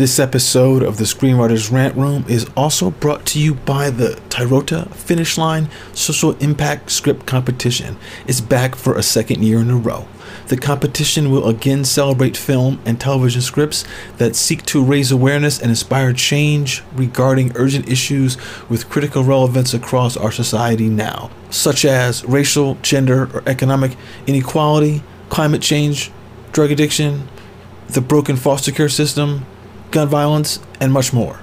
This 0.00 0.18
episode 0.18 0.82
of 0.82 0.96
the 0.96 1.04
Screenwriters 1.04 1.70
Rant 1.70 1.94
Room 1.94 2.24
is 2.26 2.48
also 2.56 2.90
brought 2.90 3.26
to 3.26 3.38
you 3.38 3.52
by 3.52 3.90
the 3.90 4.18
Tyrota 4.30 4.90
Finish 4.94 5.36
Line 5.36 5.68
Social 5.92 6.30
Impact 6.38 6.90
Script 6.90 7.26
Competition. 7.26 7.98
It's 8.26 8.40
back 8.40 8.76
for 8.76 8.96
a 8.96 9.02
second 9.02 9.44
year 9.44 9.58
in 9.58 9.68
a 9.68 9.76
row. 9.76 10.08
The 10.46 10.56
competition 10.56 11.30
will 11.30 11.46
again 11.46 11.84
celebrate 11.84 12.34
film 12.34 12.80
and 12.86 12.98
television 12.98 13.42
scripts 13.42 13.84
that 14.16 14.36
seek 14.36 14.64
to 14.72 14.82
raise 14.82 15.12
awareness 15.12 15.60
and 15.60 15.68
inspire 15.68 16.14
change 16.14 16.82
regarding 16.94 17.52
urgent 17.54 17.86
issues 17.86 18.38
with 18.70 18.88
critical 18.88 19.22
relevance 19.22 19.74
across 19.74 20.16
our 20.16 20.32
society 20.32 20.88
now, 20.88 21.30
such 21.50 21.84
as 21.84 22.24
racial, 22.24 22.76
gender, 22.76 23.28
or 23.34 23.42
economic 23.46 23.98
inequality, 24.26 25.02
climate 25.28 25.60
change, 25.60 26.10
drug 26.52 26.70
addiction, 26.70 27.28
the 27.88 28.00
broken 28.00 28.36
foster 28.36 28.72
care 28.72 28.88
system, 28.88 29.44
gun 29.90 30.08
violence, 30.08 30.60
and 30.80 30.92
much 30.92 31.12
more. 31.12 31.40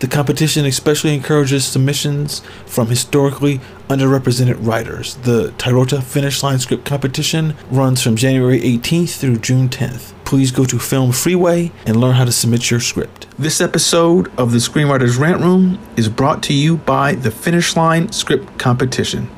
The 0.00 0.08
competition 0.08 0.64
especially 0.64 1.14
encourages 1.14 1.66
submissions 1.66 2.40
from 2.64 2.86
historically 2.86 3.60
underrepresented 3.88 4.56
writers. 4.66 5.16
The 5.16 5.52
Tyrota 5.58 6.02
Finish 6.02 6.42
Line 6.42 6.58
Script 6.58 6.86
Competition 6.86 7.54
runs 7.70 8.02
from 8.02 8.16
January 8.16 8.60
18th 8.60 9.18
through 9.18 9.36
June 9.36 9.68
10th. 9.68 10.14
Please 10.24 10.52
go 10.52 10.64
to 10.64 10.78
Film 10.78 11.12
Freeway 11.12 11.70
and 11.84 12.00
learn 12.00 12.14
how 12.14 12.24
to 12.24 12.32
submit 12.32 12.70
your 12.70 12.80
script. 12.80 13.26
This 13.38 13.60
episode 13.60 14.32
of 14.38 14.52
the 14.52 14.58
Screenwriters 14.58 15.18
Rant 15.18 15.42
Room 15.42 15.78
is 15.98 16.08
brought 16.08 16.42
to 16.44 16.54
you 16.54 16.78
by 16.78 17.14
the 17.14 17.30
Finish 17.30 17.76
Line 17.76 18.10
Script 18.10 18.58
Competition. 18.58 19.28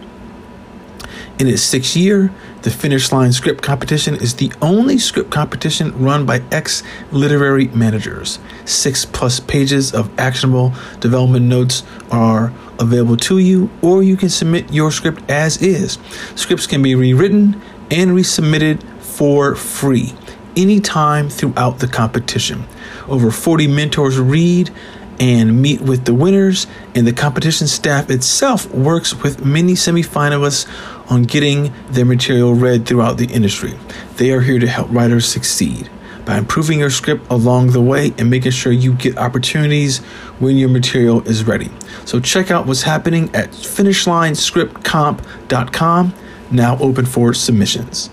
In 1.40 1.48
its 1.48 1.62
sixth 1.62 1.96
year, 1.96 2.32
the 2.62 2.70
Finish 2.70 3.10
Line 3.10 3.32
Script 3.32 3.60
Competition 3.60 4.14
is 4.14 4.34
the 4.34 4.52
only 4.62 4.98
script 4.98 5.30
competition 5.30 5.92
run 5.98 6.24
by 6.24 6.42
ex 6.52 6.82
literary 7.10 7.68
managers. 7.68 8.38
Six 8.64 9.04
plus 9.04 9.40
pages 9.40 9.92
of 9.92 10.10
actionable 10.18 10.72
development 11.00 11.46
notes 11.46 11.82
are 12.10 12.52
available 12.78 13.16
to 13.16 13.38
you, 13.38 13.68
or 13.82 14.02
you 14.02 14.16
can 14.16 14.28
submit 14.28 14.72
your 14.72 14.92
script 14.92 15.28
as 15.28 15.60
is. 15.60 15.98
Scripts 16.36 16.66
can 16.66 16.82
be 16.82 16.94
rewritten 16.94 17.60
and 17.90 18.12
resubmitted 18.12 18.82
for 19.00 19.54
free 19.56 20.14
anytime 20.56 21.28
throughout 21.28 21.80
the 21.80 21.88
competition. 21.88 22.64
Over 23.08 23.30
40 23.30 23.66
mentors 23.66 24.18
read 24.18 24.70
and 25.18 25.60
meet 25.60 25.80
with 25.80 26.04
the 26.04 26.14
winners, 26.14 26.66
and 26.94 27.06
the 27.06 27.12
competition 27.12 27.66
staff 27.66 28.10
itself 28.10 28.68
works 28.72 29.14
with 29.14 29.44
many 29.44 29.74
semifinalists 29.74 30.66
on 31.12 31.22
getting 31.24 31.72
their 31.90 32.06
material 32.06 32.54
read 32.54 32.86
throughout 32.86 33.18
the 33.18 33.26
industry. 33.26 33.74
They 34.16 34.32
are 34.32 34.40
here 34.40 34.58
to 34.58 34.66
help 34.66 34.90
writers 34.90 35.28
succeed 35.28 35.90
by 36.24 36.38
improving 36.38 36.78
your 36.78 36.88
script 36.88 37.30
along 37.30 37.72
the 37.72 37.82
way 37.82 38.14
and 38.16 38.30
making 38.30 38.52
sure 38.52 38.72
you 38.72 38.94
get 38.94 39.18
opportunities 39.18 39.98
when 40.38 40.56
your 40.56 40.70
material 40.70 41.20
is 41.28 41.44
ready. 41.44 41.70
So 42.06 42.18
check 42.18 42.50
out 42.50 42.66
what's 42.66 42.80
happening 42.80 43.24
at 43.34 43.50
finishlinescriptcomp.com, 43.50 46.14
now 46.50 46.78
open 46.78 47.04
for 47.04 47.34
submissions. 47.34 48.08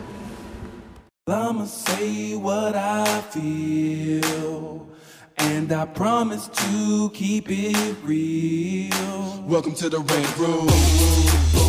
I'ma 1.25 1.63
say 1.66 2.36
what 2.36 2.75
I 2.75 3.22
feel, 3.22 4.89
and 5.38 5.72
I 5.72 5.86
promise 5.86 6.50
to 6.50 7.11
keep 7.13 7.45
it 7.50 7.95
real. 8.03 9.41
Welcome 9.47 9.73
to 9.75 9.88
the 9.88 10.00
Rant 10.00 10.38
Room. 10.38 11.69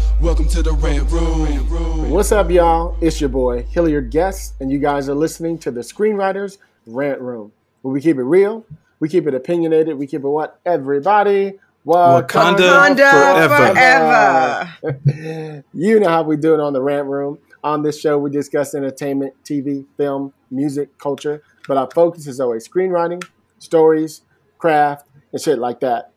Welcome 0.21 0.47
to 0.49 0.61
the 0.61 0.73
Rant 0.73 1.09
Room. 1.09 2.11
What's 2.11 2.31
up, 2.31 2.51
y'all? 2.51 2.95
It's 3.01 3.19
your 3.19 3.31
boy 3.31 3.63
Hilliard 3.63 4.11
Guess, 4.11 4.53
and 4.59 4.71
you 4.71 4.77
guys 4.77 5.09
are 5.09 5.15
listening 5.15 5.57
to 5.57 5.71
the 5.71 5.81
Screenwriters 5.81 6.59
Rant 6.85 7.19
Room, 7.19 7.51
where 7.81 7.91
we 7.91 8.01
keep 8.01 8.17
it 8.17 8.23
real, 8.23 8.63
we 8.99 9.09
keep 9.09 9.25
it 9.25 9.33
opinionated, 9.33 9.97
we 9.97 10.05
keep 10.05 10.23
it 10.23 10.27
what 10.27 10.59
everybody 10.63 11.57
Wakanda 11.87 12.95
Wakanda 12.95 13.47
forever. 13.49 14.73
forever. 14.83 15.63
you 15.73 15.99
know 15.99 16.09
how 16.09 16.21
we 16.21 16.37
do 16.37 16.53
it 16.53 16.59
on 16.59 16.73
the 16.73 16.83
Rant 16.83 17.07
Room. 17.07 17.39
On 17.63 17.81
this 17.81 17.99
show, 17.99 18.19
we 18.19 18.29
discuss 18.29 18.75
entertainment, 18.75 19.33
TV, 19.43 19.85
film, 19.97 20.33
music, 20.51 20.95
culture, 20.99 21.41
but 21.67 21.77
our 21.77 21.89
focus 21.95 22.27
is 22.27 22.39
always 22.39 22.69
screenwriting, 22.69 23.23
stories, 23.57 24.21
craft, 24.59 25.07
and 25.33 25.41
shit 25.41 25.57
like 25.57 25.79
that. 25.79 26.10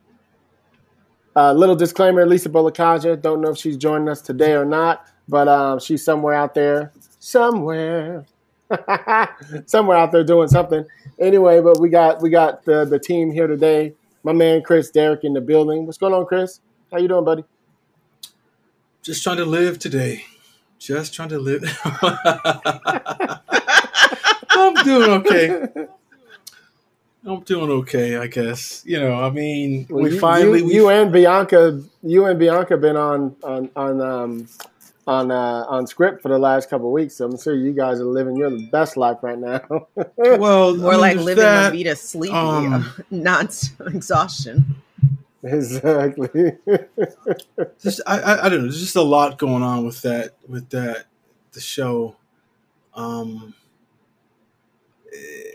Uh, 1.36 1.52
little 1.52 1.76
disclaimer: 1.76 2.24
Lisa 2.26 2.48
Bolekaja. 2.48 3.20
Don't 3.20 3.40
know 3.40 3.50
if 3.50 3.58
she's 3.58 3.76
joining 3.76 4.08
us 4.08 4.20
today 4.20 4.52
or 4.52 4.64
not, 4.64 5.06
but 5.28 5.48
um, 5.48 5.78
she's 5.80 6.04
somewhere 6.04 6.34
out 6.34 6.54
there, 6.54 6.92
somewhere, 7.18 8.24
somewhere 9.66 9.96
out 9.96 10.12
there 10.12 10.24
doing 10.24 10.48
something. 10.48 10.84
Anyway, 11.18 11.60
but 11.60 11.80
we 11.80 11.88
got 11.88 12.22
we 12.22 12.30
got 12.30 12.64
the 12.64 12.84
the 12.84 12.98
team 12.98 13.30
here 13.30 13.46
today. 13.46 13.94
My 14.22 14.32
man 14.32 14.62
Chris 14.62 14.90
Derrick 14.90 15.24
in 15.24 15.32
the 15.32 15.40
building. 15.40 15.86
What's 15.86 15.98
going 15.98 16.14
on, 16.14 16.26
Chris? 16.26 16.60
How 16.90 16.98
you 16.98 17.08
doing, 17.08 17.24
buddy? 17.24 17.44
Just 19.02 19.22
trying 19.22 19.36
to 19.36 19.44
live 19.44 19.78
today. 19.78 20.24
Just 20.78 21.12
trying 21.14 21.28
to 21.30 21.38
live. 21.38 21.62
I'm 24.50 24.74
doing 24.84 25.10
okay. 25.10 25.66
I'm 27.26 27.40
doing 27.40 27.70
okay, 27.70 28.16
I 28.16 28.26
guess. 28.26 28.82
You 28.84 29.00
know, 29.00 29.14
I 29.14 29.30
mean, 29.30 29.86
Well, 29.88 30.04
we 30.04 30.12
you, 30.14 30.20
finally 30.20 30.58
you, 30.60 30.66
we 30.66 30.74
you 30.74 30.88
and 30.90 31.12
Bianca, 31.12 31.82
you 32.02 32.26
and 32.26 32.38
Bianca 32.38 32.76
been 32.76 32.96
on 32.96 33.34
on 33.42 33.70
on 33.76 34.00
um, 34.00 34.48
on 35.06 35.30
uh, 35.30 35.64
on 35.68 35.86
script 35.86 36.22
for 36.22 36.28
the 36.28 36.38
last 36.38 36.68
couple 36.68 36.86
of 36.88 36.92
weeks. 36.92 37.14
So 37.16 37.26
I'm 37.26 37.38
sure 37.38 37.54
you 37.54 37.72
guys 37.72 38.00
are 38.00 38.04
living 38.04 38.36
your 38.36 38.50
best 38.70 38.96
life 38.96 39.18
right 39.22 39.38
now. 39.38 39.60
well, 40.16 40.76
More 40.76 40.96
like 40.96 41.16
living 41.16 41.44
that. 41.44 41.64
La 41.64 41.70
Vida 41.70 41.96
Sleepy, 41.96 42.34
um, 42.34 42.92
not 43.10 43.70
exhaustion. 43.86 44.76
exactly. 45.42 46.52
just 47.82 48.00
I, 48.06 48.18
I 48.20 48.46
I 48.46 48.48
don't 48.48 48.58
know. 48.58 48.64
There's 48.64 48.80
just 48.80 48.96
a 48.96 49.02
lot 49.02 49.38
going 49.38 49.62
on 49.62 49.84
with 49.86 50.02
that 50.02 50.34
with 50.46 50.68
that 50.70 51.06
the 51.52 51.60
show. 51.60 52.16
Um, 52.94 53.54
eh, 55.12 55.53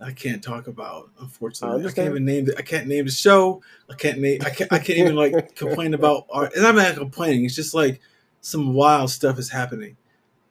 I 0.00 0.12
can't 0.12 0.42
talk 0.42 0.66
about 0.66 1.10
unfortunately. 1.20 1.74
I, 1.74 1.76
understand. 1.76 2.06
can't 2.06 2.16
even 2.16 2.24
name 2.24 2.44
the, 2.46 2.56
I 2.56 2.62
can't 2.62 2.86
name 2.86 3.04
the 3.04 3.10
show. 3.10 3.62
I 3.90 3.94
can't 3.94 4.18
name. 4.18 4.40
I 4.44 4.50
can't. 4.50 4.72
I 4.72 4.78
can't 4.78 4.98
even 4.98 5.14
like 5.14 5.54
complain 5.56 5.94
about 5.94 6.26
art. 6.30 6.54
And 6.54 6.66
I'm 6.66 6.76
not 6.76 6.94
complaining. 6.94 7.44
It's 7.44 7.54
just 7.54 7.74
like 7.74 8.00
some 8.40 8.72
wild 8.72 9.10
stuff 9.10 9.38
is 9.38 9.50
happening. 9.50 9.96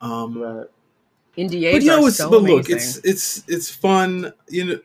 Um, 0.02 0.42
right. 0.42 0.68
NDAs 1.38 1.72
but 1.72 1.82
you 1.82 1.88
know, 1.88 2.04
are 2.04 2.08
it's 2.08 2.18
so 2.18 2.30
but 2.30 2.42
look, 2.42 2.70
amazing. 2.70 2.76
it's 2.76 2.98
it's 2.98 3.44
it's 3.48 3.70
fun. 3.70 4.34
You 4.50 4.66
know, 4.66 4.80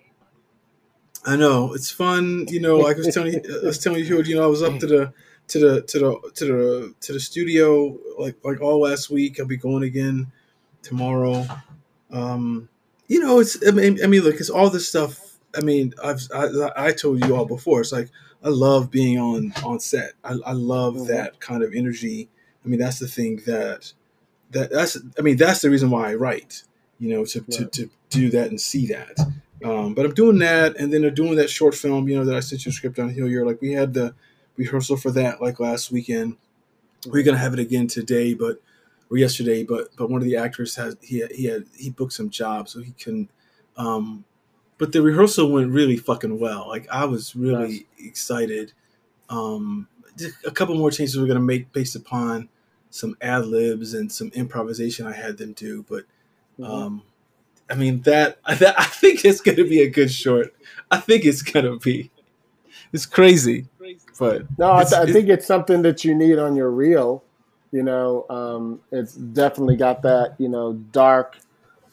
I 1.26 1.36
know 1.36 1.75
it's 1.75 1.91
fun. 1.91 2.46
You 2.48 2.60
know, 2.60 2.78
like 2.78 2.96
I 2.96 3.00
was 3.00 3.14
telling 3.14 3.34
you, 3.34 3.41
I 3.62 3.66
was 3.66 3.78
telling 3.78 4.04
you, 4.04 4.22
you 4.22 4.34
know, 4.34 4.44
I 4.44 4.46
was 4.46 4.62
up 4.62 4.78
to 4.78 4.86
the 4.86 5.12
to 5.48 5.58
the 5.58 5.82
to 5.82 5.98
the 5.98 6.31
to 6.34 6.44
the 6.44 6.94
to 7.00 7.12
the 7.12 7.20
studio 7.20 7.98
like 8.19 8.36
like 8.44 8.60
all 8.60 8.81
last 8.81 9.10
week. 9.10 9.41
I'll 9.41 9.46
be 9.46 9.56
going 9.56 9.82
again 9.82 10.31
tomorrow. 10.82 11.46
Um, 12.10 12.69
you 13.09 13.21
know, 13.21 13.41
it's 13.41 13.67
I 13.67 13.71
mean, 13.71 13.99
I 14.03 14.06
mean, 14.06 14.23
look, 14.23 14.37
it's 14.37 14.51
all 14.51 14.71
this 14.71 14.89
stuff. 14.89 15.39
I 15.56 15.61
mean, 15.61 15.95
I've 16.03 16.21
I, 16.35 16.71
I 16.77 16.93
told 16.93 17.25
you 17.25 17.37
all 17.37 17.45
before. 17.47 17.81
It's 17.81 17.93
like 17.93 18.09
I 18.43 18.49
love 18.49 18.91
being 18.91 19.19
on 19.19 19.53
on 19.65 19.81
set. 19.81 20.12
I, 20.25 20.37
I 20.47 20.53
love 20.53 20.95
Mhm. 20.95 21.06
that 21.09 21.41
kind 21.41 21.62
of 21.62 21.73
energy. 21.75 22.29
I 22.65 22.69
mean, 22.69 22.81
that's 22.81 22.99
the 22.99 23.09
thing 23.09 23.43
that 23.47 23.93
that 24.51 24.71
that's 24.71 24.97
I 25.19 25.23
mean 25.23 25.37
that's 25.37 25.61
the 25.61 25.71
reason 25.71 25.91
why 25.91 26.11
I 26.11 26.15
write. 26.15 26.62
You 26.99 27.11
know, 27.11 27.25
to 27.25 27.41
to, 27.41 27.62
Right. 27.62 27.73
to 27.73 27.91
do 28.11 28.31
that 28.31 28.49
and 28.49 28.61
see 28.61 28.87
that. 28.87 29.19
Um, 29.62 29.95
but 29.95 30.05
I'm 30.05 30.15
doing 30.15 30.39
that, 30.41 30.77
and 30.79 30.93
then 30.93 31.03
they're 31.03 31.11
doing 31.11 31.37
that 31.37 31.49
short 31.51 31.75
film. 31.75 32.09
You 32.09 32.17
know 32.19 32.25
that 32.25 32.37
I 32.37 32.41
sent 32.41 32.65
you 32.67 32.71
a 32.71 32.73
script 32.73 32.99
on 32.99 33.09
Hilliard. 33.11 33.47
Like 33.47 33.61
we 33.62 33.73
had 33.73 33.95
the 33.95 34.15
rehearsal 34.56 34.97
for 34.97 35.11
that 35.12 35.41
like 35.43 35.59
last 35.61 35.91
weekend. 35.91 36.37
We're 37.06 37.23
gonna 37.23 37.39
have 37.39 37.53
it 37.55 37.59
again 37.61 37.87
today, 37.87 38.35
but 38.35 38.61
or 39.11 39.17
yesterday. 39.19 39.62
But 39.65 39.89
but 39.97 40.11
one 40.11 40.21
of 40.21 40.27
the 40.27 40.37
actors 40.37 40.75
has 40.77 40.97
he 41.03 41.19
had, 41.21 41.33
he 41.33 41.45
had 41.45 41.65
he 41.77 41.91
booked 41.91 42.12
some 42.12 42.31
jobs, 42.31 42.73
so 42.73 42.81
he 42.81 42.93
can. 42.93 43.29
Um, 43.77 44.25
but 44.79 44.93
the 44.93 45.03
rehearsal 45.03 45.51
went 45.53 45.71
really 45.71 45.97
fucking 45.97 46.39
well. 46.39 46.67
Like 46.69 46.89
I 46.91 47.05
was 47.05 47.35
really 47.37 47.87
excited. 47.99 48.73
Um, 49.31 49.89
just 50.17 50.35
a 50.47 50.51
couple 50.51 50.75
more 50.77 50.91
changes 50.91 51.19
we're 51.19 51.27
gonna 51.27 51.41
make 51.41 51.73
based 51.73 51.97
upon 51.97 52.49
some 52.91 53.17
ad 53.21 53.47
libs 53.47 53.95
and 53.95 54.11
some 54.11 54.29
improvisation 54.35 55.06
I 55.06 55.12
had 55.12 55.37
them 55.39 55.53
do. 55.55 55.85
But 55.89 56.05
Mhm. 56.61 56.69
um, 56.69 57.03
I 57.69 57.75
mean 57.75 58.03
that, 58.03 58.39
that 58.59 58.79
I 58.79 58.85
think 58.85 59.25
it's 59.25 59.41
going 59.41 59.56
to 59.56 59.65
be 59.69 59.81
a 59.83 59.89
good 59.91 60.12
short. 60.12 60.55
I 60.91 60.99
think 60.99 61.25
it's 61.25 61.43
going 61.43 61.65
to 61.67 61.79
be. 61.79 62.11
It's 62.93 63.06
crazy, 63.06 63.67
but 64.21 64.43
No, 64.59 64.73
I, 64.73 64.83
th- 64.85 64.93
I 64.93 65.03
it's- 65.03 65.12
think 65.12 65.29
it's 65.29 65.47
something 65.47 65.83
that 65.83 66.05
you 66.05 66.15
need 66.15 66.39
on 66.39 66.55
your 66.55 66.71
reel. 66.71 67.25
You 67.75 67.82
know, 67.82 68.25
um, 68.31 68.81
it's 68.93 69.15
definitely 69.15 69.75
got 69.76 70.03
that 70.03 70.37
you 70.38 70.49
know 70.49 70.75
dark 70.93 71.38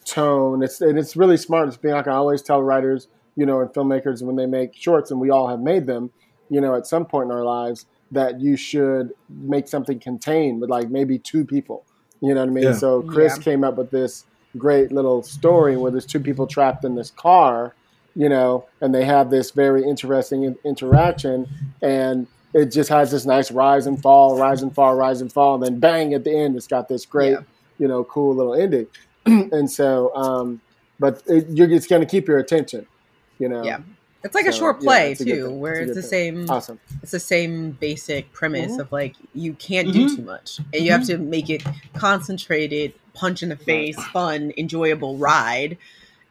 tone. 0.06 0.62
It's 0.62 0.80
and 0.80 0.98
it's 1.00 1.16
really 1.16 1.38
smart. 1.38 1.68
It's 1.70 1.78
being 1.78 1.96
like 1.96 2.08
I 2.08 2.12
always 2.14 2.44
tell 2.44 2.62
writers, 2.62 3.08
you 3.36 3.48
know, 3.48 3.62
and 3.62 3.70
filmmakers 3.72 4.22
when 4.22 4.36
they 4.36 4.46
make 4.46 4.76
shorts, 4.76 5.10
and 5.10 5.20
we 5.20 5.32
all 5.32 5.48
have 5.48 5.60
made 5.60 5.88
them. 5.88 6.12
You 6.50 6.62
know, 6.62 6.76
at 6.76 6.86
some 6.86 7.06
point 7.06 7.32
in 7.32 7.36
our 7.36 7.44
lives, 7.44 7.88
that 8.12 8.40
you 8.40 8.56
should 8.58 9.10
make 9.28 9.68
something 9.68 10.00
contained 10.00 10.62
with 10.62 10.70
like 10.70 10.92
maybe 10.92 11.18
two 11.18 11.46
people. 11.46 11.86
You 12.22 12.36
know 12.36 12.42
what 12.42 12.50
I 12.50 12.54
mean? 12.54 12.66
Yeah. 12.66 12.74
So 12.74 13.02
Chris 13.02 13.38
Yeah. 13.38 13.44
came 13.44 13.64
up 13.64 13.78
with 13.78 13.90
this 13.90 14.26
great 14.58 14.92
little 14.92 15.24
story 15.24 15.78
where 15.78 15.90
there's 15.92 16.06
two 16.06 16.20
people 16.20 16.46
trapped 16.46 16.86
in 16.86 16.94
this 16.94 17.10
car, 17.10 17.74
you 18.14 18.30
know, 18.30 18.68
and 18.82 18.94
they 18.94 19.06
have 19.06 19.32
this 19.32 19.50
very 19.52 19.84
interesting 19.84 20.56
interaction, 20.64 21.48
and 21.82 22.28
it 22.54 22.66
just 22.72 22.90
has 22.90 23.12
this 23.12 23.26
nice 23.26 23.52
rise 23.52 23.88
and 23.88 24.02
fall, 24.02 24.38
rise 24.38 24.62
and 24.62 24.74
fall, 24.74 24.96
rise 24.96 25.22
and 25.22 25.32
fall, 25.32 25.56
and 25.56 25.64
then 25.64 25.80
bang 25.80 26.14
at 26.14 26.24
the 26.24 26.36
end, 26.36 26.56
it's 26.56 26.68
got 26.68 26.88
this 26.88 27.06
great, 27.06 27.32
Yeah. 27.32 27.40
you 27.80 27.88
know, 27.88 28.04
cool 28.04 28.36
little 28.36 28.56
ending. 28.56 28.88
and 29.26 29.70
so, 29.72 30.14
um, 30.16 30.62
but 31.00 31.22
it, 31.28 31.48
you're, 31.50 31.70
it's 31.72 31.88
going 31.88 32.02
to 32.02 32.06
keep 32.08 32.28
your 32.28 32.40
attention, 32.40 32.86
you 33.40 33.48
know. 33.50 33.64
Yeah. 33.64 33.80
It's 34.24 34.36
like 34.36 34.46
a 34.46 34.52
short 34.52 34.82
play 34.82 35.14
it's 35.14 35.22
a 35.22 35.26
too, 35.26 35.50
where 35.50 35.78
It's 35.78 35.90
it's 35.92 35.96
the 35.96 36.02
good 36.04 36.10
same 36.10 36.50
Awesome. 36.52 36.80
it's 37.02 37.12
the 37.12 37.20
same 37.20 37.72
basic 37.72 38.32
premise 38.34 38.74
Mhm. 38.74 38.80
of 38.82 38.92
like 38.92 39.16
you 39.34 39.54
can't 39.56 39.92
do 39.92 40.06
Mhm. 40.06 40.16
too 40.18 40.22
much 40.22 40.60
and 40.72 40.86
you 40.86 40.92
have 40.92 41.08
to 41.08 41.18
make 41.18 41.50
it 41.50 41.64
concentrated 41.96 42.94
punch 43.16 43.42
in 43.42 43.50
the 43.50 43.56
face 43.56 43.96
fun 44.14 44.54
enjoyable 44.58 45.18
ride 45.18 45.76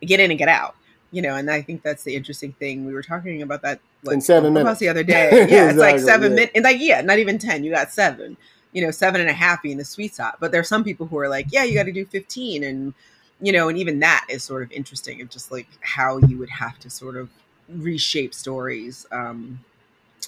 get 0.02 0.20
in 0.20 0.30
and 0.30 0.38
get 0.38 0.48
out 0.48 0.76
you 1.10 1.22
know 1.22 1.34
and 1.34 1.50
i 1.50 1.60
think 1.60 1.82
that's 1.82 2.04
the 2.04 2.14
interesting 2.14 2.52
thing 2.54 2.86
we 2.86 2.92
were 2.92 3.02
talking 3.02 3.42
about 3.42 3.62
that 3.62 3.80
like, 4.04 4.14
In 4.14 4.20
seven 4.20 4.54
minutes. 4.54 4.80
the 4.80 4.88
other 4.88 5.02
day 5.04 5.46
yeah 5.50 5.70
it's 5.70 5.78
like 5.78 5.98
seven 5.98 6.32
yeah. 6.32 6.36
minutes 6.36 6.52
and 6.54 6.64
like 6.64 6.76
yeah 6.80 7.00
not 7.00 7.18
even 7.18 7.38
10 7.38 7.64
you 7.64 7.70
got 7.70 7.90
seven 7.90 8.36
you 8.72 8.82
know 8.82 8.90
seven 8.90 9.20
and 9.20 9.30
a 9.30 9.34
half 9.34 9.62
being 9.62 9.78
the 9.78 9.84
sweet 9.84 10.14
spot 10.14 10.36
but 10.40 10.52
there's 10.52 10.68
some 10.68 10.84
people 10.84 11.06
who 11.06 11.18
are 11.18 11.28
like 11.28 11.46
yeah 11.50 11.64
you 11.64 11.74
got 11.74 11.84
to 11.84 11.92
do 11.92 12.04
15 12.04 12.64
and 12.64 12.94
you 13.40 13.52
know 13.52 13.68
and 13.68 13.78
even 13.78 14.00
that 14.00 14.26
is 14.28 14.42
sort 14.42 14.62
of 14.62 14.70
interesting 14.72 15.20
of 15.20 15.28
just 15.30 15.50
like 15.50 15.66
how 15.80 16.18
you 16.18 16.38
would 16.38 16.50
have 16.50 16.78
to 16.78 16.90
sort 16.90 17.16
of 17.16 17.28
reshape 17.68 18.34
stories 18.34 19.06
um 19.12 19.60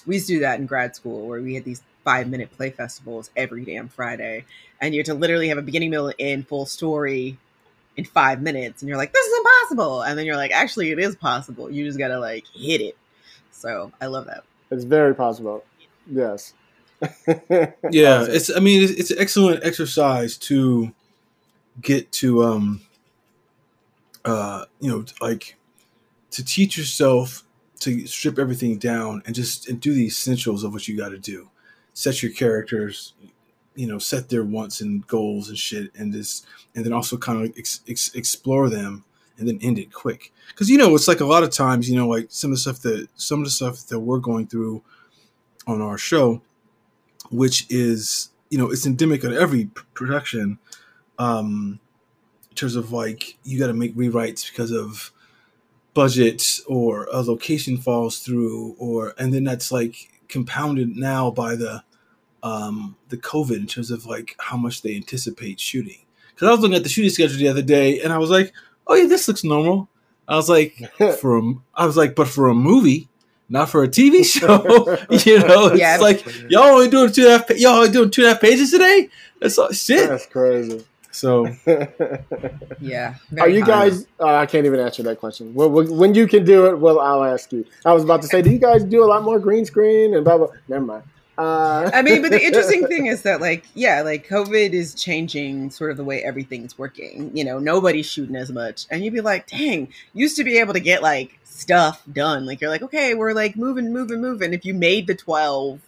we 0.05 0.15
used 0.15 0.27
to 0.27 0.33
do 0.33 0.39
that 0.39 0.59
in 0.59 0.65
grad 0.65 0.95
school 0.95 1.27
where 1.27 1.41
we 1.41 1.55
had 1.55 1.63
these 1.63 1.81
five 2.03 2.27
minute 2.29 2.51
play 2.51 2.69
festivals 2.69 3.29
every 3.35 3.63
damn 3.65 3.87
Friday. 3.87 4.45
And 4.81 4.93
you 4.93 4.99
had 4.99 5.05
to 5.07 5.13
literally 5.13 5.47
have 5.49 5.57
a 5.57 5.61
beginning, 5.61 5.89
middle, 5.89 6.13
and 6.19 6.47
full 6.47 6.65
story 6.65 7.37
in 7.97 8.05
five 8.05 8.41
minutes. 8.41 8.81
And 8.81 8.89
you're 8.89 8.97
like, 8.97 9.13
this 9.13 9.25
is 9.25 9.37
impossible. 9.37 10.01
And 10.01 10.17
then 10.17 10.25
you're 10.25 10.37
like, 10.37 10.51
actually, 10.51 10.91
it 10.91 10.99
is 10.99 11.15
possible. 11.15 11.69
You 11.69 11.85
just 11.85 11.99
got 11.99 12.09
to 12.09 12.19
like 12.19 12.45
hit 12.53 12.81
it. 12.81 12.97
So 13.51 13.91
I 14.01 14.07
love 14.07 14.25
that. 14.25 14.43
It's 14.71 14.83
very 14.83 15.15
possible. 15.15 15.63
Yes. 16.09 16.53
yeah 17.91 18.25
it's 18.29 18.55
i 18.55 18.59
mean 18.61 18.81
it's, 18.81 18.93
it's 18.93 19.11
an 19.11 19.17
excellent 19.19 19.63
exercise 19.65 20.37
to 20.37 20.93
get 21.81 22.09
to 22.13 22.43
um 22.43 22.81
uh 24.23 24.63
you 24.79 24.89
know 24.89 25.03
like 25.19 25.57
to 26.31 26.45
teach 26.45 26.77
yourself 26.77 27.43
to 27.79 28.07
strip 28.07 28.39
everything 28.39 28.77
down 28.77 29.21
and 29.25 29.35
just 29.35 29.67
and 29.67 29.81
do 29.81 29.93
the 29.93 30.05
essentials 30.05 30.63
of 30.63 30.71
what 30.71 30.87
you 30.87 30.95
got 30.95 31.09
to 31.09 31.17
do 31.17 31.49
set 31.93 32.23
your 32.23 32.31
characters 32.31 33.13
you 33.75 33.87
know 33.87 33.97
set 33.97 34.29
their 34.29 34.43
wants 34.43 34.81
and 34.81 35.05
goals 35.07 35.49
and 35.49 35.57
shit 35.57 35.91
and 35.95 36.13
just 36.13 36.45
and 36.75 36.85
then 36.85 36.93
also 36.93 37.17
kind 37.17 37.43
of 37.43 37.57
ex- 37.57 37.81
ex- 37.87 38.13
explore 38.13 38.69
them 38.69 39.03
and 39.37 39.47
then 39.47 39.59
end 39.61 39.79
it 39.79 39.91
quick. 39.91 40.31
Because 40.49 40.69
you 40.69 40.77
know 40.77 40.93
it's 40.95 41.07
like 41.07 41.19
a 41.19 41.25
lot 41.25 41.43
of 41.43 41.49
times 41.49 41.89
you 41.89 41.95
know 41.95 42.07
like 42.07 42.27
some 42.29 42.51
of 42.51 42.55
the 42.55 42.61
stuff 42.61 42.79
that 42.81 43.07
some 43.15 43.39
of 43.39 43.45
the 43.45 43.51
stuff 43.51 43.87
that 43.87 43.99
we're 43.99 44.19
going 44.19 44.47
through 44.47 44.83
on 45.65 45.81
our 45.81 45.97
show 45.97 46.41
which 47.31 47.65
is 47.69 48.29
you 48.49 48.57
know 48.57 48.69
it's 48.69 48.85
endemic 48.85 49.23
on 49.23 49.33
every 49.33 49.65
production 49.93 50.59
um 51.17 51.79
in 52.49 52.55
terms 52.55 52.75
of 52.75 52.91
like 52.91 53.37
you 53.43 53.57
got 53.57 53.67
to 53.67 53.73
make 53.73 53.95
rewrites 53.95 54.47
because 54.47 54.71
of 54.71 55.11
budget 55.93 56.59
or 56.67 57.07
a 57.11 57.21
location 57.21 57.77
falls 57.77 58.19
through 58.19 58.75
or 58.77 59.13
and 59.17 59.33
then 59.33 59.43
that's 59.43 59.71
like 59.71 60.21
compounded 60.27 60.95
now 60.95 61.31
by 61.31 61.55
the 61.55 61.83
um 62.43 62.95
the 63.09 63.17
covid 63.17 63.55
in 63.57 63.65
terms 63.67 63.89
of 63.89 64.05
like 64.05 64.35
how 64.39 64.55
much 64.57 64.81
they 64.83 64.95
anticipate 64.95 65.59
shooting 65.59 65.99
because 66.29 66.47
i 66.47 66.51
was 66.51 66.59
looking 66.59 66.75
at 66.75 66.83
the 66.83 66.89
shooting 66.89 67.09
schedule 67.09 67.37
the 67.37 67.47
other 67.47 67.61
day 67.61 67.99
and 68.01 68.11
i 68.13 68.17
was 68.17 68.29
like 68.29 68.53
oh 68.87 68.95
yeah 68.95 69.07
this 69.07 69.27
looks 69.27 69.43
normal 69.43 69.87
i 70.27 70.35
was 70.35 70.49
like 70.49 70.77
for 71.19 71.37
a, 71.37 71.53
i 71.75 71.85
was 71.85 71.95
like 71.97 72.15
but 72.15 72.27
for 72.27 72.49
a 72.49 72.53
movie 72.53 73.07
not 73.49 73.69
for 73.69 73.83
a 73.83 73.87
tv 73.87 74.25
show 74.39 74.57
you 75.29 75.39
know 75.39 75.67
it's 75.67 75.79
Yeah. 75.79 75.97
like 76.01 76.25
y'all 76.49 76.63
only 76.73 76.89
doing 76.89 77.11
two 77.11 77.21
and 77.23 77.31
a 77.33 77.37
half 77.37 77.47
pa- 77.47 77.53
y'all 77.55 77.77
only 77.77 77.91
doing 77.91 78.11
two 78.11 78.21
and 78.21 78.29
a 78.29 78.33
half 78.33 78.41
pages 78.41 78.71
today 78.71 79.09
that's 79.39 79.57
all 79.57 79.71
shit 79.71 80.09
That's 80.09 80.25
crazy. 80.25 80.85
so 81.11 81.47
Yeah. 82.81 83.15
Are 83.39 83.49
you 83.49 83.63
guys? 83.65 84.07
Uh, 84.19 84.35
I 84.35 84.45
can't 84.45 84.65
even 84.65 84.79
answer 84.79 85.03
that 85.03 85.19
question. 85.19 85.53
Well, 85.53 85.69
when 85.69 85.95
when 85.97 86.15
you 86.15 86.27
can 86.27 86.43
do 86.45 86.65
it, 86.67 86.79
well, 86.79 86.99
I'll 86.99 87.23
ask 87.23 87.51
you. 87.51 87.65
I 87.85 87.93
was 87.93 88.03
about 88.03 88.21
to 88.23 88.27
say, 88.27 88.41
do 88.41 88.49
you 88.49 88.57
guys 88.57 88.83
do 88.83 89.03
a 89.03 89.09
lot 89.13 89.23
more 89.23 89.39
green 89.39 89.65
screen 89.65 90.13
and 90.15 90.23
blah 90.23 90.37
blah? 90.37 90.47
Never 90.67 90.85
mind. 90.85 91.03
Uh, 91.37 91.89
I 91.91 92.03
mean, 92.03 92.21
but 92.21 92.31
the 92.31 92.43
interesting 92.43 92.85
thing 92.87 93.07
is 93.07 93.23
that, 93.23 93.41
like, 93.41 93.65
yeah, 93.73 94.01
like 94.01 94.27
COVID 94.27 94.71
is 94.71 94.93
changing 94.93 95.71
sort 95.71 95.91
of 95.91 95.97
the 95.97 96.03
way 96.03 96.23
everything's 96.23 96.77
working. 96.77 97.35
You 97.35 97.43
know, 97.43 97.59
nobody's 97.59 98.05
shooting 98.05 98.35
as 98.35 98.51
much. 98.51 98.85
And 98.91 99.03
you'd 99.03 99.13
be 99.13 99.21
like, 99.21 99.47
dang, 99.47 99.91
used 100.13 100.37
to 100.37 100.43
be 100.43 100.59
able 100.59 100.73
to 100.73 100.79
get 100.79 101.01
like 101.01 101.39
stuff 101.43 102.03
done. 102.11 102.45
Like, 102.45 102.61
you're 102.61 102.69
like, 102.69 102.83
okay, 102.83 103.15
we're 103.15 103.33
like 103.33 103.55
moving, 103.55 103.91
moving, 103.91 104.21
moving. 104.21 104.53
If 104.53 104.65
you 104.65 104.73
made 104.73 105.07
the 105.07 105.15
12, 105.15 105.79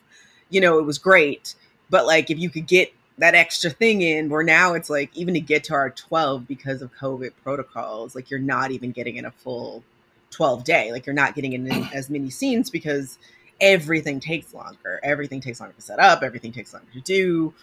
you 0.49 0.61
know, 0.61 0.79
it 0.79 0.83
was 0.83 0.97
great. 0.97 1.53
But 1.89 2.05
like, 2.05 2.31
if 2.31 2.39
you 2.39 2.49
could 2.49 2.65
get 2.65 2.91
that 3.19 3.35
extra 3.35 3.69
thing 3.69 4.01
in, 4.01 4.29
where 4.29 4.43
now 4.43 4.73
it's 4.73 4.89
like, 4.89 5.15
even 5.15 5.35
to 5.35 5.39
get 5.39 5.65
to 5.65 5.73
our 5.75 5.91
12 5.91 6.47
because 6.47 6.81
of 6.81 6.93
COVID 6.95 7.31
protocols, 7.43 8.15
like, 8.15 8.31
you're 8.31 8.39
not 8.39 8.71
even 8.71 8.91
getting 8.91 9.17
in 9.17 9.25
a 9.25 9.31
full 9.31 9.83
12 10.31 10.63
day. 10.63 10.91
Like, 10.91 11.05
you're 11.05 11.13
not 11.13 11.35
getting 11.35 11.53
in 11.53 11.67
as 11.93 12.09
many 12.09 12.31
scenes 12.31 12.71
because 12.71 13.19
everything 13.61 14.19
takes 14.19 14.53
longer. 14.53 14.99
Everything 15.03 15.41
takes 15.41 15.59
longer 15.59 15.75
to 15.75 15.81
set 15.81 15.99
up. 15.99 16.23
Everything 16.23 16.51
takes 16.51 16.73
longer 16.73 16.91
to 16.93 17.01
do. 17.01 17.53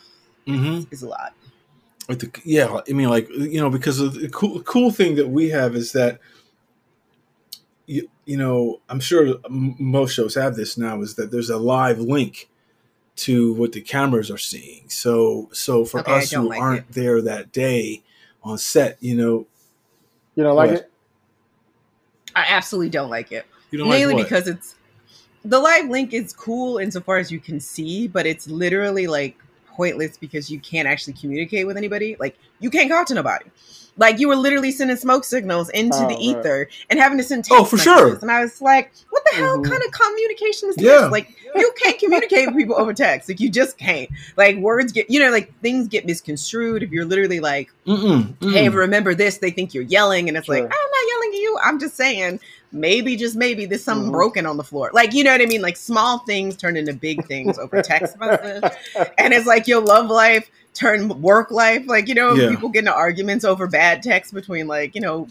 mm-hmm. 0.46 0.82
Is 0.92 1.02
a 1.02 1.08
lot. 1.08 1.34
the, 2.08 2.30
yeah 2.44 2.80
i 2.88 2.92
mean 2.92 3.08
like 3.08 3.28
you 3.30 3.60
know 3.60 3.70
because 3.70 4.00
of 4.00 4.14
the 4.14 4.28
cool 4.28 4.60
cool 4.62 4.90
thing 4.90 5.14
that 5.16 5.28
we 5.28 5.48
have 5.50 5.74
is 5.76 5.92
that 5.92 6.20
you, 7.86 8.08
you 8.26 8.36
know 8.36 8.80
i'm 8.88 9.00
sure 9.00 9.36
most 9.48 10.14
shows 10.14 10.34
have 10.34 10.56
this 10.56 10.76
now 10.76 11.00
is 11.00 11.14
that 11.14 11.30
there's 11.30 11.50
a 11.50 11.56
live 11.58 11.98
link 12.00 12.48
to 13.16 13.54
what 13.54 13.72
the 13.72 13.80
cameras 13.80 14.30
are 14.30 14.38
seeing 14.38 14.88
so 14.88 15.48
so 15.52 15.84
for 15.84 16.00
Okay, 16.00 16.12
us 16.16 16.30
who 16.32 16.48
like 16.48 16.60
aren't 16.60 16.80
it. 16.88 16.92
there 16.92 17.22
that 17.22 17.52
day 17.52 18.02
on 18.42 18.58
set 18.58 18.96
you 19.00 19.16
know 19.16 19.46
you 20.34 20.42
know, 20.42 20.54
like 20.54 20.70
What? 20.70 20.80
it. 20.80 20.90
I 22.34 22.46
absolutely 22.48 22.88
don't 22.90 23.10
like 23.10 23.32
it. 23.32 23.46
you 23.70 23.78
don't 23.78 23.88
Mainly 23.88 24.14
like 24.14 24.14
what? 24.14 24.24
because 24.24 24.48
it's 24.48 24.76
the 25.44 25.58
live 25.58 25.88
link 25.88 26.12
is 26.12 26.32
cool 26.32 26.78
insofar 26.78 27.18
as 27.18 27.30
you 27.32 27.40
can 27.40 27.58
see, 27.60 28.08
but 28.08 28.26
it's 28.26 28.46
literally 28.48 29.06
like 29.06 29.36
pointless 29.66 30.16
because 30.18 30.50
you 30.50 30.60
can't 30.60 30.86
actually 30.86 31.14
communicate 31.14 31.66
with 31.66 31.76
anybody. 31.76 32.16
Like 32.20 32.36
you 32.60 32.70
can't 32.70 32.90
talk 32.90 33.06
to 33.08 33.14
nobody. 33.14 33.46
Like 33.98 34.18
you 34.18 34.28
were 34.28 34.36
literally 34.36 34.70
sending 34.70 34.96
smoke 34.96 35.24
signals 35.24 35.68
into 35.70 35.98
Oh, 35.98 36.06
the 36.08 36.14
right. 36.14 36.20
ether 36.22 36.68
and 36.88 36.98
having 36.98 37.18
to 37.18 37.24
send 37.24 37.46
Oh, 37.50 37.64
for 37.64 37.76
messages. 37.76 37.82
sure. 37.98 38.18
And 38.22 38.30
I 38.30 38.40
was 38.42 38.62
like, 38.62 38.90
what 39.10 39.22
the 39.30 39.36
hell 39.36 39.58
Mhm. 39.58 39.68
kind 39.68 39.82
of 39.82 39.90
communication 39.92 40.68
is 40.70 40.76
Yeah. 40.78 41.02
this? 41.02 41.10
Like 41.10 41.36
you 41.54 41.72
can't 41.82 41.98
communicate 41.98 42.46
with 42.46 42.56
people 42.56 42.76
over 42.78 42.94
text. 42.94 43.28
Like 43.28 43.40
you 43.40 43.50
just 43.50 43.76
can't. 43.76 44.08
Like 44.36 44.56
words 44.56 44.92
get 44.92 45.10
you 45.10 45.20
know, 45.20 45.30
like 45.30 45.52
things 45.60 45.88
get 45.88 46.06
misconstrued 46.06 46.82
if 46.82 46.90
you're 46.90 47.04
literally 47.04 47.40
like 47.40 47.70
Mm-mm, 47.86 48.34
mm-mm. 48.38 48.52
hey, 48.52 48.68
remember 48.68 49.14
this, 49.14 49.38
they 49.38 49.50
think 49.50 49.74
you're 49.74 49.82
yelling, 49.84 50.28
and 50.28 50.38
it's 50.38 50.48
like 50.48 50.62
I'm 50.62 50.68
not 50.68 51.08
yelling 51.08 51.30
at 51.34 51.40
you. 51.40 51.58
I'm 51.62 51.78
just 51.80 51.96
saying, 51.96 52.40
maybe, 52.72 53.16
just 53.16 53.36
maybe, 53.36 53.66
there's 53.66 53.84
something 53.84 54.08
Mhm. 54.10 54.12
broken 54.12 54.46
on 54.46 54.56
the 54.56 54.64
floor. 54.64 54.90
Like, 54.92 55.12
you 55.12 55.22
know 55.24 55.32
what 55.32 55.40
I 55.42 55.46
mean? 55.46 55.62
Like, 55.62 55.76
small 55.76 56.18
things 56.20 56.56
turn 56.56 56.76
into 56.76 56.92
big 56.92 57.26
things 57.26 57.58
over 57.58 57.82
text 57.82 58.18
message. 58.18 58.64
And 59.18 59.32
it's 59.34 59.46
like 59.46 59.66
your 59.68 59.80
love 59.80 60.08
life 60.10 60.50
turn 60.74 61.20
work 61.20 61.50
life. 61.50 61.84
Like, 61.86 62.08
you 62.08 62.14
know, 62.14 62.34
Yeah. 62.34 62.48
people 62.50 62.68
get 62.70 62.80
into 62.80 62.94
arguments 62.94 63.44
over 63.44 63.66
bad 63.66 64.02
text 64.02 64.32
between, 64.34 64.66
like, 64.66 64.94
you 64.94 65.00
know, 65.00 65.28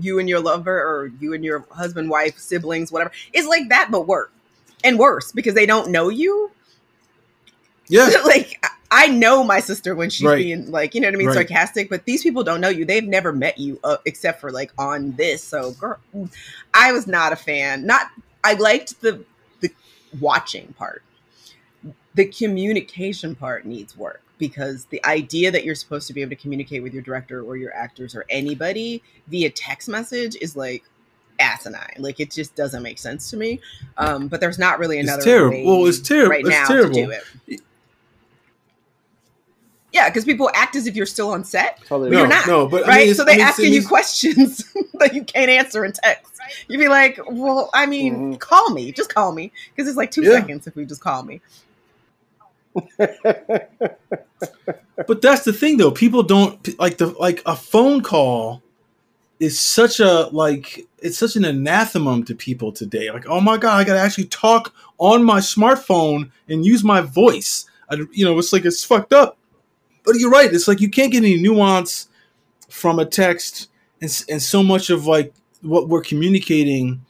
you 0.00 0.18
and 0.18 0.28
your 0.28 0.40
lover 0.40 0.76
or 0.76 1.10
you 1.20 1.34
and 1.34 1.44
your 1.44 1.64
husband, 1.70 2.10
wife, 2.10 2.38
siblings, 2.38 2.90
whatever. 2.92 3.12
It's 3.32 3.46
like 3.46 3.68
that, 3.70 3.90
but 3.90 4.06
worse. 4.06 4.28
And 4.82 4.98
worse 4.98 5.32
because 5.32 5.54
they 5.54 5.66
don't 5.66 5.90
know 5.90 6.08
you 6.10 6.50
yeah 7.88 8.08
like 8.26 8.62
I- 8.94 9.08
know 9.08 9.42
my 9.44 9.60
sister 9.60 9.94
when 9.94 10.10
she's 10.10 10.26
Right. 10.26 10.36
being 10.38 10.70
like, 10.70 10.94
you 10.94 11.00
know 11.00 11.08
what 11.08 11.14
I 11.14 11.18
mean, 11.18 11.26
Right. 11.28 11.34
sarcastic. 11.34 11.88
But 11.90 12.04
these 12.04 12.22
people 12.22 12.42
don't 12.44 12.60
know 12.60 12.68
you; 12.68 12.84
they've 12.84 13.04
never 13.06 13.32
met 13.32 13.58
you 13.58 13.78
uh, 13.84 13.96
except 14.06 14.40
for 14.40 14.50
like 14.52 14.72
on 14.78 15.12
this. 15.12 15.42
So, 15.42 15.72
girl, 15.72 15.98
I 16.72 16.92
was 16.92 17.06
not 17.06 17.32
a 17.32 17.36
fan. 17.36 17.86
Not 17.86 18.08
I 18.42 18.54
liked 18.54 19.00
the 19.00 19.24
the 19.60 19.70
watching 20.20 20.74
part. 20.78 21.02
The 22.14 22.26
communication 22.26 23.34
part 23.34 23.64
needs 23.66 23.96
work 23.96 24.22
because 24.38 24.86
the 24.86 25.04
idea 25.04 25.50
that 25.50 25.64
you're 25.64 25.74
supposed 25.74 26.06
to 26.08 26.12
be 26.12 26.20
able 26.22 26.30
to 26.30 26.36
communicate 26.36 26.82
with 26.82 26.92
your 26.92 27.02
director 27.02 27.42
or 27.42 27.56
your 27.56 27.74
actors 27.74 28.14
or 28.14 28.24
anybody 28.28 29.02
via 29.28 29.50
text 29.50 29.88
message 29.88 30.36
is 30.40 30.54
like 30.56 30.84
asinine. 31.40 31.94
Like 31.98 32.20
it 32.20 32.30
just 32.30 32.54
doesn't 32.54 32.82
make 32.82 32.98
sense 32.98 33.30
to 33.30 33.36
me. 33.36 33.60
Um, 33.96 34.28
but 34.28 34.40
there's 34.40 34.58
not 34.58 34.78
really 34.78 34.98
another 35.00 35.18
it's 35.18 35.24
terrible. 35.24 35.64
Well, 35.64 35.86
it's 35.88 35.98
terrible. 36.00 36.30
right 36.30 36.40
it's 36.40 36.48
now 36.50 36.66
terrible. 36.66 36.94
to 36.94 37.04
do 37.06 37.10
it. 37.48 37.60
Yeah, 39.94 40.08
because 40.08 40.24
people 40.24 40.50
act 40.54 40.74
as 40.74 40.88
if 40.88 40.96
you're 40.96 41.06
still 41.06 41.30
on 41.30 41.44
set, 41.44 41.78
Totally 41.86 42.10
but 42.10 42.14
No, 42.14 42.18
you're 42.22 42.28
not. 42.28 42.46
no, 42.48 42.66
but 42.66 42.84
I 42.84 42.88
right? 42.88 43.06
mean, 43.06 43.14
so 43.14 43.24
they're 43.24 43.36
mean, 43.36 43.44
asking 43.46 43.66
it 43.72 43.76
you 43.76 43.86
questions 43.86 44.64
that 44.98 45.14
you 45.14 45.22
can't 45.22 45.48
answer 45.48 45.84
in 45.84 45.92
text. 45.92 46.32
You'd 46.68 46.78
be 46.78 46.88
like, 46.88 47.18
"Well, 47.30 47.70
I 47.72 47.86
mean, 47.86 48.34
Mhm. 48.34 48.40
call 48.40 48.70
me, 48.70 48.90
just 48.90 49.14
call 49.14 49.30
me," 49.32 49.52
because 49.74 49.88
it's 49.88 49.96
like 49.96 50.10
two 50.10 50.22
Yeah. 50.22 50.40
seconds 50.40 50.66
if 50.66 50.74
we 50.74 50.84
just 50.84 51.00
call 51.00 51.22
me. 51.22 51.40
But 55.06 55.20
that's 55.22 55.44
the 55.44 55.52
thing, 55.52 55.76
though. 55.76 55.90
People 55.90 56.22
don't 56.22 56.78
like 56.78 56.98
the 56.98 57.06
like 57.06 57.42
a 57.46 57.56
phone 57.56 58.00
call 58.02 58.62
is 59.40 59.58
such 59.60 60.00
a 60.00 60.28
like 60.32 60.86
it's 61.00 61.18
such 61.18 61.36
an 61.36 61.44
anathema 61.44 62.22
to 62.24 62.34
people 62.34 62.72
today. 62.72 63.10
Like, 63.10 63.26
oh 63.28 63.40
my 63.40 63.56
god, 63.58 63.78
I 63.78 63.84
gotta 63.84 63.98
actually 64.00 64.26
talk 64.26 64.72
on 64.98 65.24
my 65.24 65.40
smartphone 65.40 66.30
and 66.48 66.64
use 66.64 66.84
my 66.84 67.00
voice. 67.00 67.66
I, 67.90 67.96
you 68.12 68.24
know, 68.24 68.38
it's 68.38 68.52
like 68.52 68.64
it's 68.64 68.84
fucked 68.84 69.12
up. 69.12 69.36
But 70.04 70.16
you're 70.16 70.30
right. 70.30 70.52
It's 70.52 70.68
like 70.68 70.80
you 70.80 70.90
can't 70.90 71.12
get 71.12 71.18
any 71.18 71.40
nuance 71.40 72.08
from 72.68 72.98
a 72.98 73.06
text, 73.06 73.70
and 74.00 74.24
and 74.28 74.42
so 74.42 74.62
much 74.62 74.90
of 74.90 75.06
like 75.06 75.32
what 75.62 75.88
we're 75.88 76.02
communicating 76.02 77.04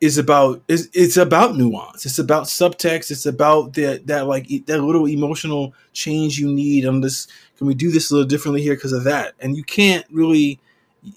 is 0.00 0.16
about 0.16 0.62
is 0.68 0.88
it's 0.94 1.16
about 1.16 1.56
nuance. 1.56 2.06
It's 2.06 2.18
about 2.18 2.44
subtext. 2.44 3.10
It's 3.10 3.26
about 3.26 3.74
that 3.74 4.06
that 4.06 4.26
like 4.26 4.48
that 4.66 4.80
little 4.80 5.06
emotional 5.06 5.74
change 5.92 6.38
you 6.38 6.50
need 6.50 6.86
on 6.86 7.00
this. 7.00 7.26
Can 7.58 7.66
we 7.66 7.74
do 7.74 7.90
this 7.90 8.10
a 8.10 8.14
little 8.14 8.28
differently 8.28 8.62
here 8.62 8.74
because 8.74 8.92
of 8.92 9.04
that? 9.04 9.34
And 9.40 9.56
you 9.56 9.62
can't 9.62 10.06
really, 10.10 10.58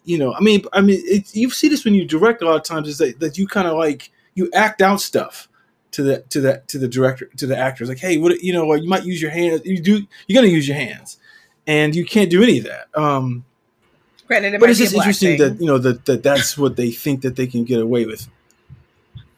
you 0.04 0.18
know. 0.18 0.34
I 0.34 0.42
mean, 0.42 0.64
I 0.74 0.82
mean, 0.82 1.02
you 1.32 1.50
see 1.50 1.70
this 1.70 1.86
when 1.86 1.94
you 1.94 2.06
direct 2.06 2.42
a 2.42 2.46
lot 2.46 2.58
of 2.58 2.64
times. 2.64 2.90
Is 2.90 2.98
that, 2.98 3.20
that 3.22 3.38
you 3.38 3.48
kind 3.48 3.68
of 3.68 3.78
like 3.78 4.12
you 4.36 4.50
act 4.54 4.82
out 4.82 5.00
stuff 5.00 5.48
to 5.94 6.04
the 6.04 6.20
to 6.30 6.42
the 6.42 6.62
to 6.68 6.78
the 6.78 6.88
director 6.88 7.30
to 7.38 7.48
the 7.48 7.58
actors. 7.58 7.90
Like, 7.90 8.00
hey, 8.00 8.18
what 8.18 8.42
you 8.42 8.54
know, 8.54 8.74
you 8.74 8.90
might 8.90 9.06
use 9.06 9.22
your 9.22 9.32
hands. 9.32 9.62
You 9.64 9.80
do. 9.82 10.06
You're 10.28 10.42
gonna 10.42 10.54
use 10.54 10.68
your 10.68 10.78
hands, 10.78 11.18
and 11.66 11.96
you 11.96 12.06
can't 12.06 12.30
do 12.30 12.44
any 12.44 12.60
of 12.60 12.66
that. 12.66 12.88
Um, 12.96 13.46
Granted, 14.28 14.54
it 14.54 14.60
but 14.60 14.68
might 14.68 14.72
it's 14.72 14.80
be 14.80 14.86
just 14.86 14.96
interesting 14.96 15.38
thing. 15.38 15.56
that 15.56 15.62
you 15.62 15.68
know 15.68 15.78
that, 15.78 16.06
that 16.06 16.24
that's 16.24 16.58
what 16.58 16.76
they 16.76 16.92
think 16.92 17.22
that 17.22 17.36
they 17.36 17.48
can 17.48 17.64
get 17.64 17.80
away 17.80 18.06
with. 18.06 18.28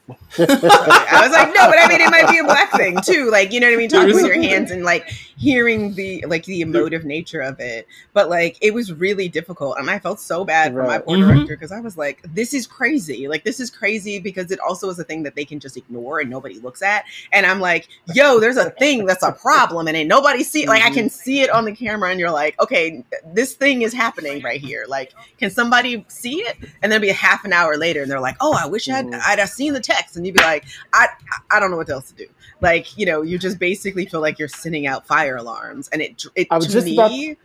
I 0.09 1.19
was 1.23 1.31
like, 1.31 1.47
no, 1.53 1.67
but 1.67 1.79
I 1.79 1.87
mean, 1.87 2.01
it 2.01 2.11
might 2.11 2.29
be 2.29 2.37
a 2.37 2.43
black 2.43 2.71
thing 2.73 2.97
too. 3.01 3.29
Like, 3.31 3.51
you 3.51 3.59
know 3.59 3.67
what 3.67 3.73
I 3.73 3.77
mean? 3.77 3.89
Talking 3.89 4.13
with 4.15 4.25
your 4.25 4.39
hands 4.41 4.69
and 4.71 4.83
like 4.83 5.07
hearing 5.37 5.93
the 5.95 6.23
like 6.27 6.45
the 6.45 6.61
emotive 6.61 7.05
nature 7.05 7.41
of 7.41 7.59
it. 7.59 7.87
But 8.13 8.29
like, 8.29 8.57
it 8.61 8.73
was 8.73 8.93
really 8.93 9.27
difficult, 9.27 9.77
and 9.79 9.89
I 9.89 9.99
felt 9.99 10.19
so 10.19 10.45
bad 10.45 10.73
for 10.73 10.83
my 10.83 10.95
Right. 10.95 11.05
poor 11.05 11.17
Mhm. 11.17 11.27
director 11.27 11.55
because 11.55 11.71
I 11.71 11.79
was 11.79 11.97
like, 11.97 12.21
this 12.33 12.53
is 12.53 12.67
crazy. 12.67 13.27
Like, 13.27 13.43
this 13.43 13.59
is 13.59 13.69
crazy 13.69 14.19
because 14.19 14.51
it 14.51 14.59
also 14.59 14.89
is 14.89 14.99
a 14.99 15.03
thing 15.03 15.23
that 15.23 15.35
they 15.35 15.45
can 15.45 15.59
just 15.59 15.77
ignore 15.77 16.19
and 16.19 16.29
nobody 16.29 16.59
looks 16.59 16.81
at. 16.81 17.05
And 17.31 17.45
I'm 17.45 17.59
like, 17.59 17.87
yo, 18.13 18.39
there's 18.39 18.57
a 18.57 18.69
thing 18.71 19.05
that's 19.05 19.23
a 19.23 19.31
problem, 19.31 19.87
and 19.87 19.97
ain't 19.97 20.09
nobody 20.09 20.43
see. 20.43 20.67
Like, 20.67 20.83
I 20.83 20.89
can 20.89 21.09
see 21.09 21.41
it 21.41 21.49
on 21.49 21.65
the 21.65 21.73
camera, 21.73 22.09
and 22.11 22.19
you're 22.19 22.31
like, 22.31 22.59
okay, 22.61 23.03
this 23.33 23.53
thing 23.53 23.81
is 23.81 23.93
happening 23.93 24.41
right 24.43 24.61
here. 24.61 24.85
Like, 24.87 25.13
can 25.39 25.49
somebody 25.49 26.05
see 26.07 26.41
it? 26.41 26.57
And 26.81 26.91
then 26.91 27.01
be 27.01 27.09
a 27.09 27.13
half 27.13 27.43
an 27.45 27.53
hour 27.53 27.75
later, 27.77 28.01
and 28.03 28.11
they're 28.11 28.19
like, 28.19 28.37
oh, 28.41 28.53
I 28.53 28.67
wish 28.67 28.87
I'd 28.89 29.05
Mhm. 29.07 29.21
I'd 29.25 29.39
have 29.39 29.49
seen 29.49 29.73
the 29.73 29.79
text, 29.95 30.15
and 30.17 30.25
you'd 30.25 30.35
be 30.35 30.43
like. 30.43 30.65
I 30.93 31.07
I 31.51 31.59
don't 31.59 31.71
know 31.71 31.77
what 31.77 31.89
else 31.89 32.11
to 32.11 32.15
do. 32.15 32.27
Like 32.61 32.97
you 32.97 33.05
know, 33.05 33.21
you 33.21 33.37
just 33.37 33.59
basically 33.59 34.05
feel 34.05 34.21
like 34.21 34.39
you're 34.39 34.47
sending 34.47 34.87
out 34.87 35.05
fire 35.07 35.35
alarms, 35.35 35.89
and 35.89 36.01
it 36.01 36.23
it 36.35 36.47
I 36.51 36.57
was 36.57 36.67
to 36.67 36.71
just 36.73 36.85
me 36.85 36.93
about- 36.95 37.37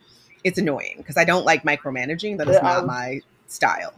it's 0.42 0.58
annoying 0.58 0.94
because 0.98 1.16
I 1.16 1.24
don't 1.24 1.44
like 1.44 1.64
micromanaging. 1.64 2.38
That 2.38 2.48
is 2.48 2.54
Yeah, 2.56 2.62
not 2.62 2.82
I- 2.84 2.86
my 2.86 3.20
style. 3.46 3.92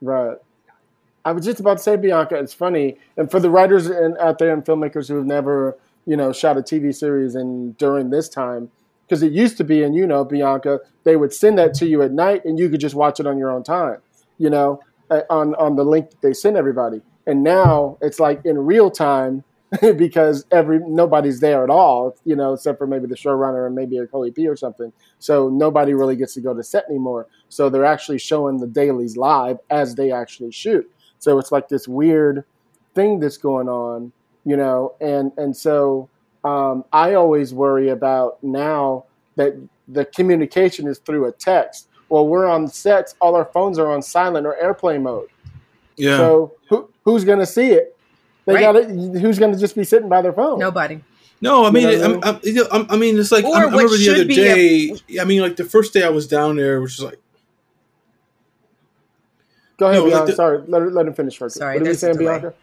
Right. 0.00 0.36
I 1.24 1.30
was 1.32 1.44
just 1.44 1.60
about 1.60 1.76
to 1.76 1.82
say, 1.82 1.94
Bianca, 1.96 2.34
it's 2.36 2.52
funny, 2.52 2.98
and 3.16 3.30
for 3.30 3.38
the 3.38 3.48
writers 3.50 3.86
and 3.86 4.18
out 4.18 4.38
there 4.38 4.52
and 4.52 4.64
filmmakers 4.64 5.06
who 5.08 5.16
have 5.16 5.26
never, 5.26 5.76
you 6.04 6.16
know, 6.16 6.32
shot 6.32 6.58
a 6.58 6.62
TV 6.62 6.92
series 6.92 7.36
and 7.36 7.78
during 7.78 8.10
this 8.10 8.28
time, 8.28 8.72
because 9.06 9.22
it 9.22 9.30
used 9.30 9.56
to 9.58 9.64
be, 9.64 9.84
and 9.84 9.94
you 9.94 10.04
know, 10.04 10.24
Bianca, 10.24 10.80
they 11.04 11.14
would 11.14 11.32
send 11.32 11.56
that 11.58 11.74
to 11.74 11.86
you 11.86 12.02
at 12.02 12.10
night, 12.10 12.44
and 12.44 12.58
you 12.58 12.68
could 12.68 12.80
just 12.80 12.96
watch 12.96 13.20
it 13.20 13.26
on 13.28 13.38
your 13.38 13.52
own 13.52 13.62
time, 13.62 13.98
you 14.38 14.50
know, 14.50 14.80
on 15.30 15.54
on 15.56 15.76
the 15.76 15.84
link 15.84 16.10
that 16.10 16.20
they 16.20 16.32
send 16.32 16.56
everybody. 16.56 17.00
And 17.26 17.42
now 17.42 17.98
it's 18.00 18.18
like 18.18 18.44
in 18.44 18.58
real 18.58 18.90
time 18.90 19.44
because 19.96 20.44
every 20.50 20.80
nobody's 20.80 21.40
there 21.40 21.64
at 21.64 21.70
all, 21.70 22.14
you 22.24 22.36
know, 22.36 22.52
except 22.52 22.78
for 22.78 22.86
maybe 22.86 23.06
the 23.06 23.14
showrunner 23.14 23.66
and 23.66 23.74
maybe 23.74 23.96
a 23.96 24.06
co-EP 24.06 24.36
or 24.46 24.56
something. 24.56 24.92
So 25.18 25.48
nobody 25.48 25.94
really 25.94 26.16
gets 26.16 26.34
to 26.34 26.40
go 26.40 26.52
to 26.52 26.62
set 26.62 26.84
anymore. 26.90 27.26
So 27.48 27.70
they're 27.70 27.84
actually 27.84 28.18
showing 28.18 28.58
the 28.58 28.66
dailies 28.66 29.16
live 29.16 29.58
as 29.70 29.94
they 29.94 30.12
actually 30.12 30.52
shoot. 30.52 30.90
So 31.18 31.38
it's 31.38 31.52
like 31.52 31.68
this 31.68 31.88
weird 31.88 32.44
thing 32.94 33.20
that's 33.20 33.38
going 33.38 33.68
on, 33.68 34.12
you 34.44 34.56
know, 34.56 34.94
and 35.00 35.32
and 35.38 35.56
so 35.56 36.10
um, 36.44 36.84
I 36.92 37.14
always 37.14 37.54
worry 37.54 37.88
about 37.88 38.42
now 38.42 39.04
that 39.36 39.54
the 39.88 40.04
communication 40.04 40.86
is 40.86 40.98
through 40.98 41.26
a 41.26 41.32
text. 41.32 41.88
Well, 42.12 42.26
we're 42.26 42.46
on 42.46 42.68
sets, 42.68 43.14
all 43.22 43.34
our 43.34 43.46
phones 43.46 43.78
are 43.78 43.90
on 43.90 44.02
silent 44.02 44.46
or 44.46 44.54
airplane 44.62 45.02
mode. 45.02 45.28
Yeah. 45.96 46.18
So 46.18 46.52
who 46.68 46.90
who's 47.06 47.24
going 47.24 47.38
to 47.38 47.46
see 47.46 47.70
it? 47.70 47.96
They 48.44 48.52
Right. 48.52 48.60
got 48.60 48.76
it. 48.76 48.90
Who's 48.90 49.38
going 49.38 49.54
to 49.54 49.58
just 49.58 49.74
be 49.74 49.82
sitting 49.82 50.10
by 50.10 50.20
their 50.20 50.34
phone? 50.34 50.58
Nobody. 50.58 51.00
No, 51.40 51.64
I 51.64 51.70
mean, 51.70 51.88
You 51.88 51.96
know 51.98 52.20
I'm, 52.22 52.36
I'm, 52.44 52.66
I'm, 52.82 52.86
I 52.90 52.96
mean, 52.98 53.18
it's 53.18 53.32
like 53.32 53.46
Or 53.46 53.56
I, 53.56 53.60
I 53.62 53.64
what 53.64 53.72
remember 53.72 53.96
the 53.96 54.10
other 54.10 54.24
day. 54.26 54.94
I 55.18 55.24
mean, 55.24 55.40
like 55.40 55.56
the 55.56 55.64
first 55.64 55.94
day 55.94 56.02
I 56.04 56.10
was 56.10 56.26
down 56.28 56.56
there, 56.56 56.82
which 56.82 56.98
is 56.98 57.02
like, 57.02 57.18
Go 59.78 59.86
ahead, 59.86 59.98
No, 60.00 60.04
like 60.04 60.12
Bianca. 60.12 60.30
the- 60.32 60.36
Sorry, 60.36 60.62
let, 60.68 60.92
let 60.92 61.06
him 61.06 61.14
finish 61.14 61.38
first. 61.38 61.56
Sorry, 61.56 61.76
what 61.76 61.78
are 61.78 61.80
we 61.80 61.84
there's 61.86 61.96
a 61.96 62.00
saying. 62.00 62.18
Bianca? 62.18 62.54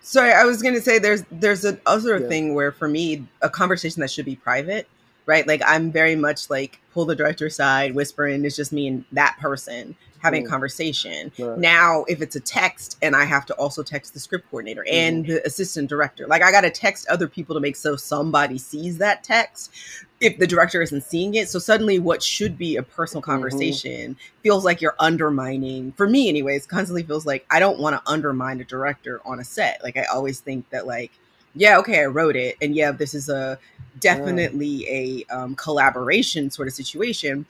Sorry, 0.00 0.32
I 0.32 0.44
was 0.44 0.62
gonna 0.62 0.80
say 0.80 0.98
there's 1.00 1.24
there's 1.32 1.64
a 1.64 1.76
other 1.86 2.18
Yeah. 2.20 2.28
thing 2.28 2.54
where 2.54 2.70
for 2.70 2.86
me 2.88 3.26
a 3.42 3.50
conversation 3.50 4.00
that 4.00 4.10
should 4.12 4.24
be 4.26 4.36
private, 4.36 4.86
right? 5.30 5.46
Like 5.46 5.62
I'm 5.64 5.92
very 5.92 6.16
much 6.16 6.50
like 6.50 6.80
pull 6.92 7.04
the 7.06 7.14
director 7.14 7.46
aside, 7.46 7.94
whispering. 7.94 8.44
It's 8.44 8.56
just 8.56 8.72
me 8.72 8.88
and 8.88 9.04
that 9.12 9.36
person 9.40 9.94
having 10.18 10.42
Mm. 10.42 10.46
a 10.46 10.50
conversation. 10.50 11.32
Right. 11.38 11.56
Now, 11.56 12.04
if 12.06 12.20
it's 12.20 12.36
a 12.36 12.40
text 12.40 12.98
and 13.00 13.16
I 13.16 13.24
have 13.24 13.46
to 13.46 13.54
also 13.54 13.82
text 13.82 14.12
the 14.12 14.20
script 14.20 14.50
coordinator 14.50 14.84
and 14.90 15.24
Mm-hmm. 15.24 15.32
the 15.32 15.46
assistant 15.46 15.88
director, 15.88 16.26
like 16.26 16.42
I 16.42 16.50
got 16.50 16.60
to 16.62 16.70
text 16.70 17.06
other 17.08 17.26
people 17.26 17.54
to 17.54 17.60
make 17.60 17.76
so 17.76 17.96
somebody 17.96 18.58
sees 18.58 18.98
that 18.98 19.24
text 19.24 19.70
if 20.20 20.36
the 20.38 20.46
director 20.46 20.82
isn't 20.82 21.04
seeing 21.04 21.34
it. 21.36 21.48
So 21.48 21.58
suddenly 21.58 21.98
what 21.98 22.22
should 22.22 22.58
be 22.58 22.76
a 22.76 22.82
personal 22.82 23.22
Mm-hmm. 23.22 23.30
conversation 23.30 24.16
feels 24.42 24.64
like 24.64 24.82
you're 24.82 24.96
undermining, 24.98 25.92
for 25.92 26.06
me 26.08 26.28
anyways, 26.28 26.66
constantly 26.66 27.02
feels 27.04 27.24
like 27.24 27.46
I 27.48 27.58
don't 27.60 27.78
want 27.78 27.94
to 27.96 28.10
undermine 28.10 28.60
a 28.60 28.64
director 28.64 29.22
on 29.24 29.38
a 29.40 29.44
set. 29.44 29.82
Like 29.82 29.96
I 29.96 30.04
always 30.04 30.40
think 30.40 30.68
that 30.70 30.86
like, 30.86 31.12
yeah, 31.54 31.78
okay, 31.78 32.02
I 32.02 32.06
wrote 32.06 32.36
it. 32.36 32.56
And 32.60 32.74
yeah, 32.74 32.92
this 32.92 33.14
is 33.14 33.28
a 33.28 33.58
definitely 33.98 34.86
a 34.88 35.34
um, 35.34 35.54
collaboration 35.56 36.50
sort 36.50 36.68
of 36.68 36.74
situation 36.74 37.46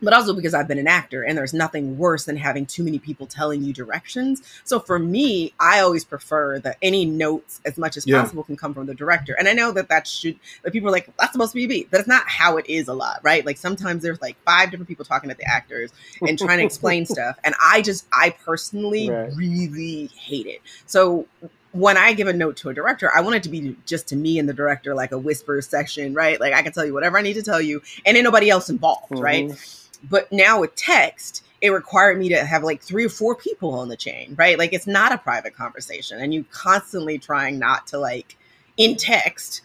but 0.00 0.12
also 0.12 0.34
because 0.34 0.54
I've 0.54 0.68
been 0.68 0.78
an 0.78 0.86
actor 0.88 1.22
and 1.24 1.36
there's 1.36 1.54
nothing 1.54 1.98
worse 1.98 2.24
than 2.24 2.36
having 2.36 2.66
too 2.66 2.84
many 2.84 2.98
people 2.98 3.26
telling 3.26 3.62
you 3.62 3.72
directions. 3.72 4.42
So 4.64 4.78
for 4.78 4.98
me, 4.98 5.52
I 5.58 5.80
always 5.80 6.04
prefer 6.04 6.58
that 6.60 6.76
any 6.82 7.04
notes 7.04 7.60
as 7.64 7.76
much 7.78 7.96
as 7.96 8.06
Yeah. 8.06 8.22
possible 8.22 8.44
can 8.44 8.56
come 8.56 8.74
from 8.74 8.86
the 8.86 8.94
director. 8.94 9.34
And 9.38 9.48
I 9.48 9.52
know 9.54 9.72
that 9.72 9.88
that 9.88 10.06
should, 10.06 10.38
that 10.62 10.72
people 10.72 10.88
are 10.88 10.92
like, 10.92 11.10
that's 11.18 11.32
supposed 11.32 11.52
to 11.52 11.56
be 11.56 11.64
a 11.64 11.68
beat. 11.68 11.90
That's 11.90 12.06
not 12.08 12.28
how 12.28 12.56
it 12.58 12.66
is 12.68 12.88
a 12.88 12.94
lot, 12.94 13.20
right? 13.22 13.44
Like 13.44 13.56
sometimes 13.56 14.02
there's 14.02 14.20
like 14.20 14.36
five 14.44 14.70
different 14.70 14.88
people 14.88 15.04
talking 15.04 15.30
to 15.30 15.36
the 15.36 15.48
actors 15.50 15.92
and 16.24 16.38
trying 16.38 16.58
to 16.58 16.64
explain 16.64 17.04
stuff. 17.04 17.38
And 17.42 17.54
I 17.60 17.82
just, 17.82 18.06
I 18.12 18.30
personally 18.30 19.10
Right. 19.10 19.32
really 19.34 20.06
hate 20.16 20.46
it. 20.46 20.60
So 20.86 21.26
when 21.72 21.96
I 21.96 22.12
give 22.12 22.28
a 22.28 22.32
note 22.32 22.56
to 22.58 22.70
a 22.70 22.74
director, 22.74 23.10
I 23.14 23.20
want 23.20 23.36
it 23.36 23.42
to 23.44 23.48
be 23.48 23.76
just 23.84 24.08
to 24.08 24.16
me 24.16 24.38
and 24.38 24.48
the 24.48 24.54
director, 24.54 24.94
like 24.94 25.12
a 25.12 25.18
whisper 25.18 25.60
section, 25.60 26.14
right? 26.14 26.40
Like 26.40 26.54
I 26.54 26.62
can 26.62 26.72
tell 26.72 26.84
you 26.84 26.94
whatever 26.94 27.18
I 27.18 27.22
need 27.22 27.34
to 27.34 27.42
tell 27.42 27.60
you 27.60 27.82
and 28.06 28.16
ain't 28.16 28.24
nobody 28.24 28.50
else 28.50 28.70
involved, 28.70 29.18
right? 29.18 29.48
Mhm. 29.48 29.88
But 30.08 30.30
now 30.32 30.60
with 30.60 30.74
text, 30.76 31.44
it 31.60 31.70
required 31.70 32.18
me 32.18 32.28
to 32.30 32.44
have 32.44 32.62
like 32.62 32.80
three 32.80 33.04
or 33.04 33.08
four 33.08 33.34
people 33.34 33.74
on 33.74 33.88
the 33.88 33.96
chain, 33.96 34.34
right? 34.38 34.58
Like 34.58 34.72
it's 34.72 34.86
not 34.86 35.12
a 35.12 35.18
private 35.18 35.54
conversation, 35.54 36.20
and 36.20 36.32
you 36.32 36.44
constantly 36.50 37.18
trying 37.18 37.58
not 37.58 37.86
to 37.88 37.98
like 37.98 38.36
in 38.76 38.96
text, 38.96 39.62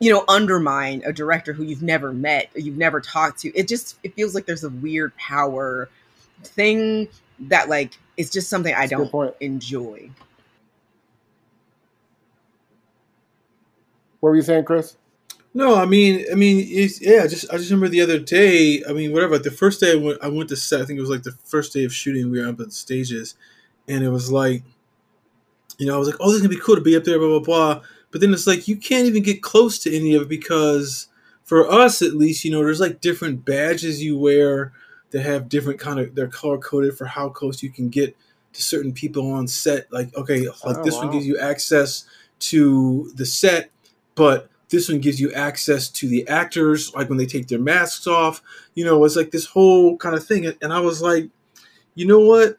you 0.00 0.10
know, 0.12 0.24
undermine 0.28 1.02
a 1.06 1.12
director 1.12 1.52
who 1.52 1.62
you've 1.62 1.82
never 1.82 2.12
met, 2.12 2.50
or 2.54 2.60
you've 2.60 2.76
never 2.76 3.00
talked 3.00 3.38
to. 3.40 3.56
It 3.56 3.68
just 3.68 3.96
it 4.02 4.14
feels 4.14 4.34
like 4.34 4.46
there's 4.46 4.64
a 4.64 4.70
weird 4.70 5.16
power 5.16 5.88
thing 6.42 7.08
that 7.38 7.68
like 7.68 7.92
it's 8.16 8.30
just 8.30 8.50
something 8.50 8.74
I 8.74 8.86
That's 8.86 9.10
don't 9.10 9.34
enjoy. 9.40 10.10
What 14.20 14.30
were 14.30 14.36
you 14.36 14.42
saying, 14.42 14.64
Chris? 14.64 14.96
no, 15.52 15.74
I 15.74 15.84
mean, 15.84 16.24
I 16.30 16.34
mean, 16.36 16.58
yeah. 17.00 17.26
Just 17.26 17.52
I 17.52 17.56
just 17.56 17.70
remember 17.70 17.88
the 17.88 18.02
other 18.02 18.18
day. 18.18 18.82
I 18.88 18.92
mean, 18.92 19.12
whatever. 19.12 19.38
The 19.38 19.50
first 19.50 19.80
day 19.80 19.92
I 19.92 19.96
went, 19.96 20.18
I 20.22 20.28
went 20.28 20.48
to 20.50 20.56
set. 20.56 20.80
I 20.80 20.84
think 20.84 20.98
it 20.98 21.02
was 21.02 21.10
like 21.10 21.24
the 21.24 21.36
first 21.44 21.72
day 21.72 21.84
of 21.84 21.92
shooting. 21.92 22.30
We 22.30 22.40
were 22.40 22.48
up 22.48 22.60
at 22.60 22.66
the 22.66 22.72
stages, 22.72 23.34
and 23.88 24.04
it 24.04 24.10
was 24.10 24.30
like, 24.30 24.62
you 25.78 25.86
know, 25.86 25.94
I 25.94 25.98
was 25.98 26.08
like, 26.08 26.18
oh, 26.20 26.26
this 26.28 26.36
is 26.36 26.42
gonna 26.42 26.54
be 26.54 26.60
cool 26.60 26.76
to 26.76 26.80
be 26.80 26.96
up 26.96 27.04
there, 27.04 27.18
blah 27.18 27.28
blah 27.28 27.40
blah. 27.40 27.82
but 28.10 28.20
then 28.20 28.32
it's 28.32 28.46
like 28.46 28.68
you 28.68 28.76
can't 28.76 29.06
even 29.06 29.22
get 29.22 29.42
close 29.42 29.78
to 29.80 29.94
any 29.94 30.14
of 30.14 30.22
it 30.22 30.28
because 30.28 31.08
for 31.42 31.68
us 31.70 32.02
at 32.02 32.14
least, 32.14 32.44
you 32.44 32.50
know, 32.50 32.62
there's 32.62 32.80
like 32.80 33.00
different 33.00 33.44
badges 33.44 34.02
you 34.02 34.16
wear 34.16 34.72
that 35.10 35.22
have 35.22 35.48
different 35.48 35.80
kind 35.80 35.98
of 35.98 36.14
they're 36.14 36.28
color 36.28 36.58
coded 36.58 36.96
for 36.96 37.06
how 37.06 37.28
close 37.28 37.62
you 37.62 37.70
can 37.70 37.88
get 37.88 38.16
to 38.52 38.62
certain 38.62 38.92
people 38.92 39.32
on 39.32 39.48
set. 39.48 39.92
Like, 39.92 40.14
okay, 40.16 40.46
like 40.64 40.78
Oh, 40.78 40.84
this 40.84 40.94
wow. 40.94 41.04
one 41.04 41.10
gives 41.12 41.26
you 41.26 41.38
access 41.38 42.04
to 42.40 43.10
the 43.16 43.26
set, 43.26 43.70
but 44.20 44.50
this 44.68 44.86
one 44.86 44.98
gives 44.98 45.18
you 45.18 45.32
access 45.32 45.88
to 45.88 46.06
the 46.06 46.28
actors, 46.28 46.94
like 46.94 47.08
when 47.08 47.16
they 47.16 47.24
take 47.24 47.48
their 47.48 47.58
masks 47.58 48.06
off. 48.06 48.42
You 48.74 48.84
know, 48.84 49.02
it's 49.06 49.16
like 49.16 49.30
this 49.30 49.46
whole 49.46 49.96
kind 49.96 50.14
of 50.14 50.26
thing. 50.26 50.44
And 50.60 50.74
I 50.74 50.80
was 50.80 51.00
like, 51.00 51.30
you 51.94 52.06
know 52.06 52.20
what? 52.20 52.58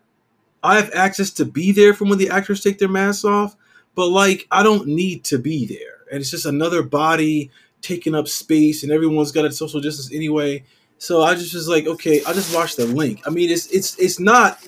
I 0.63 0.77
have 0.77 0.89
access 0.95 1.29
to 1.33 1.45
be 1.45 1.71
there 1.71 1.93
from 1.93 2.09
when 2.09 2.17
the 2.17 2.31
actors 2.31 2.63
take 2.63 2.79
their 2.79 2.89
masks 2.89 3.25
off, 3.25 3.55
but 3.93 4.07
like 4.07 4.47
I 4.49 4.63
don't 4.63 4.87
need 4.87 5.23
to 5.25 5.37
be 5.37 5.67
there. 5.67 5.99
And 6.11 6.19
it's 6.19 6.31
just 6.31 6.47
another 6.47 6.81
body 6.81 7.51
taking 7.83 8.15
up 8.15 8.27
space 8.27 8.81
and 8.81 8.91
everyone's 8.91 9.31
got 9.31 9.45
a 9.45 9.51
social 9.51 9.81
distance 9.81 10.11
anyway. 10.11 10.63
So 10.97 11.21
I 11.21 11.35
just 11.35 11.53
was 11.53 11.69
like, 11.69 11.85
okay, 11.85 12.23
I 12.25 12.33
just 12.33 12.55
watched 12.55 12.77
the 12.77 12.87
link. 12.87 13.21
I 13.27 13.29
mean, 13.29 13.51
it's 13.51 13.67
it's 13.67 13.99
it's 13.99 14.19
not 14.19 14.67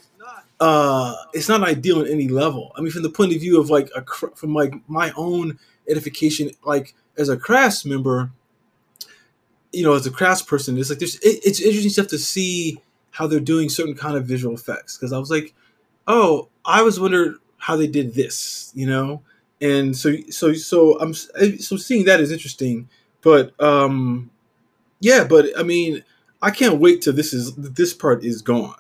uh 0.60 1.16
it's 1.34 1.50
not 1.50 1.64
ideal 1.64 2.06
in 2.06 2.12
any 2.12 2.28
level. 2.28 2.72
I 2.76 2.82
mean, 2.82 2.92
from 2.92 3.02
the 3.02 3.10
point 3.10 3.34
of 3.34 3.42
view 3.42 3.60
of 3.60 3.72
like 3.72 3.90
a 3.96 4.04
from 4.36 4.54
like 4.54 4.76
my 4.88 5.12
own 5.18 5.58
edification, 5.88 6.52
like 6.66 6.96
as 7.18 7.30
a 7.30 7.38
crafts 7.38 7.86
member, 7.86 8.32
you 9.72 9.84
know, 9.84 9.94
as 9.94 10.06
a 10.06 10.12
crafts 10.12 10.44
person, 10.44 10.78
it's 10.78 10.90
like 10.90 11.00
there's 11.00 11.16
it, 11.16 11.40
it's 11.44 11.60
interesting 11.60 11.92
stuff 11.92 12.08
to 12.08 12.18
see 12.18 12.80
how 13.12 13.28
they're 13.28 13.40
doing 13.40 13.70
certain 13.70 13.96
kind 13.96 14.16
of 14.18 14.26
visual 14.26 14.56
effects. 14.56 14.98
Because 14.98 15.14
I 15.14 15.20
was 15.20 15.32
like, 15.32 15.54
oh, 16.08 16.50
I 16.66 16.82
was 16.82 17.00
wondering 17.00 17.38
how 17.58 17.76
they 17.76 17.88
did 17.88 18.14
this, 18.14 18.72
you 18.76 18.88
know, 18.88 19.22
and 19.62 19.96
so 19.96 20.16
so 20.30 20.54
so 20.54 21.00
I'm 21.00 21.14
so 21.14 21.78
seeing 21.78 22.06
that 22.06 22.20
is 22.20 22.32
interesting, 22.32 22.90
but 23.22 23.60
um, 23.62 24.30
yeah, 25.00 25.24
but 25.24 25.48
I 25.58 25.64
mean, 25.64 26.04
I 26.42 26.52
can't 26.52 26.80
wait 26.80 27.02
till 27.02 27.14
this 27.14 27.34
is 27.34 27.56
this 27.56 27.94
part 27.94 28.24
is 28.24 28.42
gone. 28.42 28.76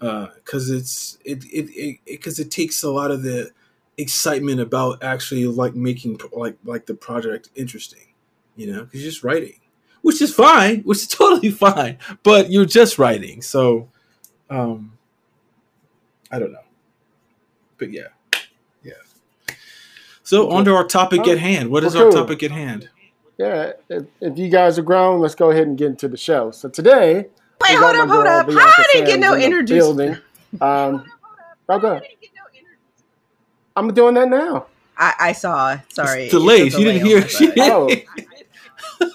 Because 0.00 0.70
it's 0.70 1.18
it 1.24 1.42
it 1.52 1.98
because 2.04 2.38
it, 2.38 2.46
it 2.46 2.50
takes 2.52 2.84
a 2.84 2.90
lot 2.90 3.10
of 3.10 3.22
the 3.22 3.50
excitement 3.98 4.60
about 4.60 5.02
actually 5.02 5.46
like 5.46 5.74
making 5.74 6.20
like 6.32 6.58
like 6.64 6.86
the 6.86 6.94
project 6.94 7.50
interesting, 7.56 8.14
you 8.56 8.72
know, 8.72 8.84
because 8.84 9.02
you're 9.02 9.10
just 9.12 9.24
writing, 9.24 9.60
which 10.02 10.22
is 10.22 10.34
fine, 10.34 10.82
which 10.82 10.98
is 10.98 11.08
totally 11.08 11.50
fine, 11.50 11.98
but 12.22 12.50
you're 12.50 12.66
just 12.66 12.98
writing, 12.98 13.42
so 13.42 13.90
um, 14.50 14.98
I 16.30 16.38
don't 16.38 16.52
know, 16.52 16.64
but 17.78 17.92
yeah, 17.92 18.08
yeah. 18.82 18.92
So 20.22 20.46
Okay. 20.46 20.56
on 20.56 20.64
to 20.66 20.74
our 20.74 20.84
topic 20.86 21.20
Oh, 21.20 21.32
at 21.32 21.38
hand. 21.38 21.70
What 21.70 21.84
is 21.84 21.94
well, 21.94 22.04
our 22.04 22.10
cool. 22.10 22.12
topic 22.22 22.42
at 22.42 22.50
hand? 22.52 22.90
Yeah, 23.38 23.72
if, 23.88 24.04
if 24.20 24.38
you 24.38 24.50
guys 24.50 24.78
are 24.78 24.82
grown, 24.82 25.20
let's 25.20 25.34
go 25.36 25.50
ahead 25.50 25.66
and 25.68 25.78
get 25.78 25.88
into 25.88 26.08
the 26.08 26.16
show. 26.16 26.50
So 26.52 26.68
today, 26.68 27.26
Wait, 27.62 27.76
hold 27.78 27.96
got 27.96 27.96
my 27.96 28.04
up, 28.04 28.08
hold 28.10 28.26
up. 28.26 28.46
Bianca 28.46 28.60
How 28.60 28.60
I 28.66 28.86
didn't 28.92 29.06
get 29.06 29.20
no 29.20 29.34
in 29.34 29.40
the 29.40 29.44
introduction? 29.46 29.68
building. 29.68 30.16
Um, 30.60 31.04
go 31.68 31.76
ahead. 31.76 32.02
I'm 33.78 33.94
doing 33.94 34.14
that 34.14 34.28
now. 34.28 34.66
I, 34.96 35.14
I 35.20 35.32
saw. 35.32 35.78
Sorry, 35.88 36.24
It's 36.24 36.32
delayed. 36.32 36.66
It's 36.68 36.76
a 36.76 36.80
You 36.80 36.84
didn't 36.92 37.06
hear. 37.06 37.22
on 37.22 37.28
She. 37.28 37.52
Oh. 37.58 37.88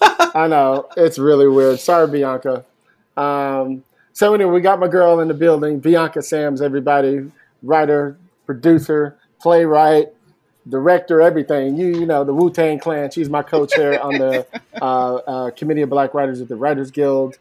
I 0.35 0.47
know 0.47 0.87
it's 0.95 1.19
really 1.19 1.47
weird. 1.47 1.79
Sorry, 1.79 2.07
Bianca. 2.07 2.63
Um, 3.17 3.83
so 4.13 4.33
anyway, 4.33 4.51
we 4.51 4.61
got 4.61 4.79
my 4.79 4.87
girl 4.87 5.19
in 5.19 5.27
the 5.27 5.33
building, 5.33 5.79
Bianca 5.79 6.21
Sams. 6.21 6.61
Everybody, 6.61 7.29
writer, 7.61 8.17
producer, 8.45 9.17
playwright, 9.41 10.07
director, 10.69 11.21
everything. 11.21 11.75
You 11.75 11.87
you 11.87 12.05
know 12.05 12.23
the 12.23 12.33
Wu 12.33 12.49
Tang 12.49 12.79
Clan. 12.79 13.11
She's 13.11 13.29
my 13.29 13.43
co-chair 13.43 14.01
on 14.07 14.17
the 14.17 14.47
uh, 14.81 15.15
uh, 15.15 15.51
Committee 15.51 15.81
of 15.81 15.89
Black 15.89 16.13
Writers 16.13 16.39
at 16.39 16.47
the 16.47 16.55
Writers 16.55 16.91
Guild. 16.91 17.37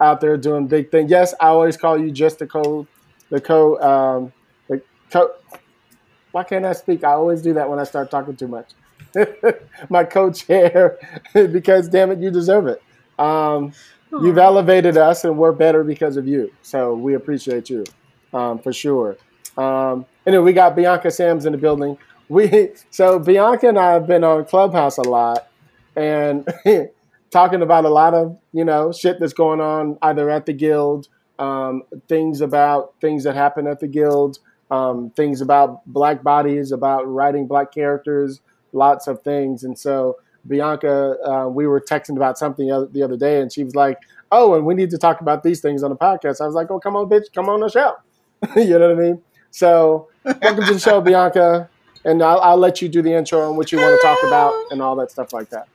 Out 0.00 0.20
there 0.20 0.36
doing 0.36 0.68
big 0.68 0.90
thing. 0.90 1.08
Yes, 1.08 1.34
I 1.40 1.46
always 1.46 1.76
call 1.76 1.98
you 1.98 2.10
just 2.12 2.38
the 2.38 2.46
co, 2.46 2.86
the 3.30 3.40
co, 3.40 3.80
um, 3.80 4.32
the 4.68 4.80
co. 5.10 5.32
Why 6.32 6.44
can't 6.44 6.64
I 6.64 6.72
speak? 6.72 7.04
I 7.04 7.12
always 7.12 7.42
do 7.42 7.54
that 7.54 7.68
when 7.68 7.78
I 7.78 7.84
start 7.84 8.10
talking 8.10 8.36
too 8.36 8.48
much. 8.48 8.70
my 9.90 10.04
co-chair, 10.04 10.98
because 11.34 11.88
damn 11.88 12.10
it, 12.10 12.18
you 12.18 12.30
deserve 12.30 12.66
it. 12.66 12.82
Um, 13.18 13.72
you've 14.10 14.38
elevated 14.38 14.96
us, 14.96 15.24
and 15.24 15.38
we're 15.38 15.52
better 15.52 15.84
because 15.84 16.16
of 16.16 16.26
you. 16.26 16.52
So 16.62 16.94
we 16.94 17.14
appreciate 17.14 17.70
you 17.70 17.84
um, 18.32 18.58
for 18.58 18.72
sure. 18.72 19.16
Um, 19.56 20.06
anyway, 20.26 20.44
we 20.44 20.52
got 20.52 20.74
Bianca 20.74 21.10
Sams 21.10 21.44
in 21.46 21.52
the 21.52 21.58
building. 21.58 21.98
We 22.28 22.70
so 22.90 23.18
Bianca 23.18 23.68
and 23.68 23.78
I 23.78 23.92
have 23.92 24.06
been 24.06 24.24
on 24.24 24.44
Clubhouse 24.46 24.98
a 24.98 25.02
lot, 25.02 25.48
and 25.96 26.48
talking 27.30 27.62
about 27.62 27.84
a 27.84 27.90
lot 27.90 28.14
of 28.14 28.38
you 28.52 28.64
know 28.64 28.92
shit 28.92 29.20
that's 29.20 29.32
going 29.34 29.60
on 29.60 29.98
either 30.02 30.30
at 30.30 30.46
the 30.46 30.52
guild, 30.52 31.08
um, 31.38 31.82
things 32.08 32.40
about 32.40 32.94
things 33.00 33.24
that 33.24 33.34
happen 33.34 33.66
at 33.66 33.80
the 33.80 33.88
guild, 33.88 34.38
um, 34.72 35.10
things 35.10 35.42
about 35.42 35.84
black 35.86 36.22
bodies, 36.22 36.72
about 36.72 37.06
writing 37.06 37.46
black 37.46 37.72
characters, 37.72 38.40
lots 38.72 39.06
of 39.06 39.22
things. 39.22 39.64
And 39.64 39.78
so 39.78 40.16
Bianca, 40.48 41.16
uh, 41.24 41.48
we 41.48 41.66
were 41.66 41.80
texting 41.80 42.16
about 42.16 42.38
something 42.38 42.66
the 42.66 43.02
other, 43.04 43.16
day, 43.16 43.40
and 43.40 43.52
she 43.52 43.62
was 43.62 43.74
like, 43.76 43.98
"Oh, 44.32 44.54
and 44.54 44.64
we 44.64 44.74
need 44.74 44.90
to 44.90 44.98
talk 44.98 45.20
about 45.20 45.42
these 45.42 45.60
things 45.60 45.82
on 45.82 45.90
the 45.90 45.96
podcast." 45.96 46.40
I 46.40 46.46
was 46.46 46.54
like, 46.54 46.70
"Oh, 46.70 46.80
come 46.80 46.96
on, 46.96 47.08
bitch, 47.08 47.32
come 47.34 47.48
on 47.48 47.60
the 47.60 47.68
show." 47.68 47.94
you 48.56 48.78
know 48.78 48.88
what 48.88 48.98
I 48.98 49.00
mean? 49.00 49.22
So 49.50 50.08
welcome 50.24 50.64
to 50.64 50.72
the 50.72 50.80
show, 50.80 51.00
Bianca. 51.00 51.68
And 52.04 52.22
I'll, 52.22 52.40
I'll 52.40 52.56
let 52.56 52.82
you 52.82 52.88
do 52.88 53.00
the 53.02 53.12
intro 53.12 53.48
on 53.48 53.56
what 53.56 53.70
you 53.70 53.78
want 53.78 54.00
to 54.00 54.04
talk 54.04 54.18
about 54.26 54.52
and 54.72 54.82
all 54.82 54.96
that 54.96 55.12
stuff 55.12 55.32
like 55.32 55.50
that. 55.50 55.68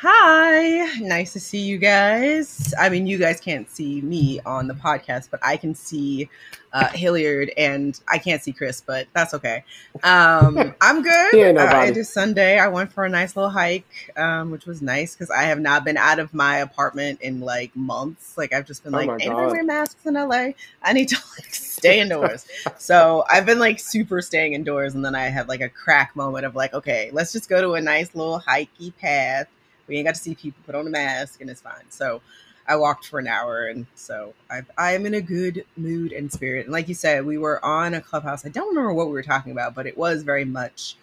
Hi, 0.00 0.96
nice 1.00 1.32
to 1.32 1.40
see 1.40 1.58
you 1.58 1.76
guys. 1.76 2.72
I 2.78 2.88
mean, 2.88 3.08
you 3.08 3.18
guys 3.18 3.40
can't 3.40 3.68
see 3.68 4.00
me 4.00 4.38
on 4.46 4.68
the 4.68 4.74
podcast, 4.74 5.28
but 5.28 5.40
I 5.42 5.56
can 5.56 5.74
see 5.74 6.30
uh, 6.72 6.86
Hilliard, 6.90 7.50
and 7.56 7.98
I 8.06 8.18
can't 8.18 8.40
see 8.40 8.52
Chris, 8.52 8.80
but 8.80 9.08
that's 9.12 9.34
okay. 9.34 9.64
Um, 10.04 10.72
I'm 10.80 11.02
good. 11.02 11.34
Ain't 11.34 11.58
Uh, 11.58 11.86
it 11.88 11.96
is 11.96 12.08
Sunday. 12.08 12.60
I 12.60 12.68
went 12.68 12.92
for 12.92 13.06
a 13.06 13.08
nice 13.08 13.34
little 13.34 13.50
hike, 13.50 14.12
um, 14.16 14.52
which 14.52 14.66
was 14.66 14.80
nice 14.80 15.16
because 15.16 15.32
I 15.32 15.42
have 15.42 15.58
not 15.58 15.84
been 15.84 15.96
out 15.96 16.20
of 16.20 16.32
my 16.32 16.58
apartment 16.58 17.20
in 17.20 17.40
like 17.40 17.74
months. 17.74 18.38
Like 18.38 18.52
I've 18.52 18.68
just 18.68 18.84
been 18.84 18.94
Oh 18.94 18.98
like, 18.98 19.10
everyone 19.26 19.50
wear 19.50 19.64
masks 19.64 20.06
in 20.06 20.14
LA. 20.14 20.50
I 20.80 20.92
need 20.92 21.08
to 21.08 21.16
like 21.36 21.52
stay 21.52 21.98
indoors. 21.98 22.46
so 22.78 23.24
I've 23.28 23.46
been 23.46 23.58
like 23.58 23.80
super 23.80 24.22
staying 24.22 24.52
indoors, 24.52 24.94
and 24.94 25.04
then 25.04 25.16
I 25.16 25.24
had 25.24 25.48
like 25.48 25.60
a 25.60 25.68
crack 25.68 26.14
moment 26.14 26.46
of 26.46 26.54
like, 26.54 26.72
okay, 26.72 27.10
let's 27.12 27.32
just 27.32 27.48
go 27.48 27.60
to 27.60 27.72
a 27.72 27.80
nice 27.80 28.14
little 28.14 28.38
hikey 28.38 28.92
path. 28.92 29.48
We 29.88 29.96
ain't 29.96 30.06
got 30.06 30.14
to 30.14 30.20
see 30.20 30.34
people 30.34 30.62
put 30.66 30.74
on 30.74 30.86
a 30.86 30.90
mask, 30.90 31.40
and 31.40 31.50
it's 31.50 31.60
fine. 31.60 31.90
So 31.90 32.20
I 32.66 32.76
walked 32.76 33.06
for 33.06 33.18
an 33.18 33.26
hour, 33.26 33.66
and 33.66 33.86
so 33.94 34.34
I, 34.50 34.60
I 34.76 34.92
am 34.92 35.06
in 35.06 35.14
a 35.14 35.20
good 35.20 35.64
mood 35.76 36.12
and 36.12 36.30
spirit. 36.30 36.66
And 36.66 36.72
like 36.72 36.88
you 36.88 36.94
said, 36.94 37.24
we 37.24 37.38
were 37.38 37.64
on 37.64 37.94
a 37.94 38.00
clubhouse. 38.00 38.44
I 38.44 38.50
don't 38.50 38.68
remember 38.68 38.92
what 38.92 39.06
we 39.06 39.14
were 39.14 39.22
talking 39.22 39.52
about, 39.52 39.74
but 39.74 39.86
it 39.86 39.96
was 39.96 40.22
very 40.22 40.44
much. 40.44 40.96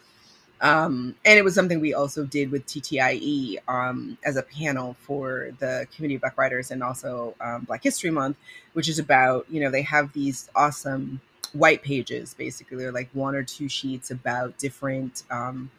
Um, 0.62 1.16
and 1.26 1.38
it 1.38 1.44
was 1.44 1.54
something 1.54 1.82
we 1.82 1.94
also 1.94 2.24
did 2.24 2.50
with 2.50 2.66
TTIE 2.66 3.58
um, 3.68 4.18
as 4.24 4.38
a 4.38 4.44
panel 4.44 4.96
for 5.02 5.52
the 5.60 5.86
Committee 5.94 6.16
of 6.16 6.22
Black 6.22 6.38
Writers 6.38 6.72
and 6.72 6.82
also 6.82 7.36
um, 7.42 7.64
Black 7.64 7.84
History 7.84 8.10
Month, 8.10 8.38
which 8.74 8.88
is 8.88 8.98
about, 8.98 9.46
you 9.50 9.60
know, 9.60 9.70
they 9.70 9.82
have 9.82 10.14
these 10.14 10.50
awesome 10.56 11.20
white 11.54 11.84
pages, 11.84 12.34
basically, 12.34 12.78
they're 12.78 12.92
like 12.92 13.10
one 13.14 13.36
or 13.36 13.44
two 13.44 13.68
sheets 13.68 14.12
about 14.12 14.58
different 14.58 15.24
um, 15.32 15.72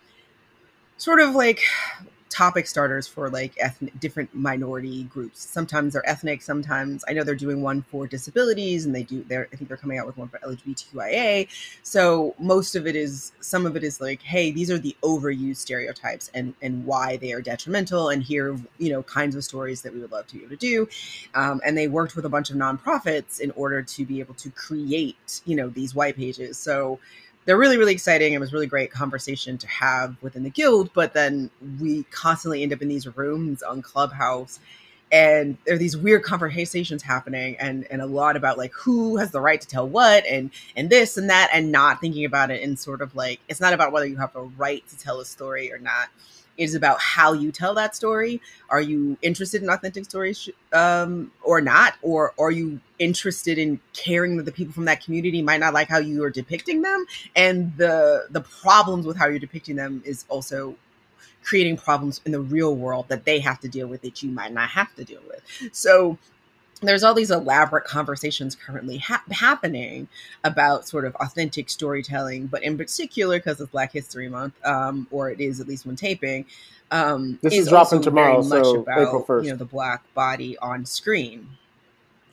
sort 0.97 1.21
of 1.21 1.35
like 1.35 1.61
topic 2.37 2.67
starters 2.67 3.07
for 3.07 3.31
like 3.31 3.55
ethnic 3.59 3.99
different 4.01 4.35
minority 4.35 5.05
groups. 5.05 5.41
Sometimes 5.41 5.93
they're 5.93 6.09
ethnic 6.09 6.43
sometimes 6.43 7.05
i 7.09 7.13
know 7.13 7.25
they're 7.25 7.35
doing 7.35 7.63
one 7.63 7.83
for 7.83 8.07
disabilities 8.07 8.85
and 8.87 8.95
they 8.95 9.03
do 9.03 9.25
they're 9.29 9.49
i 9.53 9.57
think 9.57 9.69
they're 9.69 9.77
coming 9.77 9.99
out 9.99 10.07
with 10.07 10.17
one 10.17 10.29
for 10.29 10.39
lgbtqia 10.39 11.49
so 11.83 12.35
most 12.39 12.75
of 12.77 12.87
it 12.87 12.97
is 12.97 13.33
some 13.41 13.65
of 13.67 13.77
it 13.77 13.85
is 13.85 14.01
like 14.01 14.23
hey 14.23 14.51
these 14.51 14.71
are 14.71 14.79
the 14.79 14.97
overused 15.03 15.57
stereotypes 15.57 16.31
and 16.35 16.55
and 16.63 16.85
why 16.85 17.17
they 17.17 17.33
are 17.33 17.41
detrimental 17.41 18.09
and 18.11 18.23
here 18.23 18.57
you 18.79 18.91
know 18.91 19.03
kinds 19.03 19.35
of 19.35 19.45
stories 19.45 19.83
that 19.83 19.93
we 19.95 20.01
would 20.01 20.13
love 20.13 20.27
to 20.27 20.35
be 20.35 20.41
able 20.41 20.51
to 20.51 20.57
do. 20.57 20.89
Um, 21.35 21.61
and 21.65 21.77
they 21.77 21.89
worked 21.89 22.17
with 22.17 22.25
a 22.25 22.29
bunch 22.29 22.51
of 22.51 22.57
nonprofits 22.57 23.41
in 23.41 23.51
order 23.53 23.83
to 23.83 24.05
be 24.05 24.21
able 24.21 24.35
to 24.35 24.51
create 24.51 25.41
you 25.45 25.57
know 25.57 25.69
these 25.69 25.95
white 25.95 26.17
pages. 26.17 26.59
So 26.59 26.99
they're 27.47 27.59
really 27.59 27.79
really 27.79 27.95
exciting. 27.95 28.35
It 28.35 28.41
was 28.41 28.53
really 28.53 28.67
great 28.67 28.91
conversation 28.91 29.57
to 29.59 29.67
have 29.69 30.17
within 30.23 30.43
the 30.43 30.51
guild 30.51 30.91
but 30.93 31.15
then 31.15 31.51
we 31.81 32.03
constantly 32.05 32.63
end 32.63 32.73
up 32.73 32.83
in 32.83 32.89
these 32.89 33.07
rooms 33.17 33.63
on 33.63 33.83
clubhouse 33.83 34.61
and 35.13 35.57
there 35.65 35.75
are 35.75 35.79
these 35.79 35.97
weird 35.97 36.23
conversations 36.23 37.03
happening 37.03 37.57
and 37.59 37.87
and 37.91 38.03
a 38.03 38.07
lot 38.07 38.37
about 38.37 38.59
like 38.59 38.73
who 38.73 39.17
has 39.17 39.31
the 39.31 39.41
right 39.41 39.61
to 39.61 39.69
tell 39.69 39.89
what 39.89 40.27
and 40.27 40.51
and 40.75 40.91
this 40.91 41.17
and 41.17 41.31
that 41.31 41.49
and 41.53 41.71
not 41.71 42.01
thinking 42.01 42.25
about 42.25 42.51
it 42.51 42.61
in 42.61 42.77
sort 42.77 43.01
of 43.01 43.15
like 43.15 43.41
it's 43.49 43.61
not 43.61 43.73
about 43.73 43.93
whether 43.93 44.07
you 44.07 44.17
have 44.17 44.35
a 44.35 44.43
right 44.43 44.87
to 44.89 44.99
tell 44.99 45.21
a 45.21 45.25
story 45.25 45.73
or 45.73 45.79
not 45.79 46.09
is 46.59 46.75
about 46.75 47.01
how 47.01 47.33
you 47.33 47.53
tell 47.53 47.75
that 47.75 47.95
story. 47.95 48.41
Are 48.71 48.81
you 48.81 49.17
interested 49.23 49.63
in 49.63 49.69
authentic 49.69 50.05
stories 50.05 50.49
um, 50.73 51.33
or 51.43 51.61
not? 51.61 51.95
Or 52.03 52.33
are 52.39 52.51
you 52.51 52.81
interested 52.99 53.59
in 53.59 53.81
caring 53.93 54.37
that 54.37 54.45
the 54.45 54.53
people 54.53 54.73
from 54.73 54.87
that 54.87 55.05
community 55.05 55.43
might 55.43 55.61
not 55.61 55.75
like 55.75 55.89
how 55.89 55.99
you 55.99 56.25
are 56.25 56.31
depicting 56.31 56.83
them? 56.83 57.07
And 57.35 57.77
the 57.77 58.27
the 58.31 58.41
problems 58.41 59.07
with 59.07 59.17
how 59.17 59.27
you're 59.27 59.39
depicting 59.39 59.77
them 59.77 60.03
is 60.05 60.25
also 60.29 60.77
creating 61.43 61.77
problems 61.77 62.21
in 62.25 62.33
the 62.33 62.41
real 62.41 62.75
world 62.75 63.07
that 63.09 63.25
they 63.25 63.39
have 63.39 63.61
to 63.61 63.69
deal 63.69 63.87
with 63.87 64.03
that 64.03 64.21
you 64.23 64.31
might 64.31 64.53
not 64.53 64.69
have 64.69 64.93
to 64.97 65.05
deal 65.05 65.23
with. 65.29 65.41
So 65.73 66.19
there's 66.83 67.03
all 67.03 67.15
these 67.15 67.31
elaborate 67.31 67.85
conversations 67.85 68.55
currently 68.55 68.99
ha- 68.99 69.25
happening 69.31 70.09
about 70.45 70.87
sort 70.87 71.05
of 71.05 71.15
authentic 71.17 71.71
storytelling, 71.71 72.47
but 72.47 72.63
in 72.63 72.77
particular, 72.77 73.39
because 73.39 73.61
it's 73.61 73.71
Black 73.71 73.93
History 73.93 74.29
Month, 74.29 74.55
um, 74.65 75.07
or 75.11 75.31
it 75.31 75.41
is 75.41 75.59
at 75.61 75.69
least 75.69 75.87
when 75.87 75.97
taping, 75.97 76.45
um, 76.91 77.39
this 77.43 77.55
is, 77.55 77.69
dropping 77.69 78.03
tomorrow, 78.03 78.43
so 78.43 78.81
about, 78.81 79.01
April 79.01 79.23
first. 79.23 79.47
You 79.47 79.53
know, 79.53 79.57
the 79.57 79.65
black 79.65 80.03
body 80.15 80.57
on 80.59 80.85
screen. 80.85 81.49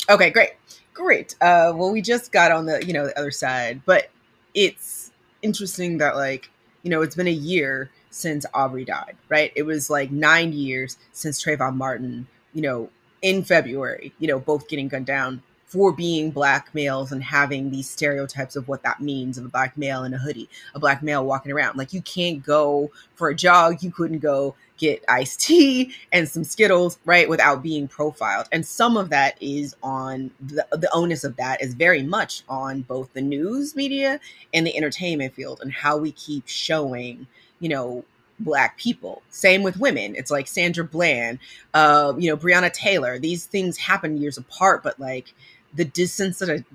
Okay, 0.10 0.30
great, 0.30 0.52
great. 0.94 1.36
Uh, 1.42 1.74
well, 1.76 1.92
we 1.92 2.02
just 2.02 2.32
got 2.32 2.52
on 2.52 2.66
the 2.66 2.86
you 2.86 2.94
know 2.94 3.06
the 3.06 3.18
other 3.18 3.32
side, 3.32 3.82
but 3.86 4.10
it's 4.54 5.12
interesting 5.42 5.98
that 5.98 6.16
like 6.16 6.50
you 6.84 6.90
know 6.90 7.02
it's 7.02 7.16
been 7.16 7.28
a 7.28 7.32
year 7.32 7.90
since 8.12 8.46
Arbery 8.54 8.86
died, 8.86 9.16
right? 9.30 9.52
It 9.56 9.64
was 9.64 9.90
like 9.90 10.12
nine 10.12 10.54
years 10.54 10.98
since 11.14 11.44
Trayvon 11.44 11.76
Martin, 11.76 12.28
you 12.54 12.62
know, 12.62 12.90
in 13.24 13.44
February, 13.44 14.14
you 14.20 14.28
know, 14.28 14.38
both 14.38 14.68
getting 14.68 14.88
gunned 14.88 15.08
down 15.08 15.42
for 15.66 15.92
being 15.92 16.30
black 16.30 16.70
males 16.76 17.12
and 17.12 17.24
having 17.24 17.72
these 17.72 17.90
stereotypes 17.90 18.56
of 18.56 18.68
what 18.68 18.84
that 18.84 19.00
means 19.02 19.40
of 19.40 19.46
a 19.46 19.50
black 19.50 19.76
male 19.76 20.04
in 20.04 20.14
a 20.14 20.20
hoodie, 20.20 20.48
a 20.76 20.80
black 20.80 21.02
male 21.02 21.26
walking 21.26 21.52
around. 21.52 21.76
Like 21.78 21.94
you 21.94 22.02
can't 22.04 22.46
go 22.46 22.92
for 23.16 23.30
a 23.30 23.36
jog, 23.36 23.82
you 23.82 23.90
couldn't 23.90 24.20
go 24.20 24.54
get 24.78 25.04
iced 25.10 25.40
tea 25.40 25.96
and 26.12 26.30
some 26.30 26.44
Skittles, 26.44 27.00
right, 27.06 27.28
without 27.28 27.64
being 27.64 27.88
profiled. 27.88 28.48
And 28.52 28.64
some 28.64 28.98
of 28.98 29.10
that 29.10 29.36
is 29.42 29.76
on 29.82 30.30
the, 30.40 30.68
the 30.74 30.90
onus 30.94 31.24
of 31.24 31.38
that 31.38 31.60
is 31.60 31.74
very 31.74 32.04
much 32.04 32.44
on 32.48 32.82
both 32.82 33.12
the 33.14 33.22
news 33.22 33.76
media 33.76 34.20
and 34.54 34.68
the 34.68 34.78
entertainment 34.78 35.34
field 35.34 35.60
and 35.64 35.72
how 35.72 35.98
we 35.98 36.12
keep 36.12 36.48
showing, 36.48 37.26
you 37.60 37.70
know, 37.70 38.06
black 38.44 38.78
people. 38.78 39.22
Same 39.30 39.64
with 39.64 39.78
women. 39.78 40.16
It's 40.16 40.32
like 40.32 40.48
Sandra 40.48 40.84
Bland, 40.84 41.40
uh, 41.74 42.14
you 42.18 42.30
know, 42.30 42.38
Breonna 42.38 42.72
Taylor. 42.72 43.20
These 43.20 43.46
things 43.46 43.78
happen 43.78 44.18
years 44.18 44.38
apart, 44.38 44.84
but 44.84 45.00
like 45.00 45.34
the 45.74 45.86
desensitized, 45.86 46.66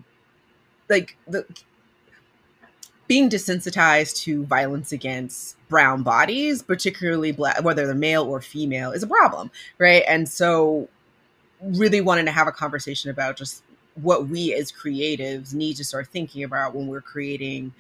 like 0.89 1.17
the 1.27 1.45
being 3.09 3.31
desensitized 3.31 4.17
to 4.23 4.45
violence 4.45 4.93
against 4.93 5.57
brown 5.69 6.03
bodies, 6.03 6.63
particularly 6.63 7.33
black, 7.33 7.65
whether 7.65 7.87
they're 7.87 7.95
male 7.95 8.25
or 8.25 8.41
female, 8.41 8.93
is 8.93 9.03
a 9.03 9.07
problem, 9.07 9.51
right? 9.79 10.05
And 10.07 10.29
so, 10.29 10.89
really 11.61 12.01
wanting 12.01 12.27
to 12.27 12.31
have 12.31 12.47
a 12.47 12.53
conversation 12.53 13.11
about 13.11 13.37
just 13.37 13.63
what 13.97 14.29
we 14.29 14.55
as 14.55 14.71
creatives 14.71 15.55
need 15.55 15.77
to 15.77 15.85
start 15.85 16.07
thinking 16.09 16.45
about 16.45 16.75
when 16.75 16.87
we're 16.87 17.01
creating 17.01 17.73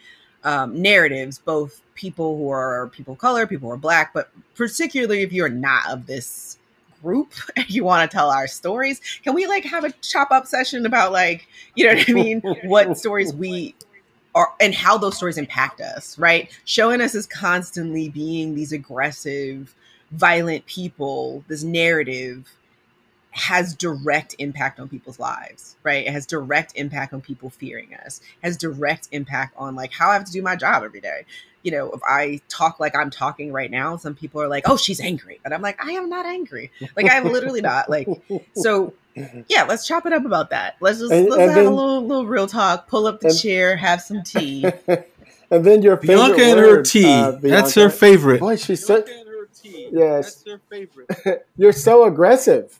um, 0.45 0.81
narratives, 0.81 1.39
both 1.39 1.81
people 1.95 2.37
who 2.37 2.51
are 2.51 2.89
people 2.89 3.15
of 3.15 3.19
color, 3.19 3.47
people 3.47 3.69
who 3.69 3.75
are 3.75 3.79
black, 3.79 4.15
but 4.15 4.31
particularly 4.55 5.23
if 5.23 5.33
you're 5.33 5.49
not 5.49 5.91
of 5.91 6.07
this 6.07 6.59
group 7.03 7.33
and 7.57 7.69
you 7.71 7.85
want 7.85 8.09
to 8.09 8.15
tell 8.15 8.31
our 8.31 8.47
stories, 8.47 9.01
can 9.23 9.35
we 9.35 9.47
like 9.47 9.65
have 9.65 9.85
a 9.85 9.93
chop 10.03 10.31
up 10.31 10.47
session 10.47 10.87
about 10.87 11.13
like, 11.13 11.49
you 11.75 11.87
know 11.87 11.95
what 11.95 12.09
I 12.09 12.13
mean? 12.13 12.41
what 12.65 12.97
stories 12.97 13.35
we 13.35 13.75
are 14.35 14.53
and 14.61 14.75
how 14.75 14.97
those 14.97 15.17
stories 15.17 15.39
impact 15.39 15.81
us, 15.81 16.19
right? 16.19 16.51
Showing 16.65 17.01
us 17.01 17.15
as 17.15 17.27
constantly 17.27 18.09
being 18.09 18.55
these 18.55 18.73
aggressive, 18.73 19.75
violent 20.13 20.65
people, 20.67 21.45
this 21.49 21.63
narrative 21.63 22.49
has 23.39 23.75
direct 23.75 24.35
impact 24.39 24.81
on 24.81 24.89
people's 24.89 25.19
lives, 25.19 25.77
right? 25.83 26.07
It 26.07 26.11
has 26.13 26.27
direct 26.27 26.73
impact 26.75 27.13
on 27.15 27.21
people 27.21 27.51
fearing 27.51 27.95
us, 27.95 28.21
has 28.43 28.57
direct 28.57 29.09
impact 29.13 29.55
on 29.57 29.75
like 29.75 29.93
how 29.93 30.11
I 30.11 30.15
have 30.15 30.25
to 30.25 30.33
do 30.33 30.43
my 30.43 30.57
job 30.57 30.83
every 30.83 31.01
day. 31.01 31.25
You 31.63 31.73
know, 31.73 31.91
if 31.91 32.01
I 32.09 32.41
talk 32.49 32.79
like 32.81 32.97
I'm 32.97 33.11
talking 33.11 33.53
right 33.53 33.71
now, 33.71 33.97
some 33.97 34.15
people 34.15 34.41
are 34.41 34.49
like, 34.49 34.69
"Oh, 34.69 34.77
she's 34.77 35.01
angry," 35.01 35.41
but 35.43 35.53
I'm 35.53 35.61
like, 35.63 35.85
I 35.85 35.93
am 35.93 36.09
not 36.09 36.25
angry. 36.25 36.71
Like 36.97 37.11
I'm 37.11 37.25
literally 37.33 37.61
not. 37.61 37.91
Like, 37.91 38.09
so 38.55 38.95
yeah, 39.49 39.65
let's 39.65 39.87
chop 39.87 40.07
it 40.07 40.13
up 40.13 40.25
about 40.25 40.51
that. 40.51 40.77
Let's 40.81 41.01
just 41.01 41.13
And- 41.13 41.29
let's 41.29 41.43
and 41.43 41.51
have 41.51 41.67
a 41.67 41.71
little 41.71 42.07
little 42.07 42.27
real 42.27 42.47
talk. 42.47 42.87
Pull 42.89 43.07
up 43.07 43.21
the 43.21 43.29
and- 43.29 43.39
chair, 43.39 43.77
have 43.77 44.01
some 44.01 44.23
tea. 44.25 44.65
and 45.51 45.65
then 45.65 45.83
your 45.83 45.97
favorite 45.97 46.17
Bianca 46.37 46.43
and 46.45 46.57
word, 46.61 46.77
her 46.79 46.83
tea. 46.83 47.13
uh, 47.13 47.33
That's 47.33 47.75
her 47.75 47.91
favorite. 47.91 48.41
Boy, 48.41 48.57
she's 48.57 48.87
so 48.87 49.03
Bianca 49.03 49.19
and 49.21 49.29
her 49.29 49.49
tea. 49.53 49.89
Yes. 49.93 50.35
That's 50.37 50.51
her 50.51 50.61
favorite. 50.71 51.47
you're 51.57 51.73
so 51.73 52.05
aggressive. 52.05 52.79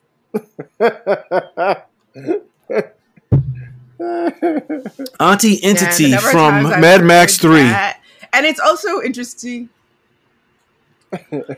Auntie 5.21 5.63
Entity 5.63 6.17
from 6.17 6.63
Mad 6.81 7.05
Max 7.05 7.39
3. 7.39 7.63
that. 7.63 8.01
And 8.33 8.47
it's 8.47 8.61
also 8.61 9.01
interesting. 9.03 9.69
no, 11.13 11.19
but 11.33 11.51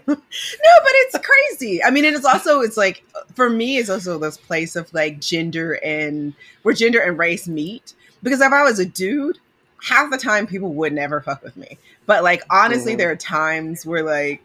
it's 0.55 1.19
crazy. 1.19 1.83
I 1.83 1.91
mean, 1.91 2.05
it 2.05 2.15
is 2.15 2.25
also 2.25 2.61
it's 2.61 2.77
like 2.77 3.05
for 3.35 3.51
me, 3.51 3.79
it's 3.79 3.91
also 3.91 4.19
this 4.19 4.37
place 4.37 4.77
of 4.77 4.93
like 4.95 5.21
gender 5.21 5.75
and 5.85 6.33
where 6.63 6.75
gender 6.75 7.01
and 7.01 7.19
race 7.19 7.49
meet. 7.49 7.95
Because 8.23 8.41
if 8.41 8.53
I 8.53 8.63
was 8.63 8.79
a 8.79 8.87
dude, 8.87 9.39
half 9.83 10.11
the 10.11 10.19
time 10.19 10.47
people 10.47 10.73
would 10.75 10.93
never 10.93 11.21
fuck 11.21 11.43
with 11.43 11.57
me. 11.57 11.79
But 12.07 12.23
like 12.23 12.43
honestly, 12.49 12.95
Mhm. 12.95 12.99
there 12.99 13.11
are 13.11 13.17
times 13.17 13.85
where 13.85 14.05
like 14.05 14.45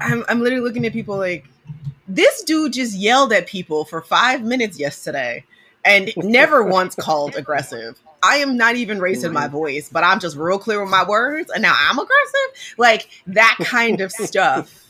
I'm 0.00 0.24
I'm 0.28 0.40
literally 0.40 0.64
looking 0.64 0.86
at 0.86 0.92
people 0.92 1.16
like 1.16 1.44
this 2.08 2.42
dude 2.42 2.74
just 2.74 2.96
yelled 2.96 3.32
at 3.32 3.46
people 3.46 3.84
for 3.84 4.00
five 4.00 4.42
minutes 4.42 4.78
yesterday 4.78 5.44
and 5.84 6.12
never 6.16 6.62
once 6.66 6.94
called 6.94 7.34
aggressive. 7.36 7.98
I 8.22 8.36
am 8.36 8.56
not 8.56 8.76
even 8.76 9.00
raising 9.00 9.32
my 9.32 9.48
voice, 9.48 9.90
but 9.90 10.02
I'm 10.02 10.18
just 10.18 10.36
real 10.36 10.58
clear 10.58 10.80
with 10.80 10.90
my 10.90 11.06
words, 11.06 11.50
and 11.50 11.60
now 11.62 11.76
I'm 11.78 11.98
aggressive. 11.98 12.74
Like 12.78 13.08
that 13.26 13.56
kind 13.60 14.00
of 14.00 14.10
stuff 14.12 14.82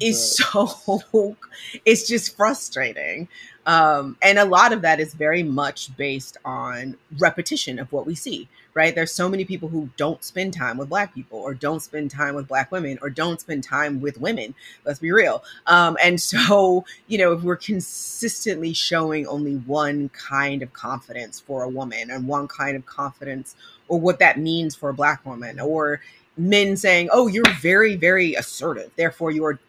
is 0.00 0.36
so 0.36 1.36
it's 1.84 2.06
just 2.06 2.36
frustrating. 2.36 3.28
Um, 3.66 4.16
and 4.22 4.38
a 4.38 4.44
lot 4.44 4.72
of 4.72 4.82
that 4.82 5.00
is 5.00 5.14
very 5.14 5.42
much 5.42 5.96
based 5.96 6.36
on 6.44 6.96
repetition 7.18 7.78
of 7.78 7.90
what 7.92 8.06
we 8.06 8.14
see, 8.14 8.48
right? 8.74 8.94
There's 8.94 9.12
so 9.12 9.28
many 9.28 9.44
people 9.44 9.68
who 9.68 9.88
don't 9.96 10.22
spend 10.22 10.52
time 10.52 10.76
with 10.76 10.88
black 10.88 11.14
people 11.14 11.38
or 11.38 11.54
don't 11.54 11.80
spend 11.80 12.10
time 12.10 12.34
with 12.34 12.48
black 12.48 12.70
women 12.72 12.98
or 13.00 13.08
don't 13.08 13.40
spend 13.40 13.64
time 13.64 14.00
with 14.00 14.20
women. 14.20 14.54
Let's 14.84 14.98
be 14.98 15.12
real. 15.12 15.44
Um, 15.66 15.96
and 16.02 16.20
so, 16.20 16.84
you 17.06 17.18
know, 17.18 17.32
if 17.32 17.42
we're 17.42 17.56
consistently 17.56 18.72
showing 18.72 19.26
only 19.26 19.54
one 19.54 20.08
kind 20.10 20.62
of 20.62 20.72
confidence 20.72 21.40
for 21.40 21.62
a 21.62 21.68
woman 21.68 22.10
and 22.10 22.26
one 22.26 22.48
kind 22.48 22.76
of 22.76 22.84
confidence 22.84 23.54
or 23.88 24.00
what 24.00 24.18
that 24.18 24.38
means 24.38 24.74
for 24.74 24.88
a 24.88 24.94
black 24.94 25.24
woman 25.24 25.60
or 25.60 26.00
men 26.36 26.76
saying, 26.76 27.08
oh, 27.12 27.28
you're 27.28 27.44
very, 27.60 27.96
very 27.96 28.34
assertive. 28.34 28.90
Therefore, 28.96 29.30
you're 29.30 29.60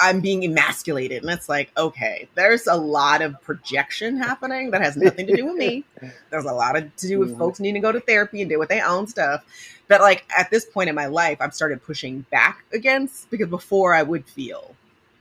I'm 0.00 0.20
being 0.20 0.44
emasculated. 0.44 1.22
And 1.22 1.32
it's 1.32 1.48
like, 1.48 1.72
okay, 1.76 2.28
there's 2.34 2.66
a 2.66 2.76
lot 2.76 3.20
of 3.20 3.40
projection 3.42 4.16
happening 4.16 4.70
that 4.70 4.80
has 4.82 4.96
nothing 4.96 5.26
to 5.26 5.36
do 5.36 5.46
with 5.46 5.56
me. 5.56 5.84
There's 6.30 6.44
a 6.44 6.52
lot 6.52 6.76
of, 6.76 6.94
to 6.96 7.08
do 7.08 7.18
with 7.18 7.36
folks 7.36 7.58
needing 7.58 7.82
to 7.82 7.86
go 7.86 7.90
to 7.90 8.00
therapy 8.00 8.40
and 8.40 8.48
deal 8.48 8.60
with 8.60 8.68
their 8.68 8.86
own 8.86 9.08
stuff. 9.08 9.44
But 9.88 10.00
like 10.00 10.24
at 10.36 10.50
this 10.50 10.64
point 10.64 10.88
in 10.88 10.94
my 10.94 11.06
life, 11.06 11.38
I've 11.40 11.54
started 11.54 11.82
pushing 11.82 12.26
back 12.30 12.64
against 12.72 13.28
because 13.30 13.48
before 13.48 13.94
I 13.94 14.02
would 14.02 14.26
feel 14.26 14.76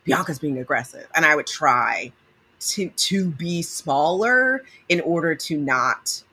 Bianca's 0.06 0.40
being 0.40 0.60
aggressive 0.60 1.08
and 1.16 1.26
I 1.26 1.36
would 1.36 1.48
try 1.48 2.12
to 2.60 2.90
to 2.90 3.30
be 3.30 3.62
smaller 3.62 4.64
in 4.90 5.02
order 5.02 5.36
to 5.36 5.58
not 5.58 6.24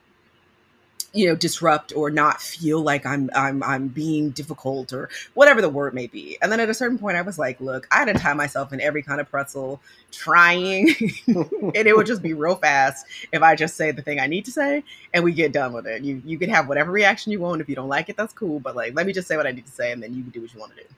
you 1.15 1.27
know 1.27 1.35
disrupt 1.35 1.93
or 1.95 2.11
not 2.11 2.41
feel 2.41 2.81
like 2.81 3.05
I'm 3.05 3.29
I'm 3.33 3.63
I'm 3.63 3.87
being 3.87 4.31
difficult 4.31 4.91
or 4.91 5.09
whatever 5.33 5.61
the 5.61 5.69
word 5.69 5.93
may 5.93 6.07
be. 6.07 6.37
And 6.41 6.51
then 6.51 6.59
at 6.59 6.69
a 6.69 6.73
certain 6.73 6.99
point 6.99 7.17
I 7.17 7.21
was 7.21 7.39
like, 7.39 7.59
look, 7.61 7.87
I 7.89 7.99
had 7.99 8.05
to 8.05 8.13
tie 8.13 8.33
myself 8.33 8.73
in 8.73 8.81
every 8.81 9.01
kind 9.01 9.21
of 9.21 9.29
pretzel 9.29 9.81
trying 10.11 10.89
and 11.27 11.75
it 11.75 11.95
would 11.95 12.05
just 12.05 12.21
be 12.21 12.33
real 12.33 12.55
fast 12.55 13.05
if 13.31 13.41
I 13.41 13.55
just 13.55 13.75
say 13.75 13.91
the 13.91 14.01
thing 14.01 14.19
I 14.19 14.27
need 14.27 14.45
to 14.45 14.51
say 14.51 14.83
and 15.13 15.23
we 15.23 15.31
get 15.31 15.53
done 15.53 15.73
with 15.73 15.87
it. 15.87 16.03
You 16.03 16.21
you 16.25 16.37
can 16.37 16.49
have 16.49 16.67
whatever 16.67 16.91
reaction 16.91 17.31
you 17.31 17.39
want. 17.39 17.61
If 17.61 17.69
you 17.69 17.75
don't 17.75 17.89
like 17.89 18.09
it, 18.09 18.17
that's 18.17 18.33
cool. 18.33 18.59
But 18.59 18.75
like 18.75 18.93
let 18.93 19.07
me 19.07 19.13
just 19.13 19.27
say 19.27 19.37
what 19.37 19.47
I 19.47 19.51
need 19.51 19.65
to 19.65 19.71
say 19.71 19.91
and 19.93 20.03
then 20.03 20.13
you 20.13 20.21
can 20.21 20.31
do 20.31 20.41
what 20.41 20.53
you 20.53 20.59
want 20.59 20.75
to 20.75 20.83
do. 20.83 20.89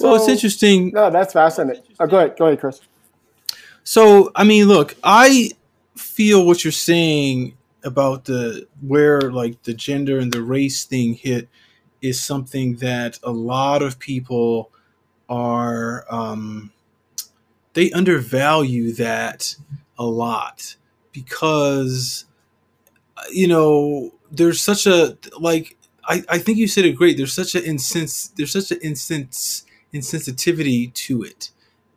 well, 0.00 0.14
it's 0.14 0.28
interesting. 0.28 0.92
No, 0.92 1.10
that's 1.10 1.32
fascinating. 1.32 1.82
Oh, 1.98 2.06
go 2.06 2.18
ahead, 2.18 2.38
go 2.38 2.46
ahead, 2.46 2.60
Chris. 2.60 2.80
So, 3.82 4.30
I 4.36 4.44
mean, 4.44 4.66
look, 4.68 4.94
I 5.02 5.50
feel 5.96 6.46
what 6.46 6.64
you're 6.64 6.70
saying 6.72 7.56
about 7.84 8.24
the 8.26 8.66
where 8.80 9.20
like 9.32 9.62
the 9.64 9.74
gender 9.74 10.18
and 10.18 10.32
the 10.32 10.42
race 10.42 10.84
thing 10.84 11.14
hit 11.14 11.48
is 12.02 12.20
something 12.20 12.76
that 12.76 13.18
a 13.22 13.30
lot 13.32 13.82
of 13.82 13.98
people 13.98 14.70
are 15.28 16.06
um 16.10 16.72
they 17.74 17.90
undervalue 17.92 18.92
that 18.92 19.56
a 19.98 20.04
lot 20.04 20.76
because 21.12 22.24
you 23.30 23.46
know 23.48 24.12
there's 24.30 24.60
such 24.60 24.86
a 24.86 25.16
like 25.38 25.76
I, 26.04 26.22
I 26.28 26.38
think 26.38 26.58
you 26.58 26.68
said 26.68 26.84
it 26.84 26.92
great 26.92 27.16
there's 27.16 27.34
such 27.34 27.54
an 27.54 27.64
insense 27.64 28.28
there's 28.28 28.52
such 28.52 28.70
an 28.70 28.78
insense 28.82 29.64
insensitivity 29.92 30.92
to 30.94 31.22
it 31.22 31.50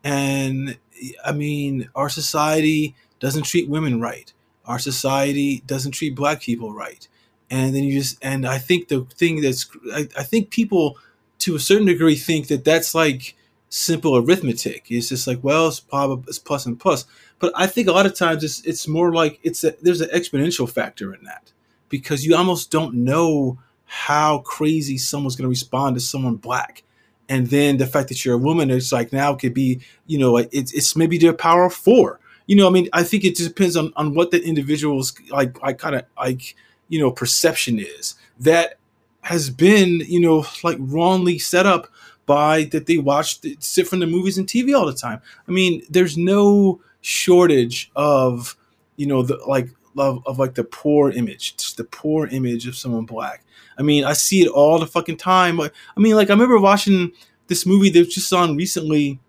and 0.03 0.77
I 1.25 1.31
mean, 1.33 1.89
our 1.95 2.09
society 2.09 2.95
doesn't 3.19 3.43
treat 3.43 3.69
women 3.69 4.01
right. 4.01 4.33
Our 4.65 4.79
society 4.79 5.63
doesn't 5.65 5.91
treat 5.91 6.15
black 6.15 6.41
people 6.41 6.73
right. 6.73 7.07
And 7.49 7.75
then 7.75 7.83
you 7.83 7.99
just, 7.99 8.17
and 8.21 8.47
I 8.47 8.57
think 8.57 8.87
the 8.87 9.05
thing 9.13 9.41
that's, 9.41 9.69
I, 9.93 10.07
I 10.17 10.23
think 10.23 10.49
people 10.49 10.97
to 11.39 11.55
a 11.55 11.59
certain 11.59 11.87
degree 11.87 12.15
think 12.15 12.47
that 12.47 12.63
that's 12.63 12.95
like 12.95 13.35
simple 13.69 14.15
arithmetic. 14.15 14.85
It's 14.89 15.09
just 15.09 15.27
like, 15.27 15.43
well, 15.43 15.67
it's 15.67 15.79
probably 15.79 16.25
it's 16.27 16.39
plus 16.39 16.65
and 16.65 16.79
plus. 16.79 17.05
But 17.39 17.51
I 17.55 17.67
think 17.67 17.87
a 17.87 17.91
lot 17.91 18.05
of 18.05 18.15
times 18.15 18.43
it's 18.43 18.61
it's 18.61 18.87
more 18.87 19.13
like 19.13 19.39
it's 19.43 19.63
a, 19.63 19.75
there's 19.81 20.01
an 20.01 20.09
exponential 20.09 20.69
factor 20.69 21.13
in 21.13 21.23
that 21.25 21.51
because 21.89 22.25
you 22.25 22.35
almost 22.35 22.71
don't 22.71 22.95
know 22.95 23.59
how 23.85 24.39
crazy 24.39 24.97
someone's 24.97 25.35
going 25.35 25.43
to 25.43 25.49
respond 25.49 25.95
to 25.95 25.99
someone 25.99 26.35
black. 26.35 26.83
And 27.29 27.47
then 27.47 27.77
the 27.77 27.87
fact 27.87 28.09
that 28.09 28.23
you're 28.23 28.35
a 28.35 28.39
woman, 28.39 28.71
it's 28.71 28.91
like 28.91 29.13
now 29.13 29.33
could 29.35 29.53
be, 29.53 29.81
you 30.07 30.17
know, 30.17 30.37
it's, 30.37 30.73
it's 30.73 30.95
maybe 30.95 31.17
their 31.17 31.33
power 31.33 31.65
of 31.65 31.73
four. 31.73 32.19
You 32.45 32.55
know, 32.55 32.67
I 32.67 32.71
mean, 32.71 32.89
I 32.93 33.03
think 33.03 33.23
it 33.23 33.35
just 33.35 33.49
depends 33.49 33.77
on, 33.77 33.93
on 33.95 34.15
what 34.15 34.31
the 34.31 34.43
individual's 34.43 35.13
like, 35.29 35.61
like 35.61 35.77
kind 35.77 35.95
of 35.95 36.05
like, 36.17 36.55
you 36.89 36.99
know, 36.99 37.11
perception 37.11 37.79
is 37.79 38.15
that 38.39 38.75
has 39.21 39.49
been, 39.49 40.01
you 40.07 40.19
know, 40.19 40.45
like 40.63 40.77
wrongly 40.79 41.39
set 41.39 41.65
up 41.65 41.87
by 42.25 42.63
that 42.65 42.85
they 42.85 42.97
watch 42.97 43.39
sit 43.59 43.87
from 43.87 43.99
the 43.99 44.07
movies 44.07 44.37
and 44.37 44.47
TV 44.47 44.77
all 44.77 44.85
the 44.85 44.93
time. 44.93 45.21
I 45.47 45.51
mean, 45.51 45.83
there's 45.89 46.17
no 46.17 46.81
shortage 47.01 47.91
of, 47.95 48.55
you 48.95 49.07
know, 49.07 49.23
the 49.23 49.37
like 49.47 49.69
of, 49.97 50.25
of 50.25 50.39
like 50.39 50.55
the 50.55 50.63
poor 50.63 51.11
image, 51.11 51.57
just 51.57 51.77
the 51.77 51.83
poor 51.83 52.27
image 52.27 52.67
of 52.67 52.75
someone 52.75 53.05
black. 53.05 53.43
I 53.77 53.81
mean, 53.81 54.05
I 54.05 54.13
see 54.13 54.41
it 54.41 54.49
all 54.49 54.79
the 54.79 54.87
fucking 54.87 55.17
time. 55.17 55.59
I 55.59 55.69
mean, 55.97 56.15
like 56.15 56.29
I 56.29 56.33
remember 56.33 56.59
watching 56.59 57.11
this 57.47 57.65
movie 57.65 57.89
that 57.89 57.99
was 57.99 58.13
just 58.13 58.31
on 58.33 58.55
recently, 58.55 59.19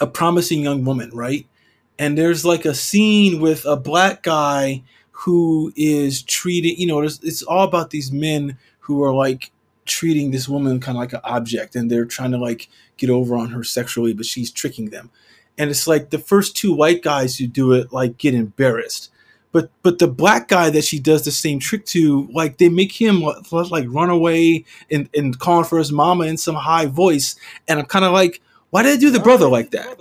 A 0.00 0.06
Promising 0.06 0.62
Young 0.62 0.84
Woman, 0.84 1.10
right? 1.12 1.46
And 1.98 2.18
there's 2.18 2.44
like 2.44 2.64
a 2.64 2.74
scene 2.74 3.40
with 3.40 3.64
a 3.64 3.76
black 3.76 4.22
guy 4.22 4.82
who 5.12 5.72
is 5.76 6.22
treated, 6.22 6.78
you 6.78 6.86
know, 6.86 7.00
it's 7.02 7.42
all 7.42 7.64
about 7.64 7.90
these 7.90 8.10
men 8.10 8.58
who 8.80 9.02
are 9.02 9.14
like 9.14 9.52
treating 9.86 10.30
this 10.30 10.48
woman 10.48 10.80
kind 10.80 10.96
of 10.96 11.00
like 11.00 11.12
an 11.12 11.20
object 11.24 11.76
and 11.76 11.90
they're 11.90 12.04
trying 12.04 12.32
to 12.32 12.38
like 12.38 12.68
get 12.96 13.10
over 13.10 13.36
on 13.36 13.50
her 13.50 13.62
sexually, 13.62 14.12
but 14.12 14.26
she's 14.26 14.50
tricking 14.50 14.90
them. 14.90 15.10
And 15.56 15.70
it's 15.70 15.86
like 15.86 16.10
the 16.10 16.18
first 16.18 16.56
two 16.56 16.72
white 16.72 17.02
guys 17.02 17.36
who 17.36 17.46
do 17.46 17.72
it 17.72 17.92
like 17.92 18.18
get 18.18 18.34
embarrassed 18.34 19.10
but 19.54 19.70
but 19.82 20.00
the 20.00 20.08
black 20.08 20.48
guy 20.48 20.68
that 20.70 20.84
she 20.84 20.98
does 20.98 21.24
the 21.24 21.30
same 21.30 21.60
trick 21.60 21.86
to, 21.86 22.26
like 22.32 22.58
they 22.58 22.68
make 22.68 22.90
him 22.90 23.20
like 23.20 23.84
run 23.86 24.10
away 24.10 24.64
and, 24.90 25.08
and 25.14 25.38
calling 25.38 25.64
for 25.64 25.78
his 25.78 25.92
mama 25.92 26.24
in 26.24 26.36
some 26.36 26.56
high 26.56 26.86
voice, 26.86 27.36
and 27.68 27.78
I'm 27.78 27.86
kind 27.86 28.04
of 28.04 28.10
like, 28.10 28.42
why 28.70 28.82
did 28.82 28.94
I 28.94 28.96
do 28.96 29.10
the 29.10 29.20
brother 29.20 29.48
like 29.48 29.70
that? 29.70 30.00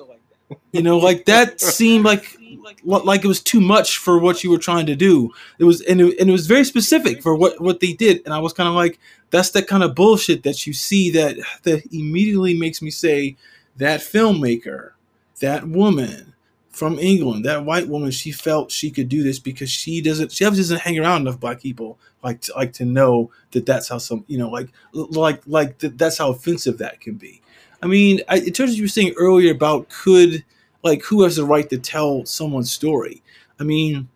You 0.72 0.82
know, 0.82 0.98
like 0.98 1.26
that 1.26 1.60
seemed 1.62 2.06
like 2.06 2.38
like 2.84 3.24
it 3.24 3.28
was 3.28 3.42
too 3.42 3.62
much 3.62 3.98
for 3.98 4.20
what 4.20 4.44
you 4.44 4.50
were 4.50 4.58
trying 4.58 4.86
to 4.86 4.96
do. 4.96 5.32
It 5.60 5.66
was 5.66 5.82
and 5.82 6.02
it, 6.02 6.20
and 6.20 6.30
it 6.30 6.32
was 6.34 6.48
very 6.48 6.64
specific 6.64 7.22
for 7.22 7.36
what 7.36 7.60
what 7.62 7.80
they 7.80 7.94
did, 7.94 8.22
and 8.26 8.34
I 8.34 8.40
was 8.40 8.54
kind 8.54 8.70
of 8.70 8.76
like, 8.76 9.00
that's 9.32 9.52
the 9.52 9.64
kind 9.64 9.84
of 9.84 9.96
bullshit 9.96 10.44
that 10.44 10.66
you 10.66 10.74
see 10.74 11.12
that 11.12 11.38
that 11.64 11.84
immediately 11.94 12.58
makes 12.58 12.82
me 12.82 12.92
say 12.92 13.36
that 13.78 14.02
filmmaker, 14.02 14.92
that 15.40 15.68
woman 15.68 16.34
from 16.70 16.98
England, 16.98 17.46
that 17.46 17.66
white 17.66 17.88
woman, 17.88 18.10
she 18.10 18.32
felt 18.32 18.72
she 18.72 18.90
could 18.90 19.08
do 19.08 19.22
this 19.24 19.38
because 19.38 19.70
she 19.70 20.02
doesn't, 20.02 20.32
she 20.32 20.44
obviously 20.44 20.74
doesn't 20.74 20.82
hang 20.82 20.98
around 21.00 21.22
enough 21.22 21.40
black 21.40 21.62
people 21.62 22.00
like 22.24 22.42
to, 22.42 22.54
like 22.56 22.74
to 22.74 22.84
know 22.84 23.30
that 23.52 23.66
that's 23.66 23.90
how 23.90 24.00
some, 24.00 24.26
you 24.28 24.40
know, 24.40 24.50
like 24.50 24.70
like 24.92 25.44
like 25.46 25.78
that, 25.80 26.00
that's 26.00 26.18
how 26.18 26.32
offensive 26.32 26.80
that 26.80 27.00
can 27.00 27.14
be. 27.14 27.43
I 27.84 27.88
mean, 27.88 28.22
I, 28.30 28.38
in 28.38 28.54
terms 28.54 28.72
of 28.72 28.78
you 28.78 28.84
were 28.84 28.88
saying 28.88 29.14
earlier 29.18 29.52
about 29.52 29.90
could 29.90 30.44
like 30.84 31.04
who 31.04 31.24
has 31.24 31.36
the 31.36 31.44
right 31.44 31.70
to 31.70 31.78
tell 31.78 32.26
someone's 32.26 32.72
story. 32.72 33.22
I 33.60 33.64
mean, 33.64 34.08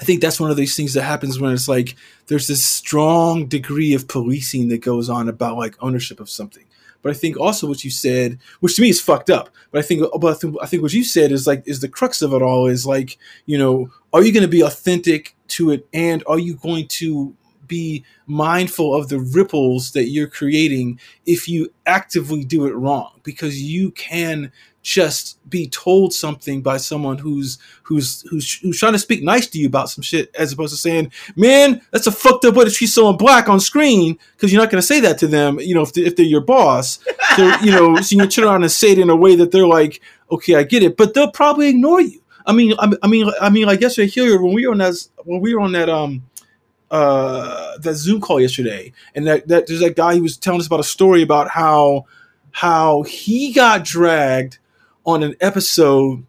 I 0.00 0.04
think 0.04 0.20
that's 0.20 0.38
one 0.38 0.52
of 0.52 0.56
these 0.56 0.76
things 0.76 0.94
that 0.94 1.02
happens 1.02 1.40
when 1.40 1.52
it's 1.52 1.68
like 1.68 1.96
there's 2.26 2.46
this 2.46 2.64
strong 2.64 3.46
degree 3.46 3.92
of 3.94 4.06
policing 4.06 4.68
that 4.68 4.82
goes 4.82 5.08
on 5.08 5.28
about 5.28 5.58
like 5.58 5.74
ownership 5.82 6.20
of 6.20 6.30
something. 6.30 6.64
But 7.02 7.10
I 7.10 7.14
think 7.14 7.36
also 7.36 7.66
what 7.66 7.82
you 7.82 7.90
said, 7.90 8.38
which 8.60 8.76
to 8.76 8.82
me 8.82 8.88
is 8.88 9.00
fucked 9.00 9.30
up. 9.30 9.50
But 9.72 9.80
I 9.80 9.82
think, 9.82 10.06
but 10.20 10.44
I 10.44 10.48
I 10.62 10.66
think 10.66 10.84
what 10.84 10.92
you 10.92 11.02
said 11.02 11.32
is 11.32 11.46
like 11.46 11.64
is 11.66 11.80
the 11.80 11.88
crux 11.88 12.22
of 12.22 12.32
it 12.32 12.42
all. 12.42 12.68
Is 12.68 12.86
like 12.86 13.18
you 13.46 13.58
know, 13.58 13.90
are 14.12 14.22
you 14.22 14.32
going 14.32 14.44
to 14.44 14.48
be 14.48 14.60
authentic 14.62 15.34
to 15.48 15.70
it, 15.70 15.88
and 15.92 16.22
are 16.28 16.38
you 16.38 16.54
going 16.54 16.86
to 16.86 17.34
be 17.72 18.04
mindful 18.26 18.94
of 18.94 19.08
the 19.08 19.18
ripples 19.18 19.92
that 19.92 20.10
you're 20.10 20.28
creating 20.28 21.00
if 21.24 21.48
you 21.48 21.72
actively 21.86 22.44
do 22.44 22.66
it 22.66 22.74
wrong? 22.74 23.20
Because 23.22 23.62
you 23.62 23.92
can 23.92 24.52
just 24.82 25.38
be 25.48 25.68
told 25.68 26.12
something 26.12 26.60
by 26.60 26.76
someone 26.76 27.16
who's 27.16 27.58
who's 27.84 28.22
who's 28.22 28.54
who's 28.54 28.78
trying 28.78 28.92
to 28.92 28.98
speak 28.98 29.22
nice 29.22 29.46
to 29.46 29.58
you 29.58 29.68
about 29.68 29.88
some 29.88 30.02
shit 30.02 30.34
as 30.34 30.52
opposed 30.52 30.74
to 30.74 30.76
saying 30.76 31.10
man 31.36 31.80
that's 31.92 32.08
a 32.08 32.12
fucked 32.12 32.44
up 32.44 32.56
way 32.56 32.64
to 32.64 32.70
treat 32.70 32.88
someone 32.88 33.16
black 33.16 33.48
on 33.48 33.60
screen 33.60 34.18
because 34.36 34.52
you're 34.52 34.60
not 34.60 34.70
going 34.70 34.80
to 34.80 34.86
say 34.86 34.98
that 34.98 35.18
to 35.18 35.28
them 35.28 35.60
you 35.60 35.72
know 35.72 35.82
if, 35.82 35.92
they, 35.92 36.02
if 36.02 36.16
they're 36.16 36.26
your 36.26 36.40
boss 36.40 36.98
so 37.36 37.56
you 37.62 37.70
know 37.70 37.94
so 38.00 38.16
you 38.16 38.26
turn 38.26 38.44
around 38.44 38.62
and 38.62 38.72
say 38.72 38.90
it 38.90 38.98
in 38.98 39.08
a 39.08 39.16
way 39.16 39.36
that 39.36 39.52
they're 39.52 39.68
like 39.68 40.02
okay 40.32 40.56
i 40.56 40.64
get 40.64 40.82
it 40.82 40.96
but 40.96 41.14
they'll 41.14 41.30
probably 41.30 41.68
ignore 41.68 42.00
you 42.00 42.20
i 42.44 42.52
mean 42.52 42.74
i, 42.80 42.92
I 43.04 43.06
mean 43.06 43.30
i 43.40 43.50
mean 43.50 43.66
like 43.66 43.80
yesterday 43.80 44.08
here 44.08 44.42
when 44.42 44.52
we 44.52 44.66
were 44.66 44.72
on 44.72 44.78
that 44.78 44.94
when 45.24 45.40
we 45.40 45.54
were 45.54 45.60
on 45.60 45.72
that 45.72 45.88
um 45.88 46.24
uh 46.92 47.78
that 47.78 47.94
zoom 47.94 48.20
call 48.20 48.40
yesterday. 48.40 48.92
And 49.14 49.26
that, 49.26 49.48
that 49.48 49.66
there's 49.66 49.80
that 49.80 49.96
guy 49.96 50.14
who 50.14 50.22
was 50.22 50.36
telling 50.36 50.60
us 50.60 50.66
about 50.66 50.80
a 50.80 50.84
story 50.84 51.22
about 51.22 51.48
how 51.48 52.06
how 52.52 53.02
he 53.02 53.52
got 53.52 53.84
dragged 53.84 54.58
on 55.04 55.22
an 55.22 55.34
episode 55.40 56.24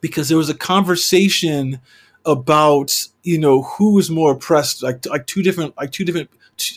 because 0.00 0.28
there 0.28 0.36
was 0.36 0.50
a 0.50 0.54
conversation 0.54 1.80
about 2.26 3.06
you 3.22 3.38
know 3.38 3.62
who 3.62 3.94
was 3.94 4.10
more 4.10 4.32
oppressed 4.32 4.82
like 4.82 5.06
like 5.06 5.26
two 5.26 5.42
different 5.42 5.76
like 5.76 5.90
two 5.90 6.04
different 6.04 6.28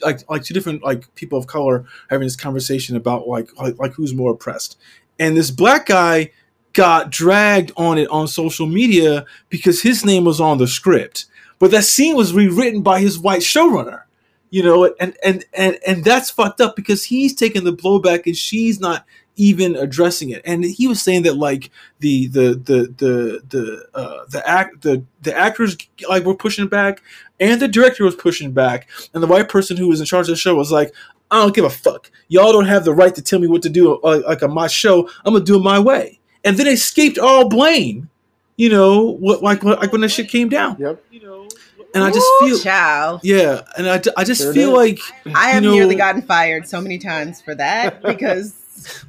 like 0.01 0.27
like 0.29 0.43
two 0.43 0.53
different 0.53 0.83
like 0.83 1.13
people 1.15 1.37
of 1.37 1.47
color 1.47 1.85
having 2.09 2.25
this 2.25 2.35
conversation 2.35 2.95
about 2.95 3.27
like 3.27 3.49
like, 3.59 3.77
like 3.77 3.93
who's 3.93 4.13
more 4.13 4.31
oppressed. 4.31 4.77
And 5.19 5.35
this 5.35 5.51
black 5.51 5.87
guy 5.87 6.31
got 6.73 7.09
dragged 7.09 7.71
on 7.77 7.97
it 7.97 8.07
on 8.09 8.27
social 8.27 8.67
media 8.67 9.25
because 9.49 9.81
his 9.81 10.03
name 10.03 10.25
was 10.25 10.41
on 10.41 10.57
the 10.57 10.67
script 10.67 11.25
but 11.59 11.71
that 11.71 11.83
scene 11.83 12.15
was 12.15 12.33
rewritten 12.33 12.81
by 12.81 12.99
his 12.99 13.19
white 13.19 13.41
showrunner 13.41 14.03
you 14.49 14.63
know 14.63 14.93
and 14.99 15.15
and 15.23 15.45
and 15.53 15.79
and 15.85 16.03
that's 16.03 16.29
fucked 16.29 16.61
up 16.61 16.75
because 16.75 17.03
he's 17.03 17.35
taking 17.35 17.63
the 17.63 17.73
blowback 17.73 18.25
and 18.25 18.37
she's 18.37 18.79
not 18.79 19.05
even 19.37 19.75
addressing 19.75 20.29
it. 20.29 20.41
And 20.45 20.63
he 20.63 20.87
was 20.87 21.01
saying 21.01 21.23
that 21.23 21.37
like 21.37 21.71
the 21.99 22.27
the 22.27 22.49
the 22.53 22.93
the 22.97 23.41
the 23.49 23.87
uh, 23.93 24.25
the 24.29 24.47
act 24.47 24.81
the 24.81 25.03
the 25.21 25.35
actors 25.35 25.77
like 26.07 26.23
were 26.23 26.35
pushing 26.35 26.67
back, 26.67 27.01
and 27.39 27.61
the 27.61 27.67
director 27.67 28.03
was 28.03 28.15
pushing 28.15 28.51
back, 28.51 28.87
and 29.13 29.21
the 29.21 29.27
white 29.27 29.49
person 29.49 29.77
who 29.77 29.87
was 29.87 29.99
in 29.99 30.05
charge 30.05 30.27
of 30.27 30.33
the 30.33 30.35
show 30.35 30.55
was 30.55 30.71
like, 30.71 30.93
I 31.31 31.41
don't 31.41 31.55
give 31.55 31.65
a 31.65 31.69
fuck. 31.69 32.11
Y'all 32.27 32.51
don't 32.51 32.67
have 32.67 32.85
the 32.85 32.93
right 32.93 33.13
to 33.15 33.21
tell 33.21 33.39
me 33.39 33.47
what 33.47 33.61
to 33.63 33.69
do 33.69 33.99
like, 34.03 34.23
like 34.23 34.43
on 34.43 34.53
my 34.53 34.67
show. 34.67 35.09
I'm 35.25 35.33
gonna 35.33 35.45
do 35.45 35.57
it 35.57 35.63
my 35.63 35.79
way. 35.79 36.19
And 36.43 36.57
then 36.57 36.67
escaped 36.67 37.17
all 37.17 37.49
blame. 37.49 38.09
You 38.57 38.69
know, 38.69 39.01
what 39.01 39.43
like 39.43 39.63
like 39.63 39.91
when 39.91 40.01
that 40.01 40.09
shit 40.09 40.29
came 40.29 40.49
down. 40.49 40.77
Yep. 40.79 41.03
You 41.11 41.21
know. 41.21 41.47
And 41.93 42.03
I 42.03 42.09
just 42.11 42.27
Ooh, 42.41 42.47
feel, 42.47 42.59
child. 42.59 43.21
yeah, 43.23 43.61
and 43.77 43.87
I, 43.89 44.01
I 44.17 44.25
just 44.25 44.41
Sure 44.41 44.53
feel 44.53 44.71
did. 44.71 44.75
like 44.77 44.99
I 45.33 45.51
have 45.51 45.63
know, 45.63 45.71
nearly 45.71 45.95
gotten 45.95 46.21
fired 46.21 46.67
so 46.67 46.81
many 46.81 46.97
times 46.97 47.41
for 47.41 47.55
that 47.55 48.01
because 48.03 49.05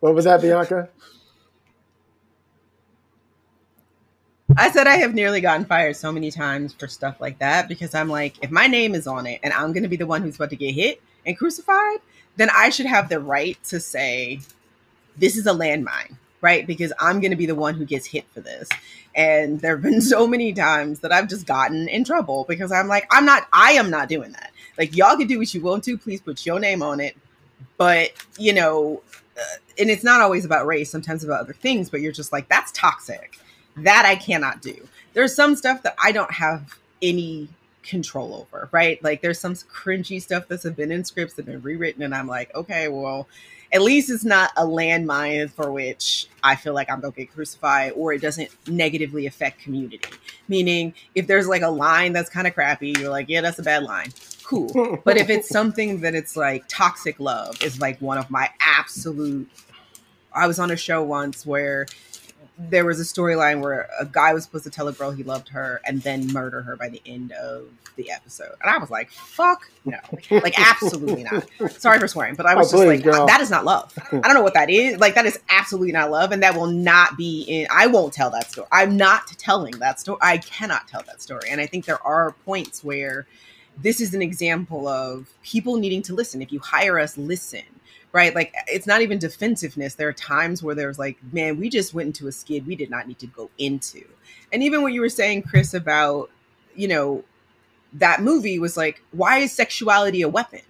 What 0.00 0.14
was 0.16 0.24
that, 0.24 0.40
Bianca? 0.42 0.88
I 4.56 4.70
said 4.72 4.88
I 4.88 4.96
have 4.96 5.14
nearly 5.14 5.40
gotten 5.40 5.64
fired 5.64 5.94
so 5.94 6.10
many 6.10 6.30
times 6.32 6.72
for 6.72 6.88
stuff 6.88 7.20
like 7.20 7.38
that 7.38 7.68
because 7.68 7.94
I'm 7.94 8.08
like, 8.08 8.34
if 8.42 8.50
my 8.50 8.66
name 8.66 8.94
is 8.96 9.06
on 9.06 9.26
it 9.26 9.38
and 9.44 9.52
I'm 9.52 9.72
going 9.72 9.84
to 9.84 9.88
be 9.88 9.96
the 9.96 10.06
one 10.06 10.22
who's 10.22 10.34
about 10.36 10.50
to 10.50 10.56
get 10.56 10.74
hit 10.74 11.00
and 11.24 11.38
crucified, 11.38 11.98
then 12.36 12.50
I 12.52 12.70
should 12.70 12.86
have 12.86 13.08
the 13.08 13.20
right 13.20 13.62
to 13.64 13.78
say, 13.78 14.40
this 15.16 15.36
is 15.36 15.46
a 15.46 15.52
landmine, 15.52 16.16
right? 16.40 16.66
Because 16.66 16.92
I'm 16.98 17.20
going 17.20 17.30
to 17.30 17.36
be 17.36 17.46
the 17.46 17.54
one 17.54 17.74
who 17.74 17.84
gets 17.84 18.06
hit 18.06 18.26
for 18.32 18.40
this. 18.40 18.68
And 19.14 19.60
there 19.60 19.76
have 19.76 19.82
been 19.82 20.00
so 20.00 20.26
many 20.26 20.52
times 20.52 21.00
that 21.00 21.12
I've 21.12 21.28
just 21.28 21.46
gotten 21.46 21.88
in 21.88 22.04
trouble 22.04 22.44
because 22.48 22.72
I'm 22.72 22.88
like, 22.88 23.06
I'm 23.10 23.24
not, 23.24 23.46
I 23.52 23.72
am 23.72 23.90
not 23.90 24.08
doing 24.08 24.32
that. 24.32 24.50
Like, 24.78 24.96
y'all 24.96 25.16
can 25.16 25.26
do 25.26 25.38
what 25.38 25.52
you 25.52 25.60
want 25.60 25.84
to. 25.84 25.98
Please 25.98 26.20
put 26.20 26.44
your 26.46 26.58
name 26.58 26.82
on 26.82 27.00
it. 27.00 27.16
But, 27.76 28.12
you 28.38 28.52
know, 28.52 29.02
uh, 29.38 29.56
and 29.78 29.90
it's 29.90 30.04
not 30.04 30.20
always 30.20 30.44
about 30.44 30.66
race, 30.66 30.90
sometimes 30.90 31.24
about 31.24 31.40
other 31.40 31.52
things, 31.52 31.90
but 31.90 32.00
you're 32.00 32.12
just 32.12 32.32
like, 32.32 32.48
that's 32.48 32.72
toxic. 32.72 33.38
That 33.76 34.04
I 34.04 34.16
cannot 34.16 34.62
do. 34.62 34.88
There's 35.14 35.34
some 35.34 35.56
stuff 35.56 35.82
that 35.82 35.94
I 36.02 36.12
don't 36.12 36.32
have 36.32 36.78
any 37.02 37.48
control 37.82 38.34
over, 38.34 38.68
right? 38.72 39.02
Like 39.02 39.22
there's 39.22 39.40
some 39.40 39.54
cringy 39.54 40.20
stuff 40.20 40.48
that's 40.48 40.68
been 40.70 40.92
in 40.92 41.04
scripts 41.04 41.34
that 41.34 41.46
have 41.46 41.54
been 41.54 41.62
rewritten, 41.62 42.02
and 42.02 42.14
I'm 42.14 42.26
like, 42.26 42.54
okay, 42.54 42.88
well, 42.88 43.26
at 43.72 43.82
least 43.82 44.10
it's 44.10 44.24
not 44.24 44.50
a 44.56 44.64
landmine 44.64 45.50
for 45.50 45.70
which 45.70 46.26
I 46.42 46.56
feel 46.56 46.74
like 46.74 46.90
I'm 46.90 47.00
gonna 47.00 47.12
get 47.12 47.32
crucified, 47.32 47.92
or 47.94 48.12
it 48.12 48.20
doesn't 48.20 48.50
negatively 48.68 49.26
affect 49.26 49.60
community. 49.60 50.00
Meaning, 50.48 50.94
if 51.14 51.26
there's 51.26 51.46
like 51.46 51.62
a 51.62 51.70
line 51.70 52.12
that's 52.12 52.30
kind 52.30 52.46
of 52.46 52.54
crappy, 52.54 52.94
you're 52.98 53.10
like, 53.10 53.28
yeah, 53.28 53.40
that's 53.40 53.58
a 53.58 53.62
bad 53.62 53.84
line. 53.84 54.12
Cool. 54.42 54.98
but 55.04 55.16
if 55.16 55.30
it's 55.30 55.48
something 55.48 56.00
that 56.00 56.14
it's 56.14 56.36
like 56.36 56.64
toxic 56.68 57.20
love 57.20 57.62
is 57.62 57.80
like 57.80 58.00
one 58.00 58.18
of 58.18 58.30
my 58.30 58.50
absolute. 58.60 59.48
I 60.32 60.46
was 60.46 60.58
on 60.60 60.70
a 60.70 60.76
show 60.76 61.02
once 61.02 61.44
where 61.44 61.86
there 62.68 62.84
was 62.84 63.00
a 63.00 63.04
storyline 63.04 63.60
where 63.60 63.88
a 63.98 64.04
guy 64.04 64.34
was 64.34 64.44
supposed 64.44 64.64
to 64.64 64.70
tell 64.70 64.86
a 64.88 64.92
girl 64.92 65.10
he 65.10 65.22
loved 65.22 65.48
her 65.48 65.80
and 65.86 66.02
then 66.02 66.26
murder 66.32 66.62
her 66.62 66.76
by 66.76 66.88
the 66.88 67.00
end 67.06 67.32
of 67.32 67.68
the 67.96 68.10
episode. 68.10 68.54
And 68.60 68.70
I 68.70 68.76
was 68.78 68.90
like, 68.90 69.10
fuck 69.10 69.70
no. 69.84 69.98
Like, 70.30 70.58
absolutely 70.70 71.24
not. 71.24 71.46
Sorry 71.72 71.98
for 71.98 72.08
swearing, 72.08 72.34
but 72.34 72.46
I 72.46 72.54
was 72.54 72.68
Oh, 72.72 72.76
just 72.76 73.02
please, 73.02 73.04
like, 73.06 73.26
that 73.26 73.40
is 73.40 73.50
not 73.50 73.64
love. 73.64 73.96
I 74.12 74.20
don't 74.20 74.34
know 74.34 74.42
what 74.42 74.54
that 74.54 74.68
is. 74.68 74.98
Like, 74.98 75.14
that 75.14 75.26
is 75.26 75.40
absolutely 75.48 75.92
not 75.92 76.10
love. 76.10 76.32
And 76.32 76.42
that 76.42 76.54
will 76.54 76.66
not 76.66 77.16
be 77.16 77.42
in, 77.42 77.66
I 77.70 77.86
won't 77.86 78.12
tell 78.12 78.30
that 78.30 78.50
story. 78.50 78.68
I'm 78.72 78.96
not 78.96 79.28
telling 79.38 79.78
that 79.78 79.98
story. 80.00 80.18
I 80.20 80.38
cannot 80.38 80.86
tell 80.86 81.02
that 81.04 81.22
story. 81.22 81.48
And 81.48 81.60
I 81.60 81.66
think 81.66 81.86
there 81.86 82.04
are 82.06 82.32
points 82.44 82.84
where 82.84 83.26
this 83.78 84.00
is 84.00 84.12
an 84.12 84.20
example 84.20 84.86
of 84.86 85.32
people 85.42 85.76
needing 85.76 86.02
to 86.02 86.14
listen. 86.14 86.42
If 86.42 86.52
you 86.52 86.58
hire 86.58 86.98
us, 86.98 87.16
listen 87.16 87.62
right? 88.12 88.34
Like 88.34 88.54
it's 88.66 88.86
not 88.86 89.02
even 89.02 89.18
defensiveness. 89.18 89.94
There 89.94 90.08
are 90.08 90.12
times 90.12 90.62
where 90.62 90.74
there's 90.74 90.98
like, 90.98 91.18
man, 91.32 91.58
we 91.58 91.68
just 91.68 91.94
went 91.94 92.06
into 92.08 92.28
a 92.28 92.32
skid 92.32 92.66
we 92.66 92.76
did 92.76 92.90
not 92.90 93.06
need 93.06 93.18
to 93.20 93.26
go 93.26 93.50
into. 93.58 94.04
And 94.52 94.62
even 94.62 94.82
what 94.82 94.92
you 94.92 95.00
were 95.00 95.08
saying, 95.08 95.42
Chris, 95.42 95.74
about, 95.74 96.30
you 96.74 96.88
know, 96.88 97.24
that 97.94 98.22
movie 98.22 98.58
was 98.58 98.76
like, 98.76 99.02
why 99.12 99.38
is 99.38 99.52
sexuality 99.52 100.22
a 100.22 100.28
weapon? 100.28 100.62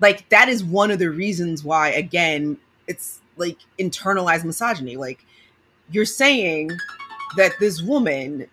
Like 0.00 0.28
that 0.30 0.48
is 0.48 0.64
one 0.64 0.90
of 0.90 0.98
the 0.98 1.10
reasons 1.10 1.62
why, 1.64 1.90
again, 1.90 2.58
it's 2.86 3.20
like 3.36 3.58
internalized 3.78 4.44
misogyny. 4.44 4.96
Like 4.96 5.24
you're 5.90 6.04
saying 6.04 6.70
that 7.36 7.52
this 7.60 7.82
woman 7.82 8.46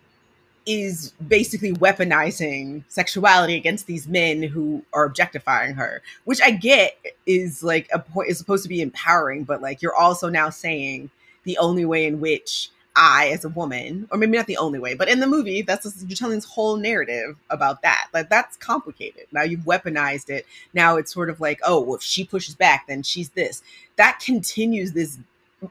is 0.66 1.14
basically 1.28 1.74
weaponizing 1.74 2.84
sexuality 2.88 3.56
against 3.56 3.88
these 3.88 4.08
men 4.08 4.44
who 4.44 4.84
are 4.94 5.06
objectifying 5.06 5.74
her, 5.74 6.02
which 6.26 6.42
I 6.42 6.52
get 6.52 6.98
is 7.26 7.64
like 7.64 7.90
a 7.94 8.00
point 8.00 8.30
is 8.30 8.38
supposed 8.38 8.64
to 8.64 8.70
be 8.70 8.82
empowering, 8.82 9.44
but 9.44 9.62
like 9.62 9.82
you're 9.82 9.96
also 9.96 10.30
now 10.30 10.50
saying 10.50 11.10
the 11.44 11.58
only 11.58 11.86
way 11.86 12.06
in 12.06 12.20
which 12.20 12.70
I, 12.96 13.30
as 13.30 13.46
a 13.46 13.50
woman, 13.50 14.08
or 14.12 14.18
maybe 14.18 14.38
not 14.38 14.48
the 14.48 14.58
only 14.58 14.78
way, 14.78 14.96
but 14.96 15.08
in 15.08 15.22
the 15.22 15.28
movie, 15.28 15.62
that's 15.62 16.04
you're 16.06 16.16
telling 16.16 16.36
this 16.36 16.46
whole 16.46 16.76
narrative 16.76 17.38
about 17.50 17.82
that. 17.84 18.08
Like 18.14 18.30
that's 18.30 18.58
complicated. 18.58 19.28
Now 19.32 19.44
you've 19.44 19.62
weaponized 19.62 20.30
it. 20.30 20.46
Now 20.74 20.98
it's 20.98 21.14
sort 21.14 21.30
of 21.30 21.40
like, 21.40 21.60
oh, 21.66 21.80
well, 21.80 21.96
if 21.96 22.02
she 22.02 22.26
pushes 22.26 22.54
back, 22.54 22.88
then 22.88 23.02
she's 23.02 23.30
this. 23.30 23.64
That 23.96 24.20
continues 24.20 24.92
this 24.92 25.18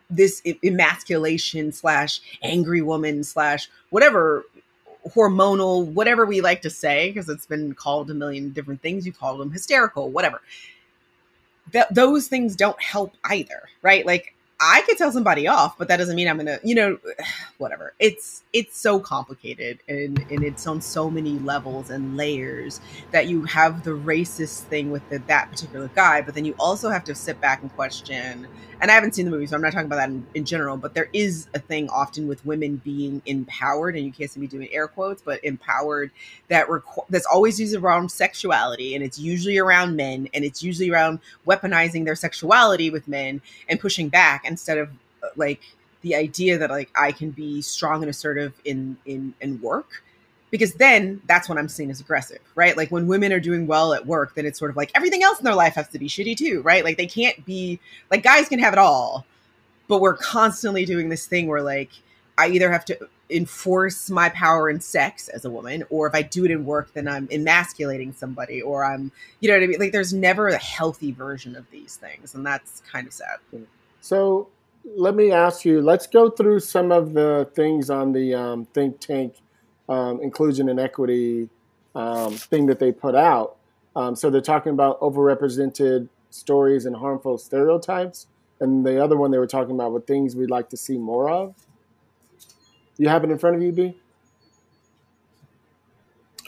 this 0.08 0.40
emasculation 0.64 1.72
slash 1.72 2.20
angry 2.42 2.80
woman 2.80 3.24
slash 3.24 3.68
whatever 3.90 4.44
hormonal, 5.08 5.86
whatever 5.86 6.26
we 6.26 6.40
like 6.40 6.62
to 6.62 6.70
say, 6.70 7.10
because 7.10 7.28
it's 7.28 7.46
been 7.46 7.74
called 7.74 8.10
a 8.10 8.14
million 8.14 8.50
different 8.50 8.82
things. 8.82 9.06
You 9.06 9.12
call 9.12 9.36
them 9.38 9.50
hysterical, 9.50 10.10
whatever. 10.10 10.40
Th- 11.72 11.86
those 11.90 12.28
things 12.28 12.56
don't 12.56 12.80
help 12.82 13.14
either, 13.24 13.62
right? 13.82 14.04
Like 14.04 14.34
I 14.60 14.82
could 14.86 14.98
tell 14.98 15.10
somebody 15.10 15.46
off, 15.46 15.78
but 15.78 15.88
that 15.88 15.96
doesn't 15.96 16.14
mean 16.14 16.28
I'm 16.28 16.36
gonna, 16.36 16.58
you 16.62 16.74
know, 16.74 16.98
whatever. 17.58 17.94
It's 17.98 18.42
it's 18.52 18.76
so 18.78 19.00
complicated 19.00 19.80
and 19.88 20.18
and 20.30 20.44
it's 20.44 20.66
on 20.66 20.80
so 20.82 21.10
many 21.10 21.38
levels 21.38 21.90
and 21.90 22.16
layers 22.16 22.80
that 23.10 23.26
you 23.26 23.44
have 23.44 23.84
the 23.84 23.92
racist 23.92 24.62
thing 24.64 24.90
with 24.90 25.08
the, 25.08 25.18
that 25.28 25.50
particular 25.50 25.88
guy, 25.94 26.20
but 26.20 26.34
then 26.34 26.44
you 26.44 26.54
also 26.58 26.90
have 26.90 27.04
to 27.04 27.14
sit 27.14 27.40
back 27.40 27.62
and 27.62 27.74
question. 27.74 28.46
And 28.80 28.90
I 28.90 28.94
haven't 28.94 29.14
seen 29.14 29.26
the 29.26 29.30
movie, 29.30 29.46
so 29.46 29.56
I'm 29.56 29.62
not 29.62 29.72
talking 29.72 29.86
about 29.86 29.96
that 29.96 30.08
in, 30.08 30.26
in 30.34 30.44
general. 30.44 30.76
But 30.76 30.94
there 30.94 31.08
is 31.12 31.48
a 31.54 31.58
thing 31.58 31.88
often 31.90 32.26
with 32.26 32.44
women 32.46 32.76
being 32.76 33.20
empowered, 33.26 33.94
and 33.94 34.04
you 34.04 34.12
can't 34.12 34.30
see 34.30 34.40
me 34.40 34.46
doing 34.46 34.68
air 34.72 34.88
quotes, 34.88 35.20
but 35.20 35.42
empowered 35.44 36.10
that 36.48 36.66
requ- 36.68 37.06
that's 37.10 37.26
always 37.26 37.60
used 37.60 37.74
around 37.74 38.10
sexuality, 38.10 38.94
and 38.94 39.04
it's 39.04 39.18
usually 39.18 39.58
around 39.58 39.96
men, 39.96 40.28
and 40.32 40.44
it's 40.44 40.62
usually 40.62 40.90
around 40.90 41.20
weaponizing 41.46 42.04
their 42.04 42.16
sexuality 42.16 42.90
with 42.90 43.06
men 43.06 43.42
and 43.68 43.78
pushing 43.78 44.08
back 44.08 44.44
instead 44.46 44.78
of 44.78 44.88
uh, 45.22 45.28
like 45.36 45.60
the 46.02 46.14
idea 46.14 46.56
that 46.58 46.70
like 46.70 46.90
I 46.96 47.12
can 47.12 47.30
be 47.30 47.60
strong 47.60 48.02
and 48.02 48.08
assertive 48.08 48.54
in 48.64 48.96
in 49.04 49.34
in 49.40 49.60
work 49.60 50.02
because 50.50 50.74
then 50.74 51.22
that's 51.26 51.48
when 51.48 51.58
I'm 51.58 51.68
seen 51.68 51.90
as 51.90 52.00
aggressive, 52.00 52.40
right? 52.54 52.76
Like 52.76 52.90
when 52.90 53.06
women 53.06 53.32
are 53.32 53.40
doing 53.40 53.66
well 53.66 53.92
at 53.94 54.06
work, 54.06 54.34
then 54.34 54.46
it's 54.46 54.58
sort 54.58 54.70
of 54.70 54.76
like 54.76 54.90
everything 54.94 55.22
else 55.22 55.38
in 55.38 55.44
their 55.44 55.54
life 55.54 55.74
has 55.74 55.88
to 55.88 55.98
be 55.98 56.08
shitty 56.08 56.36
too, 56.36 56.62
right? 56.62 56.84
Like 56.84 56.96
they 56.96 57.06
can't 57.06 57.44
be 57.44 57.80
like 58.10 58.22
guys 58.22 58.48
can 58.48 58.58
have 58.58 58.72
it 58.72 58.78
all, 58.78 59.24
but 59.88 60.00
we're 60.00 60.16
constantly 60.16 60.84
doing 60.84 61.08
this 61.08 61.26
thing 61.26 61.46
where 61.46 61.62
like 61.62 61.90
I 62.36 62.48
either 62.48 62.70
have 62.70 62.84
to 62.86 63.08
enforce 63.28 64.10
my 64.10 64.28
power 64.30 64.68
in 64.68 64.80
sex 64.80 65.28
as 65.28 65.44
a 65.44 65.50
woman, 65.50 65.84
or 65.90 66.06
if 66.06 66.14
I 66.14 66.22
do 66.22 66.44
it 66.44 66.50
in 66.50 66.64
work, 66.64 66.92
then 66.94 67.06
I'm 67.06 67.28
emasculating 67.30 68.12
somebody, 68.12 68.60
or 68.60 68.84
I'm, 68.84 69.12
you 69.40 69.48
know 69.48 69.56
what 69.56 69.62
I 69.62 69.66
mean? 69.66 69.78
Like 69.78 69.92
there's 69.92 70.12
never 70.12 70.48
a 70.48 70.56
healthy 70.56 71.12
version 71.12 71.54
of 71.54 71.70
these 71.70 71.96
things, 71.96 72.34
and 72.34 72.44
that's 72.44 72.82
kind 72.90 73.06
of 73.06 73.12
sad. 73.12 73.38
So 74.00 74.48
let 74.96 75.14
me 75.14 75.30
ask 75.30 75.64
you. 75.64 75.80
Let's 75.80 76.06
go 76.06 76.30
through 76.30 76.60
some 76.60 76.90
of 76.90 77.12
the 77.12 77.48
things 77.54 77.90
on 77.90 78.12
the 78.12 78.34
um, 78.34 78.64
think 78.66 79.00
tank 79.00 79.34
um, 79.90 80.22
inclusion 80.22 80.70
and 80.70 80.80
equity 80.80 81.50
um, 81.96 82.34
thing 82.34 82.66
that 82.68 82.80
they 82.80 82.92
put 82.92 83.16
out. 83.16 83.58
Um, 83.96 84.16
so 84.16 84.30
they're 84.30 84.42
talking 84.42 84.72
about 84.72 85.00
overrepresented 85.02 86.08
stories 86.30 86.86
and 86.86 86.96
harmful 86.96 87.38
stereotypes, 87.38 88.28
and 88.60 88.86
the 88.86 89.04
other 89.04 89.18
one 89.18 89.32
they 89.32 89.38
were 89.38 89.48
talking 89.48 89.74
about 89.76 89.92
were 89.92 90.02
things 90.02 90.36
we'd 90.36 90.50
like 90.50 90.70
to 90.70 90.78
see 90.78 90.98
more 90.98 91.30
of. 91.30 91.56
You 92.98 93.08
have 93.10 93.24
it 93.24 93.30
in 93.30 93.38
front 93.38 93.56
of 93.56 93.62
you, 93.62 93.72
B? 93.72 93.96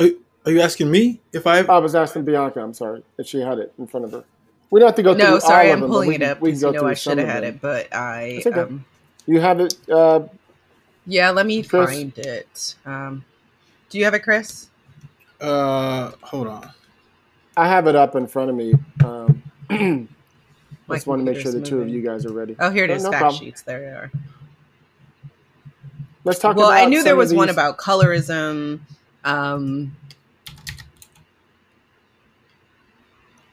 Are, 0.00 0.08
are 0.46 0.52
you 0.52 0.60
asking 0.62 0.90
me 0.90 1.22
if 1.32 1.46
I? 1.46 1.58
Have- 1.58 1.70
I 1.70 1.78
was 1.78 1.94
asking 1.96 2.24
Bianca. 2.24 2.60
I'm 2.62 2.74
sorry 2.74 3.04
if 3.18 3.26
she 3.28 3.40
had 3.40 3.58
it 3.58 3.74
in 3.78 3.86
front 3.88 4.06
of 4.06 4.12
her. 4.12 4.24
We 4.70 4.80
don't 4.80 4.88
have 4.88 4.96
to 4.96 5.02
go 5.04 5.14
through 5.14 5.28
No, 5.28 5.38
sorry, 5.40 5.68
all 5.68 5.74
of 5.74 5.80
I'm 5.80 5.82
them, 5.82 5.90
pulling 5.90 6.08
we 6.08 6.16
it 6.16 6.22
up 6.22 6.38
we 6.40 6.50
can 6.50 6.58
because 6.58 6.62
go 6.62 6.70
you 6.70 6.74
know 6.74 6.80
through 6.80 6.88
I 6.88 6.94
some 6.94 7.16
should 7.16 7.18
have 7.18 7.28
had 7.28 7.44
it, 7.44 7.60
but 7.60 7.94
I 7.94 8.38
It's 8.38 8.46
okay. 8.46 8.60
um, 8.62 8.86
You 9.26 9.40
have 9.40 9.60
it. 9.60 9.74
Uh, 9.90 10.22
yeah, 11.06 11.30
let 11.30 11.46
me 11.46 11.62
Chris? 11.68 11.90
find 11.98 12.18
it. 12.18 12.76
Um, 12.86 13.24
do 13.92 13.98
you 13.98 14.04
have 14.04 14.14
it, 14.14 14.20
Chris? 14.20 14.70
Uh, 15.38 16.12
hold 16.22 16.46
on. 16.46 16.70
I 17.58 17.68
have 17.68 17.86
it 17.86 17.94
up 17.94 18.16
in 18.16 18.26
front 18.26 18.48
of 18.48 18.56
me. 18.56 18.72
Um, 19.04 19.42
My 19.68 20.94
just 20.96 21.06
want 21.06 21.20
to 21.20 21.30
make 21.30 21.38
sure 21.38 21.52
the 21.52 21.58
computer's 21.58 21.68
two 21.68 21.82
of 21.82 21.88
you 21.90 22.00
guys 22.00 22.24
are 22.24 22.32
ready. 22.32 22.56
Oh, 22.58 22.70
here 22.70 22.84
it 22.84 22.88
No, 22.88 22.94
is. 22.94 23.04
no 23.04 23.10
fact 23.10 23.20
problem. 23.20 23.44
sheets. 23.44 23.60
There 23.60 23.80
they 23.80 23.86
are. 23.86 24.10
Let's 26.24 26.38
talk 26.38 26.52
about 26.52 26.62
well, 26.62 26.70
about. 26.70 26.82
I 26.82 26.86
knew 26.86 27.02
there 27.02 27.12
some 27.12 27.12
of 27.12 27.18
was 27.18 27.34
one 27.34 27.50
about 27.50 27.76
colorism. 27.76 28.80
Um, 29.24 29.94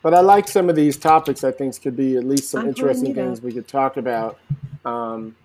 But 0.01 0.13
I 0.13 0.21
like 0.21 0.47
some 0.47 0.69
of 0.69 0.77
these 0.77 0.95
topics. 0.95 1.43
I 1.43 1.51
think 1.51 1.81
could 1.81 1.97
be 1.97 2.15
at 2.15 2.23
least 2.23 2.49
some 2.49 2.61
I'm 2.61 2.69
interesting 2.69 3.13
things 3.13 3.41
we 3.41 3.51
could 3.51 3.67
talk 3.67 3.97
about. 3.97 4.39
Um, 4.85 5.35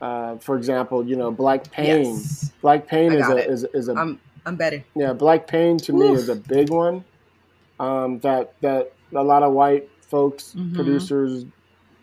uh, 0.00 0.36
for 0.36 0.56
example, 0.56 1.06
you 1.06 1.16
know, 1.16 1.30
black 1.30 1.70
pain. 1.70 2.14
yes, 2.14 2.52
Black 2.60 2.86
pain 2.86 3.12
is 3.12 3.28
a, 3.28 3.48
is, 3.50 3.64
is 3.74 3.88
a 3.88 3.94
I'm 3.94 4.20
I'm 4.44 4.56
better. 4.56 4.84
yeah. 4.94 5.12
Black 5.12 5.46
pain 5.46 5.78
to 5.78 5.92
me 5.92 6.08
is 6.12 6.28
a 6.28 6.36
big 6.36 6.70
one. 6.70 7.04
Um, 7.80 8.18
that 8.20 8.54
that 8.60 8.92
a 9.14 9.22
lot 9.22 9.42
of 9.42 9.52
white 9.52 9.88
folks, 10.00 10.54
Mhm. 10.56 10.74
producers, 10.74 11.44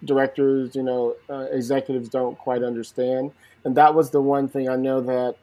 directors, 0.03 0.75
you 0.75 0.83
know, 0.83 1.15
uh, 1.29 1.45
executives 1.51 2.09
don't 2.09 2.37
quite 2.37 2.63
understand. 2.63 3.31
And 3.63 3.75
that 3.75 3.95
was 3.95 4.09
the 4.11 4.21
one 4.21 4.47
thing 4.49 4.67
I 4.69 4.75
know 4.75 5.01
that 5.01 5.35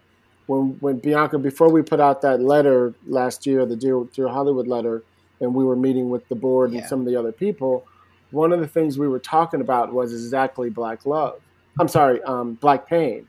when 0.46 0.76
when 0.80 0.98
Bianca 0.98 1.38
before 1.38 1.70
we 1.70 1.82
put 1.82 2.00
out 2.00 2.20
that 2.22 2.40
letter 2.40 2.94
last 3.06 3.46
year, 3.46 3.64
the 3.66 3.76
Dear, 3.76 4.04
Dear 4.12 4.28
Hollywood 4.28 4.66
letter, 4.66 5.02
and 5.40 5.54
we 5.54 5.64
were 5.64 5.76
meeting 5.76 6.10
with 6.10 6.28
the 6.28 6.34
board 6.34 6.72
and 6.72 6.84
some 6.84 7.00
of 7.00 7.06
the 7.06 7.16
other 7.16 7.32
people, 7.32 7.86
one 8.30 8.52
of 8.52 8.60
the 8.60 8.66
things 8.68 8.98
we 8.98 9.08
were 9.08 9.18
talking 9.18 9.60
about 9.60 9.92
was 9.92 10.12
exactly 10.12 10.68
black 10.68 11.06
love. 11.06 11.40
I'm 11.78 11.88
sorry, 11.88 12.22
um, 12.24 12.54
black 12.54 12.88
pain, 12.88 13.26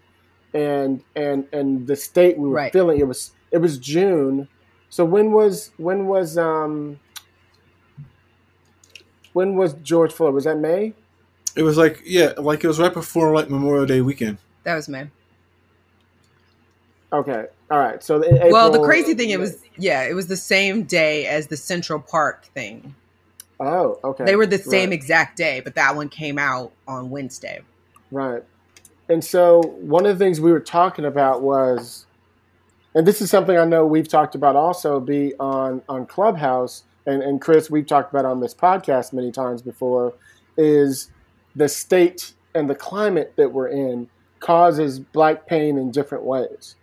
and 0.54 1.04
and 1.16 1.46
and 1.54 1.88
the 1.88 1.96
state 1.96 2.38
we 2.38 2.48
were 2.50 2.56
Right. 2.56 2.74
feeling. 2.74 3.00
It 3.00 3.08
was 3.08 3.32
it 3.52 3.60
was 3.60 3.78
June. 3.78 4.48
So 4.90 5.06
when 5.06 5.32
was 5.32 5.72
when 5.78 6.08
was 6.08 6.38
um 6.38 7.00
when 9.34 9.56
was 9.56 9.74
George 9.76 10.12
Floyd? 10.12 10.34
Was 10.34 10.44
that 10.46 10.58
May? 10.58 10.94
It 11.56 11.64
was 11.64 11.78
like 11.78 12.02
yeah, 12.06 12.34
like 12.38 12.64
it 12.64 12.68
was 12.68 12.80
right 12.80 12.94
before 12.94 13.34
like 13.34 13.50
Memorial 13.50 13.86
Day 13.86 14.02
weekend. 14.02 14.38
That 14.64 14.76
was 14.76 14.88
May. 14.90 15.08
Okay, 17.14 17.46
all 17.70 17.80
right. 17.80 18.02
So 18.02 18.22
in 18.22 18.52
well, 18.52 18.72
the 18.72 18.80
crazy 18.80 19.14
thing, 19.14 19.32
it 19.32 19.40
was 19.40 19.62
yeah, 19.78 20.04
it 20.04 20.14
was 20.14 20.28
the 20.28 20.38
same 20.38 20.84
day 20.84 21.26
as 21.28 21.48
the 21.48 21.58
Central 21.58 22.00
Park 22.00 22.46
thing. 22.54 22.96
Oh, 23.60 24.00
okay. 24.04 24.24
They 24.24 24.36
were 24.36 24.46
the 24.46 24.58
same 24.58 24.90
Right. 24.90 24.94
exact 24.94 25.38
day, 25.38 25.60
but 25.60 25.76
that 25.76 25.96
one 25.96 26.10
came 26.10 26.40
out 26.40 26.72
on 26.88 27.10
Wednesday. 27.10 27.62
Right. 28.12 28.44
And 29.10 29.24
so 29.24 29.62
one 29.80 30.06
of 30.06 30.18
the 30.18 30.24
things 30.24 30.42
we 30.42 30.52
were 30.52 30.60
talking 30.60 31.06
about 31.06 31.42
was, 31.42 32.06
and 32.96 33.08
this 33.08 33.22
is 33.22 33.30
something 33.30 33.58
I 33.58 33.66
know 33.66 33.86
we've 33.86 34.08
talked 34.08 34.36
about 34.36 34.56
also, 34.56 35.00
be 35.00 35.34
on 35.40 35.82
on 35.90 36.06
Clubhouse, 36.06 36.84
and 37.06 37.24
and 37.24 37.42
Chris, 37.42 37.70
we've 37.70 37.88
talked 37.88 38.14
about 38.14 38.26
on 38.26 38.40
this 38.42 38.54
podcast 38.54 39.14
many 39.14 39.32
times 39.32 39.62
before, 39.62 40.14
is 40.58 41.12
the 41.56 41.70
state 41.70 42.34
and 42.56 42.70
the 42.70 42.76
climate 42.76 43.34
that 43.38 43.52
we're 43.54 43.70
in 43.70 44.10
causes 44.40 45.00
black 45.00 45.48
pain 45.48 45.78
in 45.78 45.92
different 45.92 46.24
ways, 46.26 46.76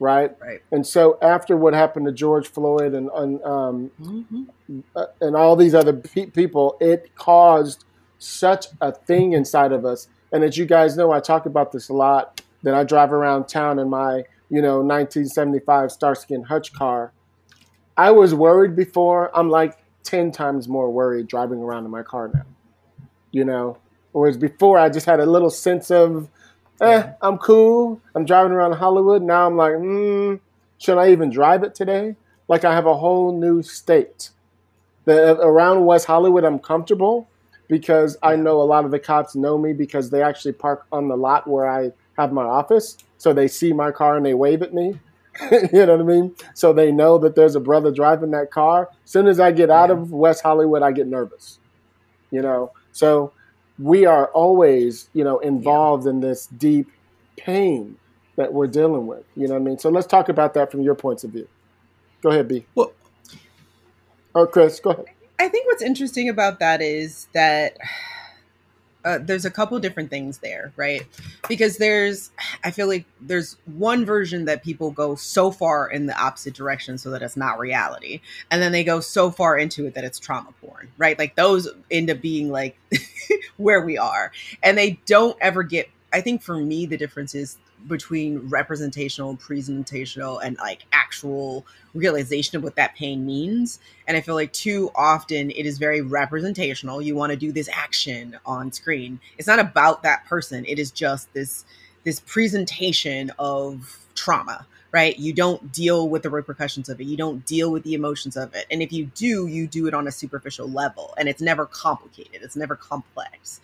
right? 0.00 0.32
Right. 0.40 0.60
And 0.72 0.86
so 0.86 1.18
after 1.22 1.56
what 1.56 1.74
happened 1.74 2.06
to 2.06 2.12
George 2.12 2.48
Floyd 2.48 2.94
and, 2.94 3.10
and 3.14 3.42
um, 3.44 3.90
Mm-hmm. 4.00 4.80
uh, 4.96 5.06
and 5.20 5.36
all 5.36 5.56
these 5.56 5.74
other 5.74 5.92
pe- 5.92 6.26
people, 6.26 6.76
it 6.80 7.14
caused 7.16 7.84
such 8.18 8.66
a 8.80 8.92
thing 8.92 9.32
inside 9.34 9.72
of 9.72 9.84
us. 9.84 10.08
And 10.34 10.42
as 10.42 10.58
you 10.58 10.66
guys 10.66 10.96
know, 10.96 11.12
I 11.12 11.20
talk 11.20 11.46
about 11.46 11.70
this 11.70 11.88
a 11.88 11.92
lot 11.92 12.42
that 12.64 12.74
I 12.74 12.82
drive 12.82 13.12
around 13.12 13.46
town 13.46 13.78
in 13.78 13.88
my, 13.88 14.24
you 14.50 14.60
know, 14.60 14.78
1975 14.78 15.92
Starsky 15.92 16.34
and 16.34 16.44
Hutch 16.44 16.72
car. 16.72 17.12
I 17.96 18.10
was 18.10 18.34
worried 18.34 18.74
before. 18.74 19.30
I'm 19.32 19.48
like 19.48 19.78
10 20.02 20.32
times 20.32 20.66
more 20.66 20.90
worried 20.90 21.28
driving 21.28 21.60
around 21.60 21.84
in 21.84 21.92
my 21.92 22.02
car 22.02 22.32
now. 22.34 22.46
You 23.30 23.44
know, 23.44 23.78
whereas 24.10 24.36
before 24.36 24.76
I 24.76 24.88
just 24.88 25.06
had 25.06 25.20
a 25.20 25.26
little 25.26 25.50
sense 25.50 25.88
of, 25.92 26.28
eh, 26.80 27.12
I'm 27.22 27.38
cool. 27.38 28.00
I'm 28.16 28.24
driving 28.24 28.50
around 28.50 28.72
Hollywood. 28.72 29.22
Now 29.22 29.46
I'm 29.46 29.56
like, 29.56 29.76
hmm, 29.76 30.34
should 30.78 30.98
I 30.98 31.12
even 31.12 31.30
drive 31.30 31.62
it 31.62 31.76
today? 31.76 32.16
Like 32.48 32.64
I 32.64 32.74
have 32.74 32.86
a 32.86 32.96
whole 32.96 33.38
new 33.38 33.62
state. 33.62 34.30
The, 35.04 35.36
around 35.38 35.86
West 35.86 36.06
Hollywood, 36.06 36.42
I'm 36.42 36.58
comfortable 36.58 37.28
because 37.68 38.16
I 38.22 38.36
know 38.36 38.60
a 38.60 38.64
lot 38.64 38.84
of 38.84 38.90
the 38.90 38.98
cops 38.98 39.34
know 39.34 39.58
me 39.58 39.72
because 39.72 40.10
they 40.10 40.22
actually 40.22 40.52
park 40.52 40.86
on 40.92 41.08
the 41.08 41.16
lot 41.16 41.46
where 41.48 41.68
I 41.68 41.90
have 42.16 42.32
my 42.32 42.44
office. 42.44 42.96
So 43.18 43.32
they 43.32 43.48
see 43.48 43.72
my 43.72 43.90
car 43.90 44.16
and 44.16 44.24
they 44.24 44.34
wave 44.34 44.62
at 44.62 44.74
me. 44.74 44.98
you 45.50 45.68
know 45.72 45.96
what 45.96 46.00
I 46.00 46.04
mean? 46.04 46.34
So 46.54 46.72
they 46.72 46.92
know 46.92 47.18
that 47.18 47.34
there's 47.34 47.56
a 47.56 47.60
brother 47.60 47.90
driving 47.90 48.30
that 48.32 48.50
car. 48.50 48.90
As 49.04 49.10
soon 49.10 49.26
as 49.26 49.40
I 49.40 49.50
get 49.50 49.70
out 49.70 49.88
yeah. 49.88 49.96
of 49.96 50.12
West 50.12 50.42
Hollywood, 50.42 50.82
I 50.82 50.92
get 50.92 51.06
nervous. 51.06 51.58
You 52.30 52.42
know, 52.42 52.72
so 52.92 53.32
we 53.78 54.06
are 54.06 54.26
always, 54.28 55.08
you 55.12 55.24
know, 55.24 55.38
involved 55.38 56.04
yeah. 56.04 56.10
in 56.10 56.20
this 56.20 56.46
deep 56.46 56.88
pain 57.36 57.96
that 58.36 58.52
we're 58.52 58.66
dealing 58.66 59.06
with. 59.06 59.24
You 59.36 59.48
know 59.48 59.54
what 59.54 59.60
I 59.60 59.64
mean? 59.64 59.78
So 59.78 59.90
let's 59.90 60.06
talk 60.06 60.28
about 60.28 60.54
that 60.54 60.70
from 60.70 60.82
your 60.82 60.94
points 60.94 61.24
of 61.24 61.30
view. 61.30 61.48
Go 62.22 62.30
ahead, 62.30 62.48
B. 62.48 62.66
Well, 62.74 62.92
oh, 64.34 64.46
Chris, 64.46 64.80
go 64.80 64.90
ahead. 64.90 65.06
I 65.38 65.48
think 65.48 65.66
what's 65.66 65.82
interesting 65.82 66.28
about 66.28 66.60
that 66.60 66.80
is 66.80 67.28
that 67.32 67.76
uh, 69.04 69.18
there's 69.20 69.44
a 69.44 69.50
couple 69.50 69.78
different 69.78 70.08
things 70.08 70.38
there, 70.38 70.72
right? 70.76 71.02
Because 71.46 71.76
there's, 71.76 72.30
I 72.64 72.70
feel 72.70 72.86
like 72.86 73.04
there's 73.20 73.56
one 73.66 74.06
version 74.06 74.46
that 74.46 74.62
people 74.62 74.90
go 74.90 75.14
so 75.14 75.50
far 75.50 75.88
in 75.90 76.06
the 76.06 76.18
opposite 76.18 76.54
direction 76.54 76.96
so 76.96 77.10
that 77.10 77.22
it's 77.22 77.36
not 77.36 77.58
reality. 77.58 78.20
And 78.50 78.62
then 78.62 78.72
they 78.72 78.82
go 78.82 79.00
so 79.00 79.30
far 79.30 79.58
into 79.58 79.86
it 79.86 79.94
that 79.94 80.04
it's 80.04 80.18
trauma 80.18 80.54
porn, 80.60 80.90
right? 80.96 81.18
Like 81.18 81.36
those 81.36 81.68
end 81.90 82.10
up 82.10 82.22
being 82.22 82.50
like 82.50 82.78
where 83.58 83.84
we 83.84 83.98
are. 83.98 84.32
And 84.62 84.78
they 84.78 84.98
don't 85.04 85.36
ever 85.40 85.62
get, 85.62 85.90
I 86.12 86.22
think 86.22 86.40
for 86.42 86.56
me, 86.56 86.86
the 86.86 86.96
difference 86.96 87.34
is 87.34 87.58
between 87.86 88.48
representational, 88.48 89.36
presentational, 89.36 90.40
and 90.42 90.56
like 90.58 90.84
actual 90.92 91.66
realization 91.94 92.56
of 92.56 92.62
what 92.62 92.76
that 92.76 92.94
pain 92.94 93.24
means. 93.24 93.78
And 94.06 94.16
I 94.16 94.20
feel 94.20 94.34
like 94.34 94.52
too 94.52 94.90
often 94.94 95.50
it 95.50 95.66
is 95.66 95.78
very 95.78 96.00
representational. 96.00 97.02
You 97.02 97.14
want 97.14 97.30
to 97.30 97.36
do 97.36 97.52
this 97.52 97.68
action 97.72 98.38
on 98.46 98.72
screen. 98.72 99.20
It's 99.38 99.48
not 99.48 99.58
about 99.58 100.02
that 100.02 100.24
person. 100.26 100.64
It 100.66 100.78
is 100.78 100.90
just 100.90 101.32
this 101.32 101.64
this 102.04 102.20
presentation 102.20 103.32
of 103.38 103.98
trauma 104.14 104.66
right? 104.94 105.18
You 105.18 105.32
don't 105.32 105.72
deal 105.72 106.08
with 106.08 106.22
the 106.22 106.30
repercussions 106.30 106.88
of 106.88 107.00
it. 107.00 107.08
You 107.08 107.16
don't 107.16 107.44
deal 107.44 107.72
with 107.72 107.82
the 107.82 107.94
emotions 107.94 108.36
of 108.36 108.54
it. 108.54 108.64
And 108.70 108.80
if 108.80 108.92
you 108.92 109.06
do, 109.06 109.48
you 109.48 109.66
do 109.66 109.88
it 109.88 109.92
on 109.92 110.06
a 110.06 110.12
superficial 110.12 110.70
level 110.70 111.14
and 111.18 111.28
it's 111.28 111.42
never 111.42 111.66
complicated. 111.66 112.42
It's 112.42 112.54
never 112.54 112.76
complex 112.76 113.60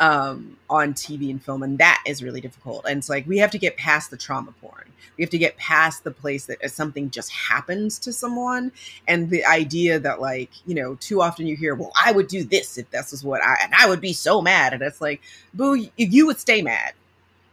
um, 0.00 0.56
on 0.70 0.94
TV 0.94 1.30
and 1.30 1.42
film, 1.42 1.62
and 1.62 1.78
that 1.78 2.02
is 2.06 2.22
really 2.22 2.40
difficult. 2.40 2.86
And 2.88 2.98
it's 2.98 3.08
like 3.10 3.26
we 3.26 3.38
have 3.38 3.50
to 3.52 3.58
get 3.58 3.76
past 3.76 4.10
the 4.10 4.16
trauma 4.16 4.52
porn. 4.60 4.86
We 5.16 5.22
have 5.22 5.30
to 5.30 5.38
get 5.38 5.58
past 5.58 6.02
the 6.04 6.10
place 6.10 6.46
that 6.46 6.68
something 6.70 7.10
just 7.10 7.30
happens 7.30 7.98
to 8.00 8.12
someone, 8.12 8.72
and 9.06 9.28
the 9.30 9.44
idea 9.44 9.98
that 10.00 10.20
like 10.20 10.50
you 10.66 10.74
know, 10.74 10.96
too 10.96 11.20
often 11.22 11.46
you 11.46 11.54
hear, 11.54 11.74
"Well, 11.74 11.92
I 12.02 12.12
would 12.12 12.28
do 12.28 12.42
this 12.42 12.78
if 12.78 12.90
this 12.90 13.12
was 13.12 13.22
what 13.22 13.42
I," 13.42 13.56
and 13.62 13.74
I 13.78 13.88
would 13.88 14.00
be 14.00 14.14
so 14.14 14.40
mad, 14.40 14.72
and 14.72 14.82
it's 14.82 15.00
like, 15.00 15.20
boo, 15.54 15.86
you 15.96 16.26
would 16.26 16.40
stay 16.40 16.62
mad. 16.62 16.94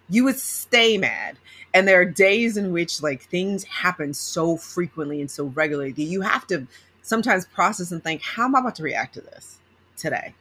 You 0.09 0.23
would 0.25 0.39
stay 0.39 0.97
mad. 0.97 1.37
And 1.73 1.87
there 1.87 1.99
are 1.99 2.05
days 2.05 2.57
in 2.57 2.71
which 2.71 3.03
like 3.03 3.23
things 3.23 3.63
happen 3.65 4.13
so 4.13 4.57
frequently 4.57 5.21
and 5.21 5.29
so 5.29 5.45
regularly 5.45 5.91
that 5.91 6.03
you 6.03 6.21
have 6.21 6.47
to 6.47 6.65
sometimes 7.03 7.45
process 7.45 7.91
and 7.91 8.03
think, 8.03 8.21
how 8.21 8.45
am 8.45 8.55
I 8.55 8.59
about 8.59 8.75
to 8.75 8.83
react 8.83 9.15
to 9.15 9.21
this 9.21 9.57
today? 9.97 10.33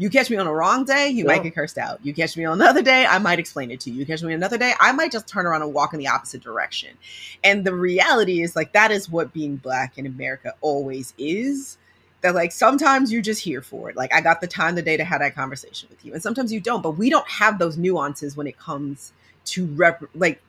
You 0.00 0.08
catch 0.08 0.30
me 0.30 0.38
on 0.38 0.46
a 0.46 0.52
wrong 0.52 0.86
day, 0.86 1.10
you 1.10 1.24
yeah. 1.24 1.32
might 1.32 1.42
get 1.42 1.54
cursed 1.54 1.76
out. 1.76 1.98
You 2.02 2.14
catch 2.14 2.34
me 2.34 2.46
on 2.46 2.58
another 2.58 2.80
day, 2.80 3.04
I 3.04 3.18
might 3.18 3.38
explain 3.38 3.70
it 3.70 3.80
to 3.80 3.90
you. 3.90 3.98
You 3.98 4.06
catch 4.06 4.22
me 4.22 4.28
on 4.28 4.32
another 4.32 4.56
day, 4.56 4.72
I 4.80 4.92
might 4.92 5.12
just 5.12 5.28
turn 5.28 5.44
around 5.44 5.60
and 5.60 5.74
walk 5.74 5.92
in 5.92 5.98
the 5.98 6.08
opposite 6.08 6.42
direction. 6.42 6.96
And 7.44 7.66
the 7.66 7.74
reality 7.74 8.40
is 8.40 8.56
like 8.56 8.72
that 8.72 8.90
is 8.90 9.10
what 9.10 9.34
being 9.34 9.56
black 9.56 9.98
in 9.98 10.06
America 10.06 10.54
always 10.62 11.12
is. 11.18 11.76
That 12.22 12.34
like 12.34 12.50
sometimes 12.50 13.12
you're 13.12 13.20
just 13.20 13.42
here 13.42 13.60
for 13.60 13.90
it. 13.90 13.96
Like 13.96 14.14
I 14.14 14.22
got 14.22 14.40
the 14.40 14.46
time 14.46 14.74
the 14.74 14.80
day 14.80 14.96
to 14.96 15.04
have 15.04 15.20
that 15.20 15.34
conversation 15.34 15.90
with 15.90 16.02
you, 16.02 16.14
and 16.14 16.22
sometimes 16.22 16.50
you 16.50 16.60
don't. 16.60 16.82
But 16.82 16.92
we 16.92 17.10
don't 17.10 17.28
have 17.28 17.58
those 17.58 17.76
nuances 17.76 18.34
when 18.38 18.46
it 18.46 18.58
comes 18.58 19.12
to 19.46 19.66
rep 19.66 20.02
like 20.14 20.42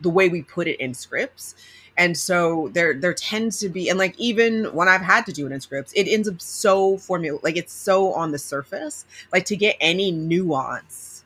the 0.00 0.10
way 0.10 0.28
we 0.28 0.42
put 0.42 0.68
it 0.68 0.80
in 0.80 0.94
scripts. 0.94 1.54
And 1.98 2.16
so 2.16 2.68
there 2.74 2.94
there 2.94 3.14
tends 3.14 3.58
to 3.60 3.68
be 3.68 3.88
and 3.88 3.98
like 3.98 4.18
even 4.18 4.64
when 4.74 4.86
i've 4.86 5.00
had 5.00 5.24
to 5.26 5.32
do 5.32 5.46
it 5.46 5.52
in 5.52 5.60
scripts 5.62 5.94
it 5.94 6.06
ends 6.06 6.28
up 6.28 6.40
so 6.42 6.98
formula 6.98 7.38
like 7.42 7.56
it's 7.56 7.72
so 7.72 8.12
on 8.12 8.32
the 8.32 8.38
surface. 8.38 9.04
Like 9.32 9.46
to 9.46 9.56
get 9.56 9.76
any 9.80 10.10
nuance 10.10 11.24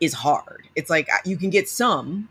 is 0.00 0.14
hard. 0.14 0.68
It's 0.76 0.90
like 0.90 1.08
uh, 1.12 1.18
you 1.24 1.36
can 1.36 1.50
get 1.50 1.68
some 1.68 2.28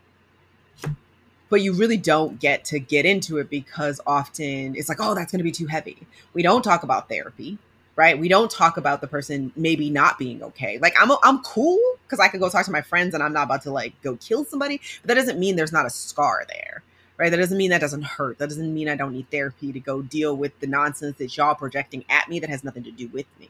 but 1.49 1.61
you 1.61 1.73
really 1.73 1.97
don't 1.97 2.39
get 2.39 2.63
to 2.63 2.79
get 2.79 3.05
into 3.05 3.37
it 3.37 3.49
because 3.49 3.99
often 4.07 4.73
it's 4.75 4.87
like 4.87 4.99
oh 5.01 5.13
that's 5.13 5.31
going 5.31 5.39
to 5.39 5.43
be 5.43 5.51
too 5.51 5.67
heavy. 5.67 5.97
We 6.33 6.43
don't 6.43 6.63
talk 6.63 6.83
about 6.83 7.09
therapy 7.09 7.57
right 8.01 8.19
we 8.19 8.27
don't 8.27 8.49
talk 8.49 8.77
about 8.77 8.99
the 8.99 9.07
person 9.07 9.51
maybe 9.55 9.89
not 9.89 10.17
being 10.17 10.41
okay 10.43 10.77
like 10.79 10.93
i'm 10.99 11.11
i'm 11.23 11.41
cool 11.43 11.79
because 12.03 12.19
i 12.19 12.27
could 12.27 12.39
go 12.39 12.49
talk 12.49 12.65
to 12.65 12.71
my 12.71 12.81
friends 12.81 13.13
and 13.13 13.21
i'm 13.23 13.33
not 13.33 13.43
about 13.43 13.61
to 13.61 13.71
like 13.71 13.93
go 14.01 14.15
kill 14.15 14.43
somebody 14.43 14.81
but 15.01 15.09
that 15.09 15.15
doesn't 15.15 15.39
mean 15.39 15.55
there's 15.55 15.71
not 15.71 15.85
a 15.85 15.89
scar 15.89 16.45
there 16.49 16.83
right? 17.21 17.29
That 17.29 17.37
doesn't 17.37 17.57
mean 17.57 17.69
that 17.69 17.81
doesn't 17.81 18.01
hurt. 18.01 18.39
That 18.39 18.49
doesn't 18.49 18.73
mean 18.73 18.89
I 18.89 18.95
don't 18.95 19.13
need 19.13 19.29
therapy 19.29 19.71
to 19.71 19.79
go 19.79 20.01
deal 20.01 20.35
with 20.35 20.59
the 20.59 20.65
nonsense 20.65 21.19
that 21.19 21.37
y'all 21.37 21.53
projecting 21.53 22.03
at 22.09 22.27
me 22.27 22.39
that 22.39 22.49
has 22.49 22.63
nothing 22.63 22.83
to 22.85 22.91
do 22.91 23.09
with 23.09 23.27
me. 23.39 23.47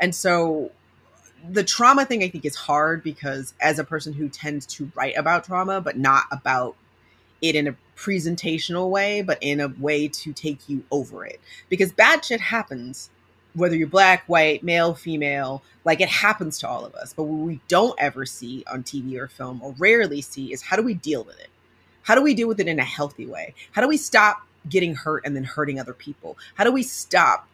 And 0.00 0.12
so 0.12 0.72
the 1.48 1.62
trauma 1.62 2.04
thing 2.04 2.24
I 2.24 2.28
think 2.28 2.44
is 2.44 2.56
hard 2.56 3.04
because 3.04 3.54
as 3.60 3.78
a 3.78 3.84
person 3.84 4.12
who 4.12 4.28
tends 4.28 4.66
to 4.66 4.90
write 4.96 5.16
about 5.16 5.44
trauma, 5.44 5.80
but 5.80 5.96
not 5.96 6.24
about 6.32 6.74
it 7.40 7.54
in 7.54 7.68
a 7.68 7.76
presentational 7.96 8.90
way, 8.90 9.22
but 9.22 9.38
in 9.40 9.60
a 9.60 9.68
way 9.68 10.08
to 10.08 10.32
take 10.32 10.68
you 10.68 10.84
over 10.90 11.24
it. 11.24 11.40
Because 11.68 11.92
bad 11.92 12.24
shit 12.24 12.40
happens, 12.40 13.10
whether 13.54 13.76
you're 13.76 13.88
black, 13.88 14.24
white, 14.26 14.62
male, 14.62 14.94
female, 14.94 15.62
like 15.84 16.00
it 16.00 16.08
happens 16.08 16.58
to 16.58 16.68
all 16.68 16.84
of 16.84 16.94
us. 16.94 17.12
But 17.12 17.24
what 17.24 17.44
we 17.44 17.60
don't 17.68 17.94
ever 17.98 18.24
see 18.24 18.64
on 18.70 18.82
TV 18.82 19.18
or 19.18 19.28
film, 19.28 19.60
or 19.62 19.74
rarely 19.78 20.22
see, 20.22 20.52
is 20.52 20.62
how 20.62 20.76
do 20.76 20.82
we 20.82 20.94
deal 20.94 21.24
with 21.24 21.38
it? 21.38 21.48
How 22.02 22.14
do 22.14 22.22
we 22.22 22.34
deal 22.34 22.48
with 22.48 22.60
it 22.60 22.68
in 22.68 22.78
a 22.78 22.84
healthy 22.84 23.26
way? 23.26 23.54
How 23.72 23.82
do 23.82 23.88
we 23.88 23.96
stop 23.96 24.46
getting 24.68 24.94
hurt 24.94 25.24
and 25.24 25.36
then 25.36 25.44
hurting 25.44 25.78
other 25.78 25.92
people? 25.92 26.38
How 26.54 26.64
do 26.64 26.72
we 26.72 26.82
stop 26.82 27.46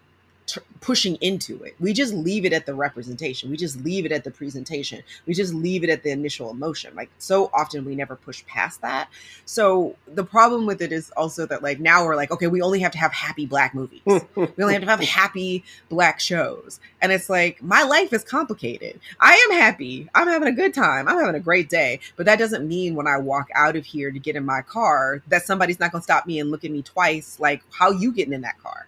t- 0.49 0.61
pushing 0.81 1.17
into 1.17 1.63
it. 1.63 1.77
We 1.79 1.93
just 1.93 2.15
leave 2.15 2.45
it 2.45 2.53
at 2.53 2.67
the 2.67 2.75
representation. 2.75 3.51
We 3.51 3.57
just 3.57 3.81
leave 3.85 4.07
it 4.07 4.13
at 4.13 4.25
the 4.25 4.31
presentation. 4.31 5.03
We 5.27 5.35
just 5.35 5.55
leave 5.55 5.85
it 5.85 5.91
at 5.91 6.03
the 6.03 6.11
initial 6.11 6.51
emotion. 6.51 6.95
Like 6.97 7.11
so 7.19 7.51
often 7.53 7.85
we 7.85 7.95
never 7.95 8.17
push 8.17 8.45
past 8.47 8.81
that. 8.81 9.09
So 9.45 9.97
the 10.07 10.25
problem 10.25 10.67
with 10.67 10.83
it 10.83 10.93
is 10.93 11.11
also 11.11 11.47
that 11.47 11.63
like 11.63 11.79
now 11.79 12.05
we're 12.05 12.17
like, 12.17 12.31
okay, 12.31 12.47
we 12.47 12.63
only 12.63 12.81
have 12.81 12.93
to 12.93 12.99
have 12.99 13.13
happy 13.13 13.47
black 13.47 13.75
movies. 13.75 14.01
we 14.05 14.49
only 14.61 14.75
have 14.75 14.83
to 14.83 14.91
have 14.91 15.01
happy 15.05 15.65
black 15.89 16.19
shows. 16.19 16.81
And 17.01 17.13
it's 17.13 17.31
like 17.31 17.63
my 17.63 17.83
life 17.83 18.13
is 18.13 18.25
complicated. 18.25 18.99
I 19.21 19.35
am 19.51 19.59
happy. 19.59 20.09
I'm 20.15 20.27
having 20.29 20.49
a 20.49 20.53
good 20.53 20.75
time. 20.75 21.07
I'm 21.07 21.19
having 21.19 21.35
a 21.35 21.41
great 21.41 21.69
day. 21.69 22.01
But 22.17 22.27
that 22.27 22.39
doesn't 22.39 22.67
mean 22.67 22.95
when 22.95 23.07
I 23.07 23.19
walk 23.19 23.49
out 23.55 23.77
of 23.77 23.85
here 23.85 24.11
to 24.11 24.19
get 24.19 24.35
in 24.35 24.45
my 24.45 24.63
car 24.63 25.23
that 25.29 25.45
somebody's 25.45 25.79
not 25.79 25.93
going 25.93 26.01
to 26.01 26.05
stop 26.05 26.27
me 26.27 26.41
and 26.41 26.51
look 26.51 26.65
at 26.65 26.71
me 26.71 26.83
twice 26.83 27.39
like 27.39 27.63
how 27.71 27.91
you 27.91 28.13
getting 28.13 28.33
in 28.33 28.41
that 28.41 28.61
car 28.63 28.88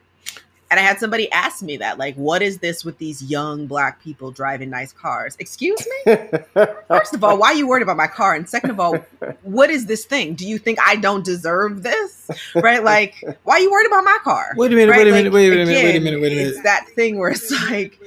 and 0.70 0.78
I 0.78 0.82
had 0.84 1.00
somebody 1.00 1.30
ask 1.32 1.62
me 1.62 1.76
that, 1.78 1.98
like, 1.98 2.14
what 2.14 2.42
is 2.42 2.58
this 2.58 2.84
with 2.84 2.98
these 2.98 3.22
young 3.24 3.66
black 3.66 4.00
people 4.02 4.30
driving 4.30 4.70
nice 4.70 4.92
cars? 4.92 5.36
Excuse 5.40 5.84
me? 6.06 6.14
First 6.88 7.12
of 7.14 7.24
all, 7.24 7.36
why 7.38 7.48
are 7.48 7.54
you 7.54 7.66
worried 7.66 7.82
about 7.82 7.96
my 7.96 8.06
car? 8.06 8.34
And 8.34 8.48
second 8.48 8.70
of 8.70 8.78
all, 8.78 8.96
what 9.42 9.70
is 9.70 9.86
this 9.86 10.04
thing? 10.04 10.34
Do 10.34 10.46
you 10.46 10.58
think 10.58 10.78
I 10.80 10.94
don't 10.96 11.24
deserve 11.24 11.82
this? 11.82 12.30
Right? 12.54 12.84
Like, 12.84 13.16
why 13.42 13.54
are 13.54 13.60
you 13.60 13.70
worried 13.70 13.88
about 13.88 14.04
my 14.04 14.18
car? 14.22 14.52
Wait 14.56 14.72
a 14.72 14.76
minute, 14.76 14.92
right? 14.92 14.98
wait 14.98 15.08
a 15.08 15.10
minute, 15.10 15.24
like, 15.24 15.34
wait 15.34 15.46
a 15.48 15.56
minute, 15.56 15.68
again, 15.68 15.84
wait 15.84 15.96
a 15.96 16.00
minute, 16.00 16.20
wait 16.20 16.32
a 16.32 16.36
minute. 16.36 16.48
It's 16.54 16.62
that 16.62 16.86
thing 16.94 17.18
where 17.18 17.30
it's 17.30 17.50
like, 17.68 17.98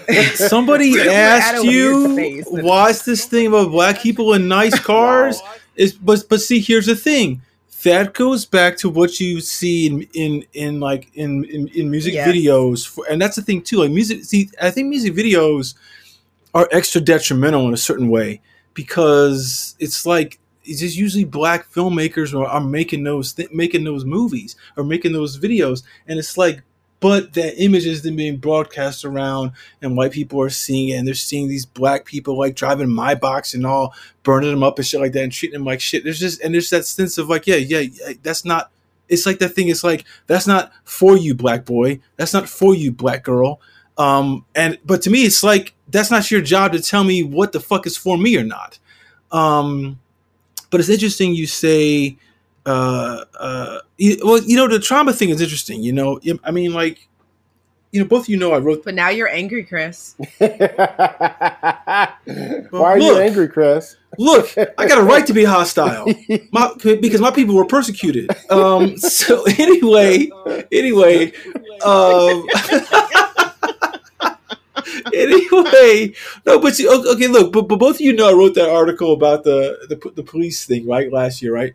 Somebody 0.34 0.98
asked 1.08 1.64
you, 1.64 2.42
why 2.46 2.90
is 2.90 3.04
this 3.04 3.26
thing 3.26 3.48
about 3.48 3.70
black 3.70 4.00
people 4.00 4.32
in 4.34 4.48
nice 4.48 4.78
cars? 4.78 5.40
Wow. 5.42 5.54
Is 5.74 5.92
but 5.94 6.24
but 6.28 6.40
see, 6.40 6.60
here's 6.60 6.86
the 6.86 6.96
thing 6.96 7.42
that 7.84 8.14
goes 8.14 8.44
back 8.44 8.76
to 8.78 8.88
what 8.88 9.20
you 9.20 9.40
see 9.40 9.86
in 9.86 10.02
in, 10.14 10.44
in 10.52 10.80
like 10.80 11.10
in, 11.14 11.44
in, 11.44 11.68
in 11.68 11.90
music 11.90 12.14
yeah. 12.14 12.26
videos 12.26 12.86
for, 12.86 13.04
and 13.10 13.20
that's 13.20 13.36
the 13.36 13.42
thing 13.42 13.62
too 13.62 13.78
like 13.78 13.90
music 13.90 14.24
see 14.24 14.48
i 14.60 14.70
think 14.70 14.88
music 14.88 15.14
videos 15.14 15.74
are 16.54 16.68
extra 16.72 17.00
detrimental 17.00 17.66
in 17.66 17.74
a 17.74 17.78
certain 17.78 18.08
way 18.08 18.40
because 18.74 19.74
it's 19.78 20.06
like 20.06 20.38
it's 20.64 20.80
just 20.80 20.96
usually 20.96 21.24
black 21.24 21.70
filmmakers 21.70 22.38
are, 22.38 22.46
are 22.46 22.60
making 22.60 23.04
those 23.04 23.32
th- 23.32 23.50
making 23.52 23.84
those 23.84 24.04
movies 24.04 24.56
or 24.76 24.84
making 24.84 25.12
those 25.12 25.38
videos 25.38 25.82
and 26.06 26.18
it's 26.18 26.36
like 26.36 26.62
but 27.02 27.32
that 27.34 27.60
image 27.60 27.84
is 27.84 28.02
then 28.02 28.14
being 28.14 28.36
broadcast 28.36 29.04
around, 29.04 29.50
and 29.82 29.96
white 29.96 30.12
people 30.12 30.40
are 30.40 30.48
seeing 30.48 30.90
it, 30.90 30.92
and 30.92 31.06
they're 31.06 31.14
seeing 31.14 31.48
these 31.48 31.66
black 31.66 32.04
people 32.04 32.38
like 32.38 32.54
driving 32.54 32.86
Maybachs 32.86 33.54
and 33.54 33.66
all, 33.66 33.92
burning 34.22 34.52
them 34.52 34.62
up 34.62 34.78
and 34.78 34.86
shit 34.86 35.00
like 35.00 35.10
that, 35.12 35.24
and 35.24 35.32
treating 35.32 35.58
them 35.58 35.66
like 35.66 35.80
shit. 35.80 36.04
There's 36.04 36.20
just 36.20 36.40
and 36.40 36.54
there's 36.54 36.70
that 36.70 36.86
sense 36.86 37.18
of 37.18 37.28
like, 37.28 37.48
yeah, 37.48 37.56
yeah, 37.56 37.80
yeah 37.80 38.12
that's 38.22 38.44
not. 38.44 38.70
It's 39.08 39.26
like 39.26 39.40
that 39.40 39.48
thing. 39.48 39.68
It's 39.68 39.82
like 39.82 40.04
that's 40.28 40.46
not 40.46 40.70
for 40.84 41.16
you, 41.16 41.34
black 41.34 41.64
boy. 41.64 41.98
That's 42.16 42.32
not 42.32 42.48
for 42.48 42.72
you, 42.72 42.92
black 42.92 43.24
girl. 43.24 43.60
Um, 43.98 44.46
and 44.54 44.78
but 44.84 45.02
to 45.02 45.10
me, 45.10 45.24
it's 45.24 45.42
like 45.42 45.74
that's 45.88 46.10
not 46.10 46.30
your 46.30 46.40
job 46.40 46.70
to 46.72 46.80
tell 46.80 47.02
me 47.02 47.24
what 47.24 47.50
the 47.50 47.60
fuck 47.60 47.84
is 47.84 47.96
for 47.96 48.16
me 48.16 48.36
or 48.36 48.44
not. 48.44 48.78
Um, 49.32 49.98
but 50.70 50.78
it's 50.78 50.88
interesting 50.88 51.34
you 51.34 51.48
say 51.48 52.16
uh, 52.66 53.24
uh, 53.38 53.78
well, 54.22 54.42
you 54.42 54.56
know, 54.56 54.68
the 54.68 54.78
trauma 54.78 55.12
thing 55.12 55.30
is 55.30 55.40
interesting. 55.40 55.82
You 55.82 55.92
know, 55.92 56.20
I 56.44 56.50
mean, 56.50 56.72
like, 56.72 57.08
you 57.90 58.00
know, 58.00 58.08
both 58.08 58.22
of 58.22 58.28
you 58.28 58.36
know 58.36 58.52
I 58.52 58.58
wrote. 58.58 58.84
But 58.84 58.94
now 58.94 59.10
you're 59.10 59.28
angry, 59.28 59.64
Chris. 59.64 60.14
Why 60.38 62.16
are 62.72 62.98
you 62.98 63.18
angry, 63.18 63.48
Chris? 63.48 63.96
Look, 64.18 64.56
I 64.56 64.86
got 64.86 64.98
a 64.98 65.02
right 65.02 65.26
to 65.26 65.32
be 65.32 65.44
hostile, 65.44 66.06
my, 66.52 66.72
because 66.82 67.20
my 67.20 67.30
people 67.30 67.54
were 67.54 67.64
persecuted. 67.64 68.30
Um, 68.50 68.96
so 68.98 69.44
anyway, 69.58 70.28
anyway, 70.70 71.32
um, 71.84 72.46
anyway, 75.14 76.14
no, 76.46 76.58
but 76.58 76.78
you, 76.78 77.12
okay, 77.14 77.26
look, 77.26 77.52
but, 77.52 77.62
but 77.68 77.76
both 77.76 77.96
of 77.96 78.00
you 78.02 78.12
know 78.12 78.28
I 78.28 78.34
wrote 78.34 78.54
that 78.54 78.68
article 78.68 79.14
about 79.14 79.44
the 79.44 79.78
the, 79.88 80.10
the 80.10 80.22
police 80.22 80.66
thing, 80.66 80.86
right, 80.86 81.10
last 81.10 81.40
year, 81.40 81.54
right? 81.54 81.72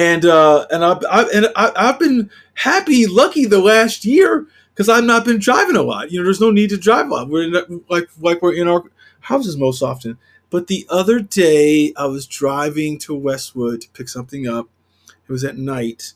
And 0.00 0.24
uh, 0.24 0.66
and 0.70 0.82
I've, 0.82 1.04
I, 1.10 1.24
and 1.34 1.46
I, 1.56 1.72
I've 1.76 1.98
been 1.98 2.30
happy, 2.54 3.06
lucky 3.06 3.44
the 3.44 3.60
last 3.60 4.06
year 4.06 4.46
because 4.70 4.88
I've 4.88 5.04
not 5.04 5.26
been 5.26 5.38
driving 5.38 5.76
a 5.76 5.82
lot. 5.82 6.10
You 6.10 6.18
know, 6.18 6.24
there's 6.24 6.40
no 6.40 6.50
need 6.50 6.70
to 6.70 6.78
drive 6.78 7.06
a 7.06 7.10
lot. 7.10 7.28
We're 7.28 7.42
in, 7.42 7.84
like 7.90 8.08
like 8.18 8.40
we're 8.40 8.54
in 8.54 8.66
our 8.66 8.84
houses 9.20 9.58
most 9.58 9.82
often. 9.82 10.16
But 10.48 10.68
the 10.68 10.86
other 10.88 11.20
day, 11.20 11.92
I 11.98 12.06
was 12.06 12.26
driving 12.26 12.98
to 13.00 13.14
Westwood 13.14 13.82
to 13.82 13.90
pick 13.90 14.08
something 14.08 14.48
up. 14.48 14.70
It 15.06 15.30
was 15.30 15.44
at 15.44 15.58
night, 15.58 16.14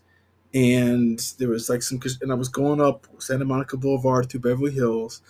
and 0.54 1.20
there 1.38 1.50
was 1.50 1.68
like 1.68 1.82
some, 1.82 2.00
and 2.22 2.32
I 2.32 2.36
was 2.36 2.48
going 2.48 2.80
up 2.80 3.06
Santa 3.18 3.44
Monica 3.44 3.76
Boulevard 3.76 4.30
through 4.30 4.40
Beverly 4.40 4.72
Hills, 4.72 5.20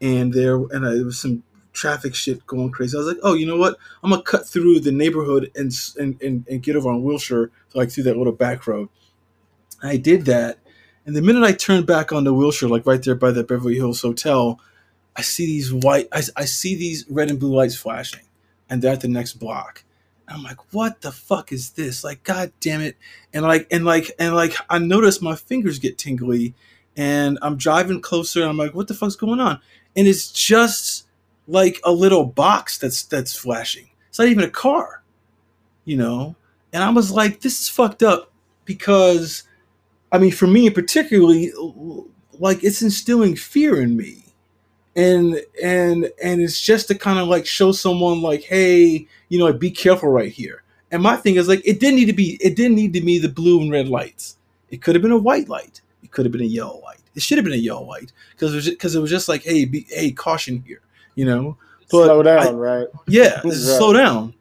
and 0.00 0.32
there 0.32 0.56
and 0.56 0.84
I, 0.84 0.94
there 0.94 1.04
was 1.04 1.20
some 1.20 1.44
traffic 1.72 2.14
shit 2.14 2.46
going 2.46 2.70
crazy. 2.70 2.96
I 2.96 3.00
was 3.00 3.08
like, 3.08 3.18
oh, 3.22 3.34
you 3.34 3.46
know 3.46 3.56
what? 3.56 3.76
I'm 4.02 4.10
gonna 4.10 4.22
cut 4.22 4.48
through 4.48 4.80
the 4.80 4.92
neighborhood 4.92 5.50
and 5.54 5.72
and, 5.98 6.20
and, 6.22 6.46
and 6.48 6.62
get 6.62 6.76
over 6.76 6.90
on 6.90 7.02
Wilshire, 7.02 7.50
like 7.74 7.90
through 7.90 8.04
that 8.04 8.16
little 8.16 8.32
back 8.32 8.66
road. 8.66 8.88
I 9.82 9.96
did 9.96 10.26
that, 10.26 10.58
and 11.06 11.16
the 11.16 11.22
minute 11.22 11.42
I 11.42 11.52
turned 11.52 11.86
back 11.86 12.12
onto 12.12 12.34
Wilshire, 12.34 12.68
like 12.68 12.86
right 12.86 13.02
there 13.02 13.14
by 13.14 13.30
the 13.30 13.44
Beverly 13.44 13.76
Hills 13.76 14.02
Hotel, 14.02 14.60
I 15.16 15.22
see 15.22 15.46
these 15.46 15.72
white, 15.72 16.08
I, 16.12 16.22
I 16.36 16.44
see 16.44 16.74
these 16.74 17.06
red 17.08 17.30
and 17.30 17.40
blue 17.40 17.54
lights 17.54 17.76
flashing, 17.76 18.24
and 18.68 18.82
they're 18.82 18.92
at 18.92 19.00
the 19.00 19.08
next 19.08 19.34
block. 19.34 19.84
I'm 20.28 20.42
like, 20.42 20.72
what 20.72 21.00
the 21.00 21.10
fuck 21.10 21.50
is 21.50 21.70
this? 21.70 22.04
Like, 22.04 22.22
god 22.22 22.52
damn 22.60 22.80
it! 22.80 22.96
And 23.34 23.42
like, 23.42 23.66
and 23.70 23.84
like, 23.84 24.12
and 24.18 24.34
like, 24.34 24.54
I 24.68 24.78
notice 24.78 25.20
my 25.20 25.34
fingers 25.34 25.78
get 25.78 25.98
tingly, 25.98 26.54
and 26.96 27.38
I'm 27.42 27.56
driving 27.56 28.00
closer. 28.00 28.42
And 28.42 28.50
I'm 28.50 28.56
like, 28.56 28.74
what 28.74 28.86
the 28.86 28.94
fuck's 28.94 29.16
going 29.16 29.40
on? 29.40 29.60
And 29.96 30.06
it's 30.06 30.30
just 30.30 31.06
like 31.50 31.80
a 31.84 31.90
little 31.90 32.24
box 32.24 32.78
that's 32.78 33.02
that's 33.02 33.36
flashing. 33.36 33.88
It's 34.08 34.18
not 34.18 34.28
even 34.28 34.44
a 34.44 34.50
car, 34.50 35.02
you 35.84 35.96
know. 35.96 36.36
And 36.72 36.82
I 36.82 36.90
was 36.90 37.10
like, 37.10 37.40
this 37.40 37.60
is 37.60 37.68
fucked 37.68 38.02
up 38.02 38.30
because, 38.64 39.42
I 40.12 40.18
mean, 40.18 40.30
for 40.30 40.46
me 40.46 40.70
particularly, 40.70 41.52
like 42.38 42.62
it's 42.62 42.82
instilling 42.82 43.34
fear 43.34 43.80
in 43.82 43.96
me, 43.96 44.24
and 44.94 45.40
and 45.62 46.10
and 46.22 46.40
it's 46.40 46.60
just 46.60 46.88
to 46.88 46.94
kind 46.94 47.18
of 47.18 47.26
like 47.26 47.46
show 47.46 47.72
someone 47.72 48.22
like, 48.22 48.44
hey, 48.44 49.06
you 49.28 49.38
know, 49.38 49.52
be 49.52 49.70
careful 49.70 50.08
right 50.08 50.32
here. 50.32 50.62
And 50.92 51.02
my 51.02 51.16
thing 51.16 51.36
is 51.36 51.48
like, 51.48 51.62
it 51.64 51.78
didn't 51.78 51.96
need 51.96 52.06
to 52.06 52.12
be, 52.12 52.36
it 52.40 52.56
didn't 52.56 52.74
need 52.74 52.92
to 52.94 53.00
be 53.00 53.18
the 53.18 53.28
blue 53.28 53.60
and 53.60 53.70
red 53.70 53.88
lights. 53.88 54.36
It 54.70 54.82
could 54.82 54.96
have 54.96 55.02
been 55.02 55.12
a 55.12 55.18
white 55.18 55.48
light. 55.48 55.80
It 56.02 56.10
could 56.10 56.24
have 56.24 56.32
been 56.32 56.40
a 56.40 56.44
yellow 56.44 56.80
light. 56.80 56.98
It 57.14 57.22
should 57.22 57.38
have 57.38 57.44
been 57.44 57.54
a 57.54 57.56
yellow 57.56 57.84
light 57.84 58.12
because 58.32 58.52
it 58.52 58.56
was 58.56 58.70
because 58.70 58.94
it 58.96 59.00
was 59.00 59.10
just 59.10 59.28
like, 59.28 59.44
hey, 59.44 59.64
be, 59.64 59.86
hey, 59.88 60.10
caution 60.10 60.64
here 60.66 60.80
you 61.14 61.24
know. 61.24 61.56
But 61.90 62.06
slow 62.06 62.22
down, 62.22 62.46
I, 62.46 62.50
right? 62.50 62.88
Yeah, 63.06 63.40
right. 63.44 63.52
slow 63.52 63.92
down. 63.92 64.34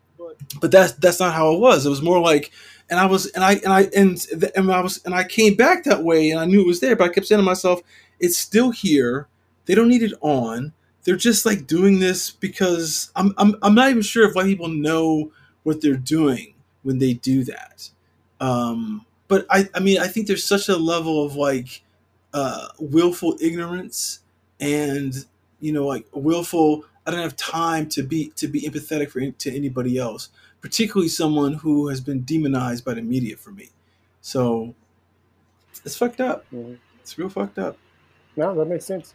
But 0.61 0.71
that's 0.71 0.93
that's 0.93 1.19
not 1.19 1.33
how 1.33 1.53
it 1.53 1.59
was. 1.59 1.85
It 1.85 1.89
was 1.89 2.01
more 2.01 2.19
like, 2.19 2.51
and 2.89 2.99
I 2.99 3.05
was, 3.05 3.27
and 3.27 3.43
I, 3.43 3.53
and 3.53 3.73
I, 3.73 3.87
and 3.95 4.25
and 4.55 4.71
I 4.71 4.81
was, 4.81 5.03
and 5.05 5.13
I 5.13 5.23
came 5.23 5.55
back 5.55 5.83
that 5.83 6.03
way, 6.03 6.29
and 6.29 6.39
I 6.39 6.45
knew 6.45 6.61
it 6.61 6.67
was 6.67 6.79
there, 6.79 6.95
but 6.95 7.09
I 7.09 7.13
kept 7.13 7.27
saying 7.27 7.39
to 7.39 7.43
myself, 7.43 7.81
it's 8.19 8.37
still 8.37 8.71
here. 8.71 9.27
They 9.65 9.75
don't 9.75 9.89
need 9.89 10.03
it 10.03 10.13
on. 10.21 10.73
They're 11.03 11.15
just 11.15 11.45
like 11.45 11.67
doing 11.67 11.99
this 11.99 12.31
because 12.31 13.11
I'm, 13.15 13.33
I'm, 13.37 13.55
I'm 13.61 13.75
not 13.75 13.89
even 13.89 14.01
sure 14.01 14.27
if 14.27 14.35
white 14.35 14.45
people 14.45 14.67
know 14.67 15.31
what 15.63 15.81
they're 15.81 15.95
doing 15.95 16.53
when 16.83 16.99
they 16.99 17.13
do 17.13 17.43
that. 17.45 17.89
Um, 18.39 19.05
but 19.27 19.45
I, 19.49 19.69
I 19.73 19.79
mean, 19.79 19.99
I 19.99 20.07
think 20.07 20.27
there's 20.27 20.43
such 20.43 20.69
a 20.69 20.75
level 20.75 21.25
of 21.25 21.35
like 21.35 21.83
uh, 22.33 22.67
willful 22.79 23.37
ignorance 23.41 24.19
and 24.59 25.13
you 25.59 25.71
know, 25.71 25.85
like 25.85 26.05
willful. 26.13 26.85
I 27.05 27.11
don't 27.11 27.21
have 27.21 27.35
time 27.35 27.87
to 27.89 28.03
be 28.03 28.29
to 28.35 28.47
be 28.47 28.61
empathetic 28.61 29.09
for 29.09 29.19
to 29.19 29.55
anybody 29.55 29.97
else, 29.97 30.29
particularly 30.61 31.09
someone 31.09 31.53
who 31.53 31.87
has 31.87 32.01
been 32.01 32.21
demonized 32.21 32.85
by 32.85 32.93
the 32.93 33.01
media 33.01 33.35
for 33.37 33.51
me. 33.51 33.69
So 34.21 34.75
it's 35.85 35.97
fucked 35.97 36.21
up. 36.21 36.45
Mm-hmm. 36.53 36.75
It's 37.01 37.17
real 37.17 37.29
fucked 37.29 37.57
up. 37.57 37.77
No, 38.35 38.55
that 38.55 38.65
makes 38.65 38.85
sense. 38.85 39.13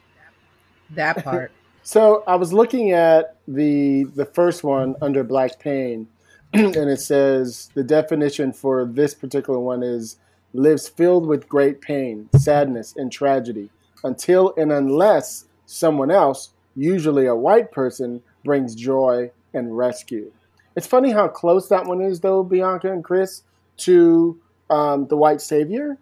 That 0.91 1.23
part. 1.23 1.53
so 1.83 2.25
I 2.27 2.37
was 2.37 2.53
looking 2.53 2.93
at 2.93 3.37
the 3.47 4.05
the 4.15 4.27
first 4.27 4.65
one 4.65 4.97
under 5.01 5.23
Black 5.23 5.59
Pain, 5.59 6.09
and 6.53 6.77
it 6.77 7.01
says 7.01 7.71
the 7.75 7.85
definition 7.85 8.53
for 8.53 8.85
this 8.85 9.15
particular 9.15 9.59
one 9.59 9.83
is 9.83 10.17
lives 10.53 10.89
filled 10.89 11.27
with 11.27 11.49
great 11.49 11.81
pain, 11.81 12.29
sadness, 12.37 12.95
and 12.97 13.11
tragedy 13.11 13.71
until 14.05 14.55
and 14.57 14.71
unless 14.71 15.44
someone 15.67 16.11
else, 16.11 16.51
usually 16.77 17.27
a 17.27 17.35
white 17.35 17.73
person, 17.73 18.23
brings 18.45 18.75
joy 18.75 19.31
and 19.53 19.77
rescue. 19.77 20.31
It's 20.77 20.87
funny 20.87 21.13
how 21.13 21.29
close 21.29 21.69
that 21.69 21.87
one 21.87 22.01
is, 22.01 22.21
though, 22.21 22.43
Bianca 22.43 22.93
and 22.93 23.05
Chris, 23.05 23.43
to 23.79 24.39
um, 24.71 25.07
the 25.07 25.17
white 25.17 25.41
savior. 25.41 25.97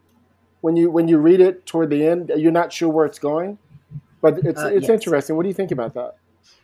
When 0.63 0.77
you 0.77 0.91
when 0.91 1.09
you 1.09 1.19
read 1.19 1.41
it 1.41 1.67
toward 1.67 1.91
the 1.91 2.07
end, 2.07 2.31
you're 2.37 2.53
not 2.53 2.73
sure 2.73 2.89
where 2.89 3.05
it's 3.05 3.19
going, 3.19 3.59
but 4.21 4.39
it's 4.39 4.61
uh, 4.61 4.69
it's 4.69 4.89
yes. 4.89 4.91
interesting. 4.91 5.37
What 5.37 5.43
do 5.43 5.49
you 5.49 5.55
think 5.55 5.73
about 5.73 5.95
that? 5.95 6.15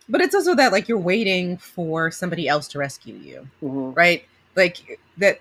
But 0.09 0.21
it's 0.21 0.35
also 0.35 0.55
that 0.55 0.73
like 0.73 0.89
you're 0.89 0.99
waiting 0.99 1.59
for 1.59 2.11
somebody 2.11 2.49
else 2.49 2.69
to 2.69 2.79
rescue 2.79 3.17
you, 3.17 3.49
mm-hmm. 3.63 3.93
right? 3.93 4.25
Like 4.55 5.01
that 5.19 5.41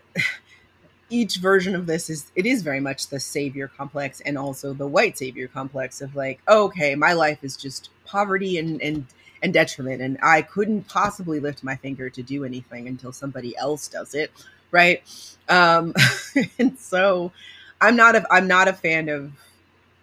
each 1.09 1.37
version 1.37 1.75
of 1.75 1.85
this 1.85 2.09
is 2.09 2.31
it 2.35 2.45
is 2.45 2.63
very 2.63 2.79
much 2.79 3.07
the 3.07 3.19
savior 3.19 3.67
complex 3.67 4.21
and 4.21 4.37
also 4.37 4.73
the 4.73 4.87
white 4.87 5.17
savior 5.17 5.47
complex 5.47 6.01
of 6.01 6.15
like 6.15 6.39
okay 6.47 6.95
my 6.95 7.13
life 7.13 7.43
is 7.43 7.55
just 7.55 7.89
poverty 8.05 8.57
and 8.57 8.81
and 8.81 9.05
and 9.41 9.53
detriment 9.53 10.01
and 10.01 10.17
i 10.21 10.41
couldn't 10.41 10.87
possibly 10.89 11.39
lift 11.39 11.63
my 11.63 11.75
finger 11.77 12.09
to 12.09 12.21
do 12.23 12.43
anything 12.43 12.87
until 12.87 13.11
somebody 13.11 13.55
else 13.57 13.87
does 13.87 14.13
it 14.13 14.31
right? 14.71 15.03
Um 15.49 15.93
and 16.59 16.77
so 16.77 17.31
i'm 17.79 17.95
not 17.95 18.15
a 18.15 18.25
i'm 18.33 18.47
not 18.47 18.67
a 18.67 18.73
fan 18.73 19.09
of 19.09 19.31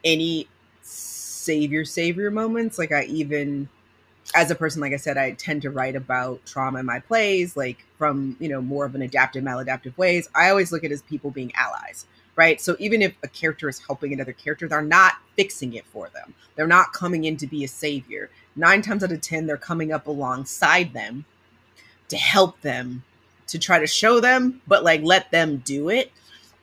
any 0.05 0.49
savior 0.83 1.85
savior 1.85 2.31
moments. 2.31 2.79
Like 2.79 2.93
i 2.93 3.05
even 3.05 3.69
as 4.35 4.51
a 4.51 4.55
person, 4.55 4.81
like 4.81 4.93
I 4.93 4.97
said, 4.97 5.17
I 5.17 5.31
tend 5.33 5.63
to 5.63 5.71
write 5.71 5.95
about 5.95 6.45
trauma 6.45 6.81
in 6.81 6.87
my 6.87 6.99
plays, 6.99 7.57
like 7.57 7.85
from, 7.97 8.37
you 8.41 8.49
know, 8.49 8.61
more 8.61 8.85
of 8.85 8.95
an 8.97 9.03
adaptive, 9.03 9.45
maladaptive 9.45 9.97
ways. 9.97 10.29
I 10.35 10.51
always 10.51 10.73
look 10.73 10.83
at 10.83 10.91
it 10.91 10.95
as 10.95 11.03
people 11.03 11.31
being 11.31 11.53
allies, 11.55 12.07
right? 12.35 12.61
So 12.61 12.77
even 12.81 13.01
if 13.01 13.15
a 13.23 13.29
character 13.29 13.69
is 13.69 13.79
helping 13.79 14.13
another 14.13 14.33
character, 14.33 14.67
they're 14.67 14.83
not 14.83 15.15
fixing 15.37 15.75
it 15.75 15.87
for 15.87 16.09
them. 16.09 16.35
They're 16.57 16.67
not 16.67 16.93
coming 16.93 17.25
in 17.25 17.37
to 17.39 17.47
be 17.47 17.63
a 17.63 17.69
savior. 17.69 18.29
Nine 18.57 18.83
times 18.83 19.05
out 19.05 19.13
of 19.13 19.21
10, 19.21 19.47
they're 19.47 19.57
coming 19.57 19.93
up 19.93 20.09
alongside 20.09 20.93
them 20.93 21.25
to 22.09 22.17
help 22.17 22.61
them, 22.61 23.05
to 23.47 23.59
try 23.59 23.79
to 23.79 23.87
show 23.87 24.19
them, 24.19 24.61
but 24.67 24.83
like 24.83 25.03
let 25.03 25.31
them 25.31 25.59
do 25.59 25.91
it. 25.91 26.11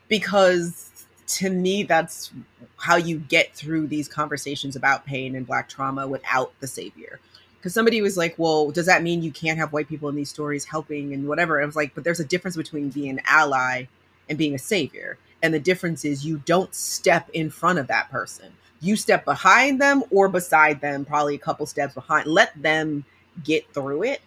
Because 0.10 0.90
to 1.28 1.50
me, 1.50 1.84
that's 1.84 2.34
how 2.76 2.98
you 2.98 3.18
get 3.18 3.56
through 3.56 3.88
these 3.88 4.10
conversations 4.10 4.76
about 4.76 5.06
pain 5.06 5.36
and 5.36 5.48
black 5.48 5.70
trauma 5.70 6.06
without 6.06 6.52
the 6.60 6.68
savior 6.68 7.22
because 7.62 7.76
somebody 7.76 8.02
was 8.02 8.18
like, 8.18 8.34
well, 8.40 8.72
does 8.72 8.88
that 8.88 9.04
mean 9.04 9.22
you 9.22 9.32
can't 9.32 9.60
have 9.60 9.72
white 9.72 9.88
people 9.88 10.10
in 10.10 10.16
these 10.16 10.32
stories 10.32 10.66
helping 10.66 11.14
and 11.14 11.28
whatever? 11.28 11.62
I 11.62 11.66
was 11.66 11.76
like, 11.76 11.94
but 11.94 12.04
there's 12.04 12.20
a 12.20 12.26
difference 12.26 12.58
between 12.58 12.90
being 12.90 13.12
an 13.12 13.22
ally 13.24 13.86
and 14.28 14.36
being 14.36 14.56
a 14.56 14.60
savior. 14.60 15.20
And 15.44 15.54
the 15.54 15.60
difference 15.60 16.04
is 16.04 16.26
you 16.26 16.42
don't 16.46 16.74
step 16.74 17.30
in 17.34 17.52
front 17.52 17.78
of 17.78 17.86
that 17.86 18.10
person. 18.10 18.52
You 18.80 18.96
step 18.96 19.26
behind 19.26 19.80
them 19.80 20.04
or 20.10 20.28
beside 20.28 20.82
them, 20.82 21.06
probably 21.06 21.36
a 21.36 21.38
couple 21.38 21.68
steps 21.68 21.94
behind. 21.94 22.26
Let 22.26 22.60
them 22.60 23.06
get 23.44 23.72
through 23.76 24.06
it. 24.06 24.22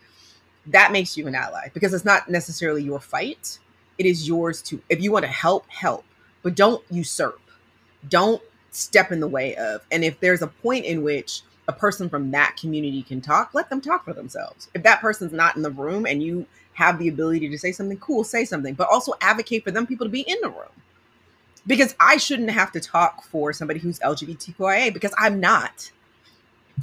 That 0.67 0.93
makes 0.93 1.17
you 1.17 1.27
an 1.27 1.35
ally 1.35 1.71
because 1.75 1.93
it's 1.93 2.05
not 2.05 2.29
necessarily 2.29 2.85
your 2.85 3.01
fight. 3.01 3.59
It 3.99 4.07
is 4.07 4.29
yours 4.29 4.63
to, 4.63 4.81
if 4.89 5.03
you 5.03 5.11
want 5.11 5.25
to 5.25 5.31
help, 5.31 5.69
help, 5.69 6.05
but 6.45 6.55
don't 6.55 6.85
usurp. 6.89 7.41
Don't 8.09 8.41
step 8.71 9.11
in 9.11 9.19
the 9.19 9.27
way 9.27 9.57
of. 9.57 9.85
And 9.91 10.05
if 10.05 10.21
there's 10.21 10.43
a 10.43 10.47
point 10.47 10.85
in 10.85 11.03
which 11.03 11.43
a 11.67 11.73
person 11.73 12.09
from 12.09 12.31
that 12.33 12.57
community 12.57 13.03
can 13.03 13.21
talk, 13.21 13.55
let 13.55 13.71
them 13.71 13.81
talk 13.81 14.05
for 14.05 14.13
themselves. 14.13 14.69
If 14.75 14.83
that 14.83 15.01
person's 15.01 15.33
not 15.33 15.57
in 15.57 15.63
the 15.63 15.71
room 15.71 16.07
and 16.07 16.23
you 16.23 16.47
have 16.75 16.99
the 16.99 17.09
ability 17.09 17.49
to 17.49 17.59
say 17.59 17.73
something 17.73 17.99
cool, 17.99 18.25
say 18.25 18.45
something, 18.45 18.75
but 18.75 18.89
also 18.91 19.15
advocate 19.21 19.65
for 19.65 19.71
them 19.71 19.87
people 19.87 20.07
to 20.07 20.11
be 20.11 20.21
in 20.21 20.37
the 20.43 20.51
room. 20.51 20.69
Because 21.67 21.95
I 21.99 22.19
shouldn't 22.19 22.51
have 22.51 22.73
to 22.73 22.81
talk 22.81 23.25
for 23.25 23.53
somebody 23.53 23.81
who's 23.81 23.99
LGBTQIA 24.01 24.93
because 24.93 25.15
I'm 25.17 25.41
not. 25.41 25.91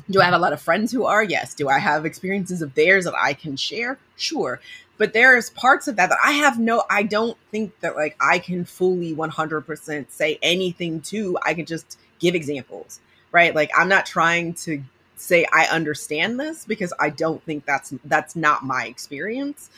Do 0.09 0.21
I 0.21 0.25
have 0.25 0.33
a 0.33 0.39
lot 0.39 0.53
of 0.53 0.61
friends 0.61 0.91
who 0.91 1.05
are? 1.05 1.23
Yes. 1.23 1.53
Do 1.53 1.69
I 1.69 1.77
have 1.77 2.05
experiences 2.05 2.61
of 2.61 2.73
theirs 2.73 3.05
that 3.05 3.13
I 3.15 3.33
can 3.33 3.55
share? 3.57 3.99
Sure. 4.15 4.59
But 4.97 5.13
there's 5.13 5.49
parts 5.51 5.87
of 5.87 5.97
that 5.97 6.09
that 6.09 6.19
I 6.23 6.31
have 6.33 6.59
no, 6.59 6.83
I 6.89 7.03
don't 7.03 7.37
think 7.51 7.79
that 7.81 7.95
like 7.95 8.15
I 8.19 8.39
can 8.39 8.65
fully 8.65 9.13
100% 9.13 10.11
say 10.11 10.39
anything 10.41 11.01
to. 11.01 11.37
I 11.43 11.53
can 11.53 11.65
just 11.65 11.99
give 12.19 12.35
examples, 12.35 12.99
right? 13.31 13.53
Like 13.55 13.71
I'm 13.77 13.89
not 13.89 14.05
trying 14.05 14.53
to 14.55 14.83
say 15.15 15.45
I 15.53 15.65
understand 15.65 16.39
this 16.39 16.65
because 16.65 16.93
I 16.99 17.09
don't 17.09 17.43
think 17.43 17.65
that's 17.65 17.93
that's 18.05 18.35
not 18.35 18.63
my 18.63 18.85
experience. 18.85 19.69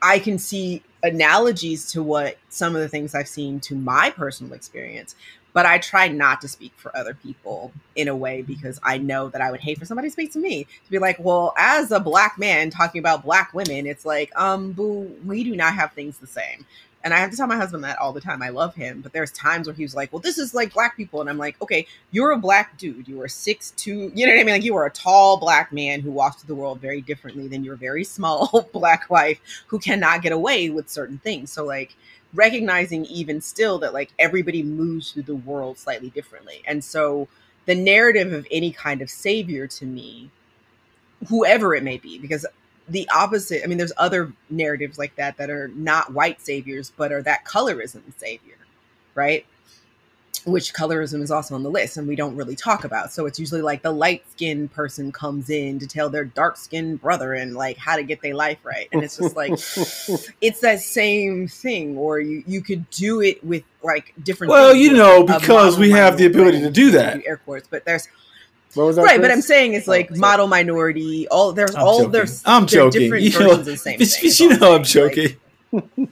I 0.00 0.20
can 0.20 0.38
see 0.38 0.82
analogies 1.02 1.90
to 1.92 2.02
what 2.02 2.38
some 2.48 2.74
of 2.76 2.80
the 2.80 2.88
things 2.88 3.14
I've 3.14 3.28
seen 3.28 3.60
to 3.60 3.74
my 3.74 4.10
personal 4.10 4.52
experience, 4.52 5.16
but 5.52 5.66
I 5.66 5.78
try 5.78 6.08
not 6.08 6.40
to 6.42 6.48
speak 6.48 6.72
for 6.76 6.96
other 6.96 7.14
people 7.14 7.72
in 7.96 8.06
a 8.06 8.14
way 8.14 8.42
because 8.42 8.78
I 8.82 8.98
know 8.98 9.28
that 9.30 9.40
I 9.40 9.50
would 9.50 9.60
hate 9.60 9.78
for 9.78 9.84
somebody 9.86 10.08
to 10.08 10.12
speak 10.12 10.32
to 10.32 10.38
me 10.38 10.64
to 10.64 10.90
be 10.90 10.98
like, 10.98 11.16
well, 11.18 11.52
as 11.56 11.90
a 11.90 12.00
black 12.00 12.38
man 12.38 12.70
talking 12.70 13.00
about 13.00 13.24
black 13.24 13.52
women, 13.54 13.86
it's 13.86 14.04
like, 14.04 14.30
um, 14.38 14.72
boo, 14.72 15.12
we 15.24 15.42
do 15.42 15.56
not 15.56 15.74
have 15.74 15.92
things 15.92 16.18
the 16.18 16.26
same. 16.26 16.64
And 17.04 17.14
I 17.14 17.18
have 17.18 17.30
to 17.30 17.36
tell 17.36 17.46
my 17.46 17.56
husband 17.56 17.84
that 17.84 17.98
all 17.98 18.12
the 18.12 18.20
time. 18.20 18.42
I 18.42 18.48
love 18.48 18.74
him, 18.74 19.00
but 19.02 19.12
there's 19.12 19.30
times 19.30 19.66
where 19.68 19.74
he's 19.74 19.94
like, 19.94 20.12
"Well, 20.12 20.20
this 20.20 20.36
is 20.36 20.52
like 20.52 20.74
black 20.74 20.96
people," 20.96 21.20
and 21.20 21.30
I'm 21.30 21.38
like, 21.38 21.60
"Okay, 21.62 21.86
you're 22.10 22.32
a 22.32 22.38
black 22.38 22.76
dude. 22.76 23.06
You 23.06 23.22
are 23.22 23.28
six 23.28 23.70
two. 23.76 24.10
You 24.14 24.26
know 24.26 24.32
what 24.32 24.40
I 24.40 24.44
mean? 24.44 24.54
Like 24.56 24.64
you 24.64 24.76
are 24.76 24.86
a 24.86 24.90
tall 24.90 25.36
black 25.36 25.72
man 25.72 26.00
who 26.00 26.10
walks 26.10 26.42
through 26.42 26.54
the 26.54 26.60
world 26.60 26.80
very 26.80 27.00
differently 27.00 27.46
than 27.46 27.62
your 27.64 27.76
very 27.76 28.02
small 28.04 28.68
black 28.72 29.08
wife 29.10 29.40
who 29.68 29.78
cannot 29.78 30.22
get 30.22 30.32
away 30.32 30.70
with 30.70 30.88
certain 30.90 31.18
things. 31.18 31.52
So 31.52 31.64
like 31.64 31.94
recognizing 32.34 33.04
even 33.06 33.40
still 33.40 33.78
that 33.78 33.94
like 33.94 34.10
everybody 34.18 34.62
moves 34.62 35.12
through 35.12 35.22
the 35.22 35.36
world 35.36 35.78
slightly 35.78 36.10
differently, 36.10 36.62
and 36.66 36.82
so 36.82 37.28
the 37.66 37.74
narrative 37.76 38.32
of 38.32 38.46
any 38.50 38.72
kind 38.72 39.02
of 39.02 39.10
savior 39.10 39.66
to 39.66 39.86
me, 39.86 40.30
whoever 41.28 41.74
it 41.74 41.82
may 41.84 41.98
be, 41.98 42.18
because 42.18 42.46
the 42.88 43.08
opposite. 43.14 43.62
I 43.62 43.66
mean, 43.66 43.78
there's 43.78 43.92
other 43.96 44.32
narratives 44.50 44.98
like 44.98 45.14
that 45.16 45.36
that 45.36 45.50
are 45.50 45.68
not 45.68 46.12
white 46.12 46.40
saviors, 46.40 46.92
but 46.96 47.12
are 47.12 47.22
that 47.22 47.44
colorism 47.44 48.02
savior, 48.16 48.56
right? 49.14 49.46
Which 50.44 50.72
colorism 50.72 51.20
is 51.20 51.30
also 51.30 51.54
on 51.54 51.62
the 51.62 51.70
list, 51.70 51.96
and 51.96 52.08
we 52.08 52.16
don't 52.16 52.36
really 52.36 52.56
talk 52.56 52.84
about. 52.84 53.12
So 53.12 53.26
it's 53.26 53.38
usually 53.38 53.60
like 53.60 53.82
the 53.82 53.90
light 53.90 54.24
skinned 54.30 54.72
person 54.72 55.12
comes 55.12 55.50
in 55.50 55.78
to 55.80 55.86
tell 55.86 56.08
their 56.08 56.24
dark 56.24 56.56
skinned 56.56 57.02
brother 57.02 57.34
and 57.34 57.54
like 57.54 57.76
how 57.76 57.96
to 57.96 58.02
get 58.02 58.22
their 58.22 58.34
life 58.34 58.58
right, 58.64 58.88
and 58.92 59.02
it's 59.02 59.18
just 59.18 59.36
like 59.36 59.50
it's 60.40 60.60
that 60.60 60.80
same 60.80 61.48
thing. 61.48 61.98
Or 61.98 62.20
you 62.20 62.44
you 62.46 62.62
could 62.62 62.88
do 62.90 63.20
it 63.20 63.44
with 63.44 63.64
like 63.82 64.14
different. 64.22 64.52
Well, 64.52 64.74
you 64.74 64.92
know, 64.92 65.24
because 65.24 65.76
we 65.76 65.90
have 65.90 66.16
the 66.16 66.26
ability 66.26 66.60
to 66.60 66.70
do 66.70 66.92
that. 66.92 67.22
Air 67.26 67.38
quotes, 67.38 67.68
but 67.68 67.84
there's 67.84 68.08
What 68.74 68.84
was 68.86 68.96
that? 68.96 69.02
right, 69.02 69.20
but 69.20 69.30
I'm 69.30 69.40
saying 69.40 69.74
it's 69.74 69.88
Oh, 69.88 69.92
like 69.92 70.08
sorry. 70.08 70.20
model 70.20 70.46
minority. 70.46 71.26
All 71.28 71.52
there's 71.52 71.74
I'm 71.74 71.82
all 71.82 71.98
joking. 71.98 72.12
there's 72.12 72.42
I'm 72.44 72.66
joking. 72.66 73.00
different 73.02 73.24
You 73.24 73.30
know, 73.32 73.38
versions 73.38 73.58
of 73.60 73.64
the 73.64 73.76
same 73.76 73.98
thing. 73.98 74.32
you 74.50 74.58
know, 74.58 74.74
I'm 74.76 74.84
saying. 74.84 75.06
Like, 75.06 75.14
joking. 75.14 75.36
no, 75.72 76.08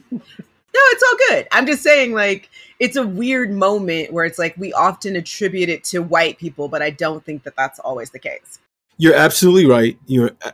it's 0.73 1.03
all 1.03 1.17
good. 1.29 1.47
I'm 1.51 1.65
just 1.65 1.83
saying, 1.83 2.13
like, 2.13 2.49
it's 2.79 2.95
a 2.95 3.05
weird 3.05 3.51
moment 3.51 4.11
where 4.13 4.25
it's 4.25 4.37
like 4.39 4.55
we 4.57 4.73
often 4.73 5.15
attribute 5.15 5.69
it 5.69 5.83
to 5.85 5.99
white 5.99 6.37
people, 6.37 6.67
but 6.67 6.81
I 6.81 6.89
don't 6.91 7.23
think 7.25 7.43
that 7.43 7.55
that's 7.55 7.79
always 7.79 8.09
the 8.11 8.19
case. 8.19 8.59
You're 8.97 9.15
absolutely 9.15 9.65
right. 9.65 9.97
You're 10.07 10.31
uh, 10.43 10.51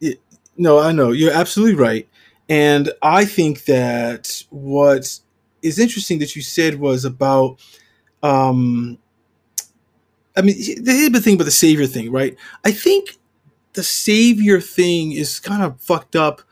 it, 0.00 0.20
no, 0.56 0.78
I 0.78 0.92
know 0.92 1.12
you're 1.12 1.32
absolutely 1.32 1.76
right, 1.76 2.08
and 2.48 2.90
I 3.02 3.24
think 3.24 3.64
that 3.64 4.44
what 4.50 5.18
is 5.62 5.78
interesting 5.78 6.18
that 6.20 6.34
you 6.36 6.42
said 6.42 6.80
was 6.80 7.04
about. 7.04 7.60
Um, 8.22 8.98
I 10.36 10.42
mean, 10.42 10.56
here's 10.56 11.10
the 11.10 11.20
thing 11.20 11.34
about 11.34 11.44
the 11.44 11.50
savior 11.50 11.86
thing, 11.86 12.10
right? 12.12 12.36
I 12.64 12.72
think 12.72 13.18
the 13.72 13.82
savior 13.82 14.60
thing 14.60 15.12
is 15.12 15.40
kind 15.40 15.62
of 15.62 15.80
fucked 15.80 16.16
up 16.16 16.42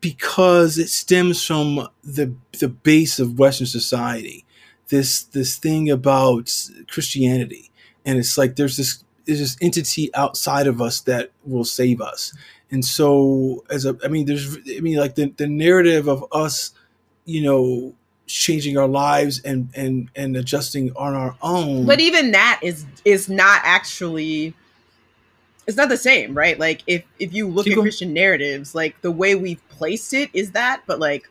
because 0.00 0.78
it 0.78 0.88
stems 0.88 1.44
from 1.44 1.88
the 2.02 2.34
the 2.58 2.68
base 2.68 3.18
of 3.18 3.38
Western 3.38 3.66
society. 3.66 4.44
This 4.88 5.22
this 5.22 5.56
thing 5.56 5.90
about 5.90 6.52
Christianity, 6.88 7.70
and 8.04 8.18
it's 8.18 8.36
like 8.36 8.56
there's 8.56 8.76
this 8.76 9.04
there's 9.24 9.38
this 9.38 9.56
entity 9.60 10.14
outside 10.14 10.66
of 10.66 10.82
us 10.82 11.00
that 11.02 11.30
will 11.44 11.64
save 11.64 12.00
us. 12.00 12.34
And 12.70 12.84
so, 12.84 13.64
as 13.70 13.84
a, 13.84 13.96
I 14.02 14.08
mean, 14.08 14.26
there's, 14.26 14.56
I 14.56 14.80
mean, 14.80 14.96
like 14.96 15.14
the, 15.14 15.26
the 15.36 15.46
narrative 15.46 16.08
of 16.08 16.24
us, 16.32 16.72
you 17.24 17.42
know, 17.42 17.94
changing 18.32 18.78
our 18.78 18.88
lives 18.88 19.40
and 19.44 19.68
and 19.74 20.08
and 20.16 20.36
adjusting 20.36 20.92
on 20.96 21.14
our 21.14 21.36
own. 21.42 21.86
But 21.86 22.00
even 22.00 22.32
that 22.32 22.60
is 22.62 22.86
is 23.04 23.28
not 23.28 23.60
actually 23.64 24.54
it's 25.66 25.76
not 25.76 25.88
the 25.88 25.96
same, 25.96 26.34
right? 26.36 26.58
Like 26.58 26.82
if 26.86 27.04
if 27.18 27.32
you 27.32 27.48
look 27.48 27.64
Keep 27.64 27.72
at 27.72 27.76
going. 27.76 27.84
Christian 27.84 28.12
narratives, 28.12 28.74
like 28.74 29.00
the 29.02 29.10
way 29.12 29.34
we've 29.34 29.66
placed 29.68 30.12
it 30.14 30.30
is 30.32 30.52
that, 30.52 30.82
but 30.86 30.98
like 30.98 31.28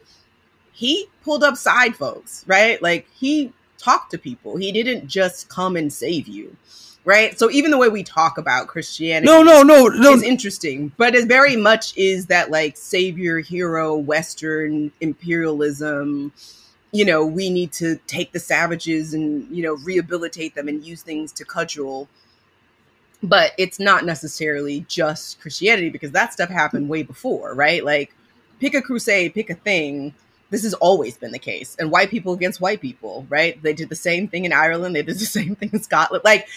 he 0.71 1.07
pulled 1.23 1.43
up 1.43 1.57
side 1.57 1.95
folks, 1.95 2.43
right? 2.47 2.81
Like 2.81 3.07
he 3.13 3.51
talked 3.77 4.11
to 4.11 4.17
people. 4.17 4.57
He 4.57 4.71
didn't 4.71 5.07
just 5.07 5.49
come 5.49 5.75
and 5.75 5.91
save 5.91 6.27
you. 6.27 6.55
Right? 7.03 7.37
So 7.39 7.49
even 7.49 7.71
the 7.71 7.79
way 7.79 7.89
we 7.89 8.03
talk 8.03 8.37
about 8.37 8.67
Christianity 8.67 9.25
no, 9.25 9.41
no, 9.41 9.63
no, 9.63 9.87
no. 9.87 10.13
is 10.13 10.21
interesting, 10.21 10.91
but 10.97 11.15
it 11.15 11.27
very 11.27 11.55
much 11.55 11.97
is 11.97 12.27
that 12.27 12.51
like 12.51 12.77
savior, 12.77 13.39
hero, 13.39 13.97
Western 13.97 14.91
imperialism. 15.01 16.31
You 16.91 17.05
know, 17.05 17.25
we 17.25 17.49
need 17.49 17.71
to 17.73 17.97
take 18.07 18.31
the 18.31 18.39
savages 18.39 19.13
and 19.13 19.49
you 19.55 19.63
know 19.63 19.75
rehabilitate 19.75 20.55
them 20.55 20.67
and 20.67 20.83
use 20.83 21.01
things 21.01 21.31
to 21.33 21.45
cudgel. 21.45 22.07
But 23.23 23.51
it's 23.57 23.79
not 23.79 24.03
necessarily 24.03 24.85
just 24.87 25.39
Christianity 25.41 25.89
because 25.89 26.11
that 26.11 26.33
stuff 26.33 26.49
happened 26.49 26.89
way 26.89 27.03
before, 27.03 27.53
right? 27.53 27.85
Like, 27.85 28.15
pick 28.59 28.73
a 28.73 28.81
crusade, 28.81 29.35
pick 29.35 29.49
a 29.49 29.55
thing. 29.55 30.15
This 30.49 30.63
has 30.63 30.73
always 30.73 31.17
been 31.17 31.31
the 31.31 31.39
case, 31.39 31.77
and 31.79 31.91
white 31.91 32.09
people 32.09 32.33
against 32.33 32.59
white 32.59 32.81
people, 32.81 33.25
right? 33.29 33.61
They 33.61 33.73
did 33.73 33.89
the 33.89 33.95
same 33.95 34.27
thing 34.27 34.43
in 34.43 34.51
Ireland. 34.51 34.95
They 34.95 35.03
did 35.03 35.19
the 35.19 35.25
same 35.39 35.55
thing 35.55 35.69
in 35.71 35.81
Scotland. 35.81 36.23
Like, 36.25 36.47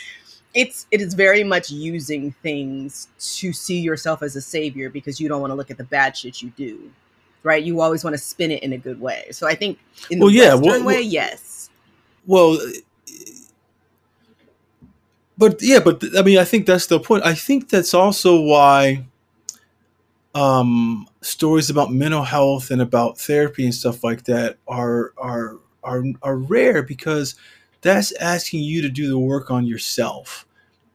it's 0.54 0.86
it 0.90 1.00
is 1.00 1.14
very 1.14 1.44
much 1.44 1.70
using 1.70 2.32
things 2.42 3.08
to 3.18 3.52
see 3.52 3.80
yourself 3.80 4.22
as 4.22 4.36
a 4.36 4.40
savior 4.40 4.88
because 4.88 5.20
you 5.20 5.28
don't 5.28 5.40
want 5.40 5.50
to 5.50 5.56
look 5.56 5.70
at 5.70 5.78
the 5.78 5.84
bad 5.84 6.16
shit 6.16 6.42
you 6.42 6.50
do 6.56 6.90
right? 7.44 7.62
You 7.62 7.80
always 7.80 8.02
want 8.02 8.14
to 8.14 8.18
spin 8.18 8.50
it 8.50 8.62
in 8.64 8.72
a 8.72 8.78
good 8.78 9.00
way. 9.00 9.28
So 9.30 9.46
i 9.46 9.54
think 9.54 9.78
in 10.10 10.18
the 10.18 10.24
Well, 10.24 10.34
yeah, 10.34 10.54
western 10.54 10.62
well- 10.64 10.84
way 10.84 10.94
well- 10.94 11.02
yes. 11.02 11.70
Well, 12.26 12.58
but 15.36 15.60
yeah, 15.60 15.80
but 15.80 16.02
I 16.16 16.22
mean, 16.22 16.38
I 16.38 16.44
think 16.44 16.64
that's 16.66 16.86
the 16.86 16.98
point. 16.98 17.24
I 17.24 17.34
think 17.34 17.68
that's 17.68 17.92
also 17.92 18.40
why 18.40 19.04
um, 20.34 21.06
stories 21.20 21.70
about 21.70 21.92
mental 21.92 22.22
health 22.22 22.70
and 22.70 22.80
about 22.80 23.18
therapy 23.18 23.64
and 23.64 23.74
stuff 23.74 24.02
like 24.04 24.24
that 24.24 24.56
are 24.66 25.12
are 25.18 25.58
are 25.82 26.02
are 26.22 26.36
rare 26.38 26.82
because 26.82 27.34
that's 27.82 28.12
asking 28.12 28.60
you 28.62 28.80
to 28.82 28.88
do 28.88 29.06
the 29.08 29.18
work 29.18 29.50
on 29.50 29.66
yourself, 29.66 30.43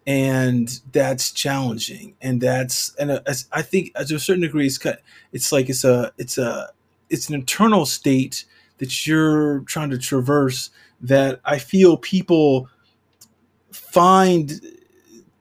and 0.09 0.81
that's 0.91 1.31
challenging, 1.31 2.15
and 2.19 2.41
that's 2.41 2.95
and 2.95 3.11
uh, 3.11 3.21
I 3.51 3.61
think 3.61 3.93
to 3.93 4.15
a 4.15 4.19
certain 4.19 4.41
degree, 4.41 4.65
it's 4.65 4.79
it's 5.31 5.51
like 5.51 5.69
it's 5.69 5.83
a 5.83 6.11
it's 6.17 6.39
a 6.39 6.71
it's 7.11 7.29
an 7.29 7.35
internal 7.35 7.85
state 7.85 8.45
that 8.79 9.05
you're 9.05 9.59
trying 9.67 9.91
to 9.91 9.99
traverse 9.99 10.71
that 10.99 11.39
I 11.45 11.59
feel 11.59 11.95
people 11.95 12.67
find 13.71 14.59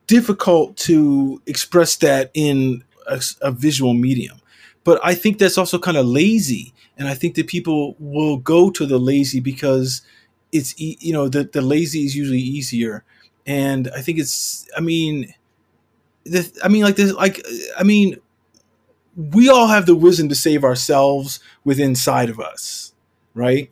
difficult 0.05 0.77
to 0.77 1.41
express 1.47 1.95
that 1.95 2.29
in 2.35 2.83
a, 3.07 3.19
a 3.41 3.51
visual 3.51 3.95
medium. 3.95 4.39
But 4.83 4.99
I 5.03 5.15
think 5.15 5.39
that's 5.39 5.57
also 5.57 5.79
kind 5.79 5.97
of 5.97 6.05
lazy, 6.05 6.75
and 6.95 7.07
I 7.07 7.15
think 7.15 7.33
that 7.35 7.47
people 7.47 7.95
will 7.97 8.37
go 8.37 8.69
to 8.69 8.85
the 8.85 8.99
lazy 8.99 9.39
because 9.39 10.03
it's 10.51 10.79
you 10.79 11.11
know 11.11 11.27
the 11.27 11.45
the 11.45 11.61
lazy 11.61 12.05
is 12.05 12.15
usually 12.15 12.37
easier, 12.37 13.03
and 13.49 13.89
I 13.95 14.01
think 14.01 14.19
it's 14.19 14.69
I 14.77 14.79
mean, 14.79 15.33
the, 16.23 16.47
I 16.63 16.67
mean 16.67 16.83
like 16.83 16.95
this 16.95 17.11
like 17.13 17.43
I 17.77 17.83
mean, 17.83 18.17
we 19.17 19.49
all 19.49 19.67
have 19.67 19.87
the 19.87 19.95
wisdom 19.95 20.29
to 20.29 20.35
save 20.35 20.63
ourselves 20.63 21.39
within 21.65 21.89
inside 21.89 22.29
of 22.29 22.39
us, 22.39 22.93
right? 23.33 23.71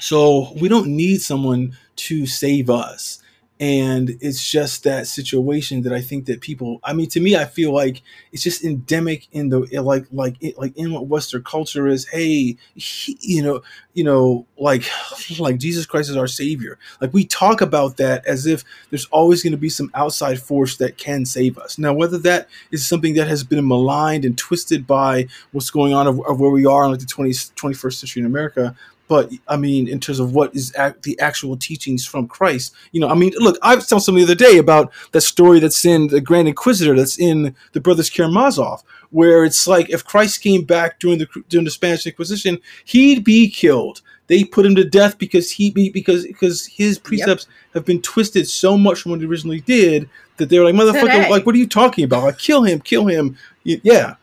So 0.00 0.52
we 0.60 0.68
don't 0.68 0.88
need 0.88 1.22
someone 1.22 1.78
to 1.96 2.26
save 2.26 2.68
us. 2.68 3.22
And 3.58 4.18
it's 4.20 4.50
just 4.50 4.84
that 4.84 5.06
situation 5.06 5.82
that 5.82 5.92
I 5.92 6.02
think 6.02 6.26
that 6.26 6.42
people. 6.42 6.78
I 6.84 6.92
mean, 6.92 7.08
to 7.10 7.20
me, 7.20 7.36
I 7.36 7.46
feel 7.46 7.72
like 7.72 8.02
it's 8.30 8.42
just 8.42 8.62
endemic 8.62 9.28
in 9.32 9.48
the 9.48 9.60
like 9.80 10.04
like 10.12 10.36
like 10.58 10.76
in 10.76 10.92
what 10.92 11.06
Western 11.06 11.42
culture 11.42 11.86
is. 11.86 12.06
Hey, 12.06 12.58
he, 12.74 13.16
you 13.20 13.42
know, 13.42 13.62
you 13.94 14.04
know, 14.04 14.44
like 14.58 14.84
like 15.38 15.56
Jesus 15.56 15.86
Christ 15.86 16.10
is 16.10 16.18
our 16.18 16.26
Savior. 16.26 16.78
Like 17.00 17.14
we 17.14 17.24
talk 17.24 17.62
about 17.62 17.96
that 17.96 18.26
as 18.26 18.44
if 18.44 18.62
there's 18.90 19.06
always 19.06 19.42
going 19.42 19.52
to 19.52 19.56
be 19.56 19.70
some 19.70 19.90
outside 19.94 20.38
force 20.38 20.76
that 20.76 20.98
can 20.98 21.24
save 21.24 21.56
us. 21.56 21.78
Now, 21.78 21.94
whether 21.94 22.18
that 22.18 22.48
is 22.70 22.86
something 22.86 23.14
that 23.14 23.28
has 23.28 23.42
been 23.42 23.66
maligned 23.66 24.26
and 24.26 24.36
twisted 24.36 24.86
by 24.86 25.28
what's 25.52 25.70
going 25.70 25.94
on 25.94 26.06
of, 26.06 26.20
of 26.26 26.40
where 26.40 26.50
we 26.50 26.66
are 26.66 26.84
in 26.84 26.90
like 26.90 27.00
the 27.00 27.06
20th, 27.06 27.54
21st 27.54 27.94
century 27.94 28.20
in 28.20 28.26
America, 28.26 28.76
but 29.08 29.30
I 29.46 29.56
mean, 29.56 29.88
in 29.88 30.00
terms 30.00 30.18
of 30.18 30.34
what 30.34 30.54
is 30.54 30.74
ac- 30.76 30.96
the 31.02 31.18
actual 31.20 31.56
teachings 31.56 32.04
from 32.06 32.26
Christ, 32.26 32.74
you 32.92 33.00
know, 33.00 33.08
I 33.08 33.14
mean, 33.14 33.32
look, 33.36 33.58
I 33.62 33.74
was 33.74 33.86
telling 33.86 34.02
somebody 34.02 34.24
the 34.24 34.32
other 34.32 34.44
day 34.44 34.58
about 34.58 34.92
that 35.12 35.20
story 35.20 35.60
that's 35.60 35.84
in 35.84 36.08
the 36.08 36.20
Grand 36.20 36.48
Inquisitor, 36.48 36.96
that's 36.96 37.18
in 37.18 37.54
the 37.72 37.80
Brothers 37.80 38.10
Karamazov, 38.10 38.82
where 39.10 39.44
it's 39.44 39.66
like 39.66 39.90
if 39.90 40.04
Christ 40.04 40.42
came 40.42 40.64
back 40.64 40.98
during 40.98 41.18
the 41.18 41.28
during 41.48 41.64
the 41.64 41.70
Spanish 41.70 42.06
Inquisition, 42.06 42.58
he'd 42.84 43.24
be 43.24 43.48
killed. 43.48 44.02
They 44.28 44.42
put 44.42 44.66
him 44.66 44.74
to 44.74 44.84
death 44.84 45.18
because 45.18 45.50
he 45.50 45.70
be 45.70 45.88
because 45.90 46.26
because 46.26 46.66
his 46.66 46.98
precepts 46.98 47.46
yep. 47.48 47.74
have 47.74 47.84
been 47.84 48.02
twisted 48.02 48.48
so 48.48 48.76
much 48.76 49.02
from 49.02 49.12
what 49.12 49.20
he 49.20 49.26
originally 49.26 49.60
did 49.60 50.08
that 50.36 50.48
they're 50.48 50.64
like, 50.64 50.74
motherfucker, 50.74 51.12
Today. 51.12 51.30
like, 51.30 51.46
what 51.46 51.54
are 51.54 51.58
you 51.58 51.68
talking 51.68 52.04
about? 52.04 52.24
Like, 52.24 52.38
kill 52.38 52.62
him, 52.62 52.80
kill 52.80 53.06
him. 53.06 53.36
Yeah. 53.62 54.16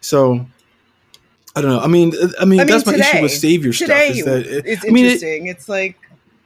So 0.00 0.46
I 1.54 1.60
don't 1.60 1.70
know. 1.70 1.80
I 1.80 1.86
mean, 1.86 2.12
uh, 2.14 2.28
I 2.40 2.44
mean, 2.44 2.60
I 2.60 2.64
mean 2.64 2.66
that's 2.66 2.84
today, 2.84 2.98
my 2.98 3.04
issue 3.04 3.22
with 3.22 3.32
savior 3.32 3.72
today, 3.72 4.12
stuff. 4.12 4.16
Is 4.16 4.24
that 4.24 4.46
it, 4.46 4.66
it's 4.66 4.84
I 4.84 4.88
mean, 4.88 5.04
interesting. 5.04 5.46
It, 5.46 5.50
it's 5.50 5.68
like 5.68 5.98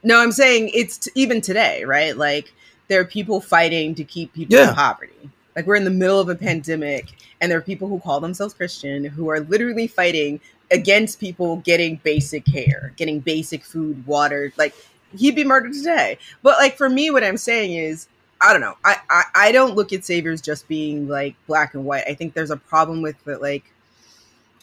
no, 0.02 0.20
I'm 0.20 0.32
saying 0.32 0.70
it's 0.74 0.98
t- 0.98 1.10
even 1.14 1.40
today, 1.40 1.84
right? 1.84 2.16
Like 2.16 2.52
there 2.88 3.00
are 3.00 3.04
people 3.04 3.40
fighting 3.40 3.94
to 3.96 4.04
keep 4.04 4.32
people 4.32 4.56
yeah. 4.56 4.70
in 4.70 4.74
poverty. 4.74 5.30
Like 5.54 5.66
we're 5.66 5.76
in 5.76 5.84
the 5.84 5.90
middle 5.90 6.20
of 6.20 6.28
a 6.28 6.34
pandemic, 6.34 7.06
and 7.40 7.50
there 7.50 7.58
are 7.58 7.62
people 7.62 7.88
who 7.88 8.00
call 8.00 8.20
themselves 8.20 8.52
Christian 8.52 9.04
who 9.04 9.28
are 9.30 9.40
literally 9.40 9.86
fighting 9.86 10.40
against 10.70 11.20
people 11.20 11.56
getting 11.58 12.00
basic 12.02 12.44
care, 12.44 12.92
getting 12.96 13.20
basic 13.20 13.64
food, 13.64 14.06
water. 14.06 14.52
Like 14.56 14.74
he'd 15.16 15.36
be 15.36 15.44
murdered 15.44 15.72
today. 15.72 16.18
But 16.42 16.58
like 16.58 16.76
for 16.76 16.88
me, 16.88 17.10
what 17.10 17.24
I'm 17.24 17.36
saying 17.36 17.72
is. 17.72 18.08
I 18.38 18.52
don't 18.52 18.60
know. 18.60 18.76
I, 18.84 18.98
I, 19.08 19.22
I 19.34 19.50
don't 19.52 19.76
look 19.76 19.94
at 19.94 20.04
saviors 20.04 20.42
just 20.42 20.68
being 20.68 21.08
like 21.08 21.34
black 21.46 21.72
and 21.72 21.86
white. 21.86 22.04
I 22.06 22.12
think 22.12 22.34
there's 22.34 22.50
a 22.50 22.56
problem 22.58 23.00
with 23.00 23.16
the 23.24 23.38
like 23.38 23.64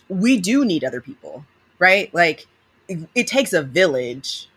we 0.09 0.39
do 0.39 0.65
need 0.65 0.83
other 0.83 1.01
people, 1.01 1.45
right? 1.79 2.13
Like 2.13 2.47
it, 2.87 2.99
it 3.15 3.27
takes 3.27 3.53
a 3.53 3.63
village. 3.63 4.47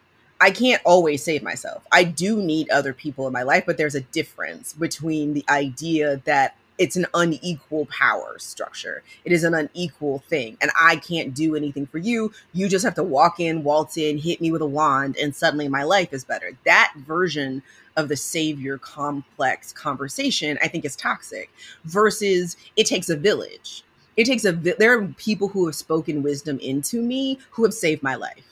I 0.40 0.50
can't 0.50 0.82
always 0.84 1.22
save 1.22 1.42
myself. 1.42 1.86
I 1.90 2.04
do 2.04 2.42
need 2.42 2.68
other 2.70 2.92
people 2.92 3.26
in 3.26 3.32
my 3.32 3.42
life, 3.42 3.64
but 3.66 3.78
there's 3.78 3.94
a 3.94 4.00
difference 4.00 4.72
between 4.72 5.32
the 5.34 5.44
idea 5.48 6.20
that 6.24 6.56
it's 6.78 6.96
an 6.96 7.06
unequal 7.14 7.86
power 7.86 8.36
structure. 8.38 9.02
It 9.24 9.32
is 9.32 9.44
an 9.44 9.54
unequal 9.54 10.20
thing. 10.28 10.58
And 10.60 10.70
I 10.78 10.96
can't 10.96 11.34
do 11.34 11.56
anything 11.56 11.86
for 11.86 11.98
you. 11.98 12.32
You 12.52 12.68
just 12.68 12.84
have 12.84 12.94
to 12.96 13.02
walk 13.02 13.40
in, 13.40 13.64
waltz 13.64 13.96
in, 13.96 14.18
hit 14.18 14.40
me 14.40 14.50
with 14.50 14.62
a 14.62 14.66
wand, 14.66 15.16
and 15.16 15.34
suddenly 15.34 15.68
my 15.68 15.84
life 15.84 16.12
is 16.12 16.24
better. 16.24 16.50
That 16.64 16.92
version 16.98 17.62
of 17.96 18.08
the 18.08 18.16
savior 18.16 18.76
complex 18.76 19.72
conversation, 19.72 20.58
I 20.62 20.68
think, 20.68 20.84
is 20.84 20.96
toxic 20.96 21.50
versus 21.84 22.56
it 22.76 22.86
takes 22.86 23.08
a 23.08 23.16
village 23.16 23.82
it 24.16 24.24
takes 24.24 24.44
a 24.44 24.52
there 24.52 24.98
are 24.98 25.06
people 25.16 25.48
who 25.48 25.66
have 25.66 25.74
spoken 25.74 26.22
wisdom 26.22 26.58
into 26.60 27.02
me 27.02 27.38
who 27.50 27.64
have 27.64 27.74
saved 27.74 28.02
my 28.02 28.14
life 28.14 28.44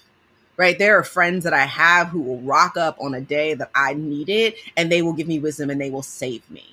right? 0.57 0.79
There 0.79 0.99
are 0.99 1.03
friends 1.05 1.45
that 1.45 1.53
i 1.53 1.65
have 1.65 2.09
who 2.09 2.21
will 2.21 2.41
rock 2.41 2.77
up 2.77 2.97
on 3.01 3.15
a 3.15 3.21
day 3.21 3.55
that 3.55 3.71
i 3.75 3.95
need 3.95 4.29
it 4.29 4.57
and 4.77 4.91
they 4.91 5.03
will 5.03 5.13
give 5.13 5.29
me 5.29 5.39
wisdom 5.39 5.71
and 5.71 5.81
they 5.81 5.91
will 5.91 6.03
save 6.03 6.49
me. 6.51 6.65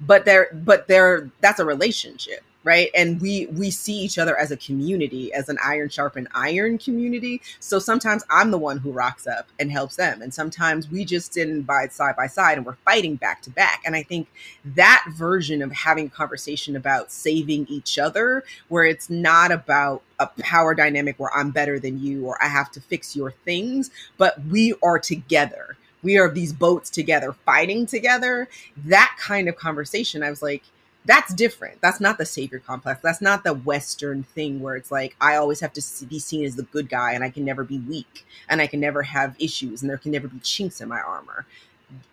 But 0.00 0.24
there 0.24 0.50
but 0.64 0.86
there 0.88 1.30
that's 1.40 1.60
a 1.60 1.64
relationship 1.64 2.42
right? 2.66 2.90
And 2.96 3.20
we 3.20 3.46
we 3.46 3.70
see 3.70 3.94
each 3.94 4.18
other 4.18 4.36
as 4.36 4.50
a 4.50 4.56
community 4.56 5.32
as 5.32 5.48
an 5.48 5.56
iron 5.64 5.88
sharpened 5.88 6.26
iron 6.34 6.78
community. 6.78 7.40
So 7.60 7.78
sometimes 7.78 8.24
i'm 8.28 8.50
the 8.50 8.58
one 8.58 8.78
who 8.78 8.90
rocks 8.90 9.26
up 9.26 9.48
and 9.60 9.70
helps 9.70 9.94
them. 9.96 10.20
And 10.20 10.34
sometimes 10.34 10.90
we 10.90 11.04
just 11.04 11.32
stand 11.32 11.64
by 11.64 11.86
side 11.86 12.16
by 12.16 12.26
side 12.26 12.58
and 12.58 12.66
we're 12.66 12.74
fighting 12.84 13.14
back 13.14 13.40
to 13.42 13.50
back. 13.50 13.82
And 13.86 13.94
i 13.94 14.02
think 14.02 14.26
that 14.64 15.06
version 15.16 15.62
of 15.62 15.70
having 15.70 16.06
a 16.06 16.10
conversation 16.10 16.74
about 16.74 17.12
saving 17.12 17.66
each 17.68 17.98
other 18.00 18.42
where 18.68 18.84
it's 18.84 19.08
not 19.08 19.52
about 19.52 20.02
a 20.18 20.26
power 20.40 20.74
dynamic 20.74 21.20
where 21.20 21.34
i'm 21.36 21.52
better 21.52 21.78
than 21.78 22.00
you 22.00 22.26
or 22.26 22.36
i 22.42 22.48
have 22.48 22.70
to 22.72 22.80
fix 22.80 23.14
your 23.14 23.30
things 23.30 23.90
but 24.18 24.44
we 24.46 24.74
are 24.82 24.98
together. 24.98 25.76
We 26.02 26.18
are 26.18 26.30
these 26.30 26.52
boats 26.52 26.90
together 26.90 27.32
fighting 27.32 27.86
together. 27.86 28.48
That 28.84 29.16
kind 29.20 29.48
of 29.48 29.56
conversation 29.56 30.24
i 30.24 30.30
was 30.30 30.42
like 30.42 30.64
that's 31.06 31.32
different. 31.32 31.80
That's 31.80 32.00
not 32.00 32.18
the 32.18 32.26
savior 32.26 32.58
complex. 32.58 33.00
That's 33.00 33.20
not 33.20 33.44
the 33.44 33.54
Western 33.54 34.24
thing 34.24 34.60
where 34.60 34.76
it's 34.76 34.90
like 34.90 35.16
I 35.20 35.36
always 35.36 35.60
have 35.60 35.72
to 35.74 36.06
be 36.06 36.18
seen 36.18 36.44
as 36.44 36.56
the 36.56 36.64
good 36.64 36.88
guy 36.88 37.12
and 37.12 37.22
I 37.22 37.30
can 37.30 37.44
never 37.44 37.64
be 37.64 37.78
weak 37.78 38.26
and 38.48 38.60
I 38.60 38.66
can 38.66 38.80
never 38.80 39.02
have 39.02 39.36
issues 39.38 39.82
and 39.82 39.90
there 39.90 39.98
can 39.98 40.10
never 40.10 40.28
be 40.28 40.40
chinks 40.40 40.80
in 40.80 40.88
my 40.88 41.00
armor. 41.00 41.46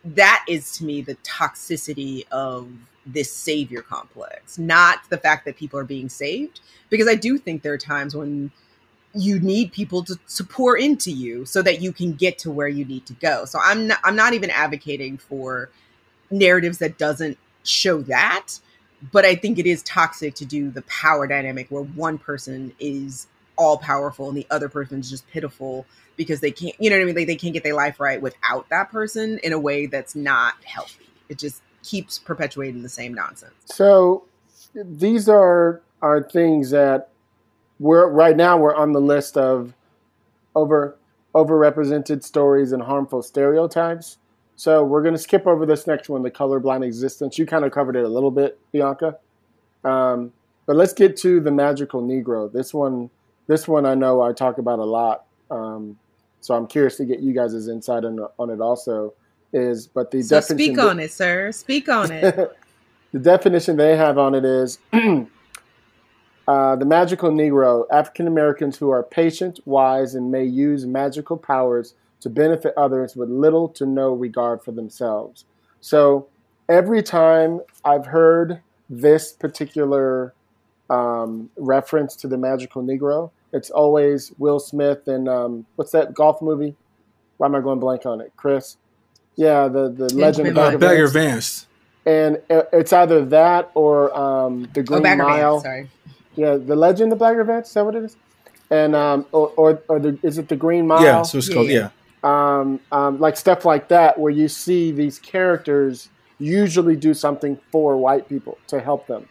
That 0.05 0.45
is 0.47 0.71
to 0.77 0.85
me 0.85 1.01
the 1.01 1.15
toxicity 1.15 2.25
of 2.31 2.69
this 3.05 3.31
savior 3.31 3.81
complex, 3.81 4.57
not 4.59 4.99
the 5.09 5.17
fact 5.17 5.45
that 5.45 5.57
people 5.57 5.79
are 5.79 5.83
being 5.83 6.07
saved. 6.07 6.61
Because 6.89 7.07
I 7.07 7.15
do 7.15 7.37
think 7.39 7.63
there 7.63 7.73
are 7.73 7.79
times 7.79 8.15
when 8.15 8.51
you 9.15 9.39
need 9.39 9.71
people 9.71 10.03
to, 10.03 10.19
to 10.35 10.43
pour 10.43 10.77
into 10.77 11.11
you 11.11 11.45
so 11.45 11.61
that 11.63 11.81
you 11.81 11.91
can 11.91 12.13
get 12.13 12.37
to 12.39 12.51
where 12.51 12.67
you 12.67 12.85
need 12.85 13.05
to 13.07 13.13
go. 13.13 13.45
So 13.45 13.59
I'm 13.63 13.87
not, 13.87 13.99
I'm 14.03 14.15
not 14.15 14.33
even 14.33 14.51
advocating 14.51 15.17
for 15.17 15.69
narratives 16.29 16.77
that 16.77 16.97
doesn't 16.97 17.37
show 17.63 18.01
that 18.03 18.59
but 19.11 19.25
I 19.25 19.35
think 19.35 19.59
it 19.59 19.65
is 19.65 19.83
toxic 19.83 20.35
to 20.35 20.45
do 20.45 20.69
the 20.69 20.81
power 20.83 21.27
dynamic 21.27 21.67
where 21.69 21.83
one 21.83 22.17
person 22.17 22.73
is 22.79 23.27
all 23.57 23.77
powerful 23.77 24.29
and 24.29 24.37
the 24.37 24.47
other 24.49 24.69
person 24.69 24.99
is 24.99 25.09
just 25.09 25.27
pitiful 25.29 25.85
because 26.15 26.39
they 26.39 26.51
can't, 26.51 26.75
you 26.79 26.89
know 26.89 26.95
what 26.97 27.03
I 27.03 27.05
mean? 27.05 27.15
Like 27.15 27.27
they 27.27 27.35
can't 27.35 27.53
get 27.53 27.63
their 27.63 27.75
life 27.75 27.99
right 27.99 28.21
without 28.21 28.69
that 28.69 28.91
person 28.91 29.39
in 29.43 29.53
a 29.53 29.59
way 29.59 29.85
that's 29.87 30.15
not 30.15 30.55
healthy. 30.63 31.07
It 31.29 31.37
just 31.37 31.61
keeps 31.83 32.17
perpetuating 32.17 32.81
the 32.81 32.89
same 32.89 33.13
nonsense. 33.13 33.53
So 33.65 34.25
these 34.73 35.27
are 35.29 35.81
are 36.01 36.21
things 36.21 36.71
that 36.71 37.09
we're 37.79 38.07
right 38.07 38.35
now 38.35 38.57
we're 38.57 38.75
on 38.75 38.91
the 38.91 39.01
list 39.01 39.37
of 39.37 39.73
over 40.55 40.97
overrepresented 41.33 42.23
stories 42.23 42.71
and 42.71 42.83
harmful 42.83 43.21
stereotypes. 43.21 44.17
So 44.55 44.83
we're 44.83 45.01
going 45.01 45.15
to 45.15 45.19
skip 45.19 45.47
over 45.47 45.65
this 45.65 45.87
next 45.87 46.09
one, 46.09 46.21
the 46.21 46.31
colorblind 46.31 46.85
existence. 46.85 47.37
You 47.37 47.45
kind 47.45 47.65
of 47.65 47.71
covered 47.71 47.95
it 47.95 48.03
a 48.03 48.07
little 48.07 48.31
bit, 48.31 48.59
Bianca. 48.71 49.17
Um, 49.83 50.31
but 50.65 50.75
let's 50.75 50.93
get 50.93 51.17
to 51.17 51.39
the 51.39 51.51
magical 51.51 52.01
Negro. 52.01 52.51
This 52.51 52.73
one, 52.73 53.09
this 53.47 53.67
one 53.67 53.85
I 53.85 53.95
know 53.95 54.21
I 54.21 54.31
talk 54.31 54.57
about 54.57 54.79
a 54.79 54.85
lot. 54.85 55.25
Um, 55.49 55.97
so 56.41 56.55
I'm 56.55 56.67
curious 56.67 56.97
to 56.97 57.05
get 57.05 57.19
you 57.19 57.33
guys' 57.33 57.67
insight 57.67 58.05
on, 58.05 58.27
on 58.37 58.49
it 58.49 58.61
also. 58.61 59.13
Is 59.51 59.85
but 59.85 60.09
the 60.09 60.21
so 60.23 60.39
definition. 60.39 60.73
Speak 60.75 60.83
on 60.83 60.99
it, 60.99 61.11
sir. 61.11 61.51
Speak 61.51 61.87
on 61.87 62.11
it. 62.11 62.35
the 63.11 63.19
definition 63.19 63.77
they 63.77 63.95
have 63.95 64.17
on 64.17 64.33
it 64.33 64.43
is 64.43 64.79
uh, 64.93 66.75
the 66.75 66.85
magical 66.85 67.29
Negro, 67.29 67.85
African 67.91 68.27
Americans 68.27 68.77
who 68.77 68.89
are 68.89 69.03
patient, 69.03 69.59
wise, 69.65 70.15
and 70.15 70.31
may 70.31 70.43
use 70.43 70.87
magical 70.87 71.37
powers 71.37 71.93
to 72.23 72.29
benefit 72.29 72.73
others 72.77 73.17
with 73.17 73.29
little 73.29 73.67
to 73.67 73.85
no 73.85 74.13
regard 74.13 74.63
for 74.63 74.71
themselves. 74.71 75.43
So 75.81 76.27
every 76.69 77.03
time 77.03 77.59
I've 77.83 78.05
heard 78.05 78.61
this 78.89 79.33
particular 79.33 80.33
um, 80.89 81.49
reference 81.57 82.15
to 82.17 82.29
the 82.29 82.37
magical 82.37 82.81
Negro, 82.81 83.29
it's 83.51 83.69
always 83.69 84.31
Will 84.37 84.61
Smith 84.61 85.05
and 85.07 85.27
um, 85.27 85.65
what's 85.75 85.91
that 85.91 86.13
golf 86.13 86.41
movie? 86.41 86.75
Why 87.37 87.47
am 87.47 87.55
I 87.55 87.59
going 87.59 87.81
blank 87.81 88.05
on 88.05 88.21
it? 88.21 88.31
Chris? 88.37 88.77
Yeah, 89.35 89.67
the 89.67 89.89
the 89.89 90.13
Legend 90.13 90.47
of 90.47 90.55
Bagger, 90.55 90.77
Bagger 90.77 91.07
Vance. 91.07 91.67
And 92.05 92.41
it's 92.49 92.93
either 92.93 93.25
that 93.25 93.69
or 93.73 94.17
um, 94.17 94.69
the 94.73 94.79
oh, 94.79 94.83
Green 94.83 95.05
oh, 95.07 95.15
Mile. 95.15 95.59
Vance, 95.59 95.63
sorry. 95.63 95.89
Yeah, 96.35 96.55
the 96.55 96.75
Legend 96.75 97.11
of 97.11 97.19
Bagger 97.19 97.43
Vance. 97.43 97.67
Is 97.67 97.73
that 97.73 97.83
what 97.83 97.95
it 97.95 98.03
is? 98.03 98.15
And 98.69 98.95
um, 98.95 99.25
or 99.33 99.49
or, 99.57 99.83
or 99.89 99.99
the, 99.99 100.17
is 100.23 100.37
it 100.37 100.47
the 100.47 100.55
Green 100.55 100.87
Mile? 100.87 101.03
Yeah, 101.03 101.23
so 101.23 101.39
it's 101.39 101.51
called 101.51 101.67
yeah. 101.67 101.73
yeah 101.73 101.89
um, 102.23 102.79
um, 102.91 103.19
like 103.19 103.37
stuff 103.37 103.65
like 103.65 103.89
that, 103.89 104.19
where 104.19 104.31
you 104.31 104.47
see 104.47 104.91
these 104.91 105.19
characters 105.19 106.09
usually 106.39 106.95
do 106.95 107.13
something 107.13 107.57
for 107.71 107.97
white 107.97 108.27
people 108.27 108.57
to 108.67 108.79
help 108.79 109.07
them, 109.07 109.27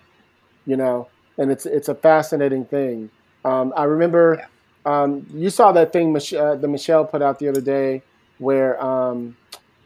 you 0.67 0.77
know, 0.77 1.09
and 1.39 1.51
it's 1.51 1.67
it's 1.67 1.89
a 1.89 1.95
fascinating 1.95 2.65
thing. 2.65 3.11
Um, 3.45 3.73
I 3.77 3.85
remember 3.85 4.47
yeah. 4.87 5.03
um, 5.03 5.27
you 5.33 5.51
saw 5.51 5.73
that 5.73 5.93
thing 5.93 6.13
Mich- 6.13 6.35
uh, 6.35 6.55
the 6.57 6.69
Michelle 6.69 7.05
put 7.05 7.23
out 7.23 7.39
the 7.39 7.49
other 7.49 7.61
day 7.61 8.03
where 8.39 8.83
um, 8.83 9.37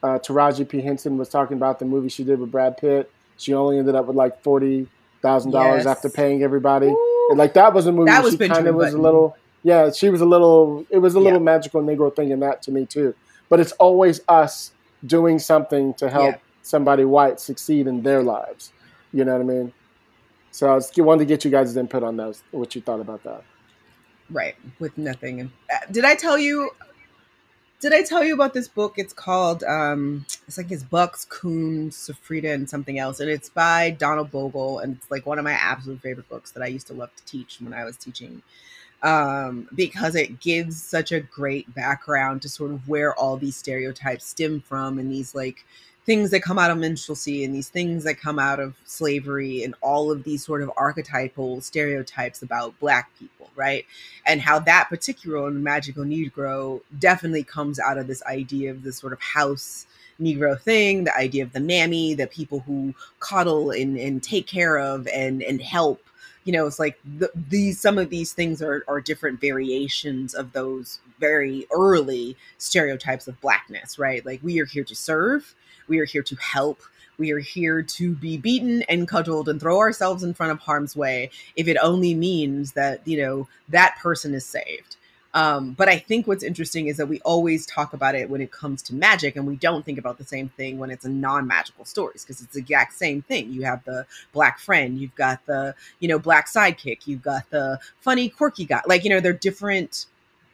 uh, 0.03 0.19
Taraji 0.19 0.69
P 0.69 0.81
Henson 0.81 1.17
was 1.17 1.29
talking 1.29 1.57
about 1.57 1.79
the 1.79 1.85
movie 1.85 2.09
she 2.09 2.25
did 2.25 2.39
with 2.39 2.51
Brad 2.51 2.77
Pitt. 2.77 3.11
She 3.39 3.55
only 3.55 3.79
ended 3.79 3.95
up 3.95 4.07
with 4.07 4.17
like 4.17 4.43
forty 4.43 4.89
thousand 5.23 5.53
yes. 5.53 5.63
dollars 5.63 5.87
after 5.87 6.09
paying 6.09 6.43
everybody. 6.43 6.95
And 7.29 7.39
like 7.39 7.55
that 7.55 7.75
was 7.75 7.87
a 7.87 7.93
movie 7.93 8.11
that 8.11 8.23
was 8.23 8.35
she 8.35 8.49
kind 8.49 8.67
of 8.69 8.75
was 8.75 8.95
a 8.95 8.99
little 8.99 9.37
yeah, 9.67 9.91
she 9.91 10.09
was 10.11 10.21
a 10.21 10.27
little. 10.27 10.87
It 10.91 10.99
was 10.99 11.15
a 11.17 11.21
little 11.21 11.41
yeah. 11.41 11.45
magical 11.55 11.83
Negro 11.83 12.15
thing 12.15 12.31
in 12.31 12.41
that 12.41 12.63
to 12.63 12.71
me 12.71 12.87
too. 12.87 13.15
But 13.49 13.59
it's 13.61 13.73
always 13.73 14.21
us 14.29 14.73
doing 15.05 15.39
something 15.41 15.95
to 15.95 16.09
help 16.09 16.35
Yeah. 16.35 16.41
somebody 16.63 17.05
white 17.05 17.41
succeed 17.41 17.87
in 17.89 18.03
their 18.03 18.23
lives. 18.23 18.73
You 19.13 19.25
know 19.25 19.33
what 19.33 19.41
I 19.41 19.45
mean? 19.45 19.73
So 20.53 20.73
I 20.73 20.79
just 20.79 20.97
wanted 20.99 21.21
to 21.21 21.27
get 21.27 21.45
you 21.45 21.51
guys' 21.51 21.77
input 21.77 22.03
on 22.03 22.17
those, 22.17 22.43
what 22.53 22.75
you 22.77 22.81
thought 22.81 23.01
about 23.01 23.23
that. 23.25 23.43
right 24.31 24.57
with 24.81 24.97
nothing 24.99 25.35
uh, 25.73 25.77
did 25.93 26.05
i 26.05 26.15
tell 26.17 26.37
you 26.37 26.71
did 27.81 27.93
i 27.93 28.03
tell 28.03 28.25
you 28.25 28.35
about 28.35 28.53
this 28.55 28.67
book 28.67 28.95
it's 28.97 29.13
called 29.13 29.63
um 29.65 30.27
it's 30.49 30.59
like 30.59 30.69
his 30.69 30.83
bucks 30.83 31.25
coon 31.27 31.91
safrida 31.91 32.53
and 32.53 32.69
something 32.69 32.99
else 32.99 33.21
and 33.21 33.31
it's 33.31 33.49
by 33.49 33.91
donald 33.91 34.31
bogle 34.33 34.81
and 34.81 34.97
it's 34.97 35.11
like 35.13 35.25
one 35.27 35.39
of 35.39 35.45
my 35.45 35.53
absolute 35.53 36.01
favorite 36.01 36.29
books 36.29 36.51
that 36.51 36.63
i 36.63 36.67
used 36.67 36.89
to 36.89 36.95
love 36.95 37.15
to 37.15 37.25
teach 37.25 37.59
when 37.61 37.73
i 37.73 37.85
was 37.85 37.97
teaching 37.97 38.43
um 39.03 39.69
because 39.75 40.15
it 40.15 40.41
gives 40.41 40.83
such 40.83 41.13
a 41.13 41.21
great 41.21 41.73
background 41.75 42.43
to 42.43 42.49
sort 42.49 42.71
of 42.71 42.89
where 42.89 43.15
all 43.15 43.37
these 43.37 43.57
stereotypes 43.57 44.27
stem 44.27 44.61
from 44.61 44.99
and 44.99 45.13
these 45.13 45.35
like 45.35 45.65
things 46.07 46.31
that 46.31 46.41
come 46.41 46.59
out 46.59 46.71
of 46.71 46.79
minstrelsy 46.79 47.45
and 47.45 47.55
these 47.55 47.69
things 47.69 48.05
that 48.05 48.21
come 48.21 48.39
out 48.39 48.61
of 48.61 48.75
slavery 48.85 49.65
and 49.65 49.75
all 49.83 50.11
of 50.11 50.25
these 50.25 50.45
sort 50.45 50.63
of 50.63 50.71
archetypal 50.77 51.61
stereotypes 51.61 52.43
about 52.43 52.79
black 52.79 53.11
people 53.19 53.37
right? 53.57 53.87
And 54.27 54.41
how 54.41 54.59
that 54.61 54.89
particular 54.89 55.51
magical 55.51 56.05
negro 56.05 56.81
definitely 56.99 57.43
comes 57.43 57.81
out 57.81 57.99
of 57.99 58.07
this 58.07 58.23
idea 58.25 58.71
of 58.71 58.83
this 58.83 58.99
sort 58.99 59.13
of 59.13 59.21
house 59.21 59.87
negro 60.21 60.59
thing 60.59 61.05
the 61.05 61.15
idea 61.15 61.43
of 61.43 61.53
the 61.53 61.61
mammy 61.61 62.15
the 62.15 62.27
people 62.27 62.61
who 62.61 62.95
coddle 63.21 63.71
and, 63.71 63.99
and 63.99 64.23
take 64.23 64.47
care 64.47 64.79
of 64.79 65.07
and 65.09 65.43
and 65.43 65.61
help 65.61 66.01
you 66.47 66.53
know 66.53 66.67
it's 66.67 66.79
like 66.79 66.99
the, 67.19 67.31
these 67.51 67.79
some 67.79 67.99
of 67.99 68.09
these 68.09 68.33
things 68.33 68.63
are, 68.63 68.85
are 68.89 69.01
different 69.01 69.41
variations 69.41 70.33
of 70.35 70.53
those 70.53 71.01
very 71.21 71.67
early 71.73 72.37
stereotypes 72.59 73.29
of 73.29 73.39
blackness 73.41 73.99
right? 73.99 74.25
Like 74.25 74.41
we 74.43 74.61
are 74.61 74.67
here 74.67 74.85
to 74.85 74.95
serve. 74.95 75.55
We 75.89 75.99
are 75.99 76.05
here 76.05 76.23
to 76.23 76.37
help. 76.37 76.81
We 77.19 77.33
are 77.33 77.39
here 77.39 77.83
to 77.83 78.15
be 78.15 78.37
beaten 78.37 78.83
and 78.83 79.09
cudgeled 79.09 79.49
and 79.49 79.61
throw 79.61 79.79
ourselves 79.79 80.23
in 80.23 80.35
front 80.35 80.53
of 80.53 80.61
harm's 80.61 80.95
way 80.95 81.31
if 81.57 81.67
it 81.69 81.79
only 81.83 82.15
means 82.15 82.73
that 82.73 83.07
you 83.07 83.19
know 83.19 83.49
that 83.69 83.97
person 84.01 84.33
is 84.33 84.47
saved 84.47 84.97
um, 85.37 85.75
but 85.75 85.89
i 85.89 85.99
think 85.99 86.27
what's 86.27 86.43
interesting 86.43 86.89
is 86.89 86.97
that 86.97 87.07
we 87.07 87.21
always 87.21 87.67
talk 87.67 87.93
about 87.93 88.15
it 88.17 88.29
when 88.29 88.41
it 88.41 88.51
comes 88.51 88.83
to 88.83 88.95
magic 88.95 89.37
and 89.37 89.47
we 89.47 89.57
don't 89.57 89.85
think 89.85 89.99
about 89.99 90.19
the 90.19 90.25
same 90.25 90.49
thing 90.51 90.79
when 90.79 90.91
it's 90.91 91.05
a 91.05 91.09
non-magical 91.09 91.85
stories 91.85 92.25
because 92.25 92.43
it's 92.43 92.55
the 92.55 92.61
exact 92.61 92.95
same 92.95 93.23
thing. 93.23 93.53
You 93.53 93.63
have 93.63 93.85
the 93.85 94.07
black 94.33 94.59
friend 94.59 94.99
you've 94.99 95.15
got 95.15 95.45
the 95.47 95.75
you 96.01 96.09
know 96.09 96.19
black 96.19 96.49
sidekick 96.49 97.07
you've 97.07 97.23
got 97.23 97.49
the 97.51 97.79
funny 98.01 98.29
quirky 98.29 98.65
guy. 98.65 98.83
Like 98.87 99.05
you 99.05 99.11
know 99.11 99.21
they're 99.21 99.33
different 99.33 100.07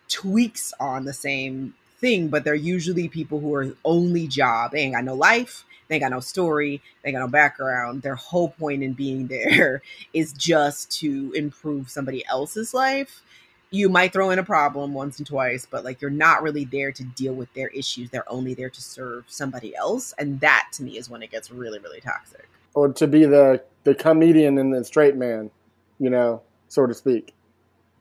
tweaks 0.09 0.73
on 0.81 1.05
the 1.05 1.13
same 1.13 1.75
thing 1.99 2.29
but 2.29 2.45
they're 2.45 2.55
usually 2.55 3.09
people 3.09 3.41
who 3.41 3.55
are 3.55 3.75
only 3.85 4.27
job. 4.27 4.73
They 4.73 4.81
ain't 4.81 4.95
got 4.95 5.05
no 5.05 5.15
life 5.15 5.65
they 5.89 5.97
ain't 5.97 6.03
got 6.05 6.11
no 6.13 6.21
story 6.21 6.81
they 7.03 7.11
ain't 7.11 7.17
got 7.17 7.25
no 7.25 7.29
background. 7.29 8.03
Their 8.03 8.15
whole 8.15 8.51
point 8.51 8.83
in 8.83 8.93
being 8.95 9.27
there 9.29 9.83
is 10.13 10.33
just 10.33 10.91
to 11.01 11.33
improve 11.35 11.91
somebody 11.91 12.25
else's 12.27 12.75
life 12.75 13.23
you 13.73 13.89
might 13.89 14.13
throw 14.13 14.31
in 14.31 14.39
a 14.39 14.45
problem 14.45 14.95
once 14.95 15.19
and 15.19 15.27
twice 15.27 15.67
but 15.69 15.85
like 15.85 16.01
you're 16.01 16.11
not 16.11 16.43
really 16.43 16.65
there 16.67 16.93
to 16.93 17.03
deal 17.03 17.35
with 17.35 17.53
their 17.55 17.69
issues 17.69 18.11
they're 18.11 18.31
only 18.31 18.55
there 18.55 18.71
to 18.71 18.81
serve 18.81 19.25
somebody 19.27 19.75
else 19.75 20.15
and 20.19 20.39
that 20.41 20.69
to 20.73 20.83
me 20.83 20.97
is 20.97 21.11
when 21.11 21.23
it 21.23 21.31
gets 21.31 21.51
really 21.51 21.79
really 21.79 22.01
toxic 22.01 22.49
Or 22.75 22.93
to 22.93 23.07
be 23.07 23.25
the, 23.25 23.63
the 23.85 23.95
comedian 23.95 24.59
and 24.59 24.73
the 24.73 24.85
straight 24.85 25.17
man, 25.17 25.51
you 25.99 26.11
know, 26.11 26.43
so 26.69 26.87
to 26.87 26.95
speak, 26.95 27.35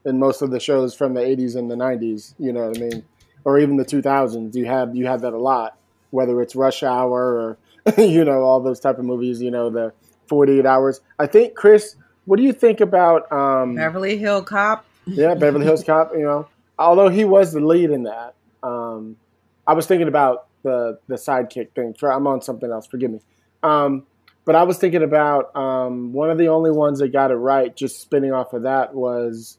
in 0.05 0.17
most 0.17 0.41
of 0.41 0.51
the 0.51 0.59
shows 0.59 0.95
from 0.95 1.13
the 1.13 1.21
80s 1.21 1.55
and 1.55 1.69
the 1.69 1.75
90s, 1.75 2.33
you 2.39 2.53
know 2.53 2.67
what 2.67 2.77
I 2.77 2.79
mean? 2.79 3.03
Or 3.43 3.59
even 3.59 3.77
the 3.77 3.85
2000s, 3.85 4.55
you 4.55 4.65
had, 4.65 4.95
you 4.95 5.05
had 5.05 5.21
that 5.21 5.33
a 5.33 5.37
lot, 5.37 5.77
whether 6.11 6.41
it's 6.41 6.55
Rush 6.55 6.83
Hour 6.83 7.21
or, 7.21 7.57
you 7.97 8.23
know, 8.23 8.41
all 8.41 8.59
those 8.59 8.79
type 8.79 8.97
of 8.97 9.05
movies, 9.05 9.41
you 9.41 9.51
know, 9.51 9.69
the 9.69 9.93
48 10.27 10.65
Hours. 10.65 11.01
I 11.19 11.27
think, 11.27 11.55
Chris, 11.55 11.95
what 12.25 12.37
do 12.37 12.43
you 12.43 12.53
think 12.53 12.81
about... 12.81 13.31
Um, 13.31 13.75
beverly 13.75 14.17
hill 14.17 14.41
cop 14.41 14.85
yeah, 15.13 15.35
Beverly 15.35 15.65
Hills 15.65 15.83
Cop. 15.83 16.11
You 16.13 16.23
know, 16.23 16.47
although 16.77 17.09
he 17.09 17.25
was 17.25 17.53
the 17.53 17.59
lead 17.59 17.91
in 17.91 18.03
that, 18.03 18.35
um, 18.63 19.17
I 19.67 19.73
was 19.73 19.85
thinking 19.87 20.07
about 20.07 20.47
the 20.63 20.99
the 21.07 21.15
sidekick 21.15 21.71
thing. 21.71 21.95
I'm 22.03 22.27
on 22.27 22.41
something 22.41 22.71
else. 22.71 22.87
Forgive 22.87 23.11
me. 23.11 23.19
Um, 23.63 24.05
but 24.45 24.55
I 24.55 24.63
was 24.63 24.77
thinking 24.77 25.03
about 25.03 25.55
um, 25.55 26.13
one 26.13 26.31
of 26.31 26.37
the 26.37 26.47
only 26.47 26.71
ones 26.71 26.99
that 26.99 27.09
got 27.09 27.31
it 27.31 27.35
right. 27.35 27.75
Just 27.75 28.01
spinning 28.01 28.33
off 28.33 28.53
of 28.53 28.63
that 28.63 28.95
was, 28.95 29.57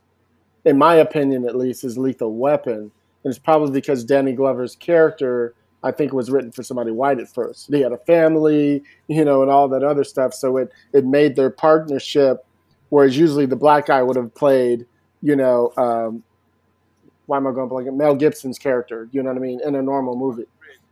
in 0.64 0.76
my 0.76 0.96
opinion, 0.96 1.44
at 1.44 1.56
least, 1.56 1.84
is 1.84 1.96
Lethal 1.96 2.34
Weapon. 2.34 2.90
And 3.24 3.30
it's 3.30 3.38
probably 3.38 3.70
because 3.70 4.04
Danny 4.04 4.32
Glover's 4.32 4.74
character, 4.74 5.54
I 5.84 5.92
think, 5.92 6.12
was 6.12 6.30
written 6.30 6.50
for 6.50 6.64
somebody 6.64 6.90
white 6.90 7.20
at 7.20 7.32
first. 7.32 7.68
He 7.68 7.80
had 7.80 7.92
a 7.92 7.98
family, 7.98 8.82
you 9.06 9.24
know, 9.24 9.42
and 9.42 9.50
all 9.50 9.68
that 9.68 9.84
other 9.84 10.04
stuff. 10.04 10.34
So 10.34 10.56
it 10.56 10.72
it 10.92 11.04
made 11.04 11.36
their 11.36 11.50
partnership, 11.50 12.44
whereas 12.88 13.16
usually 13.16 13.46
the 13.46 13.56
black 13.56 13.86
guy 13.86 14.02
would 14.02 14.16
have 14.16 14.34
played 14.34 14.86
you 15.22 15.36
know, 15.36 15.72
um, 15.76 16.22
why 17.26 17.36
am 17.36 17.46
I 17.46 17.52
going 17.52 17.68
blank? 17.68 17.92
Mel 17.92 18.14
Gibson's 18.14 18.58
character, 18.58 19.08
you 19.12 19.22
know 19.22 19.30
what 19.30 19.38
I 19.38 19.40
mean, 19.40 19.60
in 19.64 19.74
a 19.74 19.82
normal 19.82 20.16
movie. 20.16 20.44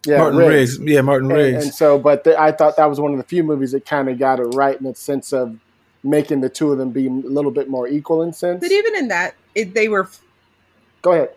Yeah, 0.07 0.19
Martin 0.19 0.39
Riggs. 0.39 0.79
Yeah, 0.79 1.01
Martin 1.03 1.31
And, 1.31 1.37
Riggs. 1.39 1.65
and 1.65 1.75
so, 1.75 1.99
but 1.99 2.25
the, 2.25 2.41
I 2.41 2.53
thought 2.53 2.77
that 2.77 2.87
was 2.87 2.99
one 3.01 3.13
of 3.13 3.19
the 3.19 3.25
few 3.25 3.43
movies 3.45 3.73
that 3.73 3.85
kind 3.85 4.09
of 4.09 4.19
got 4.19 4.41
it 4.41 4.45
right 4.55 4.77
in 4.79 4.85
the 4.85 4.95
sense 4.95 5.33
of 5.33 5.59
making 6.03 6.41
the 6.41 6.49
two 6.49 6.73
of 6.73 6.79
them 6.79 6.91
be 6.91 7.07
a 7.07 7.11
little 7.11 7.51
bit 7.51 7.69
more 7.69 7.87
equal 7.87 8.23
in 8.23 8.33
sense. 8.33 8.61
but 8.61 8.71
even 8.73 8.97
in 8.97 9.09
that 9.09 9.35
it, 9.55 9.75
they 9.75 9.89
were 9.89 10.09
Go 11.03 11.13
ahead. 11.13 11.31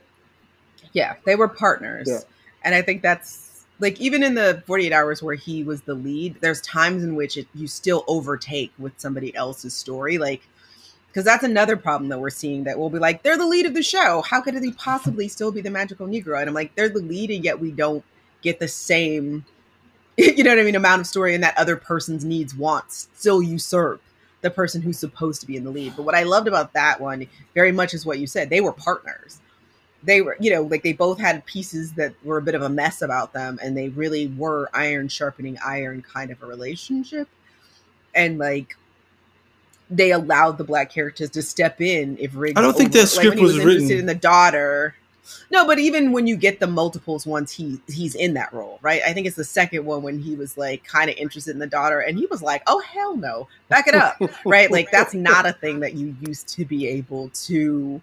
yeah 0.93 1.15
they 1.25 1.35
were 1.35 1.49
partners 1.49 2.07
Yeah. 2.09 2.19
and 2.63 2.73
i 2.73 2.81
think 2.81 3.01
that's 3.01 3.65
like 3.79 3.99
even 3.99 4.23
in 4.23 4.35
the 4.35 4.63
48 4.65 4.93
hours 4.93 5.21
where 5.21 5.35
he 5.35 5.63
was 5.65 5.81
the 5.81 5.93
lead 5.95 6.37
there's 6.39 6.61
times 6.61 7.03
in 7.03 7.15
which 7.15 7.35
it, 7.35 7.47
you 7.53 7.67
still 7.67 8.05
overtake 8.07 8.71
with 8.79 8.93
somebody 8.97 9.35
else's 9.35 9.73
story 9.73 10.17
like 10.17 10.47
because 11.13 11.25
that's 11.25 11.43
another 11.43 11.77
problem 11.77 12.09
that 12.09 12.19
we're 12.19 12.31
seeing 12.31 12.63
that 12.63 12.79
we'll 12.79 12.89
be 12.89 12.97
like 12.97 13.21
they're 13.21 13.37
the 13.37 13.45
lead 13.45 13.67
of 13.67 13.75
the 13.75 13.83
show. 13.83 14.23
How 14.23 14.41
could 14.41 14.55
they 14.55 14.71
possibly 14.71 15.27
still 15.27 15.51
be 15.51 15.61
the 15.61 15.69
magical 15.69 16.07
negro? 16.07 16.39
And 16.39 16.49
i'm 16.49 16.55
like 16.55 16.73
they're 16.75 16.89
the 16.89 16.99
lead 16.99 17.29
and 17.29 17.43
yet 17.43 17.59
we 17.59 17.71
don't 17.71 18.03
get 18.41 18.59
the 18.59 18.67
same 18.67 19.45
you 20.17 20.43
know 20.43 20.49
what 20.49 20.59
i 20.59 20.63
mean 20.63 20.75
amount 20.75 21.01
of 21.01 21.07
story 21.07 21.33
and 21.33 21.43
that 21.43 21.57
other 21.57 21.75
person's 21.75 22.25
needs 22.25 22.53
wants 22.55 23.09
still 23.13 23.41
usurp 23.41 24.01
the 24.41 24.49
person 24.49 24.81
who's 24.81 24.99
supposed 24.99 25.39
to 25.39 25.47
be 25.47 25.55
in 25.55 25.63
the 25.63 25.71
lead. 25.71 25.93
But 25.95 26.03
what 26.03 26.15
i 26.15 26.23
loved 26.23 26.47
about 26.47 26.73
that 26.73 26.99
one 26.99 27.27
very 27.53 27.71
much 27.71 27.93
is 27.93 28.05
what 28.05 28.19
you 28.19 28.27
said. 28.27 28.49
They 28.49 28.61
were 28.61 28.73
partners. 28.73 29.39
They 30.01 30.21
were 30.21 30.35
you 30.39 30.49
know 30.51 30.63
like 30.63 30.81
they 30.81 30.93
both 30.93 31.19
had 31.19 31.45
pieces 31.45 31.93
that 31.93 32.15
were 32.23 32.37
a 32.37 32.41
bit 32.41 32.55
of 32.55 32.63
a 32.63 32.69
mess 32.69 33.03
about 33.03 33.33
them 33.33 33.59
and 33.61 33.77
they 33.77 33.89
really 33.89 34.27
were 34.27 34.67
iron 34.73 35.09
sharpening 35.09 35.57
iron 35.63 36.01
kind 36.01 36.31
of 36.31 36.41
a 36.41 36.47
relationship. 36.47 37.27
And 38.15 38.39
like 38.39 38.75
they 39.89 40.11
allowed 40.11 40.57
the 40.57 40.63
black 40.63 40.89
characters 40.89 41.29
to 41.31 41.41
step 41.41 41.81
in 41.81 42.17
if 42.19 42.35
Riggs 42.35 42.57
I 42.57 42.61
don't 42.61 42.75
think 42.75 42.93
that 42.93 43.07
script 43.07 43.37
like 43.37 43.43
was 43.43 43.55
interested 43.57 43.83
written- 43.83 43.99
in 43.99 44.05
the 44.05 44.15
daughter. 44.15 44.95
No 45.49 45.65
but 45.65 45.79
even 45.79 46.11
when 46.11 46.27
you 46.27 46.35
get 46.35 46.59
the 46.59 46.67
multiples 46.67 47.25
once 47.25 47.51
he 47.51 47.79
he's 47.87 48.13
in 48.15 48.33
that 48.33 48.51
role 48.53 48.79
right? 48.81 49.01
I 49.05 49.13
think 49.13 49.25
it's 49.25 49.37
the 49.37 49.45
second 49.45 49.85
one 49.85 50.03
when 50.03 50.19
he 50.19 50.35
was 50.35 50.57
like 50.57 50.83
kind 50.83 51.09
of 51.09 51.15
interested 51.15 51.51
in 51.51 51.59
the 51.59 51.67
daughter 51.67 51.99
and 51.99 52.17
he 52.17 52.25
was 52.25 52.41
like 52.41 52.61
oh 52.67 52.79
hell 52.81 53.15
no 53.15 53.47
back 53.69 53.87
it 53.87 53.95
up 53.95 54.17
right? 54.45 54.69
Like 54.69 54.91
that's 54.91 55.13
not 55.13 55.45
a 55.45 55.53
thing 55.53 55.79
that 55.79 55.93
you 55.93 56.15
used 56.21 56.49
to 56.49 56.65
be 56.65 56.87
able 56.87 57.29
to 57.45 58.01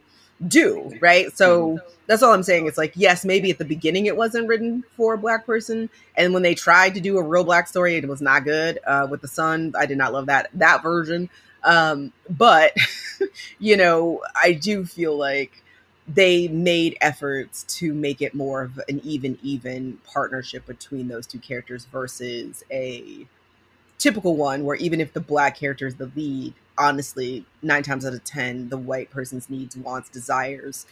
do 0.49 0.91
right? 1.01 1.37
So 1.37 1.78
that's 2.07 2.22
all 2.22 2.33
i'm 2.33 2.43
saying. 2.43 2.66
It's 2.66 2.78
like 2.78 2.93
yes 2.95 3.24
maybe 3.24 3.51
at 3.51 3.59
the 3.59 3.64
beginning 3.66 4.07
it 4.07 4.16
wasn't 4.16 4.49
written 4.49 4.83
for 4.97 5.14
a 5.14 5.18
black 5.18 5.45
person 5.45 5.91
and 6.16 6.33
when 6.33 6.43
they 6.43 6.55
tried 6.55 6.95
to 6.95 7.01
do 7.01 7.18
a 7.18 7.22
real 7.22 7.45
black 7.45 7.68
story 7.68 7.97
it 7.97 8.09
was 8.09 8.22
not 8.22 8.45
good 8.45 8.78
uh, 8.87 9.07
with 9.11 9.20
the 9.20 9.28
son. 9.28 9.74
I 9.78 9.85
did 9.85 9.99
not 9.99 10.12
love 10.14 10.26
that 10.26 10.49
that 10.55 10.83
version 10.83 11.28
um, 11.65 12.13
but 12.29 12.73
you 13.59 13.77
know 13.77 14.21
i 14.43 14.53
do 14.53 14.85
feel 14.85 15.17
like 15.17 15.63
they 16.09 16.49
made 16.49 16.97
efforts 17.01 17.63
to 17.65 17.95
make 17.95 18.21
it 18.21 18.35
more 18.35 18.63
of 18.63 18.81
an 18.89 19.01
even 19.05 19.39
even 19.43 19.99
partnership 20.05 20.67
between 20.67 21.09
those 21.09 21.27
two 21.27 21.39
characters 21.39 21.85
versus 21.87 22.65
a 22.71 23.27
typical 23.99 24.37
one 24.37 24.65
where 24.65 24.77
even 24.77 25.01
if 25.01 25.13
the 25.13 25.21
black 25.21 25.57
character 25.57 25.87
is 25.87 25.97
the 25.97 26.11
lead 26.17 26.55
honestly 26.79 27.45
nine 27.63 27.83
times 27.83 28.05
out 28.05 28.15
of 28.15 28.25
ten 28.25 28.69
the 28.71 28.79
white 28.79 29.11
person's 29.11 29.51
needs 29.51 29.77
wants 29.77 30.09
desires 30.09 30.87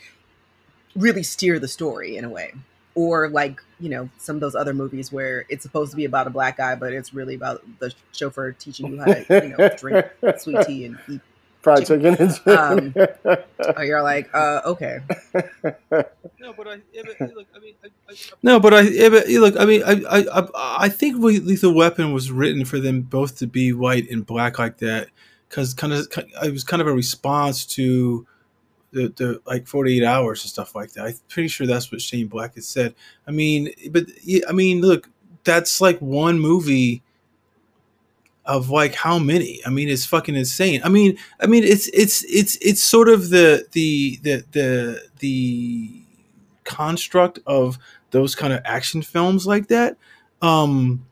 really 0.94 1.22
steer 1.22 1.58
the 1.58 1.68
story 1.68 2.16
in 2.16 2.24
a 2.24 2.28
way 2.28 2.52
or 2.98 3.28
like 3.28 3.60
you 3.78 3.88
know 3.88 4.08
some 4.18 4.34
of 4.34 4.40
those 4.40 4.56
other 4.56 4.74
movies 4.74 5.12
where 5.12 5.46
it's 5.48 5.62
supposed 5.62 5.92
to 5.92 5.96
be 5.96 6.04
about 6.04 6.26
a 6.26 6.30
black 6.30 6.56
guy 6.56 6.74
but 6.74 6.92
it's 6.92 7.14
really 7.14 7.36
about 7.36 7.62
the 7.78 7.92
chauffeur 8.12 8.50
teaching 8.52 8.92
you 8.92 8.98
how 8.98 9.04
to 9.04 9.24
you 9.46 9.54
know 9.56 9.68
drink 9.76 10.04
sweet 10.38 10.66
tea 10.66 10.84
and 10.86 10.98
eat 11.08 11.20
Fried 11.60 11.86
chicken. 11.86 12.16
Um, 12.46 12.94
oh, 13.76 13.82
you're 13.82 14.02
like 14.02 14.28
uh 14.32 14.60
okay 14.64 15.00
No, 16.40 16.52
but 16.56 16.68
I, 16.68 16.80
yeah, 16.92 17.02
but 17.04 17.20
look, 17.34 17.46
I 17.54 17.58
mean, 17.58 17.74
I, 17.84 17.88
I, 18.08 18.14
No, 18.44 18.60
but 18.60 18.72
I 18.74 18.80
yeah, 18.82 19.08
but, 19.08 19.28
look. 19.28 19.56
I 19.58 19.64
mean, 19.64 19.82
I 19.84 19.92
I 20.08 20.40
I- 20.40 20.84
I 20.84 20.88
think 20.88 21.16
Lethal 21.18 21.74
Weapon 21.74 22.12
was 22.12 22.30
written 22.30 22.64
for 22.64 22.78
them 22.78 23.02
both 23.02 23.38
to 23.38 23.46
be 23.48 23.72
white 23.72 24.08
and 24.08 24.24
black 24.24 24.58
like 24.60 24.78
that, 24.78 25.08
because 25.48 25.74
kind 25.74 25.92
of 25.92 26.06
it 26.44 26.52
was 26.52 26.62
kind 26.62 26.80
of 26.80 26.86
a 26.86 26.92
response 26.92 27.66
to 27.74 28.24
the 28.92 29.08
the 29.16 29.40
like 29.46 29.66
forty 29.66 29.96
eight 29.98 30.04
hours 30.04 30.42
and 30.42 30.50
stuff 30.50 30.74
like 30.74 30.92
that. 30.92 31.06
I'm 31.06 31.14
pretty 31.28 31.48
sure 31.48 31.66
that's 31.66 31.90
what 31.92 32.00
Shane 32.00 32.28
Black 32.28 32.54
had 32.54 32.64
said. 32.64 32.94
I 33.26 33.30
mean, 33.30 33.70
but 33.90 34.06
I 34.48 34.52
mean, 34.52 34.80
look, 34.80 35.08
that's 35.44 35.80
like 35.80 35.98
one 36.00 36.38
movie 36.40 37.02
of 38.48 38.70
like 38.70 38.94
how 38.94 39.18
many 39.18 39.60
i 39.66 39.70
mean 39.70 39.88
it's 39.90 40.06
fucking 40.06 40.34
insane 40.34 40.80
i 40.82 40.88
mean 40.88 41.16
i 41.40 41.46
mean 41.46 41.62
it's 41.62 41.86
it's 41.88 42.24
it's 42.24 42.56
it's 42.62 42.82
sort 42.82 43.08
of 43.08 43.28
the 43.28 43.66
the 43.72 44.18
the 44.22 44.44
the 44.52 45.00
the 45.18 46.02
construct 46.64 47.38
of 47.46 47.78
those 48.10 48.34
kind 48.34 48.52
of 48.52 48.60
action 48.64 49.02
films 49.02 49.46
like 49.46 49.68
that 49.68 49.96
um 50.40 51.04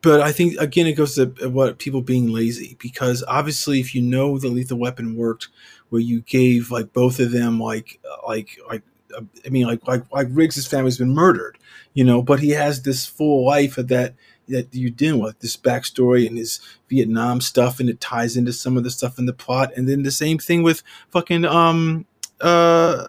but 0.00 0.22
i 0.22 0.32
think 0.32 0.54
again 0.58 0.86
it 0.86 0.94
goes 0.94 1.14
to 1.14 1.26
what 1.50 1.78
people 1.78 2.00
being 2.00 2.32
lazy 2.32 2.76
because 2.80 3.22
obviously 3.28 3.78
if 3.78 3.94
you 3.94 4.00
know 4.00 4.38
the 4.38 4.48
lethal 4.48 4.78
weapon 4.78 5.14
worked 5.14 5.48
where 5.90 6.00
you 6.00 6.20
gave 6.22 6.70
like 6.70 6.92
both 6.92 7.20
of 7.20 7.30
them 7.32 7.60
like 7.60 8.00
like 8.26 8.58
like 8.68 8.82
uh, 9.16 9.22
i 9.46 9.48
mean 9.48 9.66
like 9.66 9.86
like 9.86 10.02
like 10.12 10.28
riggs's 10.30 10.66
family's 10.66 10.98
been 10.98 11.14
murdered 11.14 11.58
you 11.94 12.04
know 12.04 12.20
but 12.22 12.40
he 12.40 12.50
has 12.50 12.82
this 12.82 13.06
full 13.06 13.44
life 13.44 13.78
of 13.78 13.88
that 13.88 14.14
that 14.48 14.74
you 14.74 14.90
deal 14.90 15.18
with 15.18 15.38
this 15.40 15.56
backstory 15.56 16.26
and 16.26 16.36
his 16.36 16.60
Vietnam 16.88 17.40
stuff, 17.40 17.80
and 17.80 17.88
it 17.88 18.00
ties 18.00 18.36
into 18.36 18.52
some 18.52 18.76
of 18.76 18.84
the 18.84 18.90
stuff 18.90 19.18
in 19.18 19.26
the 19.26 19.32
plot. 19.32 19.72
And 19.76 19.88
then 19.88 20.02
the 20.02 20.10
same 20.10 20.38
thing 20.38 20.62
with 20.62 20.82
fucking 21.10 21.44
um 21.44 22.06
uh 22.40 23.06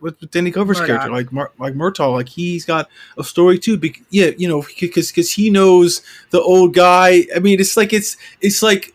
with 0.00 0.30
Danny 0.30 0.50
Glover's 0.50 0.78
Murtaugh. 0.80 0.86
character, 0.86 1.10
like 1.10 1.32
Mar- 1.32 1.52
like 1.58 1.74
Murtaugh, 1.74 2.12
like 2.12 2.28
he's 2.28 2.64
got 2.64 2.88
a 3.16 3.24
story 3.24 3.58
too. 3.58 3.76
Be- 3.76 4.02
yeah, 4.10 4.30
you 4.36 4.48
know, 4.48 4.62
because 4.62 5.08
because 5.08 5.32
he 5.32 5.50
knows 5.50 6.02
the 6.30 6.40
old 6.40 6.74
guy. 6.74 7.24
I 7.34 7.38
mean, 7.38 7.60
it's 7.60 7.76
like 7.76 7.92
it's 7.92 8.16
it's 8.40 8.62
like 8.62 8.94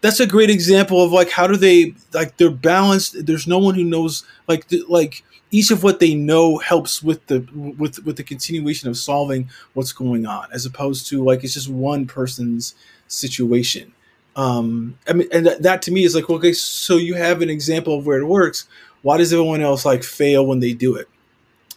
that's 0.00 0.20
a 0.20 0.26
great 0.26 0.50
example 0.50 1.02
of 1.02 1.12
like 1.12 1.30
how 1.30 1.46
do 1.46 1.56
they 1.56 1.94
like 2.12 2.36
they're 2.36 2.50
balanced. 2.50 3.26
There's 3.26 3.46
no 3.46 3.58
one 3.58 3.74
who 3.74 3.84
knows 3.84 4.24
like 4.46 4.68
the, 4.68 4.84
like 4.88 5.24
each 5.50 5.70
of 5.70 5.82
what 5.82 5.98
they 5.98 6.14
know 6.14 6.58
helps 6.58 7.02
with 7.02 7.26
the 7.26 7.40
with 7.52 8.04
with 8.04 8.16
the 8.16 8.22
continuation 8.22 8.88
of 8.88 8.96
solving 8.96 9.50
what's 9.74 9.92
going 9.92 10.26
on 10.26 10.48
as 10.52 10.66
opposed 10.66 11.08
to 11.08 11.24
like 11.24 11.42
it's 11.42 11.54
just 11.54 11.68
one 11.68 12.06
person's 12.06 12.74
situation. 13.08 13.92
Um 14.36 14.98
i 15.08 15.12
mean 15.12 15.28
and 15.32 15.46
that, 15.46 15.62
that 15.62 15.82
to 15.82 15.90
me 15.90 16.04
is 16.04 16.14
like 16.14 16.30
okay 16.30 16.52
so 16.52 16.96
you 16.96 17.14
have 17.14 17.42
an 17.42 17.50
example 17.50 17.98
of 17.98 18.06
where 18.06 18.18
it 18.18 18.26
works. 18.26 18.68
Why 19.02 19.16
does 19.16 19.32
everyone 19.32 19.62
else 19.62 19.84
like 19.84 20.04
fail 20.04 20.46
when 20.46 20.60
they 20.60 20.74
do 20.74 20.94
it? 20.94 21.08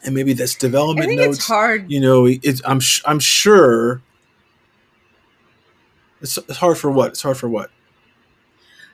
And 0.03 0.13
maybe 0.13 0.33
that's 0.33 0.55
I 0.55 0.59
development 0.59 1.07
think 1.07 1.21
notes 1.21 1.37
it's 1.37 1.47
hard. 1.47 1.91
you 1.91 1.99
know 1.99 2.25
it's 2.27 2.61
i'm 2.65 2.79
sh- 2.79 3.03
i'm 3.05 3.19
sure 3.19 4.01
it's, 6.21 6.37
it's 6.37 6.57
hard 6.57 6.77
for 6.77 6.91
what? 6.91 7.09
It's 7.11 7.21
hard 7.23 7.37
for 7.37 7.49
what 7.49 7.71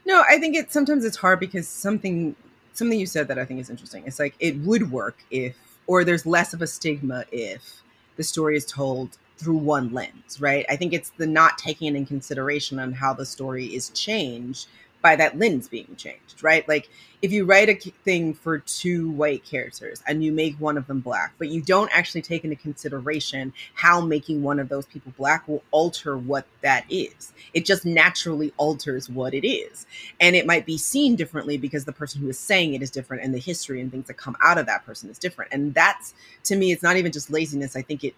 No, 0.07 0.23
I 0.29 0.39
think 0.39 0.55
it 0.55 0.71
sometimes 0.71 1.03
it's 1.03 1.17
hard 1.17 1.37
because 1.41 1.67
something 1.67 2.33
something 2.71 2.97
you 2.97 3.05
said 3.05 3.27
that 3.27 3.37
I 3.37 3.43
think 3.43 3.59
is 3.59 3.69
interesting. 3.69 4.05
It's 4.07 4.19
like 4.19 4.35
it 4.39 4.55
would 4.59 4.89
work 4.89 5.17
if 5.31 5.57
or 5.85 6.05
there's 6.05 6.25
less 6.25 6.53
of 6.53 6.61
a 6.61 6.67
stigma 6.67 7.25
if 7.29 7.83
the 8.15 8.23
story 8.23 8.55
is 8.55 8.65
told 8.65 9.17
through 9.37 9.57
one 9.57 9.91
lens, 9.91 10.39
right? 10.39 10.65
I 10.69 10.77
think 10.77 10.93
it's 10.93 11.09
the 11.17 11.27
not 11.27 11.57
taking 11.57 11.93
it 11.93 11.97
in 11.97 12.05
consideration 12.05 12.79
on 12.79 12.93
how 12.93 13.13
the 13.13 13.25
story 13.25 13.65
is 13.65 13.89
changed 13.89 14.69
by 15.01 15.15
that 15.15 15.37
lens 15.37 15.67
being 15.67 15.95
changed, 15.97 16.43
right? 16.43 16.67
Like 16.67 16.89
if 17.21 17.31
you 17.31 17.45
write 17.45 17.69
a 17.69 17.75
thing 17.75 18.33
for 18.33 18.59
two 18.59 19.09
white 19.11 19.43
characters 19.43 20.03
and 20.07 20.23
you 20.23 20.31
make 20.31 20.55
one 20.59 20.77
of 20.77 20.87
them 20.87 20.99
black, 20.99 21.33
but 21.37 21.49
you 21.49 21.61
don't 21.61 21.89
actually 21.93 22.21
take 22.21 22.43
into 22.43 22.55
consideration 22.55 23.53
how 23.73 24.01
making 24.01 24.43
one 24.43 24.59
of 24.59 24.69
those 24.69 24.85
people 24.85 25.13
black 25.17 25.47
will 25.47 25.63
alter 25.71 26.17
what 26.17 26.45
that 26.61 26.85
is. 26.89 27.33
It 27.53 27.65
just 27.65 27.85
naturally 27.85 28.53
alters 28.57 29.09
what 29.09 29.33
it 29.33 29.47
is. 29.47 29.85
And 30.19 30.35
it 30.35 30.45
might 30.45 30.65
be 30.65 30.77
seen 30.77 31.15
differently 31.15 31.57
because 31.57 31.85
the 31.85 31.91
person 31.91 32.21
who 32.21 32.29
is 32.29 32.37
saying 32.39 32.73
it 32.73 32.81
is 32.81 32.91
different 32.91 33.23
and 33.23 33.33
the 33.33 33.39
history 33.39 33.81
and 33.81 33.91
things 33.91 34.07
that 34.07 34.15
come 34.17 34.37
out 34.43 34.57
of 34.57 34.65
that 34.67 34.85
person 34.85 35.09
is 35.09 35.17
different. 35.17 35.53
And 35.53 35.73
that's 35.73 36.13
to 36.45 36.55
me, 36.55 36.71
it's 36.71 36.83
not 36.83 36.97
even 36.97 37.11
just 37.11 37.31
laziness. 37.31 37.75
I 37.75 37.81
think 37.81 38.03
it 38.03 38.15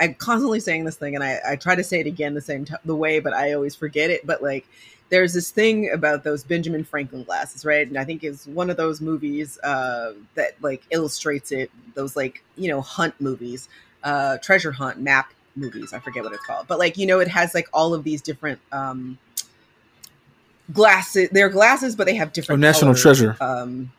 I'm 0.00 0.14
constantly 0.14 0.60
saying 0.60 0.84
this 0.84 0.96
thing 0.96 1.16
and 1.16 1.24
I, 1.24 1.40
I 1.46 1.56
try 1.56 1.74
to 1.74 1.82
say 1.82 2.00
it 2.00 2.06
again 2.06 2.34
the 2.34 2.40
same 2.40 2.64
t- 2.64 2.74
the 2.84 2.94
way, 2.94 3.18
but 3.18 3.34
I 3.34 3.52
always 3.52 3.74
forget 3.74 4.10
it. 4.10 4.24
But 4.26 4.42
like 4.42 4.66
there's 5.10 5.32
this 5.32 5.50
thing 5.50 5.90
about 5.90 6.24
those 6.24 6.44
Benjamin 6.44 6.84
Franklin 6.84 7.24
glasses, 7.24 7.64
right? 7.64 7.86
And 7.86 7.98
I 7.98 8.04
think 8.04 8.22
it's 8.22 8.46
one 8.46 8.70
of 8.70 8.76
those 8.76 9.00
movies 9.00 9.58
uh, 9.60 10.12
that 10.34 10.62
like 10.62 10.82
illustrates 10.90 11.52
it. 11.52 11.70
Those 11.94 12.16
like 12.16 12.42
you 12.56 12.68
know 12.68 12.80
hunt 12.80 13.14
movies, 13.20 13.68
uh, 14.04 14.38
treasure 14.38 14.72
hunt 14.72 15.00
map 15.00 15.32
movies. 15.56 15.92
I 15.92 15.98
forget 15.98 16.24
what 16.24 16.32
it's 16.32 16.44
called, 16.44 16.66
but 16.68 16.78
like 16.78 16.96
you 16.96 17.06
know 17.06 17.20
it 17.20 17.28
has 17.28 17.54
like 17.54 17.68
all 17.72 17.94
of 17.94 18.04
these 18.04 18.20
different 18.22 18.60
um, 18.72 19.18
glasses. 20.72 21.28
They're 21.32 21.48
glasses, 21.48 21.96
but 21.96 22.06
they 22.06 22.14
have 22.16 22.32
different. 22.32 22.60
national 22.60 22.94
colors. 22.94 23.02
treasure 23.02 23.36
Um, 23.40 23.90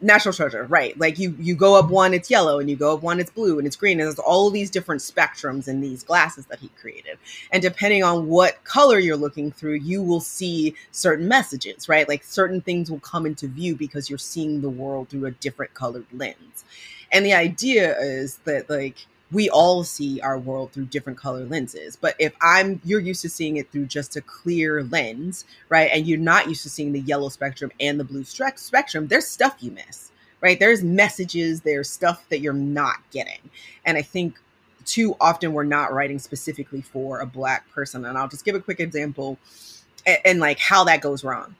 national 0.00 0.34
treasure, 0.34 0.64
right? 0.64 0.98
Like 0.98 1.18
you 1.18 1.34
you 1.38 1.54
go 1.54 1.78
up 1.78 1.90
one, 1.90 2.14
it's 2.14 2.30
yellow, 2.30 2.58
and 2.58 2.68
you 2.70 2.76
go 2.76 2.94
up 2.94 3.02
one, 3.02 3.20
it's 3.20 3.30
blue, 3.30 3.58
and 3.58 3.66
it's 3.66 3.76
green, 3.76 4.00
and 4.00 4.06
there's 4.06 4.18
all 4.18 4.50
these 4.50 4.70
different 4.70 5.00
spectrums 5.00 5.68
in 5.68 5.80
these 5.80 6.02
glasses 6.02 6.46
that 6.46 6.58
he 6.60 6.68
created. 6.80 7.18
And 7.52 7.62
depending 7.62 8.02
on 8.02 8.28
what 8.28 8.62
color 8.64 8.98
you're 8.98 9.16
looking 9.16 9.50
through, 9.50 9.74
you 9.74 10.02
will 10.02 10.20
see 10.20 10.74
certain 10.92 11.28
messages, 11.28 11.88
right? 11.88 12.08
Like 12.08 12.22
certain 12.24 12.60
things 12.60 12.90
will 12.90 13.00
come 13.00 13.26
into 13.26 13.48
view 13.48 13.76
because 13.76 14.08
you're 14.08 14.18
seeing 14.18 14.60
the 14.60 14.70
world 14.70 15.08
through 15.08 15.26
a 15.26 15.30
different 15.32 15.74
colored 15.74 16.06
lens. 16.12 16.64
And 17.10 17.24
the 17.24 17.34
idea 17.34 17.98
is 17.98 18.36
that 18.44 18.68
like 18.68 19.06
we 19.30 19.50
all 19.50 19.84
see 19.84 20.20
our 20.20 20.38
world 20.38 20.72
through 20.72 20.86
different 20.86 21.18
color 21.18 21.44
lenses. 21.44 21.96
But 21.96 22.14
if 22.18 22.34
I'm 22.40 22.80
you're 22.84 23.00
used 23.00 23.22
to 23.22 23.28
seeing 23.28 23.56
it 23.56 23.70
through 23.70 23.86
just 23.86 24.16
a 24.16 24.20
clear 24.22 24.82
lens, 24.84 25.44
right? 25.68 25.90
And 25.92 26.06
you're 26.06 26.18
not 26.18 26.48
used 26.48 26.62
to 26.62 26.70
seeing 26.70 26.92
the 26.92 27.00
yellow 27.00 27.28
spectrum 27.28 27.70
and 27.78 28.00
the 28.00 28.04
blue 28.04 28.22
stre- 28.22 28.58
spectrum, 28.58 29.08
there's 29.08 29.26
stuff 29.26 29.56
you 29.60 29.70
miss, 29.70 30.10
right? 30.40 30.58
There's 30.58 30.82
messages, 30.82 31.60
there's 31.60 31.90
stuff 31.90 32.24
that 32.30 32.40
you're 32.40 32.52
not 32.54 32.96
getting. 33.10 33.50
And 33.84 33.98
I 33.98 34.02
think 34.02 34.38
too 34.86 35.14
often 35.20 35.52
we're 35.52 35.64
not 35.64 35.92
writing 35.92 36.18
specifically 36.18 36.80
for 36.80 37.20
a 37.20 37.26
black 37.26 37.70
person. 37.70 38.06
And 38.06 38.16
I'll 38.16 38.28
just 38.28 38.44
give 38.44 38.54
a 38.54 38.60
quick 38.60 38.80
example 38.80 39.38
and, 40.06 40.18
and 40.24 40.40
like 40.40 40.58
how 40.58 40.84
that 40.84 41.02
goes 41.02 41.22
wrong. 41.22 41.54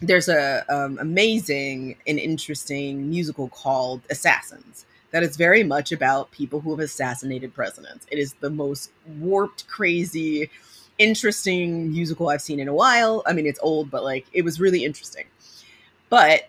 There's 0.00 0.28
a 0.28 0.64
um, 0.72 0.98
amazing 1.00 1.96
and 2.06 2.20
interesting 2.20 3.10
musical 3.10 3.48
called 3.48 4.02
Assassins 4.08 4.86
that 5.12 5.22
is 5.22 5.36
very 5.36 5.62
much 5.62 5.92
about 5.92 6.30
people 6.32 6.60
who 6.60 6.70
have 6.70 6.80
assassinated 6.80 7.54
presidents. 7.54 8.06
It 8.10 8.18
is 8.18 8.34
the 8.34 8.50
most 8.50 8.90
warped, 9.18 9.68
crazy, 9.68 10.50
interesting 10.98 11.92
musical 11.92 12.28
I've 12.28 12.42
seen 12.42 12.58
in 12.60 12.68
a 12.68 12.74
while. 12.74 13.22
I 13.26 13.32
mean, 13.32 13.46
it's 13.46 13.60
old, 13.62 13.90
but 13.90 14.02
like 14.04 14.26
it 14.32 14.42
was 14.42 14.58
really 14.58 14.84
interesting. 14.84 15.26
But 16.08 16.48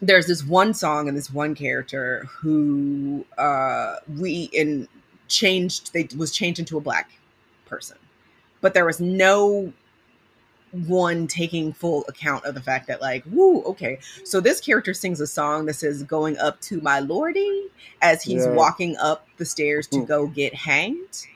there's 0.00 0.26
this 0.26 0.44
one 0.44 0.74
song 0.74 1.08
and 1.08 1.16
this 1.16 1.30
one 1.30 1.54
character 1.54 2.28
who 2.30 3.24
uh 3.38 3.96
we 4.18 4.50
in 4.52 4.88
changed 5.28 5.92
they 5.92 6.08
was 6.16 6.30
changed 6.32 6.58
into 6.58 6.76
a 6.76 6.80
black 6.80 7.10
person. 7.66 7.96
But 8.60 8.74
there 8.74 8.84
was 8.84 9.00
no 9.00 9.72
one 10.86 11.26
taking 11.26 11.72
full 11.72 12.04
account 12.08 12.44
of 12.44 12.54
the 12.54 12.60
fact 12.60 12.86
that 12.88 13.00
like 13.00 13.22
woo 13.30 13.62
okay. 13.62 13.98
So 14.24 14.40
this 14.40 14.60
character 14.60 14.92
sings 14.94 15.20
a 15.20 15.26
song 15.26 15.66
that 15.66 15.74
says 15.74 16.02
going 16.02 16.36
up 16.38 16.60
to 16.62 16.80
my 16.80 17.00
lordy 17.00 17.68
as 18.02 18.22
he's 18.22 18.44
Yeah. 18.44 18.52
walking 18.52 18.96
up 18.96 19.26
the 19.36 19.44
stairs 19.44 19.86
to 19.88 19.98
Hmm. 20.00 20.04
go 20.04 20.26
get 20.26 20.54
hanged. 20.54 21.26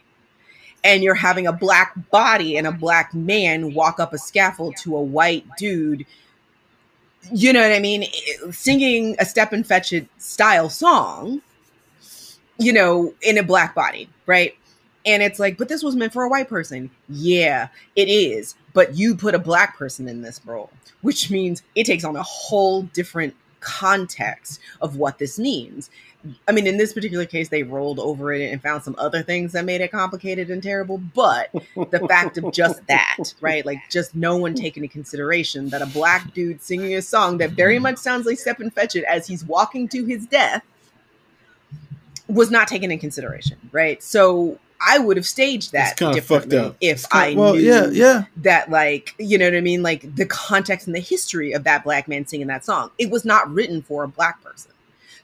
And 0.85 1.03
you're 1.03 1.15
having 1.15 1.47
a 1.47 1.53
black 1.53 1.93
body 2.11 2.57
and 2.57 2.67
a 2.67 2.73
black 2.73 3.13
man 3.15 3.75
walk 3.75 3.99
up 4.01 4.13
a 4.13 4.19
scaffold 4.19 4.77
to 4.83 4.97
a 4.97 5.03
white 5.03 5.45
dude. 5.57 6.05
You 7.33 7.53
know 7.53 7.61
what 7.63 7.73
i 7.73 7.81
mean? 7.81 8.05
Singing 8.53 9.17
a 9.19 9.25
Stepin 9.25 9.65
Fetchit 9.65 10.07
style 10.19 10.69
song 10.71 11.43
you 12.61 12.73
know 12.73 13.15
in 13.23 13.39
a 13.39 13.43
black 13.43 13.73
body 13.75 14.09
right? 14.27 14.55
And 15.07 15.23
it's 15.23 15.39
like 15.39 15.57
but 15.59 15.69
this 15.69 15.83
was 15.83 15.95
meant 15.97 16.13
for 16.13 16.25
a 16.25 16.29
white 16.29 16.49
person. 16.49 16.91
Yeah 17.09 17.69
it 17.97 18.09
is 18.09 18.55
but 18.79 18.97
you 18.97 19.17
put 19.17 19.35
a 19.35 19.41
black 19.41 19.77
person 19.77 20.09
in 20.09 20.23
this 20.23 20.41
role 20.47 20.71
which 21.01 21.33
means 21.33 21.65
it 21.75 21.83
takes 21.83 22.05
on 22.05 22.15
a 22.15 22.23
whole 22.23 22.83
different 22.83 23.35
context 23.59 24.61
of 24.81 24.95
what 24.95 25.19
this 25.19 25.37
means. 25.37 25.91
I 26.47 26.53
mean 26.53 26.65
in 26.65 26.77
this 26.77 26.93
particular 26.93 27.25
case 27.25 27.49
they 27.49 27.65
rolled 27.65 27.99
over 27.99 28.33
it 28.33 28.53
and 28.53 28.63
found 28.63 28.85
some 28.85 28.95
other 28.97 29.21
things 29.21 29.51
that 29.51 29.65
made 29.65 29.81
it 29.81 29.91
complicated 29.91 30.49
and 30.49 30.63
terrible 30.63 30.99
but 30.99 31.51
the 31.75 32.07
fact 32.09 32.39
of 32.39 32.53
just 32.53 32.87
that 32.87 33.35
right? 33.41 33.67
Like 33.67 33.81
just 33.91 34.15
no 34.15 34.37
one 34.37 34.55
taking 34.55 34.85
into 34.85 34.93
consideration 34.93 35.71
that 35.71 35.83
a 35.83 35.87
black 35.87 36.33
dude 36.33 36.63
singing 36.63 36.95
a 36.95 37.03
song 37.03 37.39
that 37.39 37.51
very 37.51 37.77
mm-hmm. 37.77 37.85
much 37.85 37.99
sounds 37.99 38.27
like 38.27 38.39
Stepin 38.39 38.71
Fetchit 38.71 39.03
as 39.03 39.27
he's 39.27 39.45
walking 39.45 39.89
to 39.89 40.05
his 40.05 40.25
death 40.27 40.65
was 42.29 42.53
not 42.53 42.69
taken 42.69 42.93
in 42.93 43.01
consideration 43.01 43.59
right? 43.73 44.01
So 44.05 44.61
I 44.81 44.99
would 44.99 45.17
have 45.17 45.27
staged 45.27 45.73
that 45.73 45.97
differently 45.97 46.75
if 46.81 47.09
kinda- 47.11 47.27
I 47.27 47.35
well, 47.35 47.55
knew 47.55 47.61
yeah, 47.61 47.89
yeah. 47.89 48.25
that 48.39 48.71
like 48.71 49.15
you 49.19 49.37
know 49.37 49.47
what 49.47 49.55
I 49.55 49.61
mean, 49.61 49.83
like 49.83 50.15
the 50.15 50.27
context 50.27 50.87
and 50.87 50.95
the 50.95 51.01
history 51.01 51.53
of 51.53 51.65
that 51.65 51.85
black 51.85 52.07
man 52.07 52.27
singing 52.27 52.47
that 52.47 52.65
song. 52.65 52.91
It 52.99 53.11
was 53.11 53.25
not 53.25 53.53
written 53.53 53.83
for 53.83 54.05
a 54.05 54.09
black 54.09 54.43
person. 54.43 54.71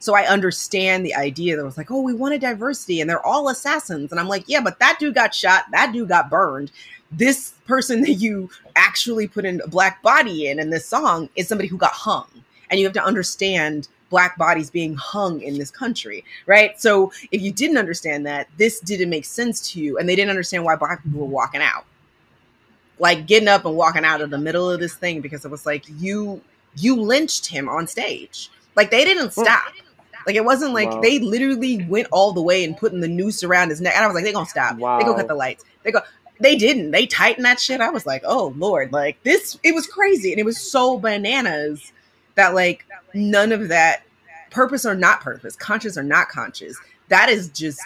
So 0.04 0.14
I 0.14 0.26
understand 0.26 1.06
the 1.06 1.14
idea 1.14 1.56
that 1.56 1.64
was 1.64 1.78
like, 1.78 1.90
oh, 1.90 2.02
we 2.02 2.12
wanted 2.12 2.42
diversity 2.42 3.00
and 3.00 3.08
they're 3.08 3.24
all 3.24 3.48
assassins. 3.48 4.10
And 4.10 4.20
I'm 4.20 4.28
like, 4.28 4.44
yeah, 4.46 4.60
but 4.60 4.78
that 4.80 4.98
dude 4.98 5.14
got 5.14 5.34
shot, 5.34 5.64
that 5.70 5.92
dude 5.94 6.10
got 6.10 6.28
burned. 6.28 6.70
This 7.10 7.54
person 7.66 8.00
that 8.02 8.12
you 8.12 8.50
actually 8.76 9.28
put 9.28 9.46
in 9.46 9.62
a 9.62 9.68
black 9.68 10.02
body 10.02 10.48
in 10.48 10.58
in 10.58 10.68
this 10.68 10.86
song 10.86 11.30
is 11.36 11.48
somebody 11.48 11.68
who 11.68 11.78
got 11.78 11.92
hung. 11.92 12.26
And 12.68 12.78
you 12.78 12.86
have 12.86 12.92
to 12.94 13.04
understand 13.04 13.88
black 14.14 14.38
bodies 14.38 14.70
being 14.70 14.94
hung 14.94 15.42
in 15.42 15.58
this 15.58 15.72
country, 15.72 16.24
right? 16.46 16.80
So 16.80 17.10
if 17.32 17.42
you 17.42 17.50
didn't 17.50 17.78
understand 17.78 18.24
that, 18.26 18.46
this 18.58 18.78
didn't 18.78 19.10
make 19.10 19.24
sense 19.24 19.72
to 19.72 19.80
you, 19.80 19.98
and 19.98 20.08
they 20.08 20.14
didn't 20.14 20.30
understand 20.30 20.62
why 20.62 20.76
black 20.76 21.02
people 21.02 21.18
were 21.18 21.26
walking 21.26 21.60
out, 21.60 21.84
like 23.00 23.26
getting 23.26 23.48
up 23.48 23.64
and 23.64 23.74
walking 23.74 24.04
out 24.04 24.20
of 24.20 24.30
the 24.30 24.38
middle 24.38 24.70
of 24.70 24.78
this 24.78 24.94
thing 24.94 25.20
because 25.20 25.44
it 25.44 25.50
was 25.50 25.66
like 25.66 25.82
you 25.98 26.40
you 26.76 26.94
lynched 26.94 27.46
him 27.46 27.68
on 27.68 27.88
stage. 27.88 28.52
Like 28.76 28.92
they 28.92 29.04
didn't 29.04 29.30
mm. 29.30 29.42
stop. 29.42 29.72
Like 30.28 30.36
it 30.36 30.44
wasn't 30.44 30.74
like 30.74 30.90
Wow. 30.90 31.00
they 31.00 31.18
literally 31.18 31.84
went 31.86 32.06
all 32.12 32.32
the 32.32 32.42
way 32.42 32.62
and 32.62 32.76
putting 32.76 33.00
the 33.00 33.08
noose 33.08 33.42
around 33.42 33.70
his 33.70 33.80
neck. 33.80 33.94
And 33.96 34.04
I 34.04 34.06
was 34.06 34.14
like, 34.14 34.22
they 34.22 34.32
gonna 34.32 34.46
stop. 34.46 34.76
They 34.76 34.80
gonna 34.82 35.16
cut 35.16 35.26
the 35.26 35.34
lights. 35.34 35.64
They 35.82 35.90
go. 35.90 36.02
They 36.38 36.54
didn't. 36.54 36.92
They 36.92 37.06
tightened 37.06 37.46
that 37.46 37.58
shit. 37.58 37.80
I 37.80 37.90
was 37.90 38.06
like, 38.06 38.22
oh 38.24 38.54
lord, 38.56 38.92
like 38.92 39.20
this. 39.24 39.58
It 39.64 39.74
was 39.74 39.88
crazy, 39.88 40.30
and 40.30 40.38
it 40.38 40.44
was 40.44 40.60
so 40.60 41.00
bananas 41.00 41.92
that 42.36 42.54
like 42.54 42.86
none 43.14 43.52
of 43.52 43.68
that 43.68 44.02
purpose 44.50 44.84
or 44.84 44.94
not 44.94 45.20
purpose, 45.20 45.56
conscious 45.56 45.96
or 45.96 46.02
not 46.02 46.28
conscious. 46.28 46.78
That 47.08 47.28
is 47.28 47.48
just 47.48 47.80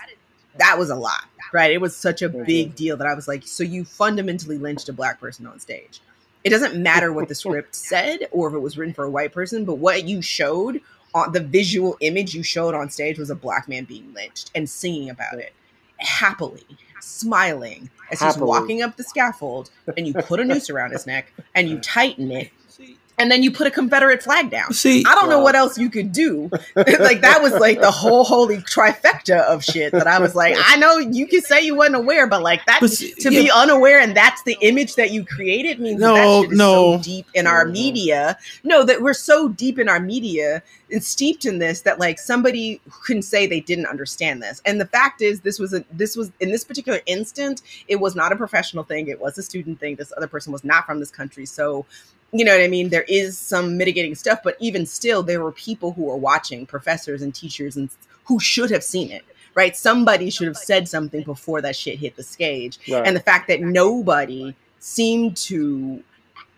that 0.59 0.79
was 0.79 0.91
a 0.91 0.95
lot, 0.97 1.25
right? 1.53 1.71
It 1.71 1.81
was 1.81 1.97
such 1.97 2.23
a 2.23 2.29
big 2.29 2.75
deal 2.75 2.97
that 2.97 3.07
I 3.07 3.15
was 3.15 3.29
like, 3.29 3.47
so 3.47 3.63
you 3.63 3.85
fundamentally 3.85 4.59
lynched 4.59 4.89
a 4.89 4.93
black 4.93 5.21
person 5.21 5.47
on 5.47 5.61
stage. 5.61 6.01
It 6.45 6.51
doesn't 6.51 6.81
matter 6.81 7.13
what 7.13 7.29
the 7.29 7.35
script 7.35 7.75
said 7.75 8.29
or 8.33 8.49
if 8.49 8.55
it 8.55 8.59
was 8.59 8.77
written 8.77 8.95
for 8.95 9.05
a 9.05 9.11
white 9.11 9.33
person, 9.33 9.65
but 9.65 9.77
what 9.77 10.05
you 10.05 10.21
showed 10.21 10.81
on 11.15 11.33
the 11.33 11.41
visual 11.41 11.97
image 12.01 12.35
you 12.35 12.43
showed 12.43 12.75
on 12.75 12.91
stage 12.91 13.19
was 13.19 13.31
a 13.31 13.35
black 13.35 13.69
man 13.69 13.85
being 13.85 14.13
lynched 14.15 14.51
and 14.55 14.69
singing 14.69 15.11
about 15.11 15.35
it 15.35 15.53
happily, 15.99 16.65
smiling 17.01 17.91
as 18.11 18.21
he's 18.21 18.37
walking 18.39 18.83
up 18.83 18.97
the 18.97 19.03
scaffold 19.03 19.71
and 19.97 20.07
you 20.07 20.15
put 20.15 20.41
a 20.41 20.45
noose 20.45 20.71
around 20.71 20.93
his 20.93 21.07
neck 21.07 21.33
and 21.55 21.69
you 21.69 21.79
tighten 21.79 22.31
it 22.31 22.51
and 23.19 23.31
then 23.31 23.43
you 23.43 23.51
put 23.51 23.67
a 23.67 23.71
Confederate 23.71 24.23
flag 24.23 24.51
down. 24.51 24.73
See, 24.73 25.05
I 25.07 25.15
don't 25.15 25.29
know 25.29 25.41
what 25.41 25.55
else 25.55 25.77
you 25.77 25.91
could 25.91 26.13
do. 26.13 26.49
like 26.77 27.21
that 27.21 27.41
was 27.43 27.53
like 27.55 27.81
the 27.81 27.91
whole 27.91 28.25
holy 28.25 28.59
trifecta 28.59 29.41
of 29.43 29.65
shit 29.65 29.93
that 29.93 30.07
I 30.07 30.19
was 30.19 30.35
like, 30.35 30.57
I 30.59 30.77
know 30.77 30.99
you 30.99 31.27
can 31.27 31.41
say 31.43 31.63
you 31.63 31.75
wasn't 31.75 31.97
aware, 31.97 32.27
but 32.27 32.43
like 32.43 32.65
that 32.67 32.81
But 32.81 32.91
see, 32.91 33.13
to 33.15 33.33
yeah. 33.33 33.43
be 33.43 33.51
unaware 33.51 34.01
and 34.01 34.17
that's 34.17 34.43
the 34.45 34.57
image 34.61 34.95
that 34.95 35.11
you 35.11 35.25
created 35.25 35.81
means 35.81 36.01
No, 36.01 36.15
that, 36.15 36.21
that 36.21 36.43
shit 36.43 36.53
is 36.53 36.59
no. 36.59 36.97
so 36.97 37.03
deep 37.03 37.27
in 37.35 37.47
our 37.47 37.65
media. 37.67 38.39
No, 38.63 38.85
that 38.85 39.03
we're 39.03 39.15
so 39.15 39.49
deep 39.49 39.79
in 39.79 39.89
our 39.89 40.01
media 40.01 40.63
and 40.91 41.03
steeped 41.03 41.45
in 41.45 41.59
this 41.59 41.83
that 41.83 41.99
like 41.99 42.19
somebody 42.19 42.81
couldn't 43.05 43.23
say 43.23 43.47
they 43.47 43.61
didn't 43.61 43.87
understand 43.87 44.43
this. 44.43 44.63
And 44.65 44.81
the 44.81 44.87
fact 44.87 45.21
is 45.21 45.41
this 45.41 45.59
was 45.59 45.75
a 45.75 45.85
this 45.93 46.17
was 46.17 46.31
in 46.41 46.51
this 46.51 46.65
particular 46.65 47.01
instant, 47.07 47.63
it 47.89 47.97
was 47.97 48.15
not 48.15 48.33
a 48.33 48.37
professional 48.37 48.85
thing, 48.85 49.09
it 49.09 49.21
was 49.21 49.37
a 49.39 49.43
student 49.43 49.81
thing. 49.81 49.97
This 49.97 50.13
other 50.17 50.29
person 50.29 50.53
was 50.53 50.65
not 50.65 50.87
from 50.87 51.01
this 51.01 51.11
country. 51.11 51.47
So 51.47 51.85
you 52.33 52.45
know 52.45 52.53
what 52.53 52.63
I 52.63 52.69
mean? 52.69 52.91
There 52.91 53.07
is 53.09 53.39
some 53.39 53.77
mitigating 53.77 54.15
stuff, 54.15 54.41
but 54.45 54.57
even 54.61 54.85
still, 54.87 55.23
there 55.23 55.43
were 55.43 55.53
people 55.53 55.93
who 55.93 56.05
were 56.05 56.17
watching, 56.17 56.67
professors 56.67 57.23
and 57.23 57.35
teachers, 57.35 57.77
and 57.77 57.89
who 58.25 58.39
should 58.39 58.71
have 58.71 58.85
seen 58.85 59.11
it, 59.11 59.25
right? 59.55 59.77
Somebody 59.77 60.29
should 60.31 60.47
have 60.47 60.57
said 60.57 60.89
something 60.89 61.23
before 61.23 61.63
that 61.63 61.75
shit 61.77 61.99
hit 61.99 62.17
the 62.17 62.23
stage. 62.23 62.79
Right. 62.89 63.07
And 63.07 63.17
the 63.17 63.21
fact 63.21 63.49
that 63.49 63.61
nobody 63.61 64.55
seemed 64.79 65.37
to 65.39 66.03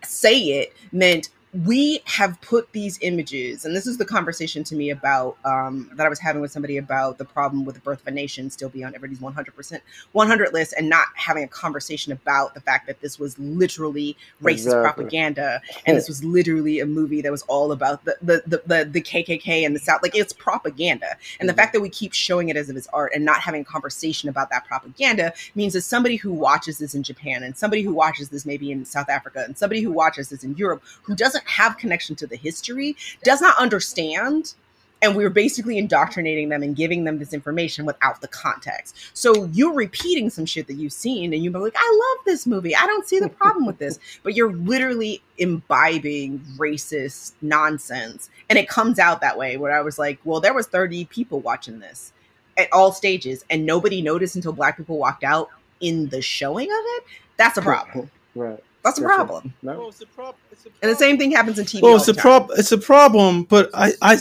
say 0.03 0.37
it 0.37 0.73
meant 0.91 1.29
we 1.65 2.01
have 2.05 2.39
put 2.41 2.71
these 2.71 2.97
images, 3.01 3.65
and 3.65 3.75
this 3.75 3.87
is 3.87 3.97
the 3.97 4.05
conversation 4.05 4.63
to 4.65 4.75
me 4.75 4.89
about 4.91 5.37
um, 5.45 5.89
that 5.95 6.05
I 6.05 6.09
was 6.09 6.19
having 6.19 6.41
with 6.41 6.51
somebody 6.51 6.77
about 6.77 7.17
the 7.17 7.25
problem 7.25 7.65
with 7.65 7.75
the 7.75 7.81
birth 7.81 8.01
of 8.01 8.07
a 8.07 8.11
nation 8.11 8.49
still 8.49 8.69
be 8.69 8.83
on 8.83 8.95
everybody's 8.95 9.19
100% 9.21 9.81
100 10.13 10.53
list 10.53 10.73
and 10.77 10.89
not 10.89 11.07
having 11.15 11.43
a 11.43 11.47
conversation 11.49 12.13
about 12.13 12.53
the 12.53 12.61
fact 12.61 12.87
that 12.87 13.01
this 13.01 13.19
was 13.19 13.37
literally 13.39 14.17
racist 14.43 14.77
Exactly. 14.77 14.81
propaganda 14.81 15.61
and 15.85 15.97
this 15.97 16.07
was 16.07 16.23
literally 16.23 16.79
a 16.79 16.85
movie 16.85 17.21
that 17.21 17.31
was 17.31 17.43
all 17.43 17.71
about 17.73 18.05
the 18.05 18.15
the, 18.21 18.43
the, 18.47 18.63
the, 18.65 18.85
the 18.85 19.01
KKK 19.01 19.65
and 19.65 19.75
the 19.75 19.79
South. 19.79 20.01
Like 20.03 20.15
it's 20.15 20.33
propaganda. 20.33 21.17
And 21.39 21.49
the 21.49 21.53
Mhm. 21.53 21.57
fact 21.57 21.73
that 21.73 21.81
we 21.81 21.89
keep 21.89 22.13
showing 22.13 22.49
it 22.49 22.57
as 22.57 22.69
if 22.69 22.77
it's 22.77 22.87
art 22.93 23.11
and 23.15 23.25
not 23.25 23.41
having 23.41 23.61
a 23.61 23.65
conversation 23.65 24.29
about 24.29 24.49
that 24.51 24.65
propaganda 24.65 25.33
means 25.55 25.73
that 25.73 25.81
somebody 25.81 26.15
who 26.17 26.31
watches 26.33 26.77
this 26.79 26.95
in 26.95 27.03
Japan 27.03 27.43
and 27.43 27.57
somebody 27.57 27.81
who 27.81 27.93
watches 27.93 28.29
this 28.29 28.45
maybe 28.45 28.71
in 28.71 28.85
South 28.85 29.09
Africa 29.09 29.43
and 29.45 29.57
somebody 29.57 29.81
who 29.81 29.91
watches 29.91 30.29
this 30.29 30.43
in 30.43 30.55
Europe 30.55 30.83
who 31.03 31.15
doesn't 31.15 31.40
have 31.45 31.77
connection 31.77 32.15
to 32.17 32.27
the 32.27 32.35
history 32.35 32.95
does 33.23 33.41
not 33.41 33.57
understand 33.57 34.53
and 35.01 35.15
we 35.15 35.23
were 35.23 35.29
basically 35.29 35.77
indoctrinating 35.77 36.49
them 36.49 36.61
and 36.61 36.75
giving 36.75 37.03
them 37.03 37.17
this 37.17 37.33
information 37.33 37.85
without 37.85 38.21
the 38.21 38.27
context. 38.27 38.95
So 39.13 39.45
you're 39.45 39.73
repeating 39.73 40.29
some 40.29 40.45
shit 40.45 40.67
that 40.67 40.75
you've 40.75 40.93
seen, 40.93 41.33
and 41.33 41.43
you're 41.43 41.53
like, 41.53 41.75
"I 41.75 42.15
love 42.17 42.25
this 42.25 42.45
movie. 42.45 42.75
I 42.75 42.85
don't 42.85 43.07
see 43.07 43.19
the 43.19 43.29
problem 43.29 43.65
with 43.65 43.79
this," 43.79 43.99
but 44.23 44.35
you're 44.35 44.53
literally 44.53 45.21
imbibing 45.37 46.39
racist 46.57 47.33
nonsense, 47.41 48.29
and 48.49 48.59
it 48.59 48.69
comes 48.69 48.99
out 48.99 49.21
that 49.21 49.37
way. 49.37 49.57
Where 49.57 49.75
I 49.75 49.81
was 49.81 49.97
like, 49.97 50.19
"Well, 50.23 50.39
there 50.39 50.53
was 50.53 50.67
30 50.67 51.05
people 51.05 51.39
watching 51.39 51.79
this 51.79 52.13
at 52.57 52.71
all 52.71 52.91
stages, 52.91 53.43
and 53.49 53.65
nobody 53.65 54.01
noticed 54.01 54.35
until 54.35 54.53
Black 54.53 54.77
people 54.77 54.97
walked 54.97 55.23
out 55.23 55.49
in 55.79 56.09
the 56.09 56.21
showing 56.21 56.67
of 56.67 56.83
it. 56.97 57.03
That's 57.37 57.57
a 57.57 57.61
problem. 57.61 58.11
right. 58.35 58.63
That's 58.83 58.97
a 58.97 59.01
For 59.01 59.07
sure. 59.09 59.15
problem." 59.15 59.53
well, 59.63 59.89
it's 59.89 60.01
a 60.01 60.05
prob- 60.07 60.35
it's 60.51 60.65
a 60.65 60.69
And 60.81 60.91
the 60.91 60.95
same 60.95 61.17
thing 61.17 61.31
happens 61.31 61.59
in 61.59 61.65
TV. 61.65 61.81
well, 61.81 61.91
all 61.91 61.97
it's 61.97 62.05
the 62.07 62.11
a 62.13 62.15
time. 62.15 62.21
prob 62.21 62.51
it's 62.57 62.71
a 62.71 62.77
problem, 62.77 63.43
but 63.43 63.69
I, 63.73 63.93
I, 64.01 64.17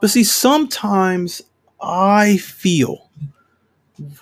but 0.00 0.10
see, 0.10 0.24
sometimes 0.24 1.42
I 1.80 2.36
feel 2.38 3.08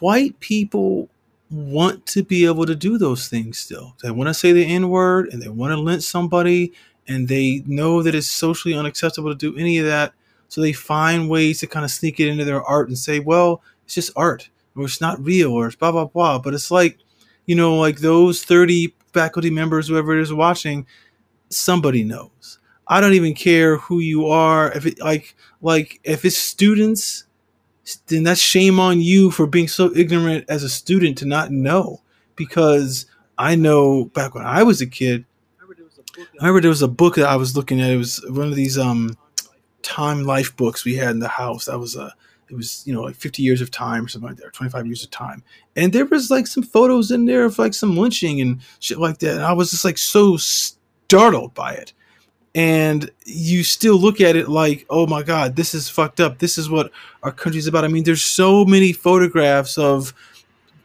white 0.01 0.38
people 0.41 1.09
want 1.51 2.07
to 2.07 2.22
be 2.22 2.45
able 2.47 2.66
to 2.66 2.74
do 2.74 2.99
those 2.99 3.28
things 3.28 3.59
still. 3.59 3.97
They 4.03 4.11
want 4.11 4.28
to 4.28 4.34
say 4.34 4.53
the 4.53 4.64
N 4.64 4.88
word 4.88 5.28
and 5.32 5.41
they 5.43 5.49
want 5.49 5.72
to 5.72 5.76
lynch 5.80 6.03
somebody 6.05 6.72
and 7.09 7.26
they 7.28 7.62
know 7.66 8.03
that 8.03 8.14
it's 8.14 8.28
socially 8.28 8.74
unacceptable 8.74 9.30
to 9.30 9.36
do 9.36 9.57
any 9.59 9.78
of 9.78 9.86
that. 9.86 10.12
So 10.49 10.61
they 10.61 10.72
find 10.72 11.28
ways 11.28 11.61
to 11.61 11.66
kind 11.66 11.84
of 11.84 11.91
sneak 11.91 12.20
it 12.20 12.28
into 12.28 12.45
their 12.45 12.62
art 12.62 12.88
and 12.88 12.99
say, 12.99 13.20
well, 13.20 13.62
it's 13.84 13.95
just 13.95 14.12
art 14.16 14.49
or 14.76 14.84
it's 14.84 15.01
not 15.01 15.22
real 15.24 15.53
or 15.53 15.66
it's 15.66 15.76
blah, 15.76 15.93
blah, 15.93 16.05
blah. 16.07 16.38
But 16.38 16.55
it's 16.55 16.70
like, 16.70 16.99
you 17.51 17.57
know, 17.57 17.75
like 17.75 17.99
those 17.99 18.45
30 18.45 18.95
faculty 19.13 19.51
members, 19.51 19.89
whoever 19.89 20.17
it 20.17 20.23
is 20.23 20.33
watching, 20.33 20.87
somebody 21.49 22.05
knows. 22.05 22.61
I 22.87 23.01
don't 23.01 23.15
even 23.15 23.35
care 23.35 23.77
who 23.77 23.99
you 23.99 24.29
are. 24.29 24.71
If 24.71 24.87
it 24.87 25.01
like 25.01 25.35
like 25.61 25.99
if 26.05 26.25
it's 26.25 26.39
students, 26.39 27.25
then 28.07 28.23
that's 28.23 28.41
shame 28.41 28.79
on 28.79 29.01
you 29.01 29.33
for 29.33 29.49
being 29.49 29.67
so 29.67 29.91
ignorant 29.97 30.45
as 30.49 30.63
a 30.63 30.69
student 30.69 31.19
to 31.19 31.27
not 31.27 31.51
know. 31.51 32.03
Because 32.37 33.07
I 33.37 33.57
know 33.57 34.05
back 34.05 34.37
when 34.37 34.47
I 34.47 34.63
was 34.63 34.81
a 34.81 34.87
kid, 34.87 35.25
I 36.17 36.47
remember 36.47 36.61
there 36.61 36.69
was 36.69 36.83
a 36.83 36.89
book 36.89 37.17
that 37.17 37.27
I 37.27 37.35
was 37.35 37.57
looking 37.57 37.81
at. 37.81 37.91
It 37.91 37.97
was 37.97 38.25
one 38.29 38.47
of 38.47 38.55
these 38.55 38.79
um 38.79 39.19
time 39.83 40.23
life 40.23 40.57
books 40.57 40.85
we 40.85 40.95
had 40.95 41.11
in 41.11 41.19
the 41.19 41.27
house. 41.27 41.65
That 41.65 41.81
was 41.81 41.97
a 41.97 42.15
it 42.51 42.57
was 42.57 42.83
you 42.87 42.93
know 42.93 43.03
like 43.03 43.17
50 43.17 43.43
years 43.43 43.61
of 43.61 43.71
time 43.71 44.05
or 44.05 44.09
something 44.09 44.29
like 44.29 44.39
that, 44.39 44.47
or 44.47 44.51
25 44.51 44.87
years 44.87 45.05
of 45.05 45.11
time. 45.11 45.43
And 45.77 45.93
there 45.93 46.05
was 46.05 46.31
like 46.31 46.47
some 46.47 46.63
photos 46.63 47.11
in 47.11 47.27
there 47.27 47.45
of 47.45 47.59
like 47.59 47.75
some 47.75 47.97
lynching 47.97 48.41
and 48.41 48.61
shit 48.81 48.99
like 48.99 49.19
that. 49.19 49.37
And 49.37 49.45
I 49.45 49.53
was 49.53 49.71
just 49.71 49.85
like 49.85 49.99
so 49.99 50.37
startled 50.37 51.55
by 51.55 51.73
it. 51.75 51.93
And 52.53 53.09
you 53.25 53.63
still 53.63 53.97
look 53.97 54.21
at 54.21 54.35
it 54.35 54.49
like, 54.49 54.85
oh 54.91 55.07
my 55.07 55.23
God, 55.23 55.55
this 55.55 55.73
is 55.73 55.89
fucked 55.89 56.19
up. 56.19 56.41
This 56.41 56.59
is 56.59 56.69
what 56.69 56.91
our 57.23 57.31
country's 57.31 57.69
about. 57.69 57.85
I 57.85 57.89
mean, 57.89 58.03
there's 58.03 58.25
so 58.25 58.65
many 58.65 58.93
photographs 58.93 59.79
of 59.79 60.13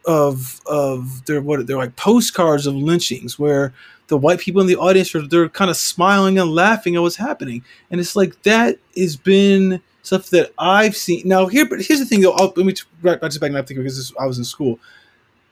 of 0.06 0.62
of 0.68 1.26
they're 1.26 1.42
what 1.42 1.66
they're 1.66 1.78
like 1.78 1.96
postcards 1.96 2.68
of 2.68 2.76
lynchings 2.76 3.40
where 3.40 3.74
the 4.08 4.18
white 4.18 4.40
people 4.40 4.62
in 4.62 4.68
the 4.68 4.76
audience 4.76 5.16
are 5.16 5.28
they're 5.28 5.50
kind 5.50 5.72
of 5.72 5.78
smiling 5.78 6.38
and 6.38 6.52
laughing 6.52 6.96
at 6.96 7.02
what's 7.02 7.16
happening, 7.16 7.64
and 7.90 8.00
it's 8.00 8.16
like 8.16 8.40
that 8.44 8.78
has 8.96 9.16
been 9.16 9.82
stuff 10.06 10.30
that 10.30 10.54
I've 10.58 10.96
seen. 10.96 11.24
Now 11.26 11.48
here, 11.48 11.66
but 11.68 11.82
here's 11.82 12.00
the 12.00 12.06
thing 12.06 12.22
though. 12.22 12.34
I'll, 12.34 12.54
let 12.56 12.66
me 12.66 12.74
t- 12.74 12.84
right, 13.02 13.20
just 13.22 13.40
back 13.42 13.52
up 13.54 13.68
because 13.68 13.98
this, 13.98 14.14
I 14.20 14.26
was 14.26 14.38
in 14.38 14.44
school. 14.46 14.80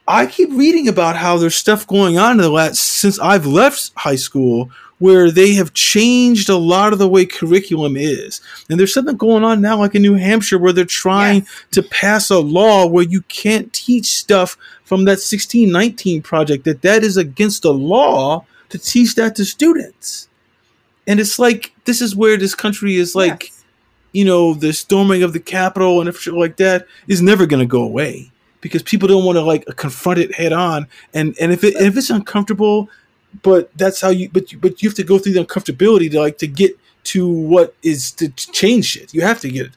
I 0.07 0.25
keep 0.25 0.49
reading 0.51 0.88
about 0.89 1.15
how 1.15 1.38
there's 1.38 1.55
stuff 1.55 1.88
going 1.88 2.17
on 2.17 2.31
in 2.31 2.38
the 2.38 2.49
last 2.49 2.80
since 2.81 3.19
I've 3.19 3.45
left 3.45 3.91
high 3.95 4.17
school 4.17 4.69
where 4.99 5.31
they 5.31 5.53
have 5.53 5.73
changed 5.73 6.49
a 6.49 6.55
lot 6.55 6.93
of 6.93 6.99
the 6.99 7.07
way 7.09 7.25
curriculum 7.25 7.95
is. 7.97 8.41
And 8.69 8.80
there's 8.80 8.93
something 8.93 9.17
going 9.17 9.43
on 9.43 9.59
now, 9.59 9.77
like 9.77 9.95
in 9.95 10.01
New 10.01 10.15
Hampshire, 10.15 10.57
where 10.57 10.71
they're 10.73 10.85
trying 10.85 11.41
Yes. 11.41 11.49
to 11.71 11.84
pass 11.84 12.30
a 12.30 12.39
law 12.39 12.85
where 12.85 13.03
you 13.03 13.21
can't 13.23 13.71
teach 13.73 14.05
stuff 14.17 14.55
from 14.85 15.05
that 15.05 15.19
1619 15.19 16.21
project, 16.21 16.63
that 16.65 16.81
that 16.84 17.03
is 17.03 17.17
against 17.17 17.63
the 17.63 17.73
law 17.73 18.45
to 18.69 18.77
teach 18.77 19.15
that 19.15 19.35
to 19.38 19.45
students. 19.45 20.27
And 21.07 21.19
it's 21.19 21.38
like, 21.38 21.73
this 21.85 22.01
is 22.01 22.15
where 22.15 22.38
this 22.38 22.55
country 22.55 22.95
is 22.95 23.13
like, 23.15 23.43
Yes. 23.49 23.62
You 24.14 24.23
know, 24.23 24.53
the 24.53 24.72
storming 24.72 25.23
of 25.23 25.34
the 25.34 25.40
Capitol 25.40 25.99
and 25.99 26.15
shit 26.15 26.34
like 26.34 26.57
that 26.57 26.88
is 27.07 27.22
never 27.22 27.45
going 27.45 27.60
to 27.60 27.68
go 27.68 27.84
away 27.84 28.31
because 28.61 28.81
people 28.81 29.07
don't 29.07 29.26
want 29.26 29.35
to 29.35 29.41
like 29.41 29.65
confront 29.76 30.19
it 30.19 30.34
head 30.34 30.53
on. 30.53 30.88
And 31.14 31.35
and 31.41 31.52
if 31.52 31.64
it 31.64 31.76
if 31.76 31.98
it's 31.98 32.10
uncomfortable, 32.10 32.90
but 33.41 33.76
that's 33.76 33.99
how 33.99 34.10
you 34.10 34.30
but 34.30 34.52
you, 34.52 34.57
but 34.57 34.81
you 34.81 34.90
have 34.90 34.95
to 34.95 35.03
go 35.03 35.19
through 35.19 35.34
the 35.34 35.44
uncomfortability 35.44 36.10
to 36.11 36.19
like 36.19 36.38
to 36.38 36.48
get 36.48 36.80
to 37.06 37.27
what 37.27 37.76
is 37.84 38.11
to 38.14 38.30
change 38.30 38.85
shit. 38.85 39.14
You 39.14 39.22
have 39.22 39.40
to 39.41 39.49
get 39.49 39.65
it. 39.68 39.73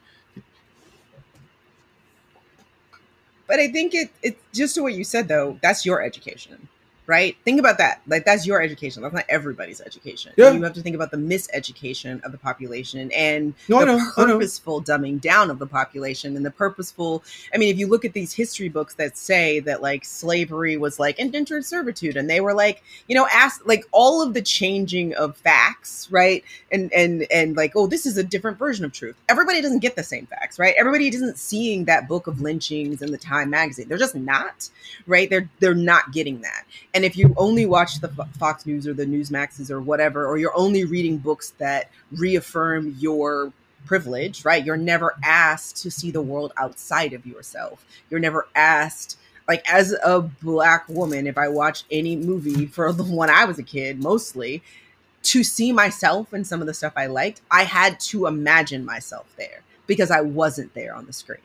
But 3.47 3.59
I 3.59 3.69
think 3.69 3.93
it 3.95 4.11
it's 4.21 4.41
just 4.53 4.75
to 4.75 4.83
what 4.83 4.93
you 4.93 5.03
said 5.03 5.27
though, 5.27 5.59
that's 5.61 5.85
your 5.85 6.01
education. 6.01 6.67
Right? 7.07 7.37
Think 7.45 7.59
about 7.59 7.77
that. 7.77 8.01
Like 8.05 8.25
that's 8.25 8.45
your 8.45 8.61
education. 8.61 9.01
That's 9.01 9.15
not 9.15 9.25
everybody's 9.29 9.79
education. 9.81 10.33
Yeah. 10.35 10.51
You 10.51 10.61
have 10.63 10.73
to 10.73 10.81
think 10.81 10.95
about 10.95 11.09
the 11.11 11.17
miseducation 11.17 12.21
of 12.23 12.33
the 12.33 12.37
population 12.37 13.11
and 13.13 13.53
No, 13.69 13.79
the 13.79 13.85
know. 13.85 14.11
purposeful 14.13 14.83
dumbing 14.83 15.21
down 15.21 15.49
of 15.49 15.57
the 15.57 15.65
population 15.65 16.35
and 16.35 16.45
the 16.45 16.51
purposeful. 16.51 17.23
I 17.53 17.57
mean, 17.57 17.69
if 17.69 17.79
you 17.79 17.87
look 17.87 18.03
at 18.03 18.13
these 18.13 18.33
history 18.33 18.67
books 18.67 18.95
that 18.95 19.17
say 19.17 19.59
that 19.61 19.81
like 19.81 20.03
slavery 20.03 20.75
was 20.75 20.99
like 20.99 21.17
indentured 21.17 21.65
servitude, 21.65 22.17
and 22.17 22.29
they 22.29 22.41
were 22.41 22.53
like, 22.53 22.83
you 23.07 23.15
know, 23.15 23.27
ask 23.31 23.65
like 23.65 23.85
all 23.91 24.21
of 24.21 24.33
the 24.33 24.41
changing 24.41 25.15
of 25.15 25.37
facts, 25.37 26.09
right? 26.11 26.43
And 26.71 26.91
and 26.91 27.25
and 27.31 27.55
like, 27.55 27.71
oh, 27.75 27.87
this 27.87 28.05
is 28.05 28.17
a 28.17 28.23
different 28.23 28.57
version 28.57 28.83
of 28.83 28.91
truth. 28.91 29.15
Everybody 29.29 29.61
doesn't 29.61 29.79
get 29.79 29.95
the 29.95 30.03
same 30.03 30.25
facts, 30.25 30.59
right? 30.59 30.75
Everybody 30.77 31.07
isn't 31.07 31.37
seeing 31.37 31.85
that 31.85 32.09
book 32.09 32.27
of 32.27 32.41
lynchings 32.41 33.01
in 33.01 33.11
the 33.11 33.17
Time 33.17 33.49
magazine. 33.49 33.87
They're 33.87 33.97
just 33.97 34.15
not, 34.15 34.69
right? 35.05 35.29
They're 35.29 35.49
they're 35.59 35.73
not 35.73 36.11
getting 36.11 36.41
that. 36.41 36.65
And 36.97 37.05
if 37.05 37.15
you 37.15 37.31
only 37.37 37.67
watch 37.67 37.99
the 38.01 38.07
Fox 38.39 38.65
News 38.65 38.87
or 38.87 38.93
the 38.95 39.05
Newsmaxes 39.05 39.69
or 39.69 39.79
whatever, 39.79 40.25
or 40.25 40.39
you're 40.39 40.57
only 40.57 40.83
reading 40.83 41.19
books 41.19 41.51
that 41.59 41.91
reaffirm 42.11 42.95
your 42.97 43.53
privilege, 43.85 44.43
right? 44.43 44.65
You're 44.65 44.77
never 44.77 45.13
asked 45.23 45.77
to 45.83 45.91
see 45.91 46.09
the 46.09 46.23
world 46.23 46.53
outside 46.57 47.13
of 47.13 47.23
yourself. 47.27 47.85
You're 48.09 48.19
never 48.19 48.47
asked, 48.55 49.19
like, 49.47 49.63
as 49.71 49.95
a 50.03 50.21
black 50.21 50.89
woman, 50.89 51.27
if 51.27 51.37
I 51.37 51.49
watch 51.49 51.83
any 51.91 52.15
movie 52.15 52.65
for 52.65 52.91
the 52.91 53.03
when 53.03 53.29
I 53.29 53.45
was 53.45 53.59
a 53.59 53.63
kid, 53.63 54.01
mostly, 54.01 54.63
to 55.21 55.43
see 55.43 55.71
myself 55.71 56.33
and 56.33 56.47
some 56.47 56.61
of 56.61 56.65
the 56.65 56.73
stuff 56.73 56.93
I 56.95 57.05
liked, 57.05 57.41
I 57.51 57.65
had 57.65 57.99
to 57.99 58.25
imagine 58.25 58.83
myself 58.83 59.31
there 59.37 59.61
because 59.85 60.09
I 60.09 60.21
wasn't 60.21 60.73
there 60.73 60.95
on 60.95 61.05
the 61.05 61.13
screen. 61.13 61.41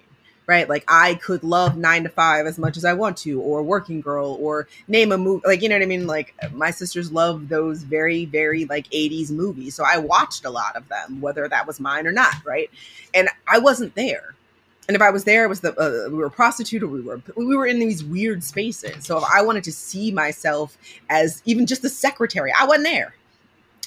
Right, 0.49 0.69
like 0.69 0.85
I 0.89 1.15
could 1.15 1.45
love 1.45 1.77
nine 1.77 2.03
to 2.03 2.09
five 2.09 2.47
as 2.47 2.59
much 2.59 2.77
as 2.77 2.85
I 2.85 2.95
want 2.95 3.17
to, 3.19 3.41
or 3.41 3.63
Working 3.63 4.01
Girl, 4.01 4.37
or 4.41 4.67
name 4.89 5.13
a 5.13 5.19
movie. 5.19 5.43
Like 5.47 5.63
you 5.63 5.69
know 5.69 5.77
what 5.77 5.83
I 5.83 5.87
mean. 5.87 6.09
Like 6.09 6.35
my 6.53 6.73
sisters 6.73 7.13
love 7.13 7.49
those 7.49 7.85
very, 7.85 8.25
very 8.25 8.65
like 8.65 8.91
'80s 8.91 9.31
movies, 9.31 9.77
so 9.77 9.85
I 9.87 9.99
watched 9.99 10.45
a 10.45 10.51
lot 10.51 10.75
of 10.75 10.89
them, 10.89 11.21
whether 11.21 11.49
that 11.49 11.67
was 11.67 11.79
mine 11.79 12.09
or 12.09 12.13
not. 12.13 12.35
Right, 12.45 12.71
and 13.15 13.29
I 13.47 13.61
wasn't 13.61 13.95
there. 13.95 14.35
And 14.89 14.97
if 14.97 15.03
I 15.03 15.11
was 15.11 15.25
there, 15.25 15.45
it 15.45 15.49
was 15.49 15.61
the 15.61 15.79
uh, 15.79 16.11
we 16.11 16.17
were 16.17 16.29
prostitute 16.29 16.83
or 16.83 16.89
we 16.89 17.01
were 17.01 17.23
we 17.37 17.57
were 17.57 17.67
in 17.67 17.79
these 17.79 18.03
weird 18.03 18.43
spaces. 18.43 19.05
So 19.07 19.19
if 19.19 19.25
I 19.33 19.43
wanted 19.43 19.63
to 19.65 19.73
see 19.73 20.11
myself 20.11 20.77
as 21.09 21.41
even 21.45 21.67
just 21.67 21.83
the 21.83 21.89
secretary, 21.89 22.53
I 22.59 22.67
wasn't 22.67 22.87
there. 22.87 23.15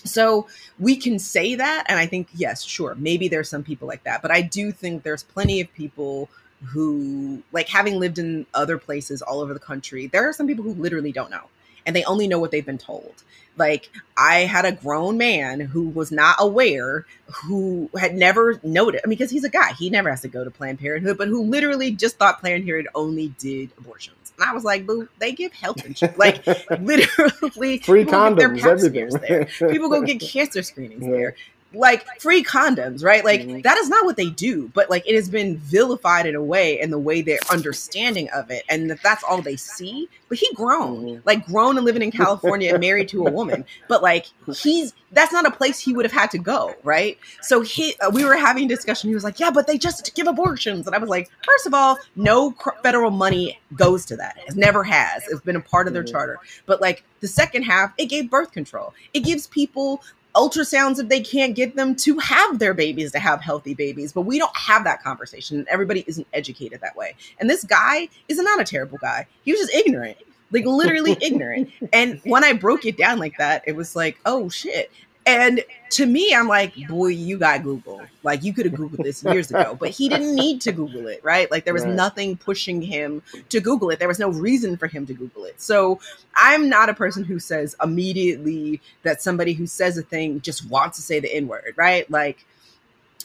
So 0.06 0.48
we 0.80 0.96
can 0.96 1.20
say 1.20 1.56
that, 1.56 1.86
and 1.90 2.00
I 2.00 2.06
think 2.06 2.30
yes, 2.34 2.64
sure, 2.64 2.96
maybe 2.96 3.28
there's 3.28 3.50
some 3.50 3.64
people 3.64 3.88
like 3.88 4.04
that, 4.04 4.22
but 4.22 4.32
I 4.32 4.42
do 4.42 4.72
think 4.72 5.04
there's 5.04 5.24
plenty 5.24 5.60
of 5.62 5.74
people 5.74 6.30
who 6.68 7.42
like 7.52 7.68
having 7.70 8.00
lived 8.00 8.20
in 8.20 8.46
other 8.54 8.78
places 8.78 9.22
all 9.22 9.40
over 9.42 9.54
the 9.54 9.60
country. 9.60 10.08
There 10.08 10.28
are 10.28 10.34
some 10.34 10.48
people 10.48 10.64
who 10.64 10.74
literally 10.74 11.12
don't 11.12 11.30
know, 11.32 11.46
and 11.86 11.96
they 11.96 12.04
only 12.06 12.28
know 12.28 12.40
what 12.40 12.52
they've 12.52 12.66
been 12.66 12.78
told. 12.78 13.14
Like 13.58 13.90
I 14.18 14.40
had 14.42 14.66
a 14.66 14.74
grown 14.74 15.18
man 15.18 15.62
who 15.62 15.88
was 15.90 16.12
not 16.12 16.36
aware, 16.40 17.06
who 17.46 17.90
had 17.98 18.14
never 18.16 18.60
noted. 18.64 19.02
I 19.04 19.08
mean, 19.08 19.18
because 19.18 19.32
he's 19.32 19.46
a 19.46 19.50
guy, 19.50 19.72
he 19.74 19.90
never 19.90 20.10
has 20.10 20.22
to 20.24 20.28
go 20.28 20.44
to 20.44 20.52
Planned 20.52 20.80
Parenthood, 20.80 21.18
but 21.18 21.30
who 21.30 21.42
literally 21.44 21.92
just 21.92 22.18
thought 22.18 22.42
Planned 22.42 22.66
Parenthood 22.66 22.92
only 22.96 23.30
did 23.40 23.70
abortions. 23.78 24.34
And 24.38 24.50
I 24.50 24.54
was 24.54 24.66
like, 24.66 24.86
boo, 24.86 25.08
they 25.20 25.32
give 25.32 25.54
health 25.54 25.86
insurance. 25.86 26.18
Like 26.18 26.46
literally 26.82 27.78
Free 27.80 28.04
condoms, 28.04 28.66
everything. 28.66 29.10
there. 29.22 29.46
People 29.72 29.88
go 29.90 30.02
get 30.02 30.20
cancer 30.20 30.62
screenings 30.62 31.04
Yeah. 31.04 31.12
there. 31.12 31.36
Like 31.74 32.06
free 32.22 32.42
condoms, 32.42 33.04
right? 33.04 33.26
Like 33.26 33.42
Mhm. 33.42 33.64
that 33.64 33.78
is 33.78 33.90
not 33.90 34.06
what 34.06 34.16
they 34.16 34.30
do, 34.30 34.72
but 34.74 34.90
like 34.90 35.04
it 35.06 35.14
has 35.16 35.28
been 35.28 35.58
vilified 35.58 36.26
in 36.26 36.34
a 36.34 36.42
way 36.42 36.80
in 36.80 36.90
the 36.90 36.98
way 37.00 37.22
their 37.22 37.40
understanding 37.52 38.30
of 38.34 38.50
it, 38.50 38.64
and 38.70 38.90
that 38.90 39.04
that's 39.04 39.24
all 39.26 39.42
they 39.42 39.58
see. 39.58 40.08
But 40.30 40.38
he 40.38 40.48
grown, 40.54 41.04
Mhm. 41.06 41.22
like 41.26 41.46
grown 41.46 41.76
and 41.76 41.86
living 41.86 42.02
in 42.02 42.12
California 42.12 42.72
and 42.72 42.80
married 42.80 43.10
to 43.10 43.28
a 43.28 43.32
woman. 43.32 43.66
But 43.90 44.02
like 44.02 44.28
he's 44.56 44.94
that's 45.12 45.34
not 45.34 45.46
a 45.46 45.52
place 45.52 45.78
he 45.80 45.94
would 45.94 46.06
have 46.06 46.14
had 46.14 46.32
to 46.32 46.38
go, 46.38 46.74
right? 46.84 47.18
So 47.42 47.60
he, 47.62 47.96
uh, 48.02 48.10
we 48.10 48.24
were 48.24 48.36
having 48.38 48.66
a 48.66 48.68
discussion. 48.70 49.10
He 49.10 49.14
was 49.14 49.24
like, 49.26 49.40
"Yeah, 49.40 49.50
but 49.52 49.66
they 49.68 49.78
just 49.78 50.14
give 50.16 50.28
abortions," 50.28 50.88
and 50.88 50.96
I 50.96 51.00
was 51.00 51.10
like, 51.10 51.30
first 51.46 51.66
of 51.66 51.74
all, 51.74 51.98
no 52.16 52.52
cr- 52.52 52.70
federal 52.84 53.12
money 53.12 53.60
goes 53.76 54.06
to 54.08 54.16
that. 54.18 54.38
It 54.48 54.56
never 54.56 54.84
has. 54.84 55.24
It's 55.30 55.42
been 55.42 55.56
a 55.58 55.62
part 55.62 55.88
of 55.88 55.94
their 55.94 56.04
Mhm. 56.04 56.12
charter. 56.12 56.40
But 56.66 56.80
like 56.82 57.04
the 57.22 57.28
second 57.28 57.64
half, 57.64 57.92
it 57.98 58.06
gave 58.06 58.30
birth 58.30 58.52
control. 58.52 58.94
It 59.14 59.22
gives 59.22 59.48
people 59.48 60.02
ultrasounds 60.36 61.00
if 61.00 61.10
they 61.10 61.22
can't 61.22 61.56
get 61.56 61.76
them 61.76 61.96
to 61.96 62.20
have 62.20 62.60
their 62.60 62.74
babies 62.74 63.12
to 63.14 63.20
have 63.20 63.42
healthy 63.42 63.74
babies. 63.74 64.14
But 64.14 64.22
we 64.22 64.38
don't 64.38 64.56
have 64.56 64.84
that 64.84 65.02
conversation 65.04 65.58
and 65.58 65.68
everybody 65.68 66.04
isn't 66.08 66.28
educated 66.34 66.82
that 66.82 66.96
way. 66.96 67.16
And 67.40 67.50
this 67.50 67.64
guy 67.64 68.10
is 68.28 68.38
not 68.38 68.62
a 68.62 68.66
terrible 68.66 68.98
guy. 68.98 69.28
He 69.44 69.52
was 69.52 69.62
just 69.62 69.74
ignorant 69.74 70.18
like 70.52 70.66
literally 70.66 71.18
ignorant. 71.22 71.70
And 71.92 72.22
when 72.24 72.44
i 72.44 72.54
broke 72.54 72.86
it 72.86 72.98
down 72.98 73.20
like 73.20 73.38
that 73.38 73.64
it 73.66 73.76
was 73.76 73.96
like 73.96 74.20
oh 74.26 74.50
shit 74.50 74.92
and 75.28 75.64
to 75.90 76.06
me 76.06 76.34
i'm 76.36 76.48
like 76.48 76.74
boy 76.88 77.08
you 77.08 77.38
got 77.38 77.64
google 77.64 78.02
like 78.24 78.44
you 78.44 78.54
could 78.54 78.66
have 78.66 78.76
googled 78.76 79.04
this 79.04 79.24
years 79.24 79.50
ago 79.50 79.76
but 79.80 79.90
he 79.90 80.08
didn't 80.10 80.36
need 80.36 80.62
to 80.62 80.72
google 80.72 81.08
it 81.08 81.24
right 81.24 81.50
like 81.50 81.66
there 81.66 81.74
was 81.74 81.84
Right. 81.84 81.94
nothing 81.96 82.38
pushing 82.38 82.82
him 82.82 83.22
to 83.50 83.60
google 83.60 83.90
it 83.90 83.98
there 84.00 84.08
was 84.08 84.20
no 84.20 84.30
reason 84.30 84.78
for 84.78 84.88
him 84.88 85.06
to 85.08 85.14
google 85.14 85.46
it 85.46 85.60
so 85.62 86.00
i'm 86.36 86.70
not 86.70 86.90
a 86.90 86.94
person 86.94 87.24
who 87.24 87.40
says 87.40 87.76
immediately 87.82 88.82
that 89.04 89.22
somebody 89.22 89.54
who 89.54 89.66
says 89.66 89.98
a 89.98 90.04
thing 90.04 90.42
just 90.42 90.70
wants 90.70 90.98
to 90.98 91.02
say 91.04 91.20
the 91.20 91.34
n 91.34 91.48
word 91.48 91.74
right 91.76 92.10
like 92.12 92.46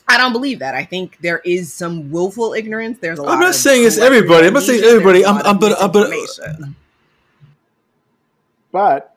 I 0.08 0.18
don't 0.18 0.32
believe 0.32 0.58
that. 0.58 0.74
I 0.74 0.84
think 0.84 1.18
there 1.20 1.38
is 1.44 1.72
some 1.72 2.10
willful 2.10 2.52
ignorance. 2.52 2.98
There's 2.98 3.20
a 3.20 3.22
lot. 3.22 3.28
Of. 3.28 3.34
I'm 3.34 3.40
not 3.40 3.54
saying 3.54 3.86
it's 3.86 3.96
everybody. 3.96 4.48
I'm 4.48 4.54
not 4.54 4.64
saying 4.64 4.82
everybody. 4.82 5.24
I'm- 5.24 5.36
I'm- 5.36 5.54
of 5.54 5.60
but- 5.60 5.80
uh, 5.80 5.86
but- 5.86 6.10
But 8.72 9.14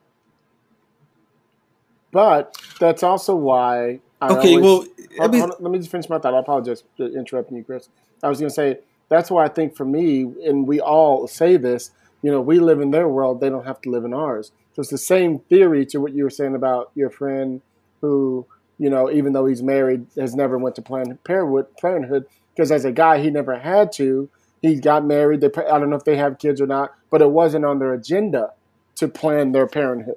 but 2.14 2.56
that's 2.80 3.04
also 3.04 3.36
why 3.36 4.00
I 4.22 4.30
Okay, 4.38 4.56
always- 4.56 4.64
well, 4.64 4.86
I 5.20 5.24
Hold- 5.24 5.32
mean, 5.34 5.50
let 5.60 5.72
me 5.72 5.78
just 5.80 5.92
finish 5.92 6.08
my 6.10 6.18
thought. 6.20 6.34
I 6.34 6.40
apologize 6.40 6.84
for 6.96 7.08
interrupting 7.08 7.58
you, 7.58 7.64
Chris. 7.66 7.90
I 8.24 8.30
was 8.30 8.40
going 8.40 8.50
to 8.50 8.56
say 8.56 8.80
that's 9.10 9.30
why 9.30 9.44
I 9.44 9.50
think 9.50 9.76
for 9.76 9.84
me, 9.86 10.32
and 10.46 10.66
we 10.66 10.80
all 10.80 11.28
say 11.28 11.58
this. 11.58 11.92
You 12.22 12.32
know, 12.32 12.40
we 12.40 12.60
live 12.60 12.80
in 12.80 12.92
their 12.92 13.10
world; 13.10 13.42
they 13.42 13.50
don't 13.50 13.66
have 13.66 13.82
to 13.82 13.90
live 13.90 14.06
in 14.06 14.14
ours. 14.14 14.54
So 14.74 14.80
it's 14.80 14.90
the 14.92 14.98
same 14.98 15.40
theory 15.40 15.86
to 15.88 15.98
what 16.00 16.14
you 16.14 16.24
were 16.24 16.30
saying 16.30 16.56
about 16.56 16.92
your 16.96 17.10
friend 17.10 17.62
who, 18.02 18.46
you 18.80 18.90
know, 18.90 19.12
even 19.12 19.34
though 19.34 19.46
he's 19.46 19.62
married, 19.62 20.08
has 20.18 20.34
never 20.36 20.58
went 20.58 20.76
to 20.78 20.82
Planned 20.82 21.22
Parenthood. 21.26 21.66
Parenthood 21.82 22.26
because 22.56 22.72
as 22.72 22.86
a 22.86 22.92
guy, 22.94 23.20
he 23.20 23.30
never 23.30 23.60
had 23.60 23.92
to. 23.94 24.30
He 24.62 24.80
got 24.80 25.06
married. 25.06 25.42
They, 25.42 25.50
I 25.70 25.78
don't 25.80 25.90
know 25.90 25.98
if 25.98 26.06
they 26.06 26.16
have 26.16 26.40
kids 26.40 26.62
or 26.62 26.68
not, 26.68 26.94
but 27.12 27.22
it 27.22 27.30
wasn't 27.30 27.66
on 27.66 27.80
their 27.80 27.94
agenda 27.94 28.52
to 28.96 29.08
plan 29.10 29.52
their 29.52 29.68
parenthood. 29.68 30.16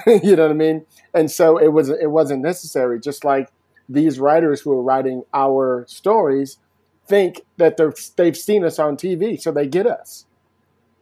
you 0.06 0.36
know 0.36 0.44
what 0.44 0.50
I 0.52 0.54
mean? 0.54 0.86
And 1.14 1.30
so 1.30 1.58
it 1.58 1.68
was. 1.68 1.88
It 1.90 2.10
wasn't 2.10 2.42
necessary. 2.42 3.00
Just 3.00 3.24
like 3.24 3.50
these 3.88 4.18
writers 4.18 4.60
who 4.60 4.72
are 4.72 4.82
writing 4.82 5.24
our 5.32 5.84
stories 5.88 6.58
think 7.06 7.42
that 7.58 7.76
they're 7.76 7.94
they've 8.16 8.36
seen 8.36 8.64
us 8.64 8.78
on 8.78 8.96
TV, 8.96 9.40
so 9.40 9.52
they 9.52 9.66
get 9.66 9.86
us. 9.86 10.26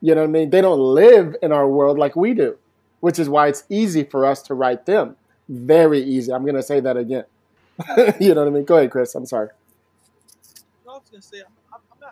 You 0.01 0.15
know 0.15 0.23
what 0.23 0.29
I 0.29 0.33
mean? 0.33 0.51
They 0.51 0.61
don't 0.61 0.81
live 0.81 1.37
in 1.43 1.53
our 1.53 1.69
world 1.69 1.99
like 1.99 2.17
we 2.17 2.35
do, 2.35 2.59
which 3.01 3.19
is 3.19 3.29
why 3.29 3.49
it's 3.49 3.65
easy 3.69 4.05
for 4.05 4.27
us 4.27 4.43
to 4.43 4.55
write 4.55 4.87
them. 4.87 5.17
Very 5.49 6.01
easy. 6.03 6.33
I'm 6.33 6.43
going 6.43 6.57
to 6.57 6.63
say 6.63 6.81
that 6.81 6.97
again. 6.97 7.25
you 8.21 8.35
know 8.35 8.43
what 8.43 8.49
I 8.49 8.51
mean? 8.51 8.65
Go 8.65 8.79
ahead, 8.79 8.91
Chris. 8.91 9.15
I'm 9.15 9.27
sorry. 9.27 9.49
I 10.89 10.93
was 10.93 11.03
gonna 11.11 11.23
say 11.23 11.39
I'm, 11.39 11.47
I'm, 11.73 11.81
I'm 11.93 12.01
not 12.01 12.12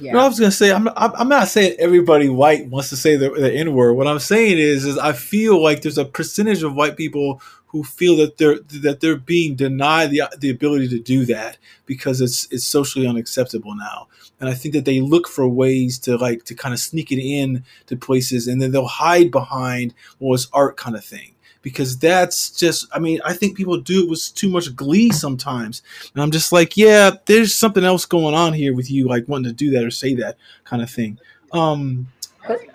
Yeah. 0.00 0.12
No, 0.12 0.20
I 0.20 0.28
was 0.28 0.40
gonna 0.40 0.50
say 0.50 0.72
I'm 0.72 0.88
I'm 0.96 1.28
not 1.28 1.48
saying 1.48 1.76
everybody 1.78 2.28
white 2.28 2.66
wants 2.66 2.88
to 2.90 2.96
say 2.96 3.16
the, 3.16 3.30
the 3.30 3.52
N 3.52 3.74
word. 3.74 3.94
What 3.94 4.08
I'm 4.08 4.18
saying 4.18 4.58
is 4.58 4.84
is 4.84 4.98
I 4.98 5.12
feel 5.12 5.62
like 5.62 5.82
there's 5.82 5.98
a 5.98 6.04
percentage 6.04 6.62
of 6.62 6.74
white 6.74 6.96
people 6.96 7.40
who 7.66 7.84
feel 7.84 8.16
that 8.16 8.38
they're 8.38 8.58
that 8.82 9.00
they're 9.00 9.16
being 9.16 9.54
denied 9.54 10.10
the 10.10 10.22
the 10.38 10.50
ability 10.50 10.88
to 10.88 10.98
do 10.98 11.24
that 11.26 11.58
because 11.86 12.20
it's 12.20 12.48
it's 12.50 12.64
socially 12.64 13.06
unacceptable 13.06 13.74
now. 13.74 14.08
And 14.40 14.48
I 14.48 14.54
think 14.54 14.74
that 14.74 14.84
they 14.84 15.00
look 15.00 15.28
for 15.28 15.46
ways 15.48 15.98
to 16.00 16.16
like 16.16 16.44
to 16.44 16.54
kind 16.54 16.74
of 16.74 16.80
sneak 16.80 17.12
it 17.12 17.20
in 17.20 17.64
to 17.86 17.96
places 17.96 18.48
and 18.48 18.60
then 18.60 18.72
they'll 18.72 18.86
hide 18.86 19.30
behind 19.30 19.94
well 20.18 20.34
it's 20.34 20.48
art 20.52 20.76
kind 20.76 20.96
of 20.96 21.04
thing. 21.04 21.33
Because 21.64 21.98
that's 21.98 22.50
just, 22.50 22.86
I 22.92 23.00
mean, 23.00 23.20
I 23.24 23.32
think 23.32 23.56
people 23.56 23.76
do 23.78 24.04
it 24.04 24.08
with 24.10 24.32
too 24.36 24.48
much 24.48 24.76
glee 24.76 25.10
sometimes. 25.10 25.82
And 26.14 26.22
I'm 26.22 26.30
just 26.30 26.52
like, 26.52 26.76
yeah, 26.76 27.10
there's 27.26 27.52
something 27.54 27.82
else 27.82 28.04
going 28.06 28.34
on 28.34 28.52
here 28.52 28.72
with 28.74 28.88
you, 28.90 29.08
like 29.08 29.26
wanting 29.26 29.50
to 29.50 29.52
do 29.52 29.70
that 29.72 29.82
or 29.84 29.90
say 29.90 30.14
that 30.16 30.36
kind 30.64 30.82
of 30.82 30.90
thing. 30.90 31.18
Um, 31.52 32.06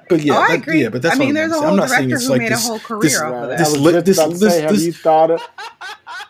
but 0.09 0.21
yeah, 0.21 0.33
oh, 0.37 0.41
I 0.41 0.47
that- 0.47 0.57
agree. 0.63 0.81
yeah, 0.81 0.89
but 0.89 1.03
that's 1.03 1.15
I 1.15 1.19
mean, 1.19 1.35
there's 1.35 1.51
I'm, 1.51 1.57
a 1.59 1.61
whole 1.61 1.69
I'm 1.69 1.75
not 1.77 1.89
saying 1.89 2.09
director 2.09 2.25
who 2.25 2.31
like 2.31 2.41
made 2.41 2.51
this. 2.51 2.65
a 2.65 2.67
whole 2.67 2.79
career 2.79 3.01
this- 3.01 3.21
off 3.21 3.33
of 3.33 3.49
that. 3.49 3.57
this 3.59 3.73
I 3.75 3.77
li- 3.77 4.01
this- 4.01 4.17
about 4.17 4.29
this- 4.31 4.53
say, 4.55 4.61
have 4.63 4.75
you 4.81 4.91
thought 4.93 5.31
of 5.31 5.41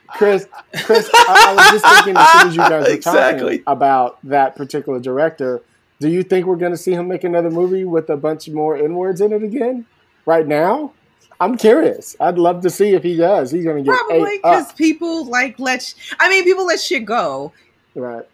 Chris? 0.10 0.48
Chris, 0.84 1.10
I, 1.14 1.46
I 1.50 1.56
was 1.56 1.82
just 1.82 1.96
thinking 1.96 2.18
as 2.22 2.30
soon 2.32 2.48
as 2.50 2.56
you 2.56 2.62
guys 2.62 2.84
were 2.86 2.90
Exactly. 2.94 3.58
talking 3.60 3.64
about 3.68 4.20
that 4.26 4.56
particular 4.58 5.00
director. 5.00 5.62
Do 6.02 6.10
you 6.10 6.24
think 6.24 6.46
we're 6.46 6.58
going 6.58 6.72
to 6.74 6.78
see 6.78 6.92
him 6.94 7.08
make 7.08 7.24
another 7.24 7.50
movie 7.52 7.86
with 7.86 8.10
a 8.10 8.18
bunch 8.18 8.50
more 8.50 8.76
N 8.76 8.96
words 8.96 9.22
in 9.22 9.32
it 9.32 9.44
again? 9.44 9.86
Right 10.26 10.46
now, 10.46 10.92
I'm 11.40 11.58
curious. 11.58 12.16
I'd 12.20 12.38
love 12.38 12.62
to 12.64 12.70
see 12.70 12.94
if 12.94 13.04
he 13.04 13.16
does. 13.16 13.52
He's 13.52 13.64
going 13.64 13.78
to 13.78 13.84
get 13.90 13.98
Probably 13.98 14.38
because 14.38 14.72
people 14.74 15.26
like 15.26 15.58
let. 15.60 15.82
Sh- 15.82 15.94
I 16.20 16.30
mean, 16.30 16.44
people 16.44 16.66
let 16.66 16.80
shit 16.80 17.06
go. 17.06 17.54
Right. 17.96 18.26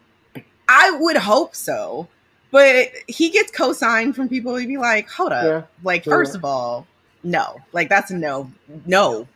I 0.67 0.91
would 0.99 1.15
hope 1.17 1.55
so, 1.55 2.07
but 2.51 2.87
he 3.07 3.29
gets 3.29 3.51
co-signed 3.51 4.15
from 4.15 4.27
people. 4.27 4.55
He'd 4.55 4.65
be 4.67 4.77
like, 4.77 5.07
"Hold 5.09 5.31
up, 5.31 5.45
Yeah. 5.45 5.61
like 5.83 6.03
first 6.03 6.33
of 6.35 6.43
all, 6.43 6.87
no. 7.23 7.57
Like 7.73 7.89
that's 7.89 8.09
a 8.09 8.15
no. 8.15 8.51
No. 8.85 9.27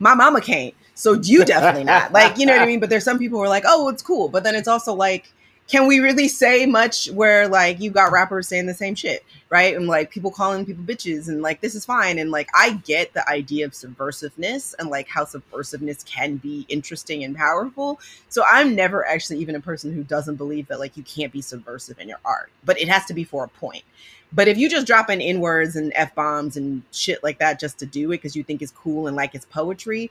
My 0.00 0.14
mama 0.14 0.40
can't. 0.40 0.74
So 0.94 1.12
you 1.14 1.44
definitely 1.44 1.84
not. 1.84 2.12
Like, 2.12 2.36
you 2.38 2.44
know 2.46 2.52
what 2.54 2.62
I 2.62 2.66
mean? 2.72 2.80
But 2.80 2.90
there's 2.90 3.04
some 3.04 3.18
people 3.18 3.38
who 3.38 3.44
are 3.44 3.48
like, 3.48 3.64
oh, 3.66 3.88
it's 3.88 4.02
cool. 4.02 4.28
But 4.28 4.42
then 4.42 4.56
it's 4.56 4.66
also 4.68 4.92
like, 4.92 5.32
can 5.72 5.86
we 5.86 6.00
really 6.00 6.28
say 6.28 6.66
much 6.66 7.10
where 7.12 7.48
like 7.48 7.80
you 7.80 7.90
got 7.90 8.12
rappers 8.12 8.46
saying 8.46 8.66
the 8.66 8.74
same 8.74 8.94
shit, 8.94 9.24
right? 9.48 9.74
And 9.74 9.86
like 9.86 10.10
people 10.10 10.30
calling 10.30 10.66
people 10.66 10.84
bitches 10.84 11.28
and 11.28 11.40
like 11.40 11.62
this 11.62 11.74
is 11.74 11.86
fine. 11.86 12.18
And 12.18 12.30
like 12.30 12.50
I 12.54 12.74
get 12.84 13.14
the 13.14 13.26
idea 13.26 13.64
of 13.64 13.72
subversiveness 13.72 14.74
and 14.78 14.90
like 14.90 15.08
how 15.08 15.24
subversiveness 15.24 16.04
can 16.04 16.36
be 16.36 16.66
interesting 16.68 17.24
and 17.24 17.34
powerful. 17.34 17.98
So 18.28 18.44
I'm 18.46 18.74
never 18.76 19.08
actually 19.08 19.38
even 19.38 19.54
a 19.54 19.60
person 19.60 19.94
who 19.94 20.04
doesn't 20.04 20.36
believe 20.36 20.68
that 20.68 20.78
like 20.78 20.98
you 20.98 21.04
can't 21.04 21.32
be 21.32 21.40
subversive 21.40 21.98
in 21.98 22.06
your 22.06 22.20
art, 22.22 22.50
but 22.64 22.78
it 22.78 22.88
has 22.88 23.06
to 23.06 23.14
be 23.14 23.24
for 23.24 23.44
a 23.44 23.48
point. 23.48 23.84
But 24.30 24.48
if 24.48 24.58
you 24.58 24.68
just 24.68 24.86
drop 24.86 25.08
in 25.08 25.22
N 25.22 25.40
words 25.40 25.74
and 25.74 25.90
F 25.94 26.14
bombs 26.14 26.58
and 26.58 26.82
shit 26.92 27.22
like 27.22 27.38
that 27.38 27.58
just 27.58 27.78
to 27.78 27.86
do 27.86 28.08
it 28.12 28.18
because 28.18 28.36
you 28.36 28.42
think 28.42 28.60
it's 28.60 28.72
cool 28.72 29.06
and 29.06 29.16
like 29.16 29.34
it's 29.34 29.46
poetry, 29.46 30.10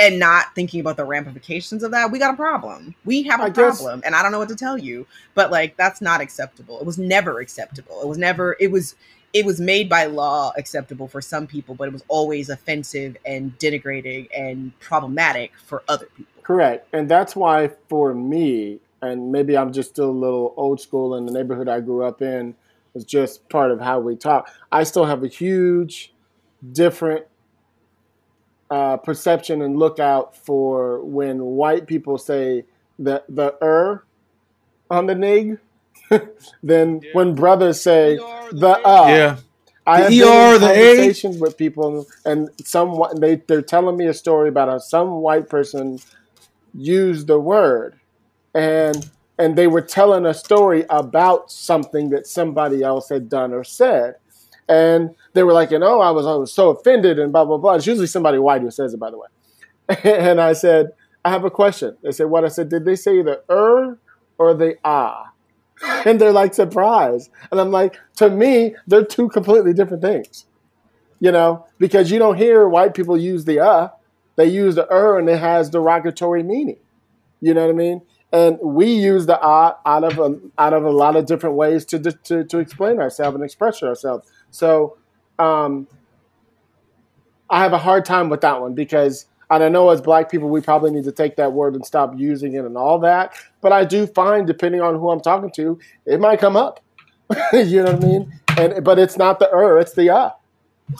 and 0.00 0.18
not 0.18 0.54
thinking 0.54 0.80
about 0.80 0.96
the 0.96 1.04
ramifications 1.04 1.82
of 1.82 1.90
that, 1.90 2.10
we 2.10 2.18
got 2.18 2.32
a 2.34 2.36
problem. 2.36 2.94
We 3.04 3.22
have 3.24 3.40
a 3.40 3.44
I 3.44 3.48
guess- 3.50 3.80
problem. 3.80 4.02
And 4.04 4.14
I 4.14 4.22
don't 4.22 4.32
know 4.32 4.38
what 4.38 4.48
to 4.48 4.56
tell 4.56 4.78
you. 4.78 5.06
But 5.34 5.50
like 5.50 5.76
that's 5.76 6.00
not 6.00 6.20
acceptable. 6.20 6.80
It 6.80 6.86
was 6.86 6.98
never 6.98 7.40
acceptable. 7.40 8.00
It 8.02 8.08
was 8.08 8.18
never 8.18 8.56
it 8.58 8.70
was 8.70 8.94
it 9.32 9.44
was 9.46 9.60
made 9.60 9.88
by 9.88 10.06
law 10.06 10.52
acceptable 10.56 11.06
for 11.06 11.20
some 11.20 11.46
people, 11.46 11.74
but 11.76 11.86
it 11.86 11.92
was 11.92 12.02
always 12.08 12.48
offensive 12.48 13.16
and 13.24 13.56
denigrating 13.58 14.28
and 14.36 14.76
problematic 14.80 15.52
for 15.64 15.84
other 15.88 16.06
people. 16.16 16.32
Correct. 16.42 16.88
And 16.92 17.08
that's 17.08 17.36
why 17.36 17.70
for 17.88 18.12
me, 18.12 18.80
and 19.02 19.30
maybe 19.30 19.56
I'm 19.56 19.72
just 19.72 19.90
still 19.90 20.10
a 20.10 20.10
little 20.10 20.52
old 20.56 20.80
school 20.80 21.14
in 21.14 21.26
the 21.26 21.32
neighborhood 21.32 21.68
I 21.68 21.78
grew 21.78 22.02
up 22.02 22.22
in, 22.22 22.56
was 22.92 23.04
just 23.04 23.48
part 23.48 23.70
of 23.70 23.80
how 23.80 24.00
we 24.00 24.16
talk. 24.16 24.50
I 24.72 24.82
still 24.82 25.04
have 25.04 25.22
a 25.22 25.28
huge 25.28 26.12
different 26.72 27.24
uh, 28.70 28.96
perception 28.98 29.62
and 29.62 29.78
lookout 29.78 30.36
for 30.36 31.04
when 31.04 31.42
white 31.42 31.86
people 31.86 32.18
say 32.18 32.64
the 32.98 33.22
the 33.28 33.54
er 33.62 34.04
on 34.90 35.06
the 35.06 35.14
nig 35.14 35.58
then 36.62 37.00
Yeah. 37.02 37.10
when 37.12 37.34
brothers 37.34 37.80
say 37.82 38.16
the 38.52 38.68
A. 38.68 38.82
uh. 38.84 39.06
yeah. 39.08 39.36
I 39.86 39.98
The 39.98 40.02
have 40.02 40.12
ER, 40.12 40.18
been 40.18 40.52
the 40.58 40.58
in 40.58 40.60
A. 40.76 41.14
conversations 41.14 41.38
with 41.38 41.56
people, 41.58 42.06
and 42.24 42.50
some 42.64 42.90
whi- 42.96 43.14
they 43.18 43.36
they're 43.48 43.62
telling 43.62 43.96
me 43.96 44.06
a 44.06 44.14
story 44.14 44.48
about 44.48 44.68
how 44.68 44.78
some 44.78 45.10
white 45.22 45.48
person 45.48 45.98
used 46.74 47.26
the 47.28 47.40
word, 47.40 48.00
and 48.54 49.10
and 49.38 49.56
they 49.56 49.66
were 49.66 49.82
telling 49.82 50.26
a 50.26 50.34
story 50.34 50.84
about 50.90 51.50
something 51.50 52.10
that 52.10 52.26
somebody 52.26 52.82
else 52.82 53.08
had 53.10 53.28
done 53.28 53.52
or 53.52 53.64
said, 53.64 54.16
and 54.70 55.10
they 55.32 55.42
were 55.42 55.52
like, 55.52 55.72
you 55.72 55.80
know, 55.80 56.00
I 56.00 56.10
was 56.12 56.24
I 56.24 56.34
was 56.34 56.52
so 56.52 56.70
offended 56.70 57.18
and 57.18 57.32
blah 57.32 57.44
blah 57.44 57.58
blah. 57.58 57.74
It's 57.74 57.86
usually 57.86 58.06
somebody 58.06 58.38
white 58.38 58.62
who 58.62 58.70
says 58.70 58.94
it, 58.94 59.00
by 59.00 59.10
the 59.10 59.18
way. 59.18 59.28
and 60.04 60.40
I 60.40 60.52
said, 60.52 60.92
I 61.24 61.30
have 61.30 61.44
a 61.44 61.50
question. 61.50 61.96
They 62.02 62.12
said, 62.12 62.26
what? 62.26 62.44
I 62.44 62.48
said, 62.48 62.68
did 62.68 62.84
they 62.84 62.94
say 62.96 63.20
the 63.20 63.42
er 63.50 63.98
or 64.38 64.54
the 64.54 64.76
ah? 64.84 65.32
and 66.06 66.20
they're 66.20 66.32
like 66.32 66.54
surprised. 66.54 67.30
And 67.50 67.60
I'm 67.60 67.72
like, 67.72 67.98
to 68.16 68.30
me, 68.30 68.76
they're 68.86 69.04
two 69.04 69.28
completely 69.28 69.72
different 69.72 70.02
things. 70.02 70.46
You 71.18 71.32
know, 71.32 71.66
because 71.78 72.10
you 72.10 72.18
don't 72.18 72.36
hear 72.36 72.68
white 72.68 72.94
people 72.94 73.18
use 73.18 73.44
the 73.44 73.60
uh, 73.60 73.88
they 74.36 74.46
use 74.46 74.76
the 74.76 74.90
er 74.90 75.18
and 75.18 75.28
it 75.28 75.40
has 75.40 75.68
derogatory 75.68 76.44
meaning. 76.44 76.78
You 77.40 77.54
know 77.54 77.62
what 77.62 77.70
I 77.70 77.76
mean? 77.76 78.02
And 78.32 78.58
we 78.62 78.86
use 78.86 79.26
the 79.26 79.38
ah 79.42 79.78
out 79.84 80.04
of 80.04 80.18
a, 80.18 80.38
out 80.58 80.72
of 80.72 80.84
a 80.84 80.90
lot 80.90 81.16
of 81.16 81.26
different 81.26 81.56
ways 81.56 81.84
to 81.86 81.98
to, 81.98 82.44
to 82.44 82.58
explain 82.58 83.00
ourselves 83.00 83.34
and 83.34 83.44
express 83.44 83.82
ourselves. 83.82 84.30
So 84.50 84.96
um, 85.38 85.86
I 87.48 87.60
have 87.62 87.72
a 87.72 87.78
hard 87.78 88.04
time 88.04 88.28
with 88.28 88.40
that 88.42 88.60
one 88.60 88.74
because 88.74 89.26
and 89.50 89.64
I 89.64 89.68
know 89.68 89.90
as 89.90 90.00
black 90.00 90.30
people 90.30 90.48
we 90.48 90.60
probably 90.60 90.92
need 90.92 91.04
to 91.04 91.12
take 91.12 91.36
that 91.36 91.52
word 91.52 91.74
and 91.74 91.84
stop 91.84 92.16
using 92.16 92.54
it 92.54 92.64
and 92.64 92.76
all 92.76 92.98
that. 93.00 93.34
But 93.60 93.72
I 93.72 93.84
do 93.84 94.06
find 94.06 94.46
depending 94.46 94.80
on 94.80 94.94
who 94.94 95.10
I'm 95.10 95.20
talking 95.20 95.50
to, 95.52 95.78
it 96.06 96.20
might 96.20 96.38
come 96.38 96.56
up. 96.56 96.80
you 97.52 97.82
know 97.82 97.92
what 97.92 98.04
I 98.04 98.06
mean? 98.06 98.40
And 98.56 98.84
but 98.84 98.98
it's 98.98 99.16
not 99.16 99.38
the 99.38 99.52
er, 99.54 99.78
it's 99.78 99.94
the 99.94 100.10
uh. 100.10 100.30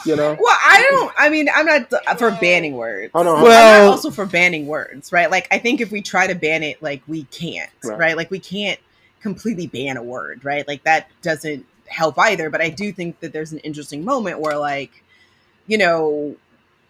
You 0.06 0.14
know? 0.14 0.36
Well, 0.40 0.58
I 0.62 0.86
don't. 0.88 1.12
I 1.18 1.28
mean, 1.30 1.48
I'm 1.52 1.66
not 1.66 1.90
for 2.16 2.30
banning 2.40 2.74
words. 2.74 3.12
Hold 3.12 3.26
on, 3.26 3.32
I'm 3.32 3.38
hold. 3.40 3.48
Well- 3.48 3.86
not 3.86 3.90
also 3.90 4.10
for 4.12 4.24
banning 4.24 4.68
words, 4.68 5.10
right? 5.12 5.28
Like, 5.28 5.48
I 5.50 5.58
think 5.58 5.80
if 5.80 5.90
we 5.90 6.00
try 6.00 6.28
to 6.28 6.34
ban 6.36 6.62
it, 6.62 6.80
like 6.80 7.02
we 7.08 7.24
can't, 7.24 7.70
Right. 7.82 7.98
right? 7.98 8.16
Like, 8.16 8.30
we 8.30 8.38
can't 8.38 8.78
completely 9.20 9.66
ban 9.66 9.96
a 9.96 10.02
word, 10.02 10.44
right? 10.44 10.66
Like 10.66 10.82
that 10.84 11.08
doesn't 11.22 11.66
help 11.90 12.18
either. 12.18 12.50
But 12.50 12.60
I 12.60 12.70
do 12.70 12.92
think 12.92 13.20
that 13.20 13.32
there's 13.32 13.52
an 13.52 13.58
interesting 13.58 14.04
moment 14.04 14.40
where, 14.40 14.56
like, 14.56 15.04
you 15.66 15.78
know, 15.78 16.36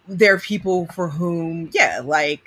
there 0.07 0.35
are 0.35 0.39
people 0.39 0.87
for 0.87 1.09
whom, 1.09 1.69
yeah, 1.73 2.01
like 2.03 2.43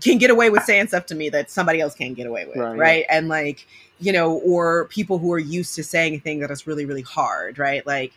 can 0.00 0.18
get 0.18 0.30
away 0.30 0.50
with 0.50 0.62
saying 0.62 0.86
stuff 0.88 1.06
to 1.06 1.14
me 1.14 1.28
that 1.30 1.50
somebody 1.50 1.80
else 1.80 1.94
can't 1.94 2.14
get 2.14 2.26
away 2.26 2.46
with, 2.46 2.56
Right, 2.56 2.78
right? 2.78 3.04
And 3.10 3.28
like, 3.28 3.66
you 3.98 4.12
know, 4.12 4.34
or 4.38 4.84
people 4.86 5.18
who 5.18 5.32
are 5.32 5.38
used 5.38 5.74
to 5.74 5.82
saying 5.84 6.14
a 6.14 6.18
thing 6.18 6.38
that 6.40 6.50
is 6.50 6.66
really, 6.66 6.86
really 6.86 7.02
hard, 7.02 7.58
right? 7.58 7.84
Like, 7.86 8.12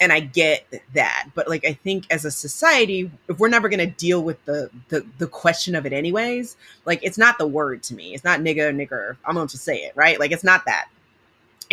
and 0.00 0.12
I 0.12 0.20
get 0.20 0.66
that, 0.94 1.28
but 1.34 1.48
like, 1.48 1.64
I 1.64 1.72
think 1.72 2.06
as 2.10 2.24
a 2.24 2.30
society, 2.30 3.10
if 3.28 3.38
we're 3.38 3.48
never 3.48 3.68
gonna 3.68 3.86
deal 3.86 4.22
with 4.22 4.44
the 4.44 4.70
the 4.88 5.06
the 5.18 5.26
question 5.26 5.74
of 5.74 5.86
it 5.86 5.92
anyways, 5.92 6.56
like, 6.84 7.00
it's 7.02 7.18
not 7.18 7.38
the 7.38 7.46
word 7.46 7.82
to 7.84 7.94
me. 7.94 8.14
It's 8.14 8.24
not 8.24 8.40
nigga, 8.40 8.74
nigger. 8.74 9.16
I'm 9.24 9.34
gonna 9.34 9.48
just 9.48 9.64
say 9.64 9.78
it, 9.78 9.92
right? 9.94 10.18
Like, 10.18 10.32
it's 10.32 10.44
not 10.44 10.64
that. 10.66 10.88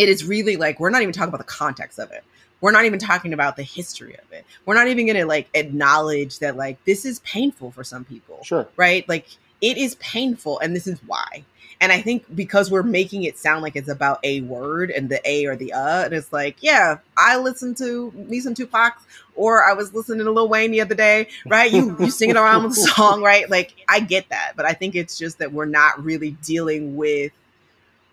It 0.01 0.09
is 0.09 0.25
really 0.25 0.57
like 0.57 0.79
we're 0.79 0.89
not 0.89 1.01
even 1.03 1.13
talking 1.13 1.29
about 1.29 1.45
the 1.45 1.53
context 1.63 1.99
of 1.99 2.11
it. 2.11 2.23
We're 2.59 2.71
not 2.71 2.85
even 2.85 2.99
talking 2.99 3.33
about 3.33 3.55
the 3.55 3.63
history 3.63 4.13
of 4.15 4.31
it. 4.31 4.45
We're 4.65 4.75
not 4.75 4.87
even 4.87 5.05
gonna 5.07 5.25
like 5.25 5.47
acknowledge 5.53 6.39
that 6.39 6.55
like 6.57 6.83
this 6.85 7.05
is 7.05 7.19
painful 7.19 7.71
for 7.71 7.83
some 7.83 8.03
people 8.05 8.39
Sure. 8.43 8.67
right? 8.77 9.07
Like 9.07 9.27
it 9.61 9.77
is 9.77 9.95
painful 9.95 10.59
and 10.59 10.75
this 10.75 10.87
is 10.87 10.99
why. 11.05 11.45
And 11.79 11.91
i 11.91 11.99
think 11.99 12.23
because 12.35 12.69
we're 12.69 12.83
making 12.83 13.23
it 13.23 13.39
sound 13.39 13.63
like 13.63 13.75
it's 13.75 13.89
about 13.89 14.19
a 14.23 14.41
word 14.41 14.91
and 14.91 15.09
the 15.09 15.19
a 15.27 15.45
or 15.47 15.55
the 15.55 15.73
uh 15.73 16.03
and 16.05 16.13
it's 16.13 16.31
like 16.31 16.57
yeah 16.61 16.99
i 17.17 17.37
listened 17.37 17.75
to 17.77 18.11
me 18.11 18.39
some 18.39 18.53
tupac 18.53 19.01
or 19.35 19.63
i 19.65 19.73
was 19.73 19.91
listening 19.91 20.23
to 20.25 20.31
lil 20.31 20.47
wayne 20.47 20.69
the 20.69 20.81
other 20.81 20.93
day 20.93 21.27
right? 21.47 21.71
You 21.71 21.95
you 21.99 22.11
singing 22.11 22.37
around 22.37 22.63
with 22.65 22.75
the 22.75 22.81
song 22.95 23.23
right? 23.23 23.49
Like 23.49 23.73
i 23.89 23.99
get 23.99 24.29
that 24.29 24.53
but 24.55 24.65
i 24.65 24.73
think 24.73 24.93
it's 24.93 25.17
just 25.17 25.39
that 25.39 25.53
we're 25.53 25.65
not 25.81 26.03
really 26.03 26.31
dealing 26.43 26.95
with 26.97 27.31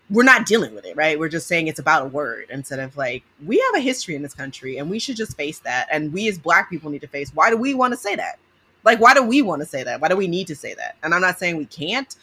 we're 0.09 0.23
not 0.23 0.45
dealing 0.45 0.73
with 0.73 0.85
it, 0.85 0.95
right? 0.95 1.19
We're 1.19 1.29
just 1.29 1.47
saying 1.47 1.67
it's 1.67 1.79
about 1.79 2.03
a 2.03 2.05
word 2.05 2.47
instead 2.49 2.79
of 2.79 2.97
like, 2.97 3.23
we 3.45 3.59
have 3.59 3.75
a 3.75 3.83
history 3.83 4.15
in 4.15 4.23
this 4.23 4.33
country 4.33 4.77
and 4.77 4.89
we 4.89 4.99
should 4.99 5.15
just 5.15 5.37
face 5.37 5.59
that. 5.59 5.87
And 5.91 6.11
we 6.11 6.27
as 6.27 6.37
black 6.37 6.69
people 6.69 6.89
need 6.89 7.01
to 7.01 7.07
face 7.07 7.31
why 7.33 7.49
do 7.49 7.57
we 7.57 7.73
want 7.73 7.93
to 7.93 7.97
say 7.97 8.15
that? 8.15 8.39
Like, 8.83 8.99
why 8.99 9.13
do 9.13 9.23
we 9.23 9.41
want 9.41 9.61
to 9.61 9.67
say 9.67 9.83
that? 9.83 10.01
Why 10.01 10.07
do 10.07 10.15
we 10.15 10.27
need 10.27 10.47
to 10.47 10.55
say 10.55 10.73
that? 10.73 10.95
And 11.03 11.13
I'm 11.13 11.21
not 11.21 11.37
saying 11.37 11.57
we 11.57 11.65
can't, 11.65 12.15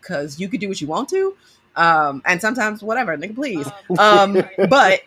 because 0.00 0.38
you 0.38 0.48
could 0.48 0.60
do 0.60 0.68
what 0.68 0.80
you 0.80 0.86
want 0.86 1.08
to. 1.10 1.36
Um, 1.76 2.22
and 2.24 2.40
sometimes 2.40 2.82
whatever, 2.82 3.16
nigga, 3.16 3.34
please. 3.34 3.68
Um, 3.98 4.42
but 4.68 5.00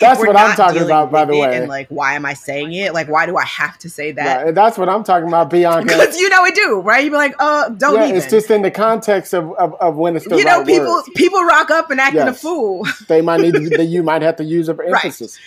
That's 0.00 0.20
what 0.20 0.36
I'm 0.36 0.56
talking 0.56 0.82
about, 0.82 1.10
by 1.10 1.24
the 1.24 1.32
way. 1.36 1.56
And 1.56 1.68
like, 1.68 1.88
why 1.88 2.14
am 2.14 2.24
I 2.24 2.34
saying 2.34 2.72
it? 2.72 2.94
Like, 2.94 3.08
why 3.08 3.26
do 3.26 3.36
I 3.36 3.44
have 3.44 3.78
to 3.80 3.90
say 3.90 4.12
that? 4.12 4.44
Right. 4.44 4.54
That's 4.54 4.78
what 4.78 4.88
I'm 4.88 5.02
talking 5.04 5.28
about, 5.28 5.50
Bianca. 5.50 5.84
Because 5.86 6.16
you 6.18 6.28
know 6.28 6.44
it 6.44 6.54
do, 6.54 6.80
right? 6.80 7.02
You'd 7.04 7.10
be 7.10 7.16
like, 7.16 7.34
uh, 7.38 7.68
don't 7.70 7.94
yeah, 7.96 8.04
even. 8.04 8.16
it's 8.16 8.30
just 8.30 8.50
in 8.50 8.62
the 8.62 8.70
context 8.70 9.34
of, 9.34 9.52
of, 9.54 9.74
of 9.80 9.96
when 9.96 10.16
it's 10.16 10.26
the 10.28 10.36
you 10.36 10.44
know, 10.44 10.58
right 10.58 10.66
people 10.66 10.86
words. 10.92 11.08
people 11.16 11.42
rock 11.44 11.70
up 11.70 11.90
and 11.90 12.00
acting 12.00 12.22
a 12.22 12.34
fool. 12.34 12.86
They 13.08 13.20
might 13.20 13.40
need 13.40 13.54
to, 13.54 13.68
that 13.70 13.84
you 13.88 14.02
might 14.02 14.22
have 14.22 14.36
to 14.36 14.44
use 14.44 14.68
it 14.68 14.76
for 14.76 14.84
Right. 14.84 15.04
emphasis. 15.04 15.38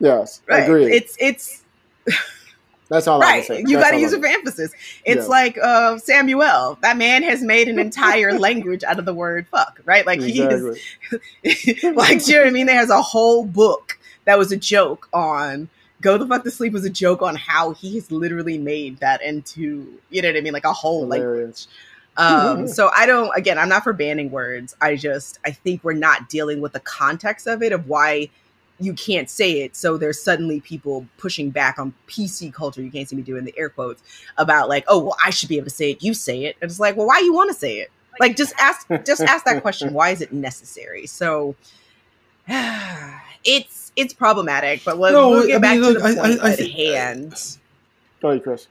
Yes, 0.00 0.42
Right. 0.48 0.64
Agree. 0.64 0.92
It's 0.92 1.16
it's 1.20 1.62
That's 2.88 3.06
all 3.06 3.22
I 3.22 3.44
right. 3.48 3.48
You 3.68 3.78
got 3.78 3.92
to 3.92 4.00
use 4.00 4.12
it 4.12 4.20
for 4.20 4.26
emphasis. 4.26 4.72
It's 5.04 5.22
Yeah. 5.24 5.28
like 5.28 5.56
uh, 5.62 5.98
Samuel. 5.98 6.76
That 6.82 6.96
man 6.96 7.22
has 7.22 7.40
made 7.40 7.68
an 7.68 7.78
entire 7.78 8.36
language 8.38 8.82
out 8.82 8.98
of 8.98 9.04
the 9.04 9.14
word 9.14 9.46
"fuck." 9.52 9.80
Right? 9.84 10.04
Like 10.04 10.20
Exactly. 10.20 10.80
he 11.42 11.50
is 11.52 11.84
like, 11.94 12.24
do 12.24 12.32
you 12.32 12.38
know 12.38 12.42
what 12.44 12.48
I 12.48 12.50
mean? 12.50 12.66
There's 12.66 12.90
a 12.90 13.00
whole 13.00 13.44
book 13.44 13.96
that 14.24 14.38
was 14.38 14.52
a 14.52 14.56
joke 14.56 15.08
on. 15.12 15.68
Go 16.00 16.16
the 16.16 16.26
fuck 16.26 16.44
to 16.44 16.50
sleep 16.50 16.72
was 16.72 16.84
a 16.84 16.90
joke 16.90 17.20
on 17.20 17.36
how 17.36 17.72
he 17.72 17.96
has 17.96 18.10
literally 18.10 18.56
made 18.56 18.98
that 18.98 19.22
into 19.22 19.98
you 20.08 20.22
know 20.22 20.28
what 20.28 20.36
I 20.36 20.40
mean, 20.40 20.52
like 20.52 20.64
a 20.64 20.72
whole 20.72 21.06
language. 21.06 21.66
Um, 22.16 22.66
so 22.76 22.90
I 22.94 23.06
don't. 23.06 23.30
Again, 23.36 23.58
I'm 23.58 23.68
not 23.68 23.84
for 23.84 23.92
banning 23.92 24.30
words. 24.30 24.74
I 24.80 24.96
just 24.96 25.38
I 25.44 25.50
think 25.50 25.84
we're 25.84 25.92
not 25.92 26.28
dealing 26.28 26.60
with 26.60 26.72
the 26.72 26.80
context 26.80 27.46
of 27.46 27.62
it 27.62 27.72
of 27.72 27.88
why 27.88 28.30
you 28.78 28.94
can't 28.94 29.28
say 29.28 29.60
it. 29.60 29.76
So 29.76 29.98
there's 29.98 30.20
suddenly 30.20 30.60
people 30.60 31.06
pushing 31.18 31.50
back 31.50 31.78
on 31.78 31.92
PC 32.08 32.52
culture. 32.52 32.82
You 32.82 32.90
can't 32.90 33.08
see 33.08 33.16
me 33.16 33.22
doing 33.22 33.44
the 33.44 33.56
air 33.58 33.68
quotes 33.68 34.02
about 34.38 34.68
like, 34.68 34.84
oh 34.88 34.98
well, 35.00 35.16
I 35.24 35.30
should 35.30 35.50
be 35.50 35.58
able 35.58 35.66
to 35.66 35.74
say 35.74 35.90
it. 35.90 36.02
You 36.02 36.14
say 36.14 36.44
it. 36.44 36.56
And 36.60 36.70
it's 36.70 36.80
like, 36.80 36.96
well, 36.96 37.06
why 37.06 37.18
you 37.18 37.34
want 37.34 37.50
to 37.50 37.54
say 37.54 37.76
it? 37.76 37.90
Like 38.18 38.36
just 38.36 38.54
ask 38.58 38.86
just 39.04 39.22
ask 39.22 39.44
that 39.44 39.62
question. 39.62 39.92
Why 39.94 40.10
is 40.10 40.20
it 40.20 40.32
necessary? 40.32 41.06
So 41.06 41.54
it's 43.44 43.92
it's 43.96 44.14
problematic. 44.14 44.82
But 44.84 44.98
we'll, 44.98 45.12
No, 45.12 45.30
we'll 45.30 45.44
I 45.44 45.46
get 45.46 45.62
back 45.62 45.72
mean, 45.78 45.82
to 45.82 45.88
look, 45.90 45.98
the 46.02 46.08
I- 46.08 46.14
point 46.28 46.40
I- 46.42 46.46
I 46.48 46.50
at 46.52 46.58
think- 46.58 46.72
hand. 46.74 47.34
Go 48.22 48.30
ahead, 48.30 48.42
Chris. 48.42 48.66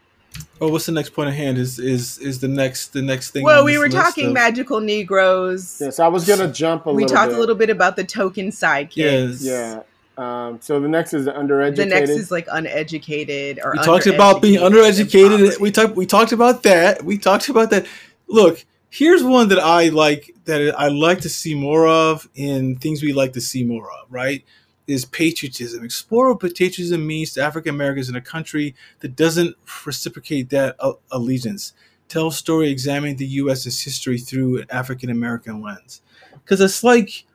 Oh, 0.61 0.69
what's 0.69 0.85
the 0.85 0.91
next 0.91 1.09
point 1.09 1.27
of 1.29 1.35
hand? 1.35 1.57
Is 1.57 1.79
is 1.79 2.17
is 2.19 2.39
the 2.39 2.47
next 2.47 2.93
the 2.93 3.01
next 3.01 3.31
thing? 3.31 3.43
Well, 3.43 3.59
on 3.59 3.65
we 3.65 3.71
this 3.73 3.79
were 3.79 3.85
list 3.89 3.97
talking 3.97 4.27
of- 4.27 4.33
magical 4.33 4.79
Negroes. 4.79 5.79
Yes, 5.81 5.99
I 5.99 6.07
was 6.07 6.25
gonna 6.27 6.47
jump 6.51 6.85
a 6.85 6.93
we 6.93 7.03
little 7.03 7.13
We 7.13 7.15
talked 7.17 7.29
bit. 7.31 7.37
a 7.37 7.39
little 7.39 7.55
bit 7.55 7.69
about 7.69 7.95
the 7.95 8.03
token 8.03 8.49
sidekicks. 8.49 8.95
Yes. 8.95 9.41
Yeah. 9.41 9.81
Um, 10.17 10.59
so 10.61 10.79
the 10.81 10.87
next 10.87 11.13
is 11.13 11.25
the 11.25 11.31
undereducated. 11.31 11.75
The 11.77 11.85
next 11.85 12.09
is 12.11 12.29
like 12.29 12.45
uneducated 12.51 13.59
or 13.63 13.71
We 13.71 13.79
talked 13.79 14.05
about 14.07 14.41
being 14.41 14.59
undereducated. 14.59 15.59
We 15.59 15.71
talked. 15.71 15.95
We 15.95 16.05
talked 16.05 16.31
about 16.31 16.63
that. 16.63 17.03
We 17.03 17.17
talked 17.17 17.49
about 17.49 17.69
that. 17.71 17.85
Look, 18.27 18.65
here's 18.89 19.23
one 19.23 19.47
that 19.49 19.59
I 19.59 19.89
like 19.89 20.35
that 20.45 20.75
I 20.77 20.89
like 20.89 21.21
to 21.21 21.29
see 21.29 21.55
more 21.55 21.87
of 21.87 22.29
in 22.35 22.75
things 22.75 23.01
we 23.01 23.13
like 23.13 23.33
to 23.33 23.41
see 23.41 23.63
more 23.63 23.89
of. 23.91 24.05
Right? 24.11 24.43
Is 24.89 25.05
patriotism. 25.05 25.83
Explore 25.83 26.33
what 26.33 26.39
patriotism 26.39 27.05
means 27.05 27.33
to 27.33 27.43
African 27.43 27.75
Americans 27.75 28.09
in 28.09 28.15
a 28.15 28.21
country 28.21 28.75
that 29.01 29.15
doesn't 29.15 29.55
reciprocate 29.85 30.49
that 30.49 30.77
allegiance. 31.11 31.73
Tell 32.07 32.27
a 32.27 32.31
story 32.31 32.71
examining 32.71 33.17
the 33.17 33.27
U.S.'s 33.27 33.83
history 33.83 34.17
through 34.17 34.61
an 34.61 34.65
African 34.71 35.11
American 35.11 35.61
lens. 35.61 36.01
Because 36.43 36.59
it's 36.59 36.83
like 36.83 37.25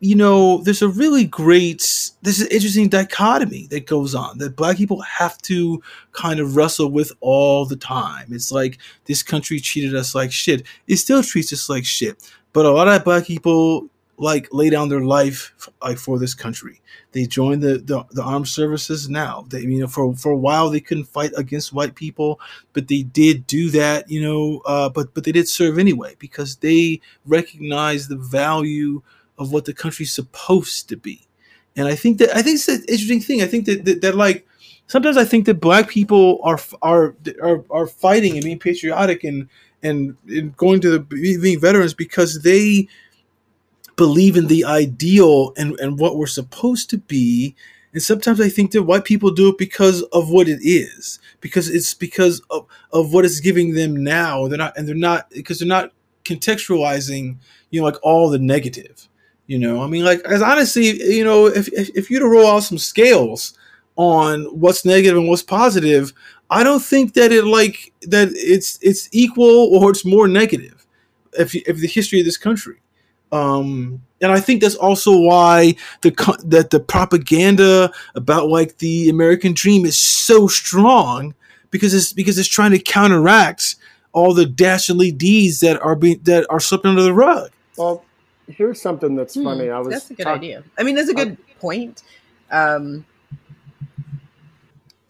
you 0.00 0.14
know, 0.14 0.58
there's 0.58 0.82
a 0.82 0.88
really 0.88 1.24
great, 1.24 2.10
there's 2.20 2.40
an 2.40 2.48
interesting 2.50 2.88
dichotomy 2.90 3.66
that 3.68 3.86
goes 3.86 4.14
on 4.14 4.36
that 4.36 4.54
black 4.54 4.76
people 4.76 5.00
have 5.00 5.38
to 5.38 5.82
kind 6.12 6.40
of 6.40 6.56
wrestle 6.56 6.90
with 6.90 7.10
all 7.20 7.64
the 7.64 7.76
time. 7.76 8.26
It's 8.30 8.52
like 8.52 8.78
this 9.06 9.22
country 9.22 9.60
treated 9.60 9.94
us 9.94 10.14
like 10.14 10.30
shit. 10.30 10.66
It 10.88 10.96
still 10.96 11.22
treats 11.22 11.54
us 11.54 11.70
like 11.70 11.86
shit. 11.86 12.22
But 12.52 12.66
a 12.66 12.70
lot 12.70 12.86
of 12.86 13.02
black 13.02 13.24
people 13.24 13.88
like 14.16 14.48
lay 14.52 14.70
down 14.70 14.88
their 14.88 15.04
life 15.04 15.52
like 15.82 15.98
for 15.98 16.18
this 16.18 16.34
country. 16.34 16.80
They 17.12 17.26
join 17.26 17.60
the, 17.60 17.78
the, 17.78 18.04
the 18.10 18.22
armed 18.22 18.48
services 18.48 19.08
now. 19.08 19.46
They 19.48 19.60
you 19.60 19.80
know 19.80 19.86
for 19.86 20.14
for 20.16 20.32
a 20.32 20.36
while 20.36 20.70
they 20.70 20.80
couldn't 20.80 21.04
fight 21.04 21.32
against 21.36 21.72
white 21.72 21.94
people, 21.94 22.40
but 22.72 22.88
they 22.88 23.02
did 23.02 23.46
do 23.46 23.70
that. 23.70 24.10
You 24.10 24.22
know, 24.22 24.62
uh, 24.66 24.88
but 24.88 25.14
but 25.14 25.24
they 25.24 25.32
did 25.32 25.48
serve 25.48 25.78
anyway 25.78 26.16
because 26.18 26.56
they 26.56 27.00
recognize 27.24 28.08
the 28.08 28.16
value 28.16 29.02
of 29.38 29.52
what 29.52 29.64
the 29.64 29.74
country's 29.74 30.12
supposed 30.12 30.88
to 30.88 30.96
be. 30.96 31.26
And 31.76 31.88
I 31.88 31.94
think 31.94 32.18
that 32.18 32.30
I 32.30 32.42
think 32.42 32.56
it's 32.56 32.68
an 32.68 32.84
interesting 32.88 33.20
thing. 33.20 33.42
I 33.42 33.46
think 33.46 33.66
that 33.66 33.84
that, 33.84 34.00
that 34.02 34.14
like 34.14 34.46
sometimes 34.86 35.16
I 35.16 35.24
think 35.24 35.46
that 35.46 35.60
black 35.60 35.88
people 35.88 36.40
are 36.42 36.58
are 36.82 37.14
are, 37.42 37.64
are 37.70 37.86
fighting 37.86 38.34
and 38.34 38.44
being 38.44 38.58
patriotic 38.58 39.24
and, 39.24 39.48
and 39.82 40.16
and 40.28 40.56
going 40.56 40.80
to 40.82 40.90
the 40.90 41.00
being 41.00 41.60
veterans 41.60 41.94
because 41.94 42.42
they 42.42 42.88
believe 43.96 44.36
in 44.36 44.46
the 44.46 44.64
ideal 44.64 45.52
and, 45.56 45.78
and 45.80 45.98
what 45.98 46.16
we're 46.16 46.26
supposed 46.26 46.90
to 46.90 46.98
be. 46.98 47.54
And 47.92 48.02
sometimes 48.02 48.40
I 48.40 48.48
think 48.48 48.72
that 48.72 48.82
white 48.82 49.04
people 49.04 49.30
do 49.30 49.48
it 49.48 49.58
because 49.58 50.02
of 50.12 50.30
what 50.30 50.48
it 50.48 50.58
is, 50.62 51.20
because 51.40 51.68
it's 51.68 51.94
because 51.94 52.40
of, 52.50 52.66
of 52.92 53.12
what 53.12 53.24
it's 53.24 53.40
giving 53.40 53.74
them 53.74 54.02
now. 54.02 54.48
They're 54.48 54.58
not, 54.58 54.76
and 54.76 54.88
they're 54.88 54.94
not, 54.96 55.30
because 55.30 55.60
they're 55.60 55.68
not 55.68 55.92
contextualizing, 56.24 57.36
you 57.70 57.80
know, 57.80 57.86
like 57.86 58.02
all 58.02 58.30
the 58.30 58.38
negative. 58.38 59.08
You 59.46 59.58
know, 59.58 59.82
I 59.82 59.88
mean, 59.88 60.04
like, 60.04 60.20
as 60.20 60.40
honestly, 60.40 61.02
you 61.14 61.22
know, 61.22 61.46
if, 61.46 61.68
if, 61.68 61.90
if 61.90 62.10
you 62.10 62.18
to 62.18 62.26
roll 62.26 62.46
out 62.46 62.60
some 62.60 62.78
scales 62.78 63.56
on 63.96 64.44
what's 64.44 64.86
negative 64.86 65.18
and 65.18 65.28
what's 65.28 65.42
positive, 65.42 66.14
I 66.48 66.62
don't 66.62 66.82
think 66.82 67.12
that 67.14 67.30
it 67.30 67.44
like 67.44 67.92
that 68.02 68.28
it's 68.32 68.78
it's 68.80 69.08
equal 69.12 69.74
or 69.74 69.90
it's 69.90 70.04
more 70.04 70.28
negative 70.28 70.86
if 71.38 71.54
if 71.54 71.78
the 71.78 71.86
history 71.86 72.20
of 72.20 72.24
this 72.24 72.36
country. 72.36 72.76
Um, 73.34 74.00
and 74.20 74.30
I 74.32 74.40
think 74.40 74.60
that's 74.62 74.76
also 74.76 75.16
why 75.18 75.74
the 76.02 76.10
that 76.44 76.70
the 76.70 76.80
propaganda 76.80 77.90
about 78.14 78.48
like 78.48 78.78
the 78.78 79.08
American 79.08 79.52
dream 79.52 79.84
is 79.84 79.98
so 79.98 80.46
strong 80.46 81.34
because 81.70 81.92
it's 81.92 82.12
because 82.12 82.38
it's 82.38 82.48
trying 82.48 82.70
to 82.70 82.78
counteract 82.78 83.74
all 84.12 84.32
the 84.32 84.46
dastardly 84.46 85.10
deeds 85.10 85.60
that 85.60 85.80
are 85.82 85.96
being 85.96 86.20
that 86.22 86.46
are 86.48 86.60
swept 86.60 86.86
under 86.86 87.02
the 87.02 87.12
rug. 87.12 87.50
Well, 87.76 88.04
here's 88.46 88.80
something 88.80 89.16
that's 89.16 89.34
Hmm, 89.34 89.44
funny. 89.44 89.68
I 89.68 89.78
was 89.80 89.88
that's 89.88 90.10
a 90.10 90.14
good 90.14 90.24
talk- 90.24 90.36
idea. 90.36 90.62
I 90.78 90.84
mean, 90.84 90.94
that's 90.94 91.08
a 91.10 91.14
good 91.14 91.36
point. 91.58 92.02
Um, 92.52 93.04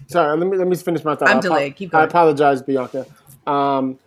Sorry, 0.06 0.36
let 0.38 0.46
me 0.48 0.56
let 0.56 0.66
me 0.66 0.76
finish 0.76 1.04
my 1.04 1.14
thought. 1.14 1.28
I'm 1.28 1.36
I 1.36 1.38
apo- 1.38 1.48
delayed. 1.48 1.76
Keep 1.76 1.94
I 1.94 2.04
apologize, 2.04 2.62
Bianca. 2.62 3.06
Um, 3.46 3.98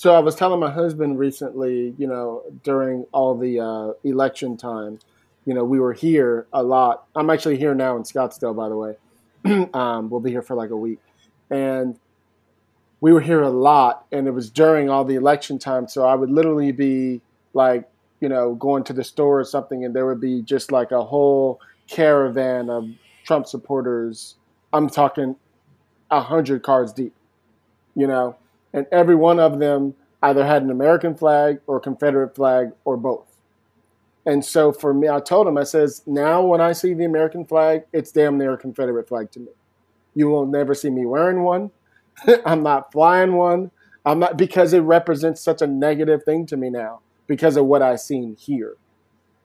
so 0.00 0.14
I 0.14 0.20
was 0.20 0.34
telling 0.34 0.60
my 0.60 0.70
husband 0.70 1.18
recently, 1.18 1.94
you 1.98 2.06
know, 2.06 2.42
during 2.62 3.04
all 3.12 3.36
the 3.36 3.60
uh, 3.60 3.92
election 4.02 4.56
time, 4.56 4.98
you 5.44 5.52
know, 5.52 5.62
we 5.62 5.78
were 5.78 5.92
here 5.92 6.46
a 6.54 6.62
lot. 6.62 7.06
I'm 7.14 7.28
actually 7.28 7.58
here 7.58 7.74
now 7.74 7.98
in 7.98 8.04
Scottsdale, 8.04 8.56
by 8.56 8.70
the 8.70 8.76
way. 8.78 8.96
um, 9.74 10.08
we'll 10.08 10.22
be 10.22 10.30
here 10.30 10.40
for 10.40 10.56
like 10.56 10.70
a 10.70 10.76
week, 10.76 11.00
and 11.50 12.00
we 13.02 13.12
were 13.12 13.20
here 13.20 13.42
a 13.42 13.50
lot, 13.50 14.06
and 14.10 14.26
it 14.26 14.30
was 14.30 14.48
during 14.48 14.88
all 14.88 15.04
the 15.04 15.16
election 15.16 15.58
time. 15.58 15.86
So 15.86 16.06
I 16.06 16.14
would 16.14 16.30
literally 16.30 16.72
be 16.72 17.20
like, 17.52 17.86
you 18.22 18.30
know, 18.30 18.54
going 18.54 18.84
to 18.84 18.94
the 18.94 19.04
store 19.04 19.38
or 19.38 19.44
something, 19.44 19.84
and 19.84 19.94
there 19.94 20.06
would 20.06 20.18
be 20.18 20.40
just 20.40 20.72
like 20.72 20.92
a 20.92 21.04
whole 21.04 21.60
caravan 21.88 22.70
of 22.70 22.88
Trump 23.26 23.46
supporters. 23.46 24.36
I'm 24.72 24.88
talking 24.88 25.36
a 26.10 26.22
hundred 26.22 26.62
cars 26.62 26.90
deep, 26.90 27.12
you 27.94 28.06
know, 28.06 28.38
and 28.72 28.86
every 28.92 29.14
one 29.14 29.38
of 29.38 29.58
them 29.58 29.94
either 30.22 30.44
had 30.44 30.62
an 30.62 30.70
American 30.70 31.14
flag 31.14 31.60
or 31.66 31.80
Confederate 31.80 32.34
flag 32.34 32.72
or 32.84 32.96
both. 32.96 33.26
And 34.26 34.44
so 34.44 34.72
for 34.72 34.92
me, 34.92 35.08
I 35.08 35.20
told 35.20 35.46
him, 35.46 35.56
I 35.56 35.64
says, 35.64 36.02
now 36.06 36.42
when 36.42 36.60
I 36.60 36.72
see 36.72 36.92
the 36.92 37.04
American 37.04 37.46
flag, 37.46 37.84
it's 37.92 38.12
damn 38.12 38.36
near 38.36 38.52
a 38.52 38.58
Confederate 38.58 39.08
flag 39.08 39.30
to 39.32 39.40
me. 39.40 39.48
You 40.14 40.28
will 40.28 40.46
never 40.46 40.74
see 40.74 40.90
me 40.90 41.06
wearing 41.06 41.42
one. 41.42 41.70
I'm 42.44 42.62
not 42.62 42.92
flying 42.92 43.34
one. 43.34 43.70
I'm 44.04 44.18
not 44.18 44.36
because 44.36 44.72
it 44.72 44.80
represents 44.80 45.40
such 45.40 45.62
a 45.62 45.66
negative 45.66 46.24
thing 46.24 46.46
to 46.46 46.56
me 46.56 46.70
now 46.70 47.00
because 47.26 47.56
of 47.56 47.66
what 47.66 47.82
I've 47.82 48.00
seen 48.00 48.36
here, 48.36 48.76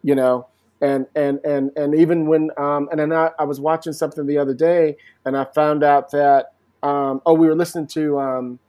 you 0.04 0.16
know. 0.16 0.48
And 0.82 1.08
and 1.16 1.40
and 1.46 1.72
and 1.78 1.96
even 1.96 2.28
when 2.28 2.52
um, 2.58 2.90
and 2.92 3.00
then 3.00 3.14
I, 3.14 3.32
I 3.40 3.46
was 3.46 3.60
watching 3.62 3.94
something 3.94 4.26
the 4.26 4.38
other 4.38 4.54
day 4.54 4.98
and 5.24 5.38
I 5.38 5.46
found 5.46 5.84
out 5.84 6.12
that 6.12 6.54
um, 6.84 7.22
oh 7.26 7.34
we 7.34 7.48
were 7.48 7.56
listening 7.56 7.88
to 7.88 8.20
um, 8.20 8.60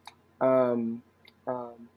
um, 0.41 1.03
um, 1.47 1.89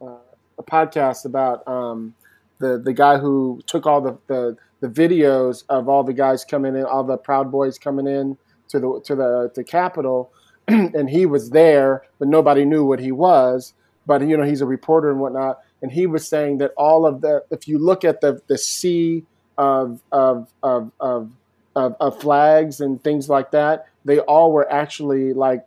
uh, 0.00 0.16
a 0.58 0.62
podcast 0.62 1.24
about 1.24 1.66
um, 1.66 2.14
the 2.58 2.78
the 2.78 2.92
guy 2.92 3.18
who 3.18 3.60
took 3.66 3.86
all 3.86 4.00
the, 4.00 4.18
the 4.26 4.56
the 4.80 4.88
videos 4.88 5.64
of 5.68 5.88
all 5.88 6.02
the 6.02 6.12
guys 6.12 6.44
coming 6.44 6.76
in, 6.76 6.84
all 6.84 7.04
the 7.04 7.16
Proud 7.16 7.50
Boys 7.50 7.78
coming 7.78 8.06
in 8.06 8.36
to 8.68 8.78
the 8.78 9.00
to 9.04 9.14
the 9.14 9.50
to 9.54 9.64
Capitol, 9.64 10.32
and 10.68 11.08
he 11.08 11.26
was 11.26 11.50
there, 11.50 12.02
but 12.18 12.28
nobody 12.28 12.64
knew 12.64 12.84
what 12.84 13.00
he 13.00 13.12
was. 13.12 13.74
But 14.06 14.26
you 14.26 14.36
know, 14.36 14.44
he's 14.44 14.60
a 14.60 14.66
reporter 14.66 15.10
and 15.10 15.20
whatnot, 15.20 15.58
and 15.82 15.90
he 15.90 16.06
was 16.06 16.26
saying 16.26 16.58
that 16.58 16.72
all 16.76 17.06
of 17.06 17.20
the, 17.20 17.44
if 17.50 17.68
you 17.68 17.78
look 17.78 18.04
at 18.04 18.20
the 18.20 18.40
the 18.46 18.58
sea 18.58 19.24
of 19.58 20.00
of 20.12 20.48
of 20.62 20.90
of, 21.00 21.30
of, 21.76 21.96
of 22.00 22.20
flags 22.20 22.80
and 22.80 23.02
things 23.02 23.28
like 23.28 23.50
that, 23.50 23.86
they 24.04 24.20
all 24.20 24.52
were 24.52 24.70
actually 24.72 25.32
like 25.32 25.64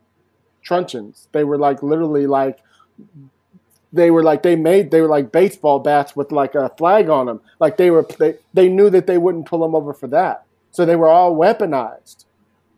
truncheons. 0.64 1.28
They 1.32 1.44
were 1.44 1.58
like 1.58 1.84
literally 1.84 2.28
like 2.28 2.60
they 3.92 4.10
were 4.10 4.24
like 4.24 4.42
they 4.44 4.56
made 4.56 4.90
they 4.92 5.02
were 5.02 5.08
like 5.08 5.32
baseball 5.32 5.80
bats 5.80 6.16
with 6.16 6.32
like 6.32 6.56
a 6.56 6.70
flag 6.78 7.10
on 7.10 7.28
them. 7.28 7.42
Like 7.60 7.78
they 7.78 7.92
were 7.92 8.06
they, 8.20 8.36
they 8.54 8.70
knew 8.70 8.90
that 8.90 9.06
they 9.08 9.18
wouldn't 9.18 9.46
pull 9.46 9.60
them 9.60 9.76
over 9.76 9.94
for 9.94 10.08
that. 10.08 10.46
So 10.72 10.86
they 10.86 10.96
were 10.96 11.10
all 11.10 11.36
weaponized. 11.36 12.26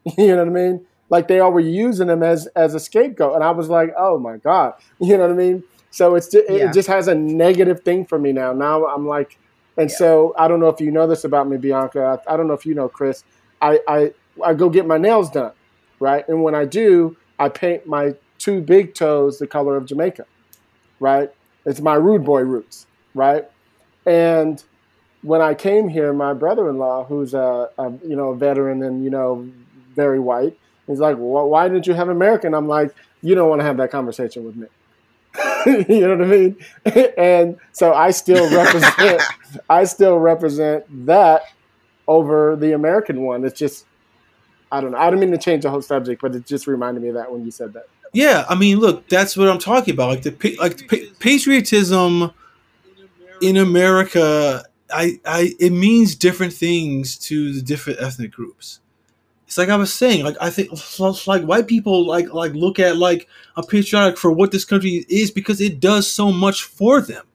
You 0.18 0.28
know 0.36 0.46
what 0.46 0.48
I 0.50 0.52
mean? 0.52 0.86
Like 1.10 1.28
they 1.28 1.40
all 1.40 1.52
were 1.52 1.60
using 1.60 2.08
them 2.08 2.22
as 2.24 2.48
as 2.56 2.76
a 2.76 2.80
scapegoat. 2.80 3.36
And 3.36 3.44
I 3.44 3.52
was 3.52 3.70
like, 3.70 3.92
"Oh 3.98 4.20
my 4.20 4.38
god." 4.38 4.74
You 5.00 5.18
know 5.18 5.24
what 5.28 5.32
I 5.32 5.36
mean? 5.36 5.64
So 5.90 6.16
it's 6.16 6.28
ju- 6.30 6.46
Yeah. 6.48 6.70
it 6.70 6.74
just 6.74 6.88
has 6.90 7.08
a 7.08 7.16
negative 7.16 7.82
thing 7.82 8.06
for 8.06 8.20
me 8.20 8.32
now. 8.32 8.54
Now 8.54 8.86
I'm 8.86 9.08
like 9.08 9.40
and 9.78 9.90
Yeah. 9.90 9.96
so 9.98 10.36
I 10.38 10.48
don't 10.48 10.60
know 10.60 10.70
if 10.70 10.80
you 10.80 10.92
know 10.92 11.08
this 11.08 11.24
about 11.24 11.48
me 11.50 11.58
Bianca. 11.58 12.22
I, 12.28 12.34
I 12.34 12.38
don't 12.38 12.48
know 12.48 12.54
if 12.54 12.66
you 12.66 12.76
know 12.76 12.88
Chris. 12.88 13.24
I, 13.62 13.80
I 13.88 14.12
I 14.44 14.54
go 14.54 14.70
get 14.70 14.86
my 14.86 14.98
nails 14.98 15.30
done, 15.32 15.54
right? 16.00 16.28
And 16.28 16.44
when 16.44 16.54
I 16.56 16.66
do, 16.66 17.18
I 17.40 17.50
paint 17.50 17.86
my 17.86 18.16
two 18.38 18.62
big 18.62 18.94
toes 18.94 19.40
the 19.40 19.48
color 19.48 19.78
of 19.78 19.86
Jamaica 19.86 20.26
right? 21.00 21.32
It's 21.66 21.82
my 21.82 21.96
rude 21.96 22.24
boy 22.24 22.42
roots, 22.42 22.88
right? 23.14 23.46
And 24.06 24.64
when 25.22 25.42
I 25.42 25.54
came 25.54 25.88
here, 25.88 26.14
my 26.14 26.34
brother-in-law, 26.34 27.06
who's 27.06 27.34
a, 27.34 27.70
a 27.78 27.92
you 28.08 28.16
know 28.16 28.30
a 28.30 28.36
veteran 28.36 28.84
and 28.84 29.04
you 29.04 29.10
know 29.10 29.50
very 29.96 30.20
white, 30.20 30.58
he's 30.88 31.00
like, 31.00 31.18
well, 31.20 31.50
"Why 31.50 31.68
didn't 31.68 31.88
you 31.88 31.94
have 31.94 32.10
American?" 32.10 32.54
I'm 32.54 32.68
like, 32.68 32.94
"You 33.22 33.36
don't 33.36 33.50
want 33.50 33.62
to 33.62 33.66
have 33.66 33.78
that 33.78 33.92
conversation 33.92 34.44
with 34.46 34.56
me." 34.56 34.68
you 35.90 36.08
know 36.08 36.16
what 36.16 36.22
I 36.22 36.30
mean? 36.30 36.58
and 37.18 37.58
so 37.72 37.94
I 37.94 38.12
still 38.12 38.50
represent 38.56 39.22
I 39.70 39.84
still 39.86 40.18
represent 40.20 40.86
that 41.08 41.44
over 42.08 42.56
the 42.56 42.74
American 42.74 43.22
one. 43.22 43.44
It's 43.44 43.58
just 43.58 43.86
I 44.76 44.82
don't 44.82 44.92
know. 44.92 44.98
I 44.98 45.10
don't 45.10 45.20
mean 45.20 45.32
to 45.32 45.38
change 45.38 45.64
the 45.64 45.70
whole 45.70 45.82
subject, 45.82 46.22
but 46.22 46.36
it 46.36 46.46
just 46.46 46.68
reminded 46.68 47.02
me 47.04 47.10
of 47.10 47.16
that 47.16 47.32
when 47.32 47.46
you 47.46 47.52
said 47.52 47.74
that. 47.74 47.88
Yeah, 48.14 48.46
I 48.48 48.56
mean, 48.56 48.80
look, 48.80 49.08
that's 49.10 49.36
what 49.36 49.50
I'm 49.50 49.60
talking 49.60 49.94
about. 49.94 50.10
Like 50.10 50.22
the 50.24 50.58
like 50.60 50.78
the 50.78 50.88
pa- 50.88 51.16
patriotism 51.20 52.32
in 53.42 53.58
America, 53.58 54.64
I, 54.92 55.20
I 55.26 55.54
it 55.60 55.72
means 55.72 56.16
different 56.16 56.54
things 56.54 57.18
to 57.28 57.54
the 57.54 57.62
different 57.62 58.00
ethnic 58.02 58.32
groups. 58.32 58.80
It's 59.48 59.58
like 59.58 59.70
I 59.70 59.76
was 59.76 59.94
saying, 59.94 60.24
like 60.24 60.38
I 60.42 60.50
think 60.50 60.72
like 61.28 61.44
white 61.44 61.68
people 61.68 62.06
like 62.06 62.34
like 62.34 62.54
look 62.54 62.80
at 62.80 62.98
like 62.98 63.28
a 63.56 63.64
patriotic 63.64 64.18
for 64.18 64.32
what 64.32 64.52
this 64.52 64.66
country 64.66 65.06
is 65.10 65.32
because 65.32 65.62
it 65.62 65.80
does 65.80 66.10
so 66.12 66.32
much 66.32 66.64
for 66.64 67.02
them, 67.02 67.26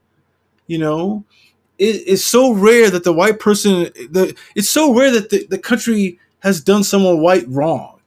you 0.67 0.79
know. 0.79 1.25
it, 1.81 2.03
it's 2.07 2.25
so 2.25 2.53
rare 2.53 2.91
that 2.91 3.05
the 3.05 3.13
white 3.13 3.41
person 3.41 3.85
the 4.11 4.37
it's 4.55 4.69
so 4.69 4.95
rare 4.95 5.11
that 5.11 5.31
the, 5.31 5.47
the 5.47 5.59
country 5.59 6.21
has 6.41 6.61
done 6.61 6.85
someone 6.85 7.21
white 7.21 7.49
wrong 7.49 8.01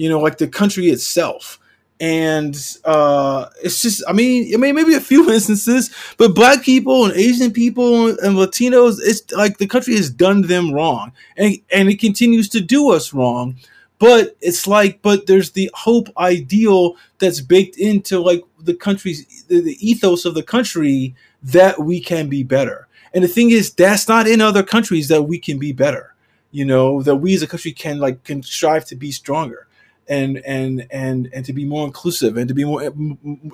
you 0.00 0.08
know 0.08 0.18
like 0.18 0.38
the 0.38 0.48
country 0.48 0.88
itself. 0.88 1.58
And 2.00 2.56
uh 2.86 3.50
it's 3.62 3.82
just 3.82 4.02
i 4.08 4.12
mean 4.14 4.54
i 4.54 4.56
mean 4.56 4.74
maybe 4.74 4.94
a 4.94 5.00
few 5.00 5.30
instances 5.36 5.90
but 6.16 6.34
black 6.34 6.62
people 6.62 7.04
and 7.04 7.14
asian 7.14 7.52
people 7.52 8.08
and 8.08 8.36
latinos 8.36 8.96
it's 9.02 9.30
like 9.32 9.58
the 9.58 9.66
country 9.66 9.94
has 9.96 10.08
done 10.08 10.40
them 10.42 10.72
wrong. 10.72 11.12
And 11.36 11.58
and 11.70 11.90
it 11.90 12.00
continues 12.00 12.48
to 12.50 12.62
do 12.62 12.90
us 12.90 13.12
wrong. 13.12 13.56
But 13.98 14.34
it's 14.40 14.66
like 14.66 15.02
but 15.02 15.26
there's 15.26 15.50
the 15.50 15.70
hope 15.74 16.08
ideal 16.16 16.96
that's 17.18 17.42
baked 17.42 17.76
into 17.76 18.18
like 18.18 18.42
the 18.58 18.74
country's 18.74 19.44
the, 19.48 19.60
the 19.60 19.76
ethos 19.86 20.24
of 20.24 20.34
the 20.34 20.42
country 20.42 21.14
that 21.42 21.80
we 21.80 22.00
can 22.00 22.30
be 22.30 22.42
better. 22.42 22.88
And 23.12 23.22
the 23.24 23.28
thing 23.28 23.50
is, 23.50 23.74
that's 23.74 24.08
not 24.08 24.26
in 24.26 24.40
other 24.40 24.62
countries 24.62 25.08
that 25.08 25.24
we 25.24 25.38
can 25.38 25.58
be 25.58 25.72
better. 25.72 26.09
You 26.50 26.64
know, 26.64 27.02
that 27.02 27.16
we 27.16 27.34
as 27.34 27.42
a 27.42 27.46
country 27.46 27.72
can 27.72 27.98
like 27.98 28.24
can 28.24 28.42
strive 28.42 28.84
to 28.86 28.96
be 28.96 29.12
stronger 29.12 29.68
and 30.10 30.38
and 30.44 30.86
and 30.90 31.30
and 31.32 31.44
to 31.44 31.52
be 31.52 31.64
more 31.64 31.86
inclusive 31.86 32.36
and 32.36 32.48
to 32.48 32.54
be 32.54 32.64
more 32.64 32.82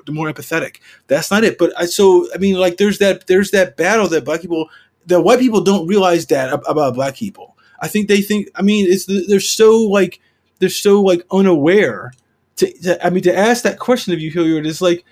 more 0.09 0.33
empathetic. 0.33 0.79
That's 1.07 1.31
not 1.31 1.45
it. 1.45 1.59
But 1.59 1.73
I 1.79 1.85
so 1.85 2.27
I 2.35 2.39
mean, 2.39 2.57
like 2.57 2.79
there's 2.79 2.99
that 2.99 3.27
there's 3.27 3.51
that 3.51 3.77
battle 3.77 4.09
that 4.09 4.25
black 4.25 4.41
people, 4.41 4.71
that 5.07 5.21
white 5.21 5.39
people 5.39 5.61
don't 5.61 5.87
realize 5.87 6.27
that 6.27 6.53
about 6.67 6.95
black 6.95 7.15
people. 7.15 7.57
I 7.81 7.89
think 7.89 8.09
they 8.09 8.23
think. 8.23 8.49
I 8.55 8.63
mean, 8.63 8.87
it's 8.89 9.05
they're 9.29 9.39
so 9.39 9.77
like 9.83 10.21
they're 10.59 10.69
so 10.71 11.03
like 11.03 11.25
unaware. 11.31 12.13
To, 12.57 12.73
to 12.73 13.07
I 13.07 13.11
mean, 13.11 13.23
to 13.25 13.37
ask 13.37 13.63
that 13.65 13.79
question 13.79 14.15
of 14.15 14.21
you, 14.21 14.31
Hilliard, 14.31 14.67
is 14.67 14.81
like 14.81 15.05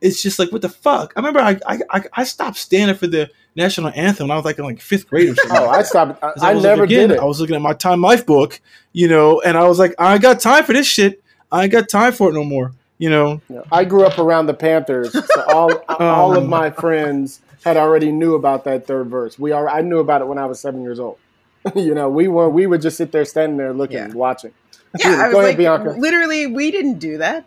it's 0.00 0.22
just 0.22 0.38
like 0.38 0.52
what 0.52 0.62
the 0.62 0.68
fuck. 0.68 1.12
I 1.16 1.20
remember 1.20 1.40
I 1.40 1.58
I 1.90 2.02
I 2.12 2.24
stopped 2.24 2.58
standing 2.58 2.96
for 2.96 3.08
the 3.08 3.28
national 3.54 3.92
anthem 3.94 4.28
when 4.28 4.32
I 4.32 4.36
was 4.36 4.44
like 4.44 4.58
in 4.58 4.64
like 4.64 4.80
fifth 4.80 5.08
grade 5.08 5.30
or 5.30 5.34
something. 5.34 5.56
oh, 5.60 5.68
I 5.68 5.82
stopped. 5.82 6.22
I, 6.22 6.28
I, 6.40 6.50
I 6.50 6.54
never 6.54 6.82
like, 6.82 6.90
again, 6.90 7.08
did 7.08 7.16
it. 7.16 7.20
I 7.20 7.24
was 7.24 7.40
looking 7.40 7.56
at 7.56 7.62
my 7.62 7.74
Time 7.74 8.00
Life 8.00 8.24
book, 8.26 8.60
you 8.92 9.08
know, 9.08 9.40
and 9.40 9.56
I 9.56 9.66
was 9.68 9.78
like, 9.78 9.94
I 9.98 10.18
got 10.18 10.40
time 10.40 10.64
for 10.64 10.72
this 10.72 10.86
shit. 10.86 11.22
I 11.50 11.64
ain't 11.64 11.72
got 11.72 11.88
time 11.88 12.12
for 12.12 12.30
it 12.30 12.34
no 12.34 12.44
more. 12.44 12.72
You 12.98 13.10
know, 13.10 13.40
I 13.72 13.84
grew 13.84 14.04
up 14.04 14.18
around 14.18 14.46
the 14.46 14.54
Panthers, 14.54 15.12
so 15.12 15.44
all 15.48 15.72
all 15.88 16.36
of 16.36 16.44
um, 16.44 16.48
my 16.48 16.70
friends 16.70 17.40
had 17.64 17.76
already 17.76 18.12
knew 18.12 18.34
about 18.36 18.64
that 18.64 18.86
third 18.86 19.08
verse. 19.08 19.38
We 19.38 19.50
are 19.50 19.68
I 19.68 19.80
knew 19.80 19.98
about 19.98 20.20
it 20.20 20.28
when 20.28 20.38
I 20.38 20.46
was 20.46 20.60
seven 20.60 20.82
years 20.82 21.00
old. 21.00 21.18
you 21.74 21.94
know, 21.94 22.08
we 22.08 22.28
were 22.28 22.48
we 22.48 22.66
would 22.66 22.80
just 22.80 22.96
sit 22.96 23.10
there 23.10 23.24
standing 23.24 23.56
there 23.56 23.72
looking, 23.72 23.96
Yeah. 23.96 24.12
watching. 24.12 24.52
Yeah, 25.00 25.08
I 25.08 25.26
was 25.28 25.32
Go 25.32 25.40
ahead, 25.40 25.50
like, 25.50 25.56
Bianca. 25.56 25.90
literally, 25.98 26.46
we 26.46 26.70
didn't 26.70 26.98
do 26.98 27.18
that. 27.18 27.44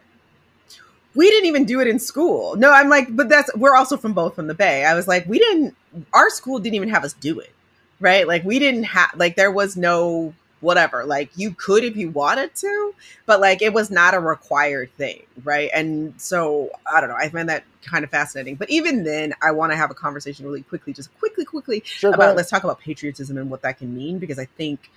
We 1.16 1.30
didn't 1.30 1.48
even 1.48 1.66
do 1.66 1.80
it 1.80 1.88
in 1.88 2.00
school. 2.00 2.56
No, 2.58 2.72
I'm 2.72 2.90
like, 2.90 3.16
but 3.16 3.30
that's 3.30 3.50
we're 3.56 3.76
also 3.76 3.98
from 3.98 4.14
both 4.14 4.36
from 4.36 4.48
the 4.48 4.54
Bay. 4.54 4.86
I 4.86 4.94
was 4.94 5.08
like, 5.08 5.26
we 5.28 5.40
didn't. 5.40 5.76
Our 6.14 6.30
school 6.30 6.60
didn't 6.60 6.76
even 6.76 6.90
have 6.90 7.04
us 7.04 7.14
do 7.14 7.40
it, 7.40 7.54
right? 8.00 8.28
Like, 8.28 8.44
we 8.44 8.60
didn't 8.60 8.84
have 8.84 9.12
like 9.16 9.36
there 9.36 9.52
was 9.52 9.78
no 9.78 10.34
whatever. 10.62 11.06
Like, 11.06 11.30
you 11.36 11.52
could 11.52 11.84
if 11.84 11.96
you 11.96 12.10
wanted 12.10 12.54
to, 12.56 12.94
but 13.26 13.40
like 13.40 13.62
it 13.62 13.72
was 13.74 13.90
not 13.92 14.14
a 14.14 14.20
required 14.20 14.92
thing, 14.98 15.24
right? 15.44 15.70
And 15.74 16.20
so 16.20 16.70
I 16.92 17.00
don't 17.00 17.10
know. 17.10 17.16
I 17.16 17.30
find 17.30 17.48
that 17.50 17.64
kind 17.84 18.04
of 18.04 18.10
fascinating. 18.10 18.56
But 18.56 18.70
even 18.70 19.04
then, 19.04 19.34
I 19.42 19.52
want 19.52 19.72
to 19.72 19.78
have 19.78 19.92
a 19.92 19.94
conversation 19.94 20.46
really 20.46 20.64
quickly, 20.64 20.92
just 20.92 21.16
quickly, 21.20 21.46
quickly 21.46 21.82
Sure, 21.86 22.14
about 22.14 22.36
let's 22.36 22.50
talk 22.50 22.64
about 22.64 22.80
patriotism 22.80 23.38
and 23.38 23.50
what 23.50 23.62
that 23.62 23.78
can 23.78 23.96
mean 23.96 24.20
because 24.20 24.40
I 24.40 24.46
think 24.46 24.90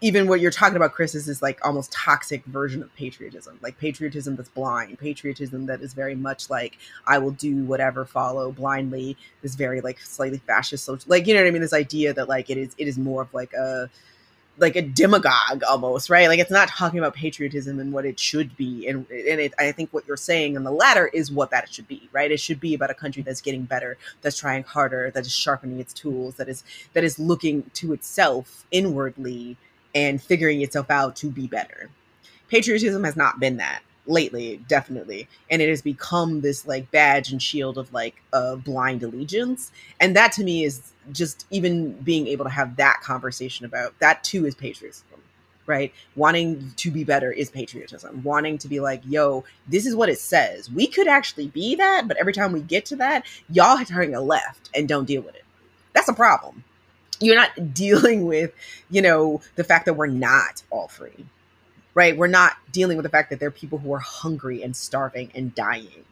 even 0.00 0.28
what 0.28 0.40
you're 0.40 0.50
talking 0.50 0.76
about, 0.76 0.92
Chris, 0.92 1.14
is 1.14 1.26
this 1.26 1.42
like 1.42 1.64
almost 1.64 1.92
toxic 1.92 2.44
version 2.46 2.82
of 2.82 2.94
patriotism, 2.94 3.58
like 3.62 3.78
patriotism 3.78 4.36
that's 4.36 4.48
blind, 4.48 4.98
patriotism 4.98 5.66
that 5.66 5.80
is 5.82 5.92
very 5.92 6.14
much 6.14 6.48
like 6.48 6.78
I 7.06 7.18
will 7.18 7.32
do 7.32 7.64
whatever, 7.64 8.04
follow 8.04 8.52
blindly. 8.52 9.16
This 9.42 9.54
very 9.54 9.80
like 9.80 10.00
slightly 10.00 10.38
fascist, 10.38 10.84
social, 10.84 11.04
like 11.08 11.26
you 11.26 11.34
know 11.34 11.40
what 11.40 11.48
I 11.48 11.50
mean. 11.50 11.62
This 11.62 11.72
idea 11.72 12.14
that 12.14 12.28
like 12.28 12.50
it 12.50 12.58
is 12.58 12.74
it 12.78 12.88
is 12.88 12.98
more 12.98 13.22
of 13.22 13.34
like 13.34 13.52
a 13.52 13.90
like 14.58 14.76
a 14.76 14.82
demagogue 14.82 15.62
almost, 15.68 16.10
right? 16.10 16.28
Like 16.28 16.38
it's 16.38 16.50
not 16.50 16.68
talking 16.68 16.98
about 16.98 17.14
patriotism 17.14 17.78
and 17.78 17.92
what 17.92 18.04
it 18.06 18.18
should 18.18 18.56
be, 18.56 18.86
and 18.88 19.08
and 19.10 19.40
it, 19.40 19.54
I 19.58 19.72
think 19.72 19.90
what 19.92 20.06
you're 20.06 20.16
saying 20.16 20.56
in 20.56 20.64
the 20.64 20.72
latter 20.72 21.08
is 21.08 21.30
what 21.30 21.50
that 21.50 21.72
should 21.72 21.88
be, 21.88 22.08
right? 22.12 22.30
It 22.30 22.40
should 22.40 22.60
be 22.60 22.74
about 22.74 22.90
a 22.90 22.94
country 22.94 23.22
that's 23.22 23.40
getting 23.40 23.64
better, 23.64 23.98
that's 24.22 24.38
trying 24.38 24.62
harder, 24.62 25.10
that 25.10 25.26
is 25.26 25.32
sharpening 25.34 25.80
its 25.80 25.92
tools, 25.92 26.36
that 26.36 26.48
is 26.48 26.64
that 26.94 27.04
is 27.04 27.18
looking 27.18 27.70
to 27.74 27.92
itself 27.92 28.64
inwardly 28.70 29.56
and 29.94 30.22
figuring 30.22 30.60
itself 30.62 30.90
out 30.90 31.16
to 31.16 31.30
be 31.30 31.46
better. 31.46 31.90
Patriotism 32.48 33.04
has 33.04 33.16
not 33.16 33.40
been 33.40 33.56
that 33.58 33.82
lately, 34.06 34.60
definitely, 34.68 35.28
and 35.50 35.62
it 35.62 35.68
has 35.68 35.82
become 35.82 36.40
this 36.40 36.66
like 36.66 36.90
badge 36.90 37.30
and 37.30 37.42
shield 37.42 37.78
of 37.78 37.92
like 37.92 38.16
a 38.32 38.56
blind 38.56 39.02
allegiance, 39.02 39.70
and 40.00 40.16
that 40.16 40.32
to 40.32 40.44
me 40.44 40.64
is 40.64 40.92
just 41.12 41.46
even 41.50 41.92
being 41.92 42.26
able 42.26 42.44
to 42.44 42.50
have 42.50 42.76
that 42.76 43.00
conversation 43.02 43.64
about 43.66 43.98
that 44.00 44.24
too 44.24 44.46
is 44.46 44.54
patriotism. 44.54 45.06
Right? 45.66 45.92
Wanting 46.16 46.72
to 46.78 46.90
be 46.90 47.04
better 47.04 47.30
is 47.30 47.48
patriotism. 47.48 48.24
Wanting 48.24 48.58
to 48.58 48.66
be 48.66 48.80
like, 48.80 49.02
yo, 49.06 49.44
this 49.68 49.86
is 49.86 49.94
what 49.94 50.08
it 50.08 50.18
says. 50.18 50.68
We 50.68 50.88
could 50.88 51.06
actually 51.06 51.46
be 51.46 51.76
that, 51.76 52.08
but 52.08 52.16
every 52.16 52.32
time 52.32 52.50
we 52.50 52.60
get 52.60 52.84
to 52.86 52.96
that, 52.96 53.24
y'all 53.48 53.78
are 53.78 53.84
turning 53.84 54.16
a 54.16 54.20
left 54.20 54.68
and 54.74 54.88
don't 54.88 55.04
deal 55.04 55.22
with 55.22 55.36
it. 55.36 55.44
That's 55.92 56.08
a 56.08 56.12
problem. 56.12 56.64
You're 57.20 57.36
not 57.36 57.74
dealing 57.74 58.26
with 58.26 58.52
you 58.90 59.02
know, 59.02 59.40
the 59.56 59.64
fact 59.64 59.86
that 59.86 59.94
we're 59.94 60.06
not 60.06 60.62
all 60.70 60.88
free, 60.88 61.26
right? 61.94 62.16
We're 62.16 62.26
not 62.26 62.56
dealing 62.72 62.96
with 62.96 63.04
the 63.04 63.10
fact 63.10 63.30
that 63.30 63.40
there 63.40 63.48
are 63.48 63.52
people 63.52 63.78
who 63.78 63.92
are 63.94 64.00
hungry 64.00 64.62
and 64.62 64.76
starving 64.76 65.30
and 65.34 65.54
dying 65.54 66.04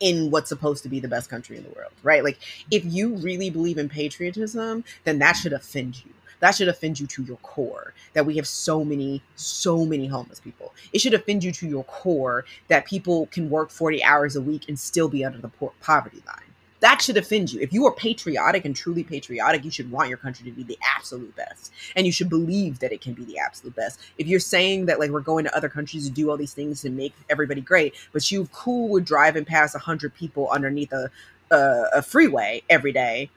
in 0.00 0.30
what's 0.30 0.48
supposed 0.48 0.82
to 0.84 0.88
be 0.88 1.00
the 1.00 1.08
best 1.08 1.28
country 1.28 1.56
in 1.56 1.64
the 1.64 1.70
world, 1.70 1.92
right? 2.02 2.24
Like, 2.24 2.38
if 2.70 2.84
you 2.84 3.16
really 3.16 3.50
believe 3.50 3.78
in 3.78 3.88
patriotism, 3.88 4.84
then 5.04 5.18
that 5.18 5.34
should 5.34 5.52
offend 5.52 6.04
you. 6.04 6.12
That 6.40 6.54
should 6.54 6.68
offend 6.68 6.98
you 6.98 7.06
to 7.08 7.22
your 7.22 7.36
core 7.38 7.92
that 8.14 8.24
we 8.24 8.36
have 8.36 8.46
so 8.46 8.82
many, 8.82 9.22
so 9.36 9.84
many 9.84 10.06
homeless 10.06 10.40
people. 10.40 10.72
It 10.92 11.00
should 11.00 11.14
offend 11.14 11.44
you 11.44 11.52
to 11.52 11.68
your 11.68 11.84
core 11.84 12.46
that 12.68 12.86
people 12.86 13.26
can 13.26 13.50
work 13.50 13.70
40 13.70 14.02
hours 14.02 14.36
a 14.36 14.40
week 14.40 14.66
and 14.68 14.78
still 14.78 15.08
be 15.08 15.24
under 15.24 15.38
the 15.38 15.50
poverty 15.80 16.22
line 16.26 16.49
that 16.80 17.02
should 17.02 17.16
offend 17.16 17.52
you. 17.52 17.60
If 17.60 17.72
you 17.72 17.86
are 17.86 17.92
patriotic 17.92 18.64
and 18.64 18.74
truly 18.74 19.04
patriotic, 19.04 19.64
you 19.64 19.70
should 19.70 19.90
want 19.90 20.08
your 20.08 20.18
country 20.18 20.50
to 20.50 20.54
be 20.54 20.62
the 20.62 20.78
absolute 20.96 21.34
best. 21.36 21.72
And 21.94 22.06
you 22.06 22.12
should 22.12 22.28
believe 22.28 22.78
that 22.80 22.92
it 22.92 23.00
can 23.00 23.12
be 23.12 23.24
the 23.24 23.38
absolute 23.38 23.76
best. 23.76 24.00
If 24.18 24.26
you're 24.26 24.40
saying 24.40 24.86
that 24.86 24.98
like 24.98 25.10
we're 25.10 25.20
going 25.20 25.44
to 25.44 25.56
other 25.56 25.68
countries 25.68 26.06
to 26.06 26.10
do 26.10 26.30
all 26.30 26.36
these 26.36 26.54
things 26.54 26.82
to 26.82 26.90
make 26.90 27.14
everybody 27.28 27.60
great, 27.60 27.94
but 28.12 28.30
you 28.30 28.48
cool 28.52 28.88
with 28.88 29.04
driving 29.04 29.44
past 29.44 29.74
100 29.74 30.14
people 30.14 30.48
underneath 30.50 30.92
a 30.92 31.10
a, 31.50 31.84
a 31.94 32.02
freeway 32.02 32.62
every 32.70 32.92
day, 32.92 33.30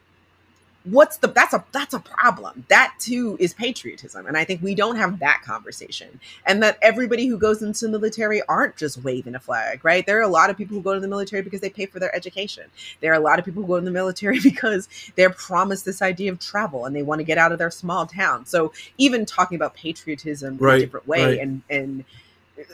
what's 0.84 1.18
the 1.18 1.28
that's 1.28 1.54
a 1.54 1.64
that's 1.72 1.94
a 1.94 2.00
problem. 2.00 2.64
That 2.68 2.94
too 2.98 3.36
is 3.40 3.54
patriotism. 3.54 4.26
And 4.26 4.36
i 4.36 4.44
think 4.44 4.62
we 4.62 4.74
don't 4.74 4.96
have 4.96 5.18
that 5.20 5.42
conversation. 5.44 6.20
And 6.46 6.62
that 6.62 6.78
everybody 6.82 7.26
who 7.26 7.38
goes 7.38 7.62
into 7.62 7.86
the 7.86 7.92
military 7.92 8.42
aren't 8.42 8.76
just 8.76 9.02
waving 9.02 9.34
a 9.34 9.40
flag 9.40 9.84
right? 9.84 10.06
There 10.06 10.18
are 10.18 10.22
a 10.22 10.28
lot 10.28 10.50
of 10.50 10.56
people 10.56 10.76
who 10.76 10.82
go 10.82 10.94
to 10.94 11.00
the 11.00 11.08
military 11.08 11.42
because 11.42 11.60
they 11.60 11.70
pay 11.70 11.86
for 11.86 11.98
their 11.98 12.14
education. 12.14 12.64
There 13.00 13.12
are 13.12 13.16
a 13.16 13.20
lot 13.20 13.38
of 13.38 13.44
people 13.44 13.62
who 13.62 13.68
go 13.68 13.78
to 13.78 13.84
the 13.84 13.90
military 13.90 14.40
because 14.42 14.88
they're 15.16 15.30
promised 15.30 15.84
this 15.84 16.02
idea 16.02 16.32
of 16.32 16.38
travel 16.38 16.86
and 16.86 16.94
they 16.94 17.02
want 17.02 17.20
to 17.20 17.24
get 17.24 17.38
out 17.38 17.52
of 17.52 17.58
their 17.58 17.70
small 17.70 18.06
town. 18.06 18.46
So 18.46 18.72
even 18.98 19.26
talking 19.26 19.56
about 19.56 19.74
patriotism 19.74 20.58
in 20.58 20.66
a 20.66 20.78
different 20.78 21.06
way 21.06 21.24
right. 21.24 21.38
and 21.38 21.62
and 21.70 22.04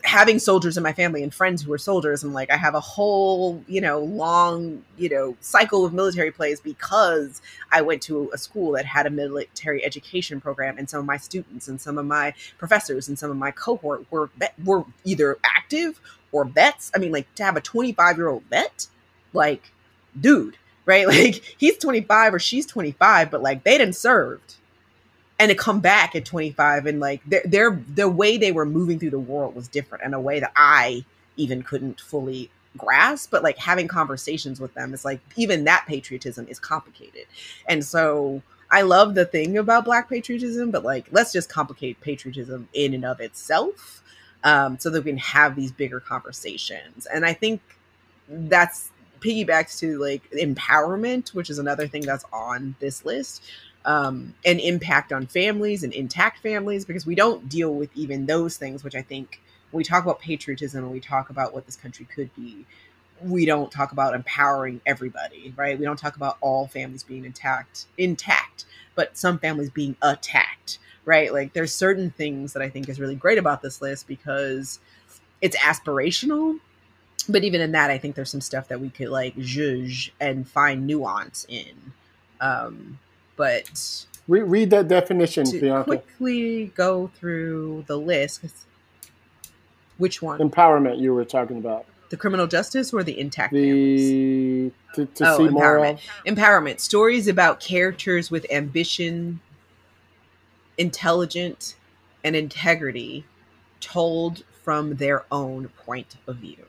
having 0.04 0.38
soldiers 0.38 0.76
in 0.76 0.82
my 0.82 0.92
family 0.92 1.22
and 1.22 1.32
friends 1.32 1.62
who 1.62 1.72
are 1.72 1.78
soldiers 1.78 2.22
i'm 2.22 2.34
like 2.34 2.50
i 2.50 2.56
have 2.56 2.74
a 2.74 2.80
whole 2.80 3.62
you 3.66 3.80
know 3.80 4.00
long 4.00 4.84
you 4.98 5.08
know 5.08 5.34
cycle 5.40 5.86
of 5.86 5.94
military 5.94 6.30
plays 6.30 6.60
because 6.60 7.40
I 7.70 7.82
went 7.82 8.02
to 8.02 8.30
a 8.32 8.38
school 8.38 8.72
that 8.72 8.84
had 8.84 9.06
a 9.06 9.10
military 9.10 9.84
education 9.84 10.40
program, 10.40 10.78
and 10.78 10.88
some 10.88 11.00
of 11.00 11.06
my 11.06 11.16
students 11.16 11.68
and 11.68 11.80
some 11.80 11.98
of 11.98 12.06
my 12.06 12.34
professors 12.58 13.08
and 13.08 13.18
some 13.18 13.30
of 13.30 13.36
my 13.36 13.50
cohort 13.50 14.04
were 14.10 14.30
were 14.64 14.84
either 15.04 15.38
active 15.44 16.00
or 16.32 16.44
vets. 16.44 16.90
I 16.94 16.98
mean, 16.98 17.12
like 17.12 17.32
to 17.36 17.44
have 17.44 17.56
a 17.56 17.60
25 17.60 18.16
year 18.16 18.28
old 18.28 18.42
vet, 18.50 18.86
like, 19.32 19.70
dude, 20.18 20.56
right? 20.86 21.06
Like 21.08 21.56
he's 21.58 21.78
25 21.78 22.34
or 22.34 22.38
she's 22.38 22.66
25, 22.66 23.30
but 23.30 23.42
like 23.42 23.64
they 23.64 23.78
didn't 23.78 23.96
served, 23.96 24.56
and 25.40 25.48
to 25.48 25.54
come 25.54 25.80
back 25.80 26.14
at 26.14 26.26
25 26.26 26.86
and 26.86 27.00
like 27.00 27.24
their 27.24 27.42
their 27.46 27.82
the 27.88 28.08
way 28.08 28.36
they 28.36 28.52
were 28.52 28.66
moving 28.66 28.98
through 28.98 29.10
the 29.10 29.18
world 29.18 29.54
was 29.54 29.66
different 29.66 30.04
in 30.04 30.14
a 30.14 30.20
way 30.20 30.38
that 30.38 30.52
I 30.54 31.04
even 31.36 31.62
couldn't 31.62 32.00
fully 32.00 32.50
grasp 32.76 33.30
but 33.32 33.42
like 33.42 33.56
having 33.56 33.88
conversations 33.88 34.60
with 34.60 34.72
them 34.74 34.92
is 34.94 35.04
like 35.04 35.18
even 35.36 35.64
that 35.64 35.86
patriotism 35.88 36.46
is 36.48 36.60
complicated. 36.60 37.24
And 37.66 37.84
so 37.84 38.42
i 38.72 38.82
love 38.82 39.16
the 39.16 39.24
thing 39.24 39.58
about 39.58 39.84
black 39.84 40.08
patriotism 40.08 40.70
but 40.70 40.84
like 40.84 41.04
let's 41.10 41.32
just 41.32 41.48
complicate 41.48 42.00
patriotism 42.00 42.68
in 42.72 42.94
and 42.94 43.04
of 43.04 43.18
itself 43.18 44.00
um, 44.44 44.78
so 44.78 44.88
that 44.90 45.02
we 45.04 45.10
can 45.10 45.18
have 45.18 45.56
these 45.56 45.72
bigger 45.72 45.98
conversations. 46.00 47.06
And 47.06 47.24
i 47.24 47.32
think 47.32 47.60
that's 48.28 48.90
piggybacks 49.20 49.78
to 49.80 49.98
like 49.98 50.22
empowerment 50.30 51.34
which 51.34 51.50
is 51.50 51.58
another 51.58 51.88
thing 51.88 52.02
that's 52.02 52.24
on 52.32 52.74
this 52.78 53.04
list 53.04 53.42
um, 53.84 54.34
and 54.44 54.60
impact 54.60 55.12
on 55.12 55.26
families 55.26 55.82
and 55.82 55.92
intact 55.92 56.42
families 56.42 56.84
because 56.84 57.06
we 57.06 57.14
don't 57.14 57.48
deal 57.48 57.74
with 57.74 57.90
even 57.94 58.26
those 58.26 58.56
things 58.56 58.84
which 58.84 58.94
i 58.94 59.02
think 59.02 59.40
when 59.70 59.78
we 59.78 59.84
talk 59.84 60.02
about 60.02 60.20
patriotism 60.20 60.84
and 60.84 60.92
we 60.92 61.00
talk 61.00 61.30
about 61.30 61.54
what 61.54 61.64
this 61.66 61.76
country 61.76 62.06
could 62.14 62.34
be 62.34 62.66
we 63.22 63.44
don't 63.44 63.70
talk 63.70 63.92
about 63.92 64.14
empowering 64.14 64.80
everybody, 64.86 65.52
right? 65.56 65.78
We 65.78 65.84
don't 65.84 65.98
talk 65.98 66.16
about 66.16 66.36
all 66.40 66.66
families 66.66 67.02
being 67.02 67.24
intact, 67.24 67.86
intact, 67.98 68.64
but 68.94 69.16
some 69.16 69.38
families 69.38 69.70
being 69.70 69.96
attacked, 70.02 70.78
right? 71.04 71.32
Like 71.32 71.52
there's 71.52 71.74
certain 71.74 72.10
things 72.10 72.52
that 72.52 72.62
I 72.62 72.68
think 72.68 72.88
is 72.88 73.00
really 73.00 73.14
great 73.14 73.38
about 73.38 73.62
this 73.62 73.82
list 73.82 74.06
because 74.06 74.80
it's 75.40 75.56
aspirational, 75.56 76.58
but 77.28 77.44
even 77.44 77.60
in 77.60 77.72
that, 77.72 77.90
I 77.90 77.98
think 77.98 78.14
there's 78.14 78.30
some 78.30 78.40
stuff 78.40 78.68
that 78.68 78.80
we 78.80 78.90
could 78.90 79.08
like 79.08 79.36
judge 79.38 80.12
and 80.20 80.48
find 80.48 80.86
nuance 80.86 81.46
in. 81.48 81.92
Um, 82.40 82.98
but 83.36 84.06
Re- 84.28 84.42
read 84.42 84.70
that 84.70 84.88
definition, 84.88 85.44
to 85.44 85.60
Bianca. 85.60 85.84
quickly 85.84 86.66
go 86.74 87.08
through 87.08 87.84
the 87.86 87.98
list. 87.98 88.42
which 89.98 90.22
one? 90.22 90.38
Empowerment 90.40 91.00
you 91.00 91.12
were 91.14 91.24
talking 91.24 91.58
about. 91.58 91.86
The 92.10 92.16
criminal 92.16 92.46
justice 92.46 92.92
or 92.92 93.02
the 93.02 93.18
intact 93.18 93.52
families? 93.52 94.10
The 94.10 94.72
to, 94.94 95.06
to 95.06 95.26
Oh, 95.26 95.36
see 95.36 95.48
more 95.48 95.78
empowerment. 95.78 96.00
Empowerment. 96.26 96.80
Stories 96.80 97.28
about 97.28 97.60
characters 97.60 98.30
with 98.30 98.46
ambition, 98.50 99.40
intelligent, 100.78 101.76
and 102.24 102.34
integrity 102.36 103.24
told 103.80 104.44
from 104.62 104.96
their 104.96 105.24
own 105.32 105.68
point 105.68 106.16
of 106.26 106.36
view. 106.36 106.66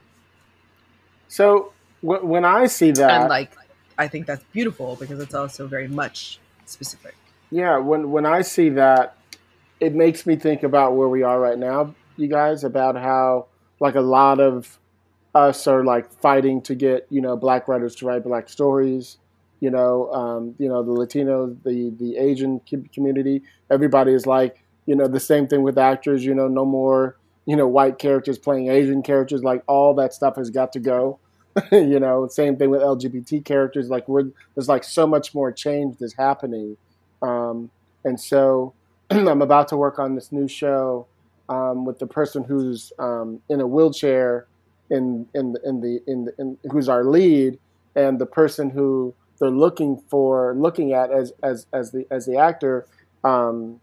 So 1.28 1.72
w- 2.02 2.24
when 2.24 2.44
I 2.44 2.66
see 2.66 2.90
that, 2.92 3.20
and 3.20 3.28
like, 3.28 3.56
I 3.98 4.08
think 4.08 4.26
that's 4.26 4.44
beautiful 4.52 4.96
because 4.96 5.20
it's 5.20 5.34
also 5.34 5.66
very 5.66 5.88
much 5.88 6.38
specific. 6.72 7.14
yeah, 7.50 7.78
when 7.78 8.10
when 8.10 8.26
I 8.26 8.42
see 8.42 8.70
that, 8.70 9.16
it 9.80 9.94
makes 9.94 10.26
me 10.26 10.36
think 10.36 10.62
about 10.62 10.96
where 10.96 11.08
we 11.08 11.22
are 11.22 11.38
right 11.38 11.58
now, 11.58 11.94
you 12.16 12.28
guys, 12.28 12.64
about 12.64 12.96
how 12.96 13.46
like 13.80 13.94
a 13.94 14.00
lot 14.00 14.40
of 14.40 14.78
us 15.34 15.66
are 15.66 15.84
like 15.84 16.10
fighting 16.20 16.60
to 16.62 16.74
get 16.74 17.06
you 17.10 17.20
know 17.20 17.36
black 17.36 17.68
writers 17.68 17.94
to 17.96 18.06
write 18.06 18.24
black 18.24 18.48
stories. 18.48 19.18
You 19.60 19.70
know, 19.70 20.12
um, 20.12 20.54
you 20.58 20.68
know 20.68 20.82
the 20.82 20.92
Latino, 20.92 21.56
the 21.64 21.90
the 21.98 22.16
Asian 22.16 22.60
community. 22.92 23.42
Everybody 23.70 24.12
is 24.12 24.26
like, 24.26 24.62
you 24.86 24.96
know, 24.96 25.06
the 25.06 25.20
same 25.20 25.46
thing 25.46 25.62
with 25.62 25.78
actors. 25.78 26.24
You 26.24 26.34
know, 26.34 26.48
no 26.48 26.64
more 26.64 27.16
you 27.46 27.56
know 27.56 27.66
white 27.66 27.98
characters 27.98 28.38
playing 28.38 28.68
Asian 28.68 29.02
characters. 29.02 29.42
Like 29.42 29.62
all 29.66 29.94
that 29.94 30.14
stuff 30.14 30.36
has 30.36 30.50
got 30.50 30.72
to 30.72 30.80
go. 30.80 31.18
you 31.72 32.00
know, 32.00 32.26
same 32.28 32.56
thing 32.56 32.70
with 32.70 32.80
LGBT 32.80 33.44
characters. 33.44 33.88
Like 33.90 34.08
we're 34.08 34.30
there's 34.54 34.68
like 34.68 34.84
so 34.84 35.06
much 35.06 35.34
more 35.34 35.52
change 35.52 35.98
that's 35.98 36.14
happening, 36.14 36.76
um, 37.20 37.70
and 38.04 38.18
so 38.18 38.72
I'm 39.10 39.42
about 39.42 39.68
to 39.68 39.76
work 39.76 39.98
on 39.98 40.14
this 40.14 40.32
new 40.32 40.48
show 40.48 41.06
um, 41.48 41.84
with 41.84 41.98
the 41.98 42.06
person 42.06 42.44
who's 42.44 42.92
um, 42.98 43.40
in 43.48 43.60
a 43.60 43.66
wheelchair 43.66 44.46
in 44.90 45.26
in 45.34 45.56
in 45.64 45.80
the 45.80 46.00
in, 46.06 46.24
the, 46.24 46.34
in 46.38 46.58
who's 46.70 46.88
our 46.88 47.04
lead, 47.04 47.58
and 47.94 48.18
the 48.18 48.26
person 48.26 48.70
who 48.70 49.14
they're 49.38 49.50
looking 49.50 50.02
for 50.08 50.54
looking 50.54 50.92
at 50.92 51.10
as 51.10 51.32
as 51.42 51.66
as 51.72 51.90
the 51.90 52.06
as 52.10 52.26
the 52.26 52.36
actor. 52.36 52.86
Um, 53.24 53.80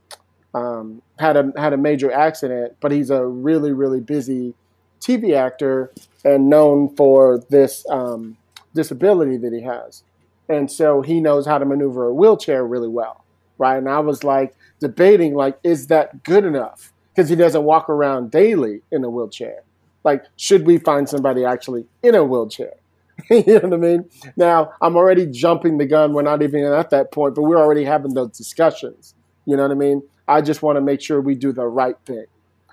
um, 0.56 1.04
had 1.20 1.38
a 1.38 1.54
had 1.58 1.74
a 1.74 1.78
major 1.78 2.12
accident, 2.12 2.76
but 2.82 2.92
he's 2.92 3.12
a 3.12 3.24
really 3.24 3.72
really 3.72 4.00
busy 4.00 4.56
TV 5.02 5.36
actor 5.36 5.92
and 6.24 6.50
known 6.50 6.96
for 6.96 7.44
this 7.50 7.86
um, 7.90 8.38
disability 8.74 9.38
that 9.38 9.54
he 9.54 9.62
has, 9.62 10.04
and 10.48 10.72
so 10.72 11.02
he 11.02 11.20
knows 11.20 11.46
how 11.46 11.58
to 11.58 11.66
maneuver 11.66 12.08
a 12.08 12.14
wheelchair 12.14 12.66
really 12.66 12.88
well, 12.88 13.24
right? 13.58 13.78
And 13.78 13.90
I 13.90 14.00
was 14.00 14.24
like 14.24 14.56
debating, 14.80 15.36
like, 15.36 15.60
is 15.64 15.88
that 15.88 16.24
good 16.24 16.46
enough? 16.46 16.92
Because 17.14 17.30
he 17.30 17.36
doesn't 17.36 17.64
walk 17.64 17.90
around 17.90 18.32
daily 18.32 18.82
in 18.92 19.04
a 19.04 19.10
wheelchair. 19.10 19.64
Like, 20.04 20.24
should 20.38 20.66
we 20.66 20.78
find 20.78 21.08
somebody 21.08 21.44
actually 21.46 21.86
in 22.02 22.16
a 22.16 22.24
wheelchair? 22.24 22.74
you 23.30 23.44
know 23.46 23.60
what 23.60 23.74
I 23.74 23.78
mean? 23.78 24.10
Now 24.38 24.72
I'm 24.82 24.96
already 24.96 25.26
jumping 25.26 25.78
the 25.78 25.86
gun. 25.86 26.14
We're 26.14 26.22
not 26.22 26.42
even 26.42 26.64
at 26.64 26.90
that 26.92 27.12
point, 27.12 27.36
but 27.36 27.44
we're 27.44 27.60
already 27.60 27.84
having 27.84 28.14
those 28.14 28.32
discussions. 28.32 29.14
You 29.46 29.58
know 29.58 29.64
what 29.64 29.72
I 29.72 29.76
mean? 29.76 30.02
I 30.28 30.42
just 30.42 30.62
want 30.62 30.78
to 30.78 30.82
make 30.82 31.02
sure 31.02 31.20
we 31.20 31.36
do 31.36 31.52
the 31.52 31.66
right 31.66 31.98
thing. 32.06 32.26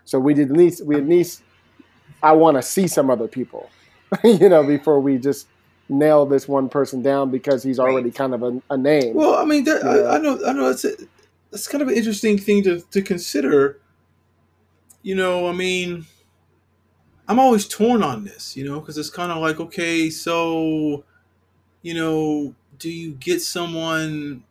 So 0.04 0.20
we 0.20 0.34
did 0.34 0.50
at 0.50 0.56
least 0.56 0.84
we 0.86 0.96
at 0.96 1.06
least 1.08 1.42
I 2.22 2.32
want 2.32 2.56
to 2.56 2.62
see 2.62 2.86
some 2.88 3.10
other 3.10 3.28
people, 3.28 3.70
you 4.24 4.48
know, 4.48 4.64
before 4.64 5.00
we 5.00 5.18
just 5.18 5.46
nail 5.88 6.26
this 6.26 6.48
one 6.48 6.68
person 6.68 7.02
down 7.02 7.30
because 7.30 7.62
he's 7.62 7.78
already 7.78 8.10
kind 8.10 8.34
of 8.34 8.42
a, 8.42 8.60
a 8.70 8.76
name. 8.76 9.14
Well, 9.14 9.34
I 9.36 9.44
mean, 9.44 9.64
that, 9.64 9.82
Yeah. 9.84 9.90
I, 9.90 10.16
I 10.16 10.18
know, 10.18 10.38
I 10.46 10.52
know, 10.52 10.70
it's 10.70 10.84
a, 10.84 10.92
that's 11.50 11.68
kind 11.68 11.82
of 11.82 11.88
an 11.88 11.94
interesting 11.94 12.38
thing 12.38 12.62
to 12.64 12.80
to 12.80 13.02
consider. 13.02 13.80
You 15.02 15.14
know, 15.14 15.48
I 15.48 15.52
mean, 15.52 16.06
I'm 17.28 17.38
always 17.38 17.66
torn 17.66 18.02
on 18.02 18.24
this, 18.24 18.56
you 18.56 18.64
know, 18.64 18.80
because 18.80 18.98
it's 18.98 19.10
kind 19.10 19.32
of 19.32 19.38
like, 19.38 19.60
okay, 19.60 20.10
so, 20.10 21.04
you 21.82 21.94
know, 21.94 22.54
do 22.78 22.90
you 22.90 23.12
get 23.12 23.42
someone? 23.42 24.44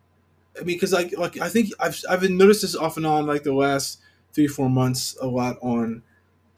I 0.56 0.64
mean, 0.64 0.76
because 0.76 0.92
like, 0.92 1.16
like 1.18 1.38
I 1.38 1.48
think 1.48 1.70
I've 1.78 2.00
I've 2.08 2.20
been 2.20 2.36
noticed 2.38 2.62
this 2.62 2.76
off 2.76 2.96
and 2.96 3.06
on 3.06 3.26
like 3.26 3.42
the 3.42 3.54
last 3.54 4.00
three 4.32 4.46
four 4.46 4.70
months 4.70 5.16
a 5.20 5.26
lot 5.26 5.58
on. 5.62 6.02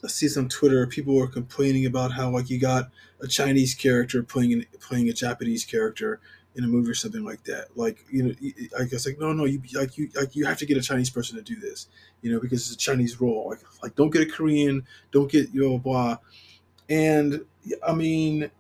I 0.04 0.08
see 0.08 0.28
some 0.28 0.48
Twitter. 0.48 0.86
People 0.86 1.14
were 1.14 1.26
complaining 1.26 1.86
about 1.86 2.12
how 2.12 2.30
like 2.30 2.50
you 2.50 2.58
got 2.58 2.90
a 3.20 3.26
Chinese 3.26 3.74
character 3.74 4.22
playing 4.22 4.52
an, 4.52 4.66
playing 4.80 5.08
a 5.08 5.12
Japanese 5.12 5.64
character 5.64 6.20
in 6.54 6.64
a 6.64 6.68
movie 6.68 6.90
or 6.90 6.94
something 6.94 7.24
like 7.24 7.42
that. 7.44 7.76
Like 7.76 8.04
you 8.10 8.22
know, 8.22 8.34
I 8.78 8.84
guess 8.84 9.06
like 9.06 9.18
no, 9.18 9.32
no, 9.32 9.44
you 9.44 9.60
like 9.74 9.98
you 9.98 10.08
like 10.14 10.36
you 10.36 10.46
have 10.46 10.58
to 10.58 10.66
get 10.66 10.76
a 10.76 10.82
Chinese 10.82 11.10
person 11.10 11.36
to 11.36 11.42
do 11.42 11.56
this, 11.58 11.88
you 12.22 12.32
know, 12.32 12.40
because 12.40 12.62
it's 12.66 12.74
a 12.74 12.78
Chinese 12.78 13.20
role. 13.20 13.48
Like 13.50 13.60
like 13.82 13.96
don't 13.96 14.10
get 14.10 14.22
a 14.22 14.30
Korean, 14.30 14.86
don't 15.10 15.30
get 15.30 15.52
you 15.52 15.62
know 15.62 15.78
blah. 15.78 16.18
And 16.88 17.44
I 17.86 17.94
mean, 17.94 18.50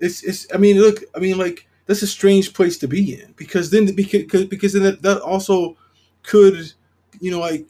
it's 0.00 0.22
it's. 0.22 0.46
I 0.52 0.58
mean, 0.58 0.78
look, 0.78 1.02
I 1.14 1.18
mean, 1.18 1.38
like 1.38 1.66
that's 1.86 2.02
a 2.02 2.06
strange 2.06 2.54
place 2.54 2.78
to 2.78 2.88
be 2.88 3.14
in 3.20 3.32
because 3.36 3.70
then 3.70 3.94
because 3.94 4.44
because 4.46 4.72
then 4.72 4.82
that, 4.82 5.02
that 5.02 5.20
also 5.20 5.76
could 6.22 6.72
you 7.20 7.30
know 7.30 7.40
like 7.40 7.66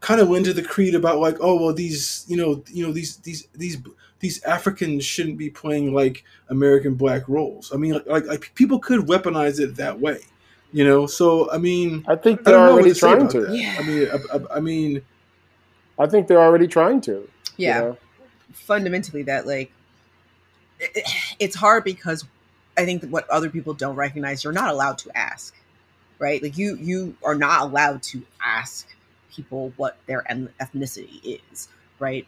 kind 0.00 0.20
of 0.20 0.28
lend 0.30 0.44
to 0.46 0.52
the 0.52 0.62
creed 0.62 0.94
about 0.94 1.18
like 1.18 1.36
oh 1.40 1.60
well 1.60 1.72
these 1.74 2.24
you 2.28 2.36
know 2.36 2.62
you 2.68 2.86
know 2.86 2.92
these 2.92 3.16
these 3.18 3.48
these 3.54 3.78
these 4.20 4.42
Africans 4.44 5.04
shouldn't 5.04 5.38
be 5.38 5.48
playing 5.50 5.94
like 5.94 6.24
American 6.48 6.94
black 6.94 7.28
roles. 7.28 7.72
I 7.72 7.76
mean, 7.76 7.92
like, 7.94 8.06
like, 8.06 8.26
like 8.26 8.52
people 8.56 8.78
could 8.80 9.00
weaponize 9.06 9.60
it 9.60 9.76
that 9.76 10.00
way, 10.00 10.18
you 10.72 10.84
know. 10.84 11.06
So 11.06 11.50
I 11.52 11.58
mean, 11.58 12.04
I 12.08 12.16
think 12.16 12.40
I 12.40 12.50
they're 12.50 12.54
don't 12.54 12.66
know 12.66 12.72
what 12.72 12.80
already 12.80 12.94
to 12.94 12.98
trying 12.98 13.28
to. 13.28 13.46
Yeah. 13.56 13.76
I 13.78 13.82
mean, 13.86 14.08
I, 14.12 14.36
I, 14.36 14.56
I 14.56 14.60
mean, 14.60 15.02
I 15.98 16.06
think 16.06 16.26
they're 16.26 16.40
already 16.42 16.66
trying 16.66 17.00
to. 17.02 17.12
you 17.12 17.28
Yeah. 17.56 17.80
know? 17.80 17.98
fundamentally 18.54 19.22
that 19.22 19.46
like 19.46 19.70
it, 20.80 21.06
it's 21.38 21.54
hard 21.54 21.84
because 21.84 22.24
i 22.78 22.84
think 22.84 23.02
that 23.02 23.10
what 23.10 23.28
other 23.28 23.50
people 23.50 23.74
don't 23.74 23.94
recognize 23.94 24.42
you're 24.42 24.52
not 24.54 24.70
allowed 24.70 24.96
to 24.96 25.10
ask 25.16 25.54
right 26.18 26.42
like 26.42 26.56
you 26.56 26.74
you 26.76 27.14
are 27.22 27.34
not 27.34 27.60
allowed 27.60 28.02
to 28.02 28.22
ask 28.42 28.88
people 29.38 29.72
what 29.76 29.96
their 30.06 30.24
ethnicity 30.28 31.40
is 31.50 31.68
right? 32.00 32.26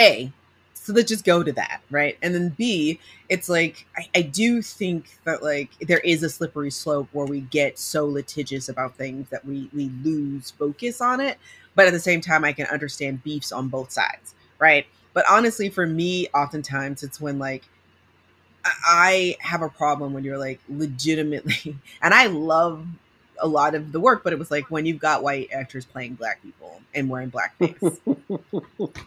A 0.00 0.30
so 0.74 0.92
let's 0.92 1.08
just 1.08 1.24
go 1.24 1.42
to 1.42 1.52
that 1.52 1.80
right? 1.90 2.18
And 2.22 2.34
then 2.34 2.50
b 2.50 3.00
it's 3.28 3.48
like 3.48 3.86
I, 3.96 4.08
I 4.14 4.22
do 4.22 4.62
think 4.62 5.18
that 5.24 5.42
like 5.42 5.70
there 5.80 6.00
is 6.00 6.22
a 6.22 6.30
slippery 6.30 6.70
slope 6.70 7.08
where 7.12 7.26
we 7.26 7.40
get 7.40 7.78
so 7.78 8.06
litigious 8.06 8.68
about 8.68 8.96
things 8.96 9.28
that 9.30 9.44
we 9.44 9.68
we 9.74 9.90
lose 10.02 10.50
focus 10.50 11.00
on 11.00 11.20
it 11.20 11.38
but 11.74 11.86
at 11.86 11.92
the 11.92 12.00
same 12.00 12.20
time 12.20 12.44
i 12.44 12.52
can 12.52 12.66
understand 12.66 13.22
beefs 13.24 13.52
on 13.52 13.68
both 13.68 13.90
sides 13.90 14.34
right? 14.58 14.86
But 15.14 15.24
honestly 15.28 15.68
for 15.70 15.86
me 15.86 16.28
oftentimes 16.34 17.02
it's 17.02 17.20
when 17.20 17.38
like 17.38 17.64
i 18.64 19.36
have 19.40 19.62
a 19.62 19.68
problem 19.68 20.12
when 20.12 20.24
you're 20.24 20.38
like 20.38 20.60
legitimately 20.68 21.76
and 22.02 22.14
i 22.14 22.26
love 22.26 22.86
a 23.40 23.48
lot 23.48 23.74
of 23.74 23.92
the 23.92 24.00
work 24.00 24.22
but 24.24 24.32
it 24.32 24.38
was 24.38 24.50
like 24.50 24.70
when 24.70 24.86
you've 24.86 24.98
got 24.98 25.22
white 25.22 25.48
actors 25.52 25.84
playing 25.84 26.14
black 26.14 26.42
people 26.42 26.80
and 26.94 27.08
wearing 27.08 27.30
blackface 27.30 27.98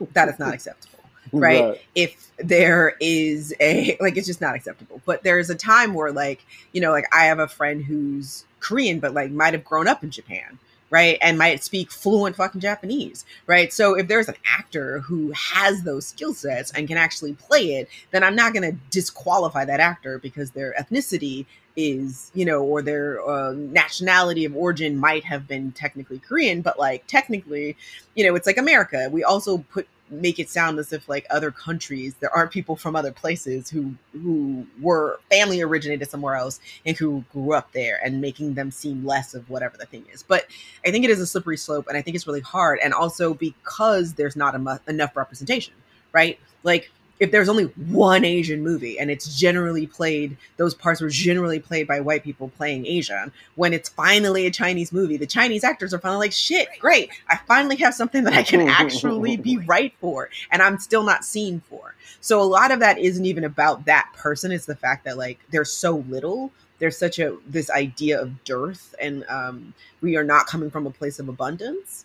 that 0.13 0.29
is 0.29 0.39
not 0.39 0.53
acceptable 0.53 1.01
right? 1.31 1.81
if 1.95 2.31
there 2.37 2.95
is 2.99 3.53
a 3.59 3.97
like 3.99 4.17
it's 4.17 4.27
just 4.27 4.41
not 4.41 4.55
acceptable. 4.55 5.01
But 5.05 5.23
there's 5.23 5.49
a 5.49 5.55
time 5.55 5.93
where 5.93 6.11
like 6.11 6.45
you 6.71 6.81
know 6.81 6.91
like 6.91 7.05
i 7.13 7.25
have 7.25 7.39
a 7.39 7.47
friend 7.47 7.83
who's 7.83 8.45
korean 8.59 8.99
but 8.99 9.13
like 9.13 9.31
might 9.31 9.53
have 9.53 9.63
grown 9.63 9.87
up 9.87 10.03
in 10.03 10.11
japan 10.11 10.59
right 10.91 11.17
and 11.21 11.39
might 11.39 11.63
speak 11.63 11.89
fluent 11.89 12.35
fucking 12.35 12.61
japanese 12.61 13.25
right? 13.47 13.73
So 13.73 13.95
if 13.97 14.07
there's 14.07 14.27
an 14.27 14.35
actor 14.45 14.99
who 14.99 15.31
has 15.31 15.81
those 15.83 16.05
skill 16.05 16.33
sets 16.35 16.71
and 16.71 16.87
can 16.87 16.97
actually 16.97 17.33
play 17.33 17.75
it 17.77 17.89
then 18.11 18.23
i'm 18.23 18.35
not 18.35 18.53
going 18.53 18.69
to 18.69 18.77
disqualify 18.91 19.65
that 19.65 19.79
actor 19.79 20.19
because 20.19 20.51
their 20.51 20.75
ethnicity 20.79 21.45
is 21.77 22.31
you 22.35 22.45
know 22.45 22.61
or 22.61 22.81
their 22.81 23.27
uh, 23.27 23.53
nationality 23.53 24.45
of 24.45 24.55
origin 24.55 24.97
might 24.97 25.23
have 25.23 25.47
been 25.47 25.71
technically 25.71 26.19
korean 26.19 26.61
but 26.61 26.77
like 26.77 27.07
technically 27.07 27.77
you 28.13 28.25
know 28.25 28.35
it's 28.35 28.45
like 28.45 28.57
america. 28.57 29.09
We 29.11 29.23
also 29.23 29.59
put 29.59 29.87
make 30.11 30.39
it 30.39 30.49
sound 30.49 30.77
as 30.77 30.93
if 30.93 31.07
like 31.09 31.25
other 31.29 31.51
countries 31.51 32.15
there 32.19 32.33
aren't 32.35 32.51
people 32.51 32.75
from 32.75 32.95
other 32.95 33.11
places 33.11 33.69
who 33.69 33.95
who 34.11 34.65
were 34.81 35.19
family 35.31 35.61
originated 35.61 36.09
somewhere 36.09 36.35
else 36.35 36.59
and 36.85 36.97
who 36.97 37.23
grew 37.31 37.53
up 37.53 37.71
there 37.71 37.99
and 38.03 38.21
making 38.21 38.53
them 38.53 38.69
seem 38.71 39.05
less 39.05 39.33
of 39.33 39.49
whatever 39.49 39.77
the 39.77 39.85
thing 39.85 40.05
is. 40.13 40.23
But 40.23 40.45
i 40.85 40.91
think 40.91 41.05
it 41.05 41.09
is 41.09 41.19
a 41.19 41.27
slippery 41.27 41.57
slope 41.57 41.87
and 41.87 41.97
i 41.97 42.01
think 42.01 42.15
it's 42.15 42.27
really 42.27 42.41
hard 42.41 42.79
and 42.83 42.93
also 42.93 43.33
because 43.33 44.13
there's 44.13 44.35
not 44.35 44.55
emu- 44.55 44.79
enough 44.87 45.15
representation 45.15 45.73
right? 46.13 46.39
Like 46.63 46.91
if 47.21 47.29
there's 47.29 47.47
only 47.49 47.65
one 47.65 48.25
Asian 48.25 48.63
movie 48.63 48.97
and 48.97 49.11
it's 49.11 49.37
generally 49.37 49.85
played, 49.85 50.35
those 50.57 50.73
parts 50.73 51.01
were 51.01 51.09
generally 51.09 51.59
played 51.59 51.87
by 51.87 51.99
white 51.99 52.23
people 52.23 52.49
playing 52.57 52.87
Asian. 52.87 53.31
When 53.53 53.73
it's 53.73 53.89
finally 53.89 54.47
a 54.47 54.51
Chinese 54.51 54.91
movie, 54.91 55.17
the 55.17 55.27
Chinese 55.27 55.63
actors 55.63 55.93
are 55.93 55.99
finally 55.99 56.25
like, 56.25 56.31
shit, 56.33 56.67
great. 56.79 57.11
I 57.29 57.37
finally 57.47 57.75
have 57.75 57.93
something 57.93 58.23
that 58.23 58.33
I 58.33 58.41
can 58.41 58.61
actually 58.67 59.37
be 59.37 59.57
right 59.57 59.93
for 60.01 60.29
and 60.49 60.63
I'm 60.63 60.79
still 60.79 61.03
not 61.03 61.23
seen 61.23 61.61
for. 61.69 61.93
So 62.21 62.41
a 62.41 62.43
lot 62.43 62.71
of 62.71 62.79
that 62.79 62.97
isn't 62.97 63.25
even 63.25 63.43
about 63.43 63.85
that 63.85 64.11
person. 64.17 64.51
It's 64.51 64.65
the 64.65 64.75
fact 64.75 65.05
that 65.05 65.15
like 65.15 65.37
there's 65.51 65.71
so 65.71 65.97
little. 66.09 66.51
There's 66.79 66.97
such 66.97 67.19
a 67.19 67.37
this 67.45 67.69
idea 67.69 68.19
of 68.19 68.43
dearth 68.45 68.95
and 68.99 69.25
um, 69.29 69.75
we 70.01 70.17
are 70.17 70.23
not 70.23 70.47
coming 70.47 70.71
from 70.71 70.87
a 70.87 70.91
place 70.91 71.19
of 71.19 71.29
abundance. 71.29 72.03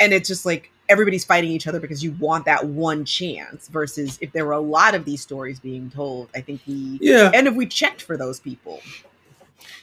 And 0.00 0.12
it's 0.12 0.26
just 0.26 0.44
like 0.44 0.72
everybody's 0.88 1.24
fighting 1.24 1.50
each 1.50 1.66
other 1.66 1.80
because 1.80 2.02
you 2.04 2.12
want 2.20 2.44
that 2.44 2.66
one 2.66 3.04
chance 3.04 3.68
versus 3.68 4.18
if 4.20 4.32
there 4.32 4.44
were 4.44 4.52
a 4.52 4.60
lot 4.60 4.94
of 4.94 5.04
these 5.04 5.20
stories 5.22 5.58
being 5.60 5.90
told 5.90 6.28
i 6.34 6.40
think 6.40 6.60
we 6.66 6.98
Yeah. 7.00 7.30
and 7.34 7.46
if 7.46 7.54
we 7.54 7.66
checked 7.66 8.02
for 8.02 8.16
those 8.16 8.40
people 8.40 8.80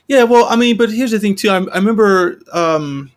Yeah, 0.08 0.24
well, 0.24 0.46
I 0.50 0.56
mean, 0.58 0.76
but 0.78 0.92
here's 0.92 1.12
the 1.12 1.20
thing 1.20 1.36
too. 1.36 1.50
I, 1.50 1.58
I 1.58 1.76
remember 1.78 2.40
um, 2.52 3.12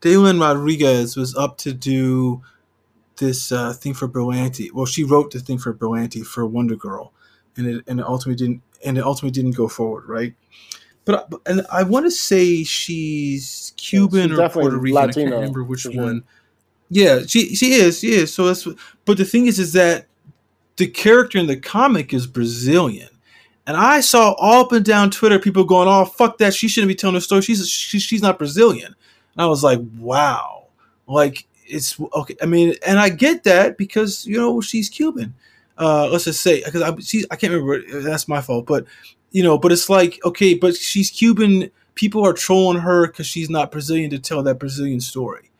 Dailyn 0.00 0.40
Rodriguez 0.40 1.16
was 1.16 1.34
up 1.34 1.58
to 1.58 1.72
do 1.72 2.42
this 3.16 3.50
uh, 3.52 3.72
thing 3.72 3.92
for 3.94 4.06
Berlanti. 4.08 4.72
Well, 4.72 4.86
she 4.86 5.02
wrote 5.04 5.32
the 5.32 5.40
thing 5.40 5.58
for 5.58 5.74
Berlanti 5.74 6.24
for 6.24 6.46
Wonder 6.46 6.76
Girl, 6.76 7.12
and 7.56 7.66
it 7.66 7.84
and 7.88 7.98
it 8.00 8.06
ultimately 8.06 8.36
didn't 8.46 8.62
and 8.84 8.96
it 8.96 9.04
ultimately 9.04 9.32
didn't 9.32 9.56
go 9.56 9.66
forward, 9.68 10.04
right? 10.08 10.34
But 11.04 11.28
but- 11.30 11.40
and 11.46 11.66
I 11.72 11.82
want 11.82 12.06
to 12.06 12.10
say 12.10 12.62
she's 12.64 13.72
Cuban 13.76 14.30
she's 14.30 14.38
or 14.38 14.48
Puerto 14.50 14.76
Rican. 14.78 15.10
I 15.10 15.12
can't 15.12 15.30
remember 15.32 15.64
which 15.64 15.82
for 15.82 15.92
sure. 15.92 16.02
one. 16.04 16.24
Yeah, 16.92 17.20
she 17.26 17.54
she 17.54 17.72
is. 17.72 18.00
She 18.00 18.12
is. 18.12 18.34
So 18.34 18.46
that's. 18.46 18.68
But 19.06 19.16
the 19.16 19.24
thing 19.24 19.46
is, 19.46 19.58
is 19.58 19.72
that 19.72 20.06
the 20.76 20.86
character 20.86 21.38
in 21.38 21.46
the 21.46 21.56
comic 21.56 22.12
is 22.12 22.26
Brazilian. 22.26 23.08
And 23.66 23.78
I 23.78 24.00
saw 24.00 24.32
all 24.32 24.64
up 24.64 24.72
and 24.72 24.84
down 24.84 25.10
Twitter 25.10 25.38
people 25.38 25.64
going, 25.64 25.88
"Oh, 25.88 26.04
fuck 26.04 26.36
that! 26.38 26.52
She 26.52 26.68
shouldn't 26.68 26.88
be 26.88 26.94
telling 26.94 27.14
the 27.14 27.22
story. 27.22 27.40
She's 27.40 27.66
she, 27.66 27.98
she's 27.98 28.20
not 28.20 28.36
Brazilian." 28.36 28.88
And 28.88 29.42
I 29.42 29.46
was 29.46 29.64
like, 29.64 29.78
"Wow!" 29.96 30.66
Like 31.06 31.46
it's 31.64 31.98
okay. 32.14 32.36
I 32.42 32.46
mean, 32.46 32.74
and 32.86 32.98
I 32.98 33.08
get 33.08 33.44
that 33.44 33.78
because 33.78 34.26
you 34.26 34.36
know 34.36 34.60
she's 34.60 34.90
Cuban. 34.90 35.34
Uh, 35.78 36.08
let's 36.10 36.24
just 36.24 36.42
say 36.42 36.62
because 36.62 36.82
I 36.82 36.94
she's, 36.96 37.24
I 37.30 37.36
can't 37.36 37.54
remember. 37.54 38.02
That's 38.02 38.28
my 38.28 38.42
fault. 38.42 38.66
But 38.66 38.84
you 39.30 39.42
know, 39.42 39.56
but 39.56 39.72
it's 39.72 39.88
like 39.88 40.20
okay, 40.26 40.52
but 40.52 40.76
she's 40.76 41.10
Cuban. 41.10 41.70
People 41.94 42.26
are 42.26 42.34
trolling 42.34 42.82
her 42.82 43.06
because 43.06 43.26
she's 43.26 43.48
not 43.48 43.70
Brazilian 43.70 44.10
to 44.10 44.18
tell 44.18 44.42
that 44.42 44.58
Brazilian 44.58 45.00
story. 45.00 45.50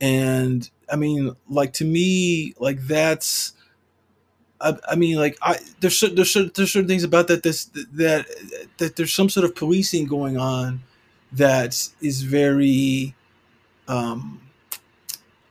And 0.00 0.70
I 0.90 0.96
mean, 0.96 1.34
like 1.48 1.72
to 1.74 1.84
me, 1.84 2.54
like 2.58 2.80
that's. 2.86 3.52
I, 4.60 4.76
I 4.88 4.96
mean, 4.96 5.16
like 5.16 5.38
I 5.40 5.58
there's 5.80 6.00
there's 6.00 6.34
there's 6.34 6.72
certain 6.72 6.88
things 6.88 7.04
about 7.04 7.28
that 7.28 7.42
this 7.42 7.66
that 7.92 8.26
that 8.78 8.96
there's 8.96 9.12
some 9.12 9.28
sort 9.28 9.44
of 9.44 9.54
policing 9.54 10.06
going 10.06 10.36
on 10.36 10.82
that 11.32 11.88
is 12.00 12.22
very, 12.22 13.14
um, 13.86 14.40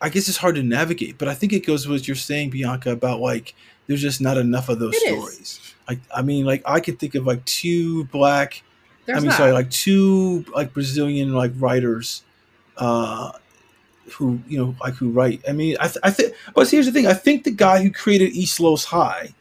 I 0.02 0.10
guess 0.10 0.28
it's 0.28 0.38
hard 0.38 0.56
to 0.56 0.64
navigate. 0.64 1.18
But 1.18 1.28
I 1.30 1.36
think 1.36 1.54
it 1.54 1.66
goes 1.66 1.88
with 1.88 2.02
what 2.02 2.08
you're 2.08 2.16
saying, 2.16 2.50
Bianca, 2.50 2.92
about 2.92 3.22
like 3.22 3.56
there's 3.88 4.02
just 4.02 4.20
not 4.20 4.38
enough 4.38 4.68
of 4.68 4.80
those 4.80 4.96
It 4.96 5.04
is. 5.04 5.18
stories. 5.18 5.76
Like 5.88 6.00
I 6.14 6.22
mean, 6.22 6.46
like 6.46 6.64
I 6.66 6.82
could 6.82 7.00
think 7.00 7.16
of 7.16 7.26
like 7.26 7.46
two 7.46 8.04
black 8.06 8.62
there's 9.06 9.20
I 9.20 9.22
mean, 9.22 9.30
not. 9.30 9.38
sorry, 9.38 9.52
like 9.54 9.70
two 9.72 10.44
like 10.54 10.74
Brazilian 10.74 11.34
like 11.34 11.54
writers, 11.56 12.24
uh, 12.76 13.32
who 14.14 14.40
you 14.48 14.58
know 14.58 14.76
like 14.82 14.96
who 14.96 15.10
write. 15.10 15.42
I 15.48 15.52
mean, 15.52 15.78
I 15.80 15.88
th- 15.88 15.98
I 16.04 16.12
think, 16.12 16.34
but 16.56 16.70
here's 16.70 16.86
the 16.86 16.92
thing: 16.92 17.08
I 17.08 17.14
think 17.14 17.44
the 17.44 17.52
guy 17.52 17.82
who 17.82 17.92
created 17.92 18.32
East 18.34 18.60
Los 18.60 18.86
High 18.86 19.34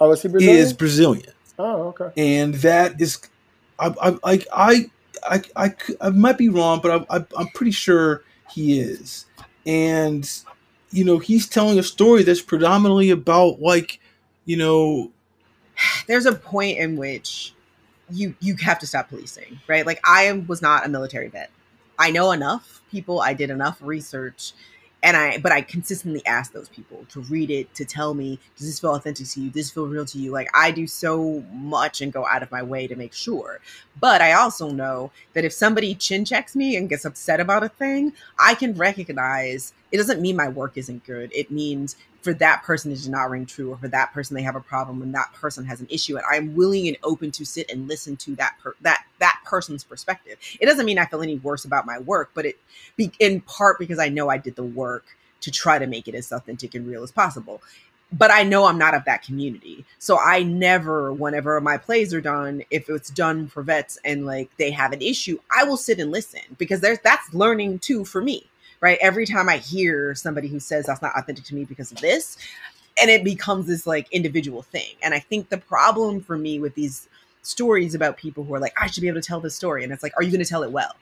Oh, 0.00 0.10
is 0.12 0.22
he 0.22 0.28
Brazilian? 0.28 0.58
is 0.58 0.72
Brazilian, 0.72 1.32
oh, 1.58 1.94
okay. 1.98 2.10
and 2.16 2.54
that 2.56 3.00
is, 3.00 3.20
I 3.78 3.94
I 4.00 4.18
like 4.24 4.46
I 4.52 4.90
I 5.28 5.42
I, 5.56 5.68
c- 5.70 5.96
I 6.00 6.10
might 6.10 6.38
be 6.38 6.48
wrong, 6.48 6.80
but 6.82 7.06
I, 7.10 7.16
I 7.18 7.24
I'm 7.38 7.48
pretty 7.48 7.70
sure 7.72 8.22
he 8.50 8.80
is, 8.80 9.26
and 9.66 10.28
you 10.90 11.04
know 11.04 11.18
he's 11.18 11.46
telling 11.48 11.78
a 11.78 11.82
story 11.82 12.22
that's 12.24 12.42
predominantly 12.42 13.10
about 13.10 13.60
like, 13.60 14.00
you 14.44 14.56
know, 14.56 15.12
there's 16.06 16.26
a 16.26 16.32
point 16.34 16.78
in 16.78 16.96
which 16.96 17.54
you 18.10 18.34
you 18.40 18.54
have 18.56 18.78
to 18.78 18.86
stop 18.86 19.08
policing 19.08 19.58
right 19.66 19.86
like 19.86 19.98
i 20.06 20.24
am- 20.24 20.46
was 20.46 20.60
not 20.60 20.84
a 20.84 20.88
military 20.90 21.28
vet 21.28 21.50
i 21.98 22.10
know 22.10 22.32
enough 22.32 22.82
people 22.90 23.20
i 23.20 23.34
did 23.34 23.50
enough 23.50 23.78
research 23.80 24.52
and 25.02 25.16
i 25.16 25.38
but 25.38 25.52
i 25.52 25.60
consistently 25.60 26.24
ask 26.26 26.52
those 26.52 26.68
people 26.68 27.04
to 27.08 27.20
read 27.22 27.50
it 27.50 27.72
to 27.74 27.84
tell 27.84 28.14
me 28.14 28.38
does 28.56 28.66
this 28.66 28.80
feel 28.80 28.94
authentic 28.94 29.26
to 29.28 29.40
you? 29.40 29.50
Does 29.50 29.66
this 29.66 29.70
feel 29.70 29.86
real 29.86 30.04
to 30.06 30.18
you? 30.18 30.32
Like 30.32 30.48
i 30.54 30.70
do 30.70 30.86
so 30.86 31.44
much 31.52 32.00
and 32.00 32.12
go 32.12 32.26
out 32.26 32.42
of 32.42 32.50
my 32.50 32.62
way 32.62 32.86
to 32.86 32.96
make 32.96 33.12
sure. 33.12 33.60
But 34.00 34.20
i 34.22 34.32
also 34.32 34.70
know 34.70 35.12
that 35.34 35.44
if 35.44 35.52
somebody 35.52 35.94
chin 35.94 36.24
checks 36.24 36.56
me 36.56 36.76
and 36.76 36.88
gets 36.88 37.04
upset 37.04 37.38
about 37.40 37.62
a 37.62 37.68
thing 37.68 38.12
i 38.38 38.54
can 38.54 38.74
recognize 38.74 39.72
it 39.94 39.98
doesn't 39.98 40.20
mean 40.20 40.34
my 40.34 40.48
work 40.48 40.72
isn't 40.76 41.04
good. 41.04 41.30
It 41.32 41.52
means 41.52 41.94
for 42.20 42.34
that 42.34 42.64
person 42.64 42.90
it 42.90 43.00
did 43.00 43.12
not 43.12 43.30
ring 43.30 43.46
true 43.46 43.70
or 43.70 43.76
for 43.76 43.86
that 43.86 44.12
person 44.12 44.34
they 44.34 44.42
have 44.42 44.56
a 44.56 44.60
problem 44.60 45.00
and 45.02 45.14
that 45.14 45.32
person 45.34 45.64
has 45.66 45.80
an 45.80 45.86
issue. 45.88 46.16
And 46.16 46.24
i'm 46.28 46.56
willing 46.56 46.88
and 46.88 46.96
open 47.04 47.30
to 47.30 47.46
sit 47.46 47.70
and 47.70 47.86
listen 47.86 48.16
to 48.16 48.34
that 48.34 48.56
per- 48.60 48.74
that 48.80 49.04
that 49.20 49.38
person's 49.44 49.84
perspective. 49.84 50.36
It 50.60 50.66
doesn't 50.66 50.84
mean 50.84 50.98
i 50.98 51.04
feel 51.04 51.22
any 51.22 51.36
worse 51.36 51.64
about 51.64 51.86
my 51.86 52.00
work 52.00 52.30
but 52.34 52.44
it 52.44 52.58
be 52.96 53.12
in 53.20 53.40
part 53.42 53.78
because 53.78 54.00
i 54.00 54.08
know 54.08 54.28
i 54.28 54.36
did 54.36 54.56
the 54.56 54.64
work 54.64 55.04
to 55.42 55.52
try 55.52 55.78
to 55.78 55.86
make 55.86 56.08
it 56.08 56.16
as 56.16 56.32
authentic 56.32 56.74
and 56.74 56.88
real 56.88 57.04
as 57.04 57.12
possible. 57.12 57.62
But 58.10 58.32
i 58.32 58.42
know 58.42 58.64
i'm 58.64 58.78
not 58.78 58.94
of 58.94 59.04
that 59.04 59.22
community. 59.22 59.84
So 60.00 60.18
i 60.18 60.42
never 60.42 61.12
whenever 61.12 61.60
my 61.60 61.78
plays 61.78 62.12
are 62.12 62.20
done 62.20 62.64
if 62.68 62.90
it's 62.90 63.10
done 63.10 63.46
for 63.46 63.62
vets 63.62 63.96
and 64.04 64.26
like 64.26 64.50
they 64.56 64.72
have 64.72 64.90
an 64.92 65.02
issue 65.02 65.38
i 65.56 65.62
will 65.62 65.76
sit 65.76 66.00
and 66.00 66.10
listen 66.10 66.40
because 66.58 66.80
there's 66.80 66.98
that's 67.04 67.32
learning 67.32 67.78
too 67.78 68.04
for 68.04 68.20
me 68.20 68.44
right? 68.84 68.98
Every 69.00 69.24
time 69.24 69.48
I 69.48 69.56
hear 69.56 70.14
somebody 70.14 70.46
who 70.46 70.60
says 70.60 70.84
that's 70.84 71.00
not 71.00 71.16
authentic 71.16 71.46
to 71.46 71.54
me 71.54 71.64
because 71.64 71.90
of 71.90 72.02
this, 72.02 72.36
and 73.00 73.10
it 73.10 73.24
becomes 73.24 73.66
this 73.66 73.86
like 73.86 74.06
individual 74.12 74.60
thing. 74.60 74.94
And 75.02 75.14
I 75.14 75.20
think 75.20 75.48
the 75.48 75.56
problem 75.56 76.20
for 76.20 76.36
me 76.36 76.60
with 76.60 76.74
these 76.74 77.08
stories 77.40 77.94
about 77.94 78.18
people 78.18 78.44
who 78.44 78.54
are 78.54 78.60
like, 78.60 78.74
I 78.78 78.88
should 78.88 79.00
be 79.00 79.08
able 79.08 79.22
to 79.22 79.26
tell 79.26 79.40
this 79.40 79.56
story, 79.56 79.84
and 79.84 79.92
it's 79.92 80.02
like, 80.02 80.12
are 80.18 80.22
you 80.22 80.30
going 80.30 80.44
to 80.44 80.48
tell 80.48 80.62
it 80.62 80.70
well? 80.70 80.94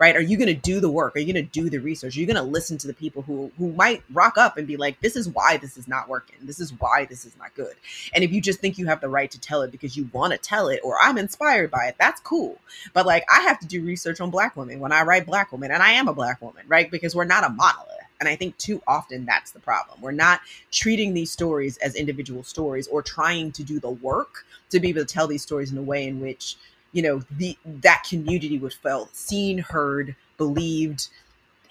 Right? 0.00 0.16
Are 0.16 0.22
you 0.22 0.38
going 0.38 0.48
to 0.48 0.54
do 0.54 0.80
the 0.80 0.90
work? 0.90 1.14
Are 1.14 1.18
you 1.18 1.30
going 1.30 1.44
to 1.44 1.50
do 1.50 1.68
the 1.68 1.78
research? 1.78 2.16
Are 2.16 2.20
you 2.20 2.26
going 2.26 2.36
to 2.36 2.42
listen 2.42 2.78
to 2.78 2.86
the 2.86 2.94
people 2.94 3.20
who 3.20 3.52
who 3.58 3.70
might 3.72 4.02
rock 4.12 4.38
up 4.38 4.56
and 4.56 4.66
be 4.66 4.78
like, 4.78 4.98
this 5.00 5.14
is 5.14 5.28
why 5.28 5.58
this 5.58 5.76
is 5.76 5.86
not 5.86 6.08
working. 6.08 6.36
This 6.40 6.58
is 6.58 6.72
why 6.80 7.04
this 7.04 7.26
is 7.26 7.36
not 7.38 7.54
good. 7.54 7.74
And 8.14 8.24
if 8.24 8.32
you 8.32 8.40
just 8.40 8.60
think 8.60 8.78
you 8.78 8.86
have 8.86 9.02
the 9.02 9.10
right 9.10 9.30
to 9.30 9.38
tell 9.38 9.60
it 9.60 9.70
because 9.70 9.98
you 9.98 10.08
want 10.12 10.32
to 10.32 10.38
tell 10.38 10.68
it 10.68 10.80
or 10.82 10.96
I'm 11.02 11.18
inspired 11.18 11.70
by 11.70 11.86
it, 11.88 11.96
that's 11.98 12.20
cool. 12.22 12.58
But 12.94 13.04
like 13.04 13.24
I 13.30 13.42
have 13.42 13.60
to 13.60 13.66
do 13.66 13.84
research 13.84 14.22
on 14.22 14.30
black 14.30 14.56
women 14.56 14.80
when 14.80 14.90
I 14.92 15.02
write 15.02 15.26
black 15.26 15.52
women, 15.52 15.70
and 15.70 15.82
I 15.82 15.92
am 15.92 16.08
a 16.08 16.14
black 16.14 16.40
woman, 16.40 16.64
right? 16.66 16.90
Because 16.90 17.14
we're 17.14 17.24
not 17.24 17.44
a 17.44 17.50
monolith. 17.50 18.00
And 18.20 18.28
I 18.28 18.36
think 18.36 18.56
too 18.58 18.82
often 18.86 19.24
that's 19.24 19.50
the 19.50 19.60
problem. 19.60 20.00
We're 20.00 20.12
not 20.12 20.40
treating 20.70 21.14
these 21.14 21.30
stories 21.30 21.78
as 21.78 21.94
individual 21.94 22.42
stories 22.42 22.86
or 22.88 23.02
trying 23.02 23.50
to 23.52 23.62
do 23.62 23.80
the 23.80 23.90
work 23.90 24.44
to 24.70 24.78
be 24.78 24.90
able 24.90 25.00
to 25.00 25.06
tell 25.06 25.26
these 25.26 25.42
stories 25.42 25.72
in 25.72 25.78
a 25.78 25.82
way 25.82 26.06
in 26.06 26.20
which, 26.20 26.56
you 26.92 27.02
know, 27.02 27.22
the 27.30 27.56
that 27.64 28.04
community 28.08 28.58
would 28.58 28.72
feel 28.74 29.08
seen, 29.12 29.58
heard, 29.58 30.16
believed, 30.38 31.08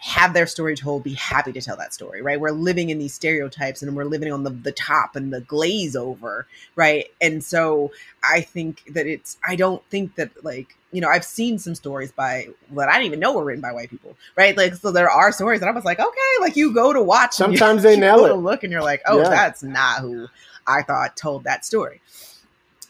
have 0.02 0.34
their 0.34 0.48
story 0.48 0.78
told, 0.78 1.04
be 1.04 1.14
happy 1.16 1.52
to 1.52 1.62
tell 1.62 1.76
that 1.76 1.94
story, 1.94 2.22
right? 2.22 2.40
We're 2.40 2.52
living 2.52 2.90
in 2.90 3.00
these 3.00 3.14
stereotypes 3.14 3.82
and 3.82 3.94
we're 3.98 4.06
living 4.06 4.32
on 4.32 4.44
the, 4.44 4.50
the 4.50 4.72
top 4.72 5.18
and 5.18 5.34
the 5.34 5.41
glaze 5.41 5.94
over, 5.94 6.48
right? 6.78 7.08
And 7.20 7.44
so 7.44 7.91
I 8.24 8.40
think 8.40 8.82
that 8.94 9.08
it's, 9.08 9.38
I 9.46 9.58
don't 9.58 9.84
think 9.90 10.16
that 10.16 10.46
like, 10.46 10.78
you 10.94 11.02
know, 11.02 11.10
I've 11.10 11.26
seen 11.26 11.60
some 11.60 11.76
stories 11.76 12.14
by 12.14 12.48
that 12.72 12.88
I 12.88 12.94
didn't 12.94 13.08
even 13.08 13.20
know 13.20 13.34
were 13.36 13.44
written 13.44 13.62
by 13.62 13.74
white 13.74 13.90
people, 13.90 14.16
right? 14.38 14.56
Like, 14.56 14.76
so 14.76 14.90
there 14.91 15.10
are 15.10 15.34
stories 15.34 15.60
that 15.60 15.68
I 15.68 15.74
was 15.74 15.84
like, 15.84 16.00
okay, 16.00 16.36
like 16.40 16.56
you 16.56 16.74
go 16.74 16.94
to 16.94 17.02
watch, 17.04 17.38
and 17.41 17.52
you- 17.52 17.58
Sometimes 17.58 17.84
they 17.84 17.96
you 17.96 18.00
nail 18.00 18.24
it. 18.26 18.34
look, 18.36 18.64
and 18.64 18.72
you're 18.72 18.82
like, 18.82 19.02
oh, 19.06 19.18
Yeah. 19.18 19.30
that's 19.30 19.64
not 19.64 20.00
who 20.00 20.28
I 20.66 20.82
thought 20.82 21.18
told 21.18 21.44
that 21.44 21.66
story. 21.66 22.00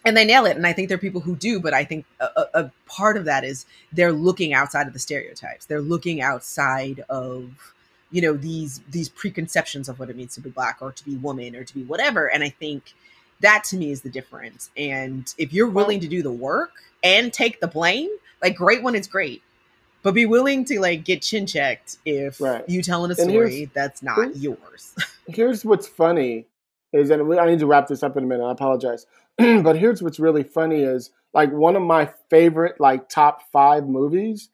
And 0.05 0.15
they 0.15 0.23
nail 0.26 0.45
it, 0.45 0.55
and 0.55 0.65
I 0.65 0.71
think 0.73 0.88
there 0.88 0.95
are 0.95 0.99
people 0.99 1.21
who 1.21 1.35
do, 1.35 1.59
but 1.59 1.73
I 1.73 1.84
think 1.84 2.05
a, 2.21 2.45
a, 2.53 2.71
part 2.88 3.17
of 3.17 3.26
that 3.26 3.43
is 3.43 3.65
they're 3.91 4.13
looking 4.13 4.53
outside 4.53 4.88
of 4.88 4.93
the 4.93 4.99
stereotypes. 4.99 5.65
They're 5.65 5.81
looking 5.81 6.21
outside 6.21 7.03
of 7.09 7.51
you 8.11 8.21
know 8.21 8.34
these 8.34 8.81
these 8.89 9.09
preconceptions 9.09 9.89
of 9.89 9.99
what 9.99 10.09
it 10.09 10.15
means 10.15 10.34
to 10.35 10.41
be 10.41 10.49
black 10.49 10.77
or 10.81 10.91
to 10.93 11.05
be 11.05 11.15
woman 11.17 11.55
or 11.55 11.63
to 11.63 11.73
be 11.73 11.84
whatever. 11.84 12.27
And 12.31 12.43
I 12.43 12.49
think 12.49 12.93
that 13.41 13.63
to 13.65 13.77
me 13.77 13.91
is 13.91 14.01
the 14.01 14.09
difference. 14.09 14.69
And 14.77 15.31
if 15.38 15.53
you're 15.53 15.69
willing 15.69 15.99
to 15.99 16.07
do 16.07 16.23
the 16.23 16.31
work 16.31 16.71
and 17.03 17.31
take 17.31 17.59
the 17.59 17.67
blame, 17.67 18.09
like 18.41 18.55
great 18.55 18.81
when 18.84 18.95
it's 18.95 19.07
great, 19.07 19.41
but 20.01 20.13
be 20.13 20.26
willing 20.26 20.65
to 20.65 20.80
like 20.80 21.03
get 21.03 21.21
chin 21.21 21.45
checked 21.45 21.97
if 22.05 22.39
Right. 22.41 22.67
you 22.67 22.81
telling 22.81 23.11
a 23.11 23.15
story 23.15 23.69
that's 23.73 24.01
not 24.01 24.17
here's- 24.17 24.38
yours. 24.38 24.95
here's 25.27 25.65
what's 25.65 25.88
funny 25.88 26.45
is 26.91 27.11
and 27.11 27.39
I 27.39 27.45
need 27.45 27.59
to 27.59 27.67
wrap 27.67 27.88
this 27.88 28.01
up 28.01 28.17
in 28.17 28.23
a 28.23 28.27
minute. 28.27 28.43
I 28.45 28.51
apologize, 28.51 29.05
but 29.64 29.78
here's 29.78 30.03
what's 30.03 30.20
really 30.20 30.44
funny 30.44 30.82
is 30.82 31.11
like 31.34 31.52
one 31.52 31.76
of 31.78 31.82
my 31.82 32.11
favorite 32.30 32.80
like 32.80 33.07
top 33.07 33.41
five 33.53 33.88
movies 33.88 34.49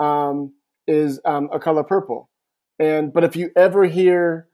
um, 0.00 0.54
is 0.86 1.20
um, 1.24 1.50
A 1.52 1.58
Color 1.58 1.84
Purple, 1.84 2.30
and 2.78 3.12
but 3.12 3.24
if 3.24 3.36
you 3.36 3.50
ever 3.56 3.84
hear 3.84 4.48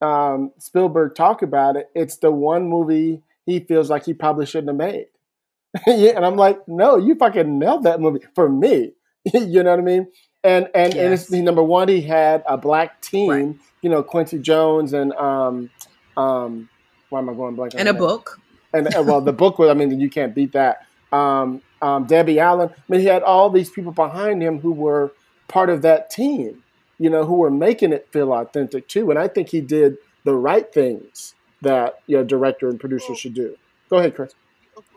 um, 0.00 0.50
Spielberg 0.58 1.14
talk 1.14 1.42
about 1.42 1.76
it, 1.76 1.88
it's 1.94 2.16
the 2.16 2.30
one 2.32 2.68
movie 2.68 3.22
he 3.46 3.60
feels 3.60 3.88
like 3.88 4.04
he 4.04 4.14
probably 4.14 4.46
shouldn't 4.46 4.68
have 4.68 4.92
made. 4.92 5.06
yeah, 5.86 6.12
and 6.16 6.24
I'm 6.24 6.36
like, 6.36 6.66
no, 6.66 6.96
you 6.96 7.14
fucking 7.14 7.58
nailed 7.58 7.84
that 7.84 8.00
movie 8.00 8.24
for 8.34 8.48
me. 8.48 8.92
you 9.32 9.62
know 9.62 9.70
what 9.70 9.78
I 9.78 9.82
mean? 9.82 10.08
And 10.42 10.68
and, 10.74 10.94
and 10.94 11.14
it's 11.14 11.30
Yes. 11.30 11.42
number 11.42 11.62
one, 11.62 11.88
he 11.88 12.00
had 12.00 12.42
a 12.48 12.56
black 12.56 13.00
team. 13.00 13.30
Right. 13.30 13.56
You 13.82 13.90
know, 13.90 14.02
Quincy 14.02 14.38
Jones 14.38 14.92
and 14.92 15.12
um, 15.12 15.70
um, 16.16 16.68
why 17.10 17.20
am 17.20 17.30
I 17.30 17.34
going 17.34 17.54
blank? 17.54 17.74
And 17.76 17.88
a 17.88 17.94
book. 17.94 18.40
And 18.74 18.94
uh, 18.94 19.02
well, 19.02 19.20
the 19.20 19.32
book 19.32 19.58
was. 19.58 19.70
I 19.70 19.74
mean, 19.74 19.98
you 20.00 20.10
can't 20.10 20.34
beat 20.34 20.52
that. 20.52 20.86
Um, 21.12 21.62
um, 21.80 22.04
Debbie 22.04 22.38
Allen. 22.38 22.70
I 22.70 22.82
mean, 22.88 23.00
he 23.00 23.06
had 23.06 23.22
all 23.22 23.50
these 23.50 23.70
people 23.70 23.92
behind 23.92 24.42
him 24.42 24.60
who 24.60 24.72
were 24.72 25.12
part 25.48 25.70
of 25.70 25.82
that 25.82 26.10
team. 26.10 26.62
You 26.98 27.10
know, 27.10 27.24
who 27.24 27.36
were 27.36 27.50
making 27.50 27.92
it 27.92 28.08
feel 28.12 28.32
authentic 28.32 28.86
too. 28.88 29.10
And 29.10 29.18
I 29.18 29.26
think 29.28 29.48
he 29.48 29.60
did 29.60 29.96
the 30.24 30.34
right 30.34 30.72
things 30.72 31.34
that 31.62 32.00
your 32.06 32.22
director 32.22 32.68
and 32.68 32.78
producer 32.78 33.14
should 33.14 33.34
do. 33.34 33.56
Go 33.90 33.96
ahead, 33.96 34.14
Chris. 34.14 34.34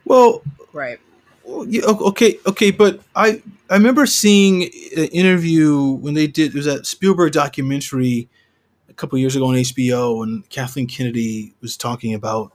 Well, 0.06 0.44
Right. 0.78 1.00
Yeah, 1.68 1.86
okay, 1.86 2.38
okay, 2.46 2.72
but 2.72 3.00
I 3.16 3.42
I 3.70 3.76
remember 3.76 4.06
seeing 4.06 4.64
an 4.98 5.06
interview 5.06 5.92
when 5.94 6.14
they 6.14 6.28
did 6.28 6.52
there 6.52 6.60
was 6.60 6.66
that 6.66 6.86
Spielberg 6.86 7.32
documentary 7.32 8.30
a 8.90 8.94
couple 8.94 9.18
years 9.18 9.36
ago 9.36 9.48
on 9.48 9.56
HBO, 9.56 10.24
and 10.24 10.48
Kathleen 10.50 10.88
Kennedy 10.88 11.54
was 11.62 11.78
talking 11.78 12.14
about 12.14 12.52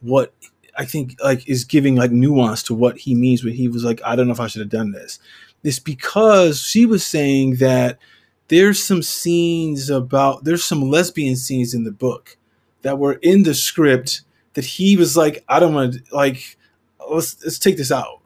what 0.00 0.34
I 0.76 0.84
think 0.84 1.16
like 1.22 1.48
is 1.48 1.64
giving 1.64 1.96
like 1.96 2.10
nuance 2.10 2.62
to 2.64 2.74
what 2.74 2.98
he 2.98 3.14
means 3.14 3.44
when 3.44 3.54
he 3.54 3.68
was 3.68 3.84
like, 3.84 4.00
I 4.04 4.16
don't 4.16 4.26
know 4.26 4.32
if 4.32 4.40
I 4.40 4.46
should 4.46 4.60
have 4.60 4.70
done 4.70 4.92
this. 4.92 5.18
It's 5.62 5.78
because 5.78 6.60
she 6.60 6.86
was 6.86 7.04
saying 7.04 7.56
that 7.56 7.98
there's 8.48 8.82
some 8.82 9.02
scenes 9.02 9.88
about 9.88 10.44
there's 10.44 10.64
some 10.64 10.90
lesbian 10.90 11.36
scenes 11.36 11.74
in 11.74 11.84
the 11.84 11.92
book 11.92 12.36
that 12.82 12.98
were 12.98 13.14
in 13.14 13.44
the 13.44 13.54
script 13.54 14.22
that 14.54 14.64
he 14.64 14.96
was 14.96 15.16
like, 15.16 15.44
I 15.48 15.60
don't 15.60 15.74
want 15.74 15.94
to 15.94 16.02
like 16.14 16.56
let's 17.10 17.42
let's 17.42 17.58
take 17.58 17.76
this 17.76 17.92
out 17.92 18.20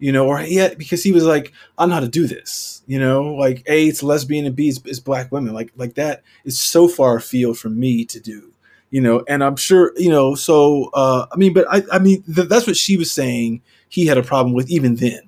you 0.00 0.10
know, 0.12 0.26
or 0.26 0.40
yeah, 0.40 0.72
because 0.74 1.04
he 1.04 1.12
was 1.12 1.24
like, 1.24 1.52
I 1.76 1.86
know 1.86 1.94
how 1.94 2.00
to 2.00 2.08
do 2.08 2.26
this, 2.26 2.82
you 2.86 2.98
know, 2.98 3.34
like 3.34 3.62
A, 3.68 3.86
it's 3.86 4.02
lesbian 4.02 4.46
and 4.46 4.56
B, 4.56 4.68
it's, 4.68 4.80
it's 4.86 4.98
black 4.98 5.30
women, 5.30 5.54
like 5.54 5.72
like 5.76 5.94
that 5.94 6.22
is 6.44 6.58
so 6.58 6.88
far 6.88 7.16
afield 7.16 7.58
for 7.58 7.68
me 7.68 8.06
to 8.06 8.18
do, 8.18 8.49
you 8.90 9.00
know, 9.00 9.24
and 9.28 9.42
I'm 9.42 9.56
sure, 9.56 9.92
you 9.96 10.10
know, 10.10 10.34
so 10.34 10.90
uh, 10.94 11.26
I 11.32 11.36
mean, 11.36 11.52
but 11.52 11.66
I 11.70 11.82
I 11.92 11.98
mean 11.98 12.22
th- 12.22 12.48
that's 12.48 12.66
what 12.66 12.76
she 12.76 12.96
was 12.96 13.10
saying. 13.10 13.62
He 13.88 14.06
had 14.06 14.18
a 14.18 14.22
problem 14.22 14.54
with 14.54 14.70
even 14.70 14.96
then, 14.96 15.22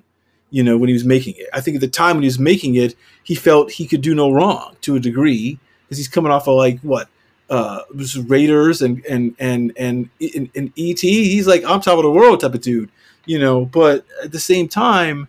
you 0.49 0.63
know, 0.63 0.77
when 0.77 0.87
he 0.87 0.93
was 0.93 1.05
making 1.05 1.35
it. 1.37 1.49
I 1.53 1.61
think 1.61 1.75
at 1.75 1.81
the 1.81 1.87
time 1.87 2.15
when 2.15 2.23
he 2.23 2.27
was 2.27 2.39
making 2.39 2.75
it, 2.75 2.95
he 3.23 3.35
felt 3.35 3.71
he 3.71 3.87
could 3.87 4.01
do 4.01 4.15
no 4.15 4.31
wrong 4.31 4.75
to 4.81 4.95
a 4.95 4.99
degree 4.99 5.59
because 5.85 5.97
he's 5.97 6.07
coming 6.07 6.31
off 6.31 6.47
of 6.47 6.55
like 6.55 6.79
what 6.81 7.09
uh 7.49 7.81
Raiders 8.25 8.81
and 8.81 9.05
and 9.05 9.35
and 9.39 9.73
and 9.77 10.09
in 10.19 10.73
ET. 10.77 10.99
He's 10.99 11.47
like 11.47 11.63
I'm 11.65 11.81
top 11.81 11.97
of 11.97 12.03
the 12.03 12.11
world 12.11 12.39
type 12.41 12.53
of 12.53 12.61
dude 12.61 12.89
you 13.25 13.39
know 13.39 13.65
but 13.65 14.05
at 14.23 14.31
the 14.31 14.39
same 14.39 14.67
time 14.67 15.27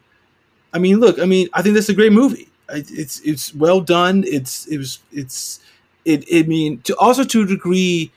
i 0.73 0.79
mean 0.79 0.99
look 0.99 1.19
i 1.19 1.25
mean 1.25 1.49
i 1.53 1.63
think 1.63 1.75
that's 1.75 1.89
a 1.89 1.95
great 1.95 2.13
movie 2.13 2.49
it's 2.71 3.21
it's 3.21 3.55
well 3.55 3.81
done 3.81 4.25
it's 4.27 4.67
it 4.67 4.79
was 4.79 5.01
it's 5.13 5.61
it 6.05 6.25
i 6.33 6.47
mean 6.47 6.81
to 6.83 6.97
also 6.97 7.25
to 7.25 7.43
a 7.43 7.47
degree 7.47 8.11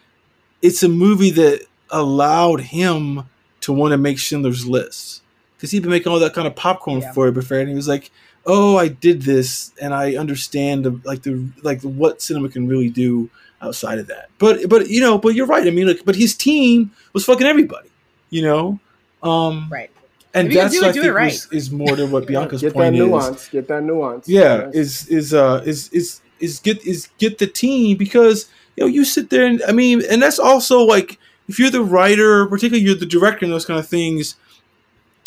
it's 0.61 0.83
a 0.83 0.89
movie 0.89 1.31
that 1.31 1.65
allowed 1.89 2.61
him 2.61 3.23
to 3.61 3.73
want 3.73 3.91
to 3.91 3.97
make 3.97 4.17
schindler's 4.19 4.65
list 4.67 5.21
because 5.55 5.71
he'd 5.71 5.81
been 5.81 5.91
making 5.91 6.11
all 6.11 6.19
that 6.19 6.33
kind 6.33 6.47
of 6.47 6.55
popcorn 6.55 7.01
Yeah. 7.01 7.11
for 7.13 7.27
it 7.27 7.33
before 7.33 7.57
and 7.59 7.69
he 7.69 7.75
was 7.75 7.87
like 7.87 8.11
oh 8.45 8.77
i 8.77 8.87
did 8.87 9.21
this 9.23 9.71
and 9.81 9.93
i 9.93 10.15
understand 10.15 10.85
the, 10.85 10.99
like 11.03 11.23
the 11.23 11.47
like 11.63 11.81
what 11.81 12.21
cinema 12.21 12.49
can 12.49 12.67
really 12.67 12.89
do 12.89 13.29
outside 13.61 13.99
of 13.99 14.07
that 14.07 14.29
but 14.37 14.67
but 14.69 14.89
you 14.89 15.01
know 15.01 15.17
but 15.17 15.29
you're 15.35 15.47
right 15.47 15.65
i 15.65 15.69
mean 15.71 15.87
like 15.87 16.03
but 16.05 16.15
his 16.15 16.35
team 16.35 16.91
was 17.13 17.25
fucking 17.25 17.47
everybody 17.47 17.89
you 18.29 18.41
know 18.41 18.79
um 19.23 19.67
Right. 19.71 19.89
and 20.33 20.47
If 20.47 20.53
you 20.53 20.59
can 20.59 20.65
that's 20.69 20.79
do 20.79 20.85
I 20.85 20.89
it, 20.89 20.93
do 20.93 21.01
think 21.01 21.15
right. 21.15 21.31
is, 21.33 21.47
is 21.51 21.71
more 21.71 21.95
than 21.95 22.11
what 22.11 22.27
Bianca's 22.31 22.61
point. 22.61 22.73
Get 22.73 22.73
that 22.73 22.79
point 22.83 22.95
is. 22.95 22.99
nuance. 23.07 23.47
Get 23.49 23.67
that 23.69 23.83
nuance. 23.83 24.29
Yeah, 24.29 24.65
Yes. 24.65 24.75
is 24.75 25.07
is 25.07 25.33
uh 25.33 25.61
is 25.65 25.89
is 25.89 26.21
is 26.39 26.59
get 26.59 26.85
is 26.85 27.09
get 27.17 27.39
the 27.39 27.47
team 27.47 27.97
because 27.97 28.47
you 28.77 28.83
know 28.83 28.87
you 28.87 29.03
sit 29.03 29.29
there 29.29 29.45
and 29.45 29.61
I 29.67 29.73
mean 29.73 30.01
and 30.09 30.21
that's 30.21 30.39
also 30.39 30.81
like 30.81 31.19
if 31.49 31.59
you're 31.59 31.69
the 31.69 31.83
writer, 31.83 32.45
particularly 32.45 32.85
you're 32.85 32.95
the 32.95 33.05
director 33.05 33.45
and 33.45 33.53
those 33.53 33.65
kind 33.65 33.79
of 33.79 33.87
things, 33.87 34.35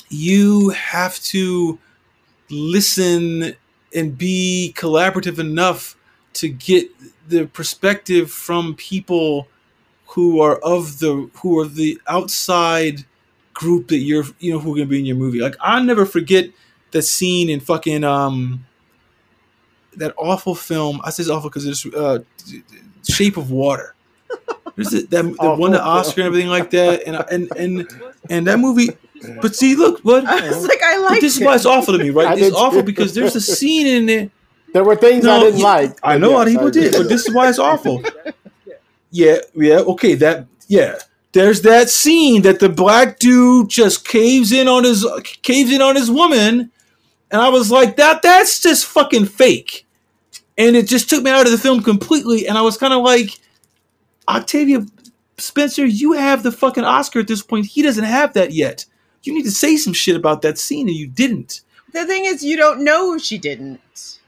you 0.09 0.71
have 0.71 1.19
to 1.21 1.79
listen 2.51 3.55
and 3.95 4.17
be 4.17 4.75
collaborative 4.77 5.39
enough 5.39 5.97
to 6.35 6.49
get 6.49 6.91
the 7.29 7.47
perspective 7.47 8.31
from 8.31 8.75
people 8.75 9.49
who 10.07 10.41
are 10.41 10.57
of 10.59 10.99
the 10.99 11.31
who 11.37 11.59
are 11.59 11.67
the 11.67 12.01
outside 12.09 13.05
group 13.55 13.89
that 13.89 13.99
you're 13.99 14.25
you 14.39 14.53
know 14.53 14.59
who 14.59 14.73
are 14.73 14.77
gonna 14.77 14.87
be 14.87 14.99
in 14.99 15.07
your 15.07 15.17
movie. 15.17 15.41
Like 15.41 15.57
I'll 15.61 15.83
never 15.85 16.07
forget 16.07 16.51
the 16.91 17.03
scene 17.03 17.49
in 17.49 17.61
fucking 17.61 18.05
um 18.05 18.67
that 19.97 20.15
awful 20.17 20.55
film. 20.55 21.01
I 21.05 21.11
say 21.11 21.23
it's 21.23 21.31
awful 21.31 21.51
because 21.51 21.67
it's 21.67 21.87
uh 21.87 22.21
Shape 23.09 23.37
of 23.37 23.51
Water. 23.51 23.95
There's 24.77 24.91
the, 24.91 25.03
that, 25.11 25.37
that 25.41 25.59
won 25.59 25.73
the 25.73 25.81
Awful 25.81 26.11
Oscar 26.11 26.21
and 26.23 26.27
everything 26.29 26.49
like 26.49 26.71
that, 26.71 27.03
and 27.07 27.17
and 27.31 27.51
and 27.57 28.03
and 28.31 28.47
that 28.47 28.59
movie. 28.59 28.91
But 29.43 29.55
see, 29.55 29.75
look, 29.77 30.01
what? 30.01 30.25
I 30.25 30.49
was 30.49 30.67
like, 30.67 30.83
I 30.83 30.97
like 30.99 31.21
this 31.21 31.37
is 31.37 31.45
why 31.45 31.55
it's 31.55 31.67
awful 31.67 31.97
to 31.97 32.03
me, 32.03 32.11
right? 32.11 32.39
It's 32.39 32.57
awful 32.57 32.83
because 32.83 33.15
there's 33.15 33.37
a 33.37 33.41
scene 33.41 33.87
in 33.87 34.07
there. 34.07 34.31
There 34.73 34.85
were 34.85 34.97
things 34.97 35.27
I 35.27 35.41
didn't 35.41 35.59
you- 35.59 35.65
like. 35.65 35.99
I 36.03 36.17
know 36.17 36.31
yes, 36.31 36.39
how 36.39 36.45
people 36.45 36.65
I 36.65 36.69
agree. 36.69 36.83
did, 36.83 36.93
but 36.93 37.09
this 37.09 37.27
is 37.27 37.35
why 37.35 37.49
it's 37.49 37.59
awful. 37.59 38.03
Yeah, 39.13 39.39
yeah, 39.55 39.79
okay, 39.79 40.15
that 40.15 40.47
yeah. 40.69 40.97
There's 41.33 41.63
that 41.63 41.91
scene 41.91 42.43
that 42.43 42.61
the 42.61 42.69
black 42.69 43.19
dude 43.19 43.69
just 43.69 44.07
caves 44.07 44.53
in 44.53 44.69
on 44.69 44.85
his 44.85 45.05
caves 45.43 45.73
in 45.73 45.83
on 45.83 45.97
his 45.97 46.11
woman, 46.11 46.71
and 47.33 47.43
I 47.43 47.49
was 47.49 47.71
like, 47.73 47.97
that 47.97 48.23
that's 48.23 48.61
just 48.61 48.87
fucking 48.87 49.27
fake. 49.27 49.85
And 50.59 50.77
it 50.77 50.89
just 50.89 51.09
took 51.09 51.23
me 51.23 51.31
out 51.31 51.47
of 51.47 51.53
the 51.53 51.59
film 51.59 51.83
completely, 51.83 52.47
and 52.47 52.59
I 52.59 52.63
was 52.63 52.77
kind 52.77 52.93
of 52.93 53.03
like, 53.03 53.39
Octavia 54.29 54.85
Spencer, 55.39 55.87
you 55.87 56.13
have 56.13 56.43
the 56.43 56.53
fucking 56.53 56.85
Oscar 56.85 57.21
at 57.21 57.29
this 57.29 57.43
point. 57.43 57.67
He 57.67 57.83
doesn't 57.83 58.05
have 58.05 58.35
that 58.35 58.53
yet. 58.53 58.85
You 59.23 59.33
need 59.35 59.45
to 59.45 59.51
say 59.51 59.77
some 59.77 59.93
shit 59.93 60.17
about 60.17 60.43
that 60.43 60.59
scene, 60.59 60.89
and 60.89 60.97
you 60.97 61.07
didn't. 61.07 61.63
The 61.93 62.07
thing 62.07 62.25
is, 62.27 62.45
you 62.45 62.57
don't 62.57 62.85
know 62.85 63.19
she 63.19 63.39
didn't. 63.39 64.19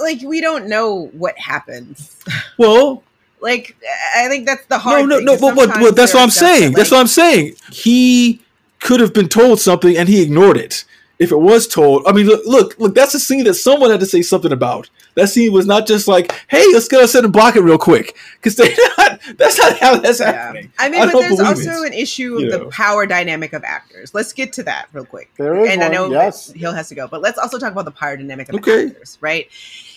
Like, 0.00 0.20
we 0.22 0.40
don't 0.40 0.68
know 0.68 1.06
what 1.12 1.38
happens. 1.38 2.14
Well, 2.58 3.02
Like, 3.40 3.76
I 4.16 4.28
think 4.28 4.46
that's 4.46 4.66
the 4.66 4.76
No, 4.76 4.80
hard. 4.80 5.08
no, 5.08 5.16
thing, 5.16 5.24
no. 5.24 5.38
But, 5.38 5.54
but, 5.54 5.68
but 5.80 5.96
that's 5.96 6.12
what 6.12 6.22
I'm 6.22 6.30
stuff 6.30 6.48
that, 6.48 6.58
saying. 6.58 6.72
That's 6.72 6.90
what 6.90 7.00
I'm 7.00 7.06
saying. 7.06 7.54
He 7.72 8.40
could 8.80 9.00
have 9.00 9.14
been 9.14 9.28
told 9.28 9.60
something 9.60 9.96
and 9.96 10.08
he 10.08 10.22
ignored 10.22 10.56
it. 10.56 10.84
If 11.18 11.32
it 11.32 11.36
was 11.40 11.66
told, 11.66 12.06
I 12.06 12.12
mean, 12.12 12.26
look, 12.26 12.46
look, 12.46 12.78
look. 12.78 12.94
That's 12.94 13.12
a 13.14 13.18
scene 13.18 13.42
that 13.44 13.54
someone 13.54 13.90
had 13.90 13.98
to 14.00 14.06
say 14.06 14.22
something 14.22 14.52
about. 14.52 14.88
That 15.16 15.28
scene 15.28 15.52
was 15.52 15.66
not 15.66 15.84
just 15.86 16.06
like, 16.06 16.32
"Hey, 16.46 16.64
let's 16.72 16.86
go 16.86 17.02
outside 17.02 17.24
and 17.24 17.32
block 17.32 17.56
it 17.56 17.62
real 17.62 17.76
quick," 17.76 18.16
because 18.34 18.54
they 18.54 18.68
not. 18.98 19.18
That's 19.36 19.58
not 19.58 19.78
how 19.78 19.96
that's 19.98 20.20
Yeah. 20.20 20.30
happening. 20.30 20.72
I 20.78 20.88
mean, 20.88 21.02
I 21.02 21.06
but 21.12 21.18
there's 21.20 21.40
also 21.40 21.82
it. 21.82 21.88
an 21.88 21.92
issue 21.92 22.36
of 22.36 22.40
You 22.42 22.50
the 22.52 22.58
know. 22.58 22.68
power 22.70 23.04
dynamic 23.04 23.52
of 23.52 23.64
actors. 23.64 24.14
Let's 24.14 24.32
get 24.32 24.52
to 24.54 24.62
that 24.64 24.86
real 24.92 25.04
quick. 25.04 25.30
There 25.36 25.56
is 25.56 25.70
and 25.70 25.82
I 25.82 25.88
know 25.88 26.08
yes. 26.08 26.52
Hill 26.52 26.72
has 26.72 26.88
to 26.90 26.94
go, 26.94 27.08
but 27.08 27.20
let's 27.20 27.36
also 27.38 27.58
talk 27.58 27.72
about 27.72 27.84
the 27.86 27.90
power 27.90 28.16
dynamic 28.16 28.48
of 28.50 28.54
Okay. 28.56 28.86
actors, 28.86 29.18
right? 29.20 29.48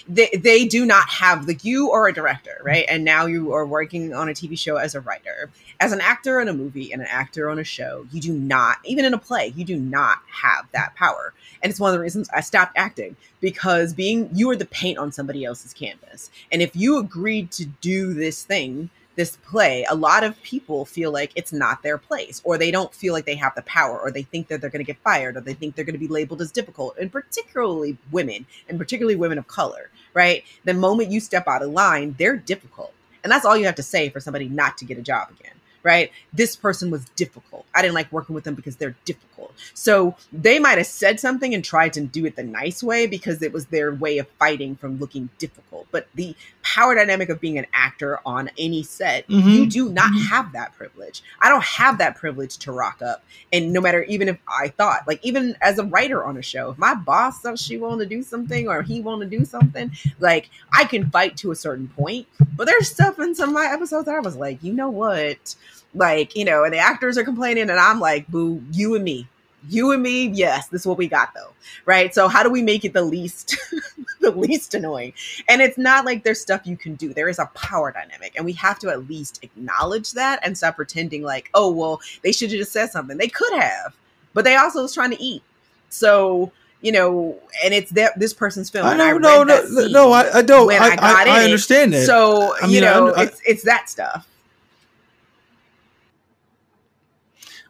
They, 0.08 0.30
they 0.34 0.66
do 0.66 0.86
not 0.86 1.08
have 1.10 1.48
like 1.48 1.64
you 1.64 1.92
are 1.92 2.08
a 2.08 2.14
director, 2.14 2.60
right? 2.64 2.86
And 2.90 3.04
now 3.04 3.26
you 3.26 3.54
are 3.54 3.66
working 3.66 4.14
on 4.14 4.30
a 4.30 4.34
TV 4.34 4.58
show 4.58 4.78
as 4.78 4.96
a 4.96 5.02
writer. 5.02 5.50
As 5.80 5.92
an 5.92 6.02
actor 6.02 6.40
in 6.40 6.48
a 6.48 6.54
movie 6.54 6.92
and 6.92 7.02
an 7.02 7.08
actor 7.10 7.50
on 7.50 7.60
a 7.60 7.64
show, 7.64 8.06
you 8.12 8.22
do 8.22 8.34
not, 8.34 8.78
even 8.84 9.06
in 9.06 9.14
a 9.14 9.18
play, 9.18 9.54
you 9.56 9.64
do 9.64 9.78
not 9.78 10.20
have 10.30 10.68
that 10.72 10.96
power. 10.96 11.34
And 11.62 11.70
it's 11.70 11.80
one 11.80 11.90
of 11.90 11.98
the 11.98 12.04
reasons 12.04 12.30
I 12.34 12.42
stopped 12.42 12.74
acting 12.78 13.16
because 13.40 13.94
being 13.94 14.30
you 14.34 14.50
are 14.50 14.56
the 14.56 14.66
paint 14.66 14.98
on 14.98 15.12
somebody 15.12 15.44
else's 15.46 15.74
canvas. 15.74 16.30
And 16.52 16.62
if 16.62 16.76
you 16.76 16.98
agreed 16.98 17.52
to 17.54 17.66
do 17.66 18.14
this 18.14 18.44
thing, 18.44 18.90
this 19.16 19.38
play, 19.38 19.86
a 19.90 19.96
lot 19.96 20.24
of 20.24 20.42
people 20.44 20.86
feel 20.86 21.12
like 21.12 21.32
it's 21.36 21.52
not 21.52 21.84
their 21.84 21.98
place, 21.98 22.42
or 22.44 22.58
they 22.58 22.72
don't 22.72 22.94
feel 22.94 23.14
like 23.14 23.26
they 23.26 23.36
have 23.36 23.54
the 23.56 23.62
power, 23.64 24.00
or 24.00 24.12
they 24.12 24.24
think 24.24 24.48
that 24.48 24.62
they're 24.62 24.70
going 24.70 24.84
to 24.84 24.92
get 24.92 25.02
fired, 25.04 25.36
or 25.36 25.42
they 25.42 25.54
think 25.54 25.76
they're 25.76 25.86
going 25.86 25.94
to 25.94 26.00
be 26.00 26.08
labeled 26.08 26.42
as 26.42 26.52
difficult, 26.52 26.98
and 26.98 27.12
particularly 27.12 27.98
women, 28.12 28.46
and 28.70 28.78
particularly 28.78 29.16
women 29.16 29.38
of 29.38 29.48
color, 29.48 29.90
right? 30.14 30.44
The 30.64 30.74
moment 30.74 31.12
you 31.12 31.20
step 31.20 31.48
out 31.48 31.62
of 31.62 31.72
line, 31.72 32.16
they're 32.18 32.38
difficult. 32.38 32.94
And 33.24 33.32
that's 33.32 33.46
all 33.46 33.58
you 33.58 33.66
have 33.66 33.76
to 33.76 33.84
say 33.84 34.10
for 34.10 34.20
somebody 34.20 34.50
not 34.50 34.78
to 34.80 34.86
get 34.86 34.98
a 34.98 35.02
job 35.02 35.30
again, 35.40 35.54
right? 35.84 36.12
This 36.34 36.56
person 36.56 36.90
was 36.90 37.06
difficult. 37.16 37.66
I 37.76 37.82
didn't 37.82 37.96
like 37.96 38.12
working 38.12 38.34
with 38.34 38.44
them 38.44 38.56
because 38.56 38.78
they're 38.78 38.96
difficult. 39.06 39.31
So 39.74 40.16
they 40.32 40.60
might 40.60 40.78
have 40.78 40.88
said 40.88 41.20
something 41.20 41.54
and 41.54 41.64
tried 41.64 41.94
to 41.94 42.02
do 42.02 42.26
it 42.26 42.36
the 42.36 42.44
nice 42.44 42.84
way 42.84 43.08
because 43.08 43.42
it 43.42 43.54
was 43.54 43.66
their 43.68 43.94
way 43.94 44.18
of 44.18 44.28
fighting 44.40 44.76
from 44.76 45.00
looking 45.00 45.30
difficult. 45.38 45.88
But 45.92 46.08
the 46.16 46.36
power 46.64 46.96
dynamic 46.96 47.30
of 47.30 47.42
being 47.42 47.58
an 47.58 47.66
actor 47.74 48.20
on 48.26 48.50
any 48.58 48.84
set, 48.84 49.28
Mhm. 49.28 49.54
you 49.54 49.66
do 49.66 49.90
not 49.90 50.14
have 50.30 50.52
that 50.54 50.74
privilege. 50.76 51.24
I 51.40 51.50
don't 51.50 51.64
have 51.64 51.98
that 51.98 52.16
privilege 52.16 52.58
to 52.60 52.72
rock 52.72 53.02
up. 53.02 53.24
And 53.52 53.74
no 53.74 53.82
matter, 53.82 54.04
even 54.04 54.30
if 54.30 54.38
I 54.48 54.70
thought, 54.70 55.08
like, 55.08 55.20
even 55.24 55.56
as 55.62 55.80
a 55.80 55.84
writer 55.84 56.24
on 56.24 56.38
a 56.38 56.42
show, 56.42 56.72
if 56.72 56.78
my 56.78 56.94
boss 56.94 57.42
says 57.42 57.60
she 57.62 57.78
wanted 57.78 58.10
to 58.10 58.16
do 58.16 58.24
something 58.24 58.68
or 58.68 58.82
he 58.82 59.02
wanted 59.02 59.32
to 59.32 59.38
do 59.38 59.46
something, 59.46 59.92
like, 60.20 60.50
I 60.74 60.86
can 60.86 61.10
fight 61.10 61.38
to 61.38 61.52
a 61.52 61.56
certain 61.56 61.88
point. 61.90 62.28
But 62.56 62.68
there's 62.68 62.90
stuff 62.90 63.20
in 63.20 63.36
some 63.36 63.50
of 63.50 63.56
my 63.56 63.70
episodes 63.72 64.06
that 64.06 64.16
I 64.16 64.20
was 64.20 64.36
like, 64.36 64.64
you 64.64 64.74
know 64.74 64.90
what? 64.90 65.56
Like, 65.94 66.36
you 66.36 66.46
know, 66.46 66.64
and 66.64 66.74
the 66.74 66.78
actors 66.78 67.18
are 67.18 67.24
complaining, 67.24 67.70
and 67.70 67.80
I'm 67.80 68.00
like, 68.00 68.28
boo, 68.28 68.62
you 68.72 68.96
and 68.96 69.04
me. 69.04 69.28
You 69.70 69.92
and 69.92 70.02
me, 70.02 70.28
yes, 70.28 70.68
this 70.68 70.82
is 70.82 70.88
what 70.88 70.98
we 70.98 71.08
got 71.08 71.34
though. 71.34 71.52
Right. 71.86 72.14
So 72.14 72.28
how 72.28 72.44
do 72.44 72.50
we 72.50 72.62
make 72.62 72.86
it 72.86 72.94
the 72.94 73.04
least 73.04 73.56
the 74.20 74.32
least 74.32 74.74
annoying? 74.74 75.14
And 75.48 75.62
it's 75.62 75.78
not 75.78 76.06
like 76.06 76.24
there's 76.24 76.42
stuff 76.42 76.62
you 76.66 76.76
can 76.78 76.96
do. 76.96 77.14
There 77.14 77.30
is 77.30 77.40
a 77.40 77.46
power 77.54 77.92
dynamic, 77.92 78.34
and 78.36 78.46
we 78.46 78.54
have 78.54 78.80
to 78.80 78.90
at 78.90 79.08
least 79.08 79.40
acknowledge 79.44 80.14
that 80.14 80.40
and 80.44 80.58
stop 80.58 80.76
pretending 80.76 81.22
like, 81.22 81.50
oh, 81.54 81.72
well, 81.72 82.02
they 82.24 82.32
should 82.32 82.50
have 82.52 82.60
just 82.60 82.72
said 82.72 82.92
something. 82.92 83.18
They 83.18 83.28
could 83.28 83.54
have, 83.54 83.96
but 84.34 84.44
they 84.44 84.56
also 84.56 84.82
was 84.82 84.94
trying 84.94 85.12
to 85.12 85.22
eat. 85.22 85.44
So, 85.90 86.52
you 86.82 86.92
know, 86.92 87.38
and 87.64 87.74
it's 87.74 87.92
that 87.92 88.18
this 88.18 88.34
person's 88.34 88.70
film. 88.70 88.88
I 88.88 88.96
know, 88.96 89.18
no, 89.18 89.46
that 89.46 89.66
no, 89.70 89.88
no, 89.88 90.12
I, 90.12 90.40
I 90.40 90.42
don't. 90.42 90.68
when 90.68 90.82
I, 90.82 90.88
I 90.88 90.96
got 90.96 91.04
I, 91.04 91.24
in 91.24 91.30
I 91.30 91.42
it. 91.42 91.46
understand 91.46 91.94
that. 91.94 92.06
So, 92.06 92.56
I 92.62 92.66
you 92.66 92.82
mean, 92.82 92.84
I 92.86 92.94
know, 92.94 93.08
it's 93.10 93.42
it's 93.46 93.64
that 93.64 93.90
stuff. 93.90 94.28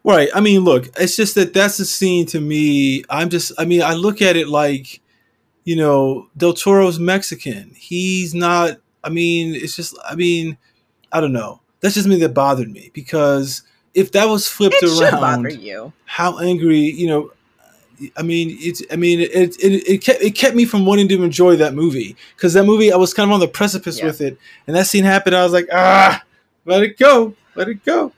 Right. 0.04 0.30
I 0.34 0.40
mean, 0.42 0.62
look, 0.62 0.90
it's 1.00 1.16
just 1.16 1.36
that 1.36 1.54
that's 1.54 1.80
a 1.80 1.86
scene 1.86 2.26
to 2.28 2.40
me. 2.42 3.04
I'm 3.10 3.30
just, 3.30 3.52
I 3.58 3.66
mean, 3.66 3.84
I 3.84 3.94
look 3.94 4.22
at 4.22 4.36
it 4.36 4.48
like, 4.48 5.00
you 5.64 5.76
know, 5.76 6.28
Del 6.36 6.54
Toro's 6.54 7.00
Mexican. 7.00 7.72
He's 7.76 8.34
not, 8.34 8.78
I 9.04 9.10
mean, 9.10 9.54
it's 9.54 9.76
just, 9.76 9.96
I 10.10 10.16
mean, 10.16 10.58
I 11.12 11.22
don't 11.22 11.34
know. 11.34 11.62
That's 11.82 11.94
just 11.96 12.08
me 12.08 12.16
that 12.18 12.30
bothered 12.34 12.72
me 12.72 12.90
because 12.94 13.62
if 13.94 14.12
that 14.14 14.26
was 14.26 14.48
flipped 14.48 14.78
It 14.82 15.00
around, 15.02 15.44
bother 15.44 15.50
you. 15.50 15.94
how 16.06 16.40
angry, 16.40 16.80
you 16.80 17.06
know, 17.08 17.32
I 18.18 18.24
mean, 18.24 18.58
it's, 18.60 18.82
I 18.92 18.96
mean, 18.96 19.20
it, 19.20 19.32
it, 19.32 19.88
it 19.88 19.98
kept, 20.04 20.22
it 20.24 20.32
kept 20.32 20.56
me 20.56 20.66
from 20.66 20.88
wanting 20.88 21.08
to 21.10 21.24
enjoy 21.24 21.56
that 21.58 21.76
movie 21.76 22.16
because 22.36 22.54
that 22.54 22.64
movie, 22.64 22.92
I 22.92 22.96
was 22.96 23.14
kind 23.14 23.30
of 23.30 23.34
on 23.36 23.40
the 23.40 23.48
precipice 23.48 24.00
Yeah. 24.00 24.06
with 24.06 24.22
it. 24.22 24.38
And 24.66 24.76
that 24.76 24.88
scene 24.88 25.04
happened. 25.04 25.36
I 25.36 25.44
was 25.44 25.54
like, 25.54 25.68
ah, 25.72 26.24
let 26.66 26.82
it 26.82 26.98
go. 26.98 27.36
Let 27.54 27.70
it 27.70 27.86
go. 27.86 28.12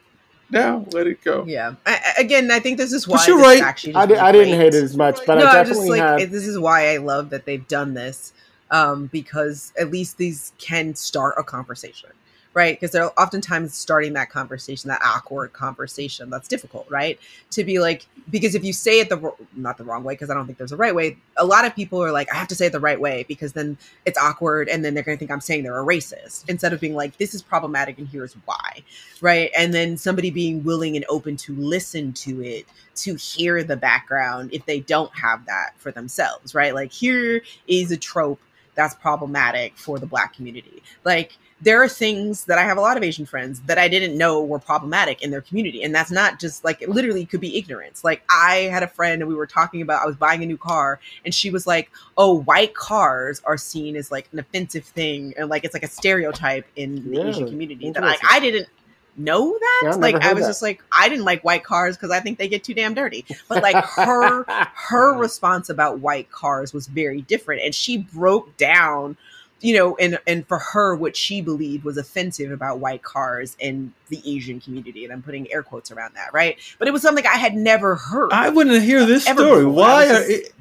Now, 0.54 0.86
let 0.92 1.08
it 1.08 1.22
go. 1.24 1.44
Yeah. 1.46 1.76
I, 1.86 2.00
I- 2.18 2.22
again, 2.22 2.52
I 2.52 2.60
think 2.60 2.78
this 2.78 2.94
is 2.94 3.08
why 3.08 3.18
But 3.18 3.28
you're 3.28 3.40
right. 3.40 3.62
actually 3.62 3.96
I, 3.96 4.06
just 4.06 4.22
I 4.22 4.32
didn't 4.32 4.58
hate 4.60 4.74
it 4.74 4.84
as 4.84 4.96
much, 4.96 5.20
but 5.26 5.36
no, 5.40 5.46
I 5.46 5.60
I'm 5.60 5.66
just 5.66 5.82
definitely 5.82 6.00
like 6.00 6.20
had. 6.22 6.32
this 6.32 6.48
is 6.48 6.58
why 6.60 6.94
I 6.94 6.98
love 6.98 7.30
that 7.32 7.46
they've 7.46 7.68
done 7.68 7.94
this 7.96 8.34
um, 8.72 9.08
because 9.08 9.74
at 9.78 9.92
least 9.92 10.18
these 10.18 10.54
can 10.58 10.96
start 10.96 11.36
a 11.38 11.44
conversation, 11.44 12.10
right? 12.54 12.80
Because 12.80 12.92
they're 12.92 13.20
oftentimes 13.20 13.76
starting 13.76 14.14
that 14.14 14.30
conversation, 14.30 14.88
that 14.90 15.02
awkward 15.04 15.54
conversation 15.54 16.30
that's 16.30 16.48
difficult, 16.48 16.86
right? 16.90 17.20
To 17.52 17.64
be 17.64 17.80
like, 17.80 18.06
because 18.30 18.56
if 18.56 18.64
you 18.64 18.74
say 18.74 19.00
it 19.00 19.10
the 19.10 19.34
not 19.56 19.78
the 19.78 19.84
wrong 19.84 20.04
way, 20.04 20.14
because 20.14 20.30
I 20.30 20.34
don't 20.34 20.46
think 20.46 20.58
there's 20.58 20.72
a 20.72 20.78
right 20.78 20.94
way. 20.94 21.18
A 21.38 21.46
lot 21.46 21.66
of 21.66 21.76
people 21.76 22.02
are 22.04 22.12
like, 22.12 22.32
I 22.32 22.36
have 22.36 22.48
to 22.50 22.56
say 22.56 22.68
it 22.68 22.72
the 22.72 22.80
right 22.80 23.00
way 23.00 23.26
because 23.28 23.54
then 23.54 23.78
it's 24.06 24.18
awkward, 24.18 24.70
and 24.70 24.86
then 24.86 24.94
they're 24.94 25.04
going 25.04 25.18
to 25.18 25.20
think 25.20 25.32
I'm 25.32 25.42
saying 25.42 25.64
they're 25.64 25.80
a 25.80 25.86
racist 25.86 26.48
instead 26.48 26.74
of 26.74 26.80
being 26.80 26.96
like, 26.96 27.18
this 27.18 27.34
is 27.34 27.42
problematic, 27.42 27.98
and 27.98 28.08
here's 28.08 28.34
why, 28.46 28.84
right? 29.22 29.50
And 29.58 29.74
then 29.74 29.98
somebody 29.98 30.30
being 30.30 30.64
willing 30.64 30.96
and 30.96 31.06
open 31.10 31.38
to 31.38 31.56
listen 31.56 32.14
to 32.14 32.44
it 32.44 32.66
to 32.96 33.16
hear 33.16 33.64
the 33.64 33.76
background 33.76 34.54
if 34.54 34.66
they 34.66 34.80
don't 34.80 35.14
have 35.18 35.46
that 35.48 35.74
for 35.78 35.92
themselves, 35.92 36.54
right? 36.54 36.74
Like, 36.76 36.92
here 36.92 37.42
is 37.68 37.92
a 37.92 37.98
trope 37.98 38.40
that's 38.76 38.96
problematic 38.96 39.78
for 39.78 40.00
the 40.00 40.06
black 40.06 40.36
community. 40.36 40.82
Like, 41.04 41.38
there 41.64 41.82
are 41.82 41.88
things 41.88 42.44
that 42.46 42.58
I 42.58 42.64
have 42.64 42.78
a 42.78 42.82
lot 42.82 42.98
of 42.98 43.04
Asian 43.04 43.26
friends 43.26 43.62
that 43.62 43.78
I 43.78 43.88
didn't 43.88 44.18
know 44.18 44.44
were 44.44 44.60
problematic 44.60 45.22
in 45.22 45.32
their 45.32 45.42
community. 45.42 45.82
And 45.82 45.96
that's 45.96 46.12
not 46.12 46.38
just 46.40 46.66
like, 46.66 46.82
it 46.82 46.90
literally 46.90 47.26
could 47.26 47.40
be 47.40 47.58
ignorance. 47.58 48.04
Like, 48.04 48.22
I 48.30 48.68
had 48.72 48.84
a 48.84 48.88
friend 48.88 49.22
and 49.22 49.30
we 49.30 49.36
were 49.36 49.48
talking 49.48 49.82
about, 49.82 50.02
I 50.02 50.06
was 50.06 50.18
buying 50.18 50.44
a 50.44 50.46
new 50.46 50.58
car 50.58 51.00
and 51.24 51.34
she 51.34 51.50
was 51.50 51.66
like, 51.66 51.90
oh, 52.18 52.42
white 52.42 52.74
cars 52.76 53.42
are 53.46 53.58
seen 53.58 53.96
as 53.96 54.12
like 54.12 54.28
an 54.34 54.40
offensive 54.40 54.84
thing. 54.84 55.34
And 55.38 55.50
like, 55.50 55.64
it's 55.64 55.74
like 55.74 55.84
a 55.84 55.88
stereotype 55.88 56.66
in 56.76 57.10
the 57.10 57.18
Yeah, 57.18 57.28
Asian 57.28 57.48
community 57.48 57.90
that 57.92 58.04
like. 58.04 58.20
I 58.30 58.42
didn't 58.42 58.68
know 59.16 59.58
that. 59.58 59.82
Yeah, 59.86 59.96
like, 59.96 60.16
I 60.16 60.34
was 60.34 60.44
that. 60.44 60.50
just 60.50 60.62
like, 60.62 60.84
I 60.92 61.08
didn't 61.08 61.24
like 61.24 61.46
white 61.46 61.64
cars 61.64 61.96
because 61.96 62.12
I 62.12 62.20
think 62.20 62.40
they 62.40 62.50
get 62.50 62.66
too 62.66 62.74
damn 62.74 62.94
dirty. 62.94 63.26
But 63.48 63.64
like, 63.64 63.82
her 63.86 64.44
her 64.74 65.14
response 65.18 65.70
about 65.70 66.00
white 66.00 66.30
cars 66.30 66.74
was 66.74 66.88
very 66.88 67.22
different 67.22 67.62
and 67.62 67.74
she 67.74 68.00
broke 68.00 68.58
down 68.58 69.16
you 69.64 69.76
know 69.76 69.96
and 69.98 70.20
and 70.28 70.46
for 70.48 70.60
her 70.60 70.96
what 70.96 71.16
she 71.16 71.42
believed 71.42 71.84
was 71.84 71.98
offensive 71.98 72.52
about 72.52 72.80
white 72.80 73.02
cars 73.02 73.56
in 73.60 73.92
the 74.10 74.22
asian 74.26 74.60
community 74.60 75.04
and 75.06 75.14
i'm 75.14 75.22
putting 75.24 75.52
air 75.52 75.64
quotes 75.64 75.90
around 75.92 76.14
that 76.16 76.32
right 76.34 76.60
but 76.78 76.88
it 76.88 76.92
was 76.92 77.02
something 77.02 77.26
i 77.26 77.38
had 77.38 77.56
never 77.56 77.96
heard 77.96 78.32
I 78.32 78.50
wouldn't 78.50 78.84
hear 78.84 79.06
this 79.06 79.28
Ever 79.28 79.42
story. 79.42 79.60
before. 79.64 79.74
Why 79.74 79.92
I 79.92 79.96
was 79.96 80.12
are 80.12 80.14
just- 80.28 80.30
it, 80.30 80.54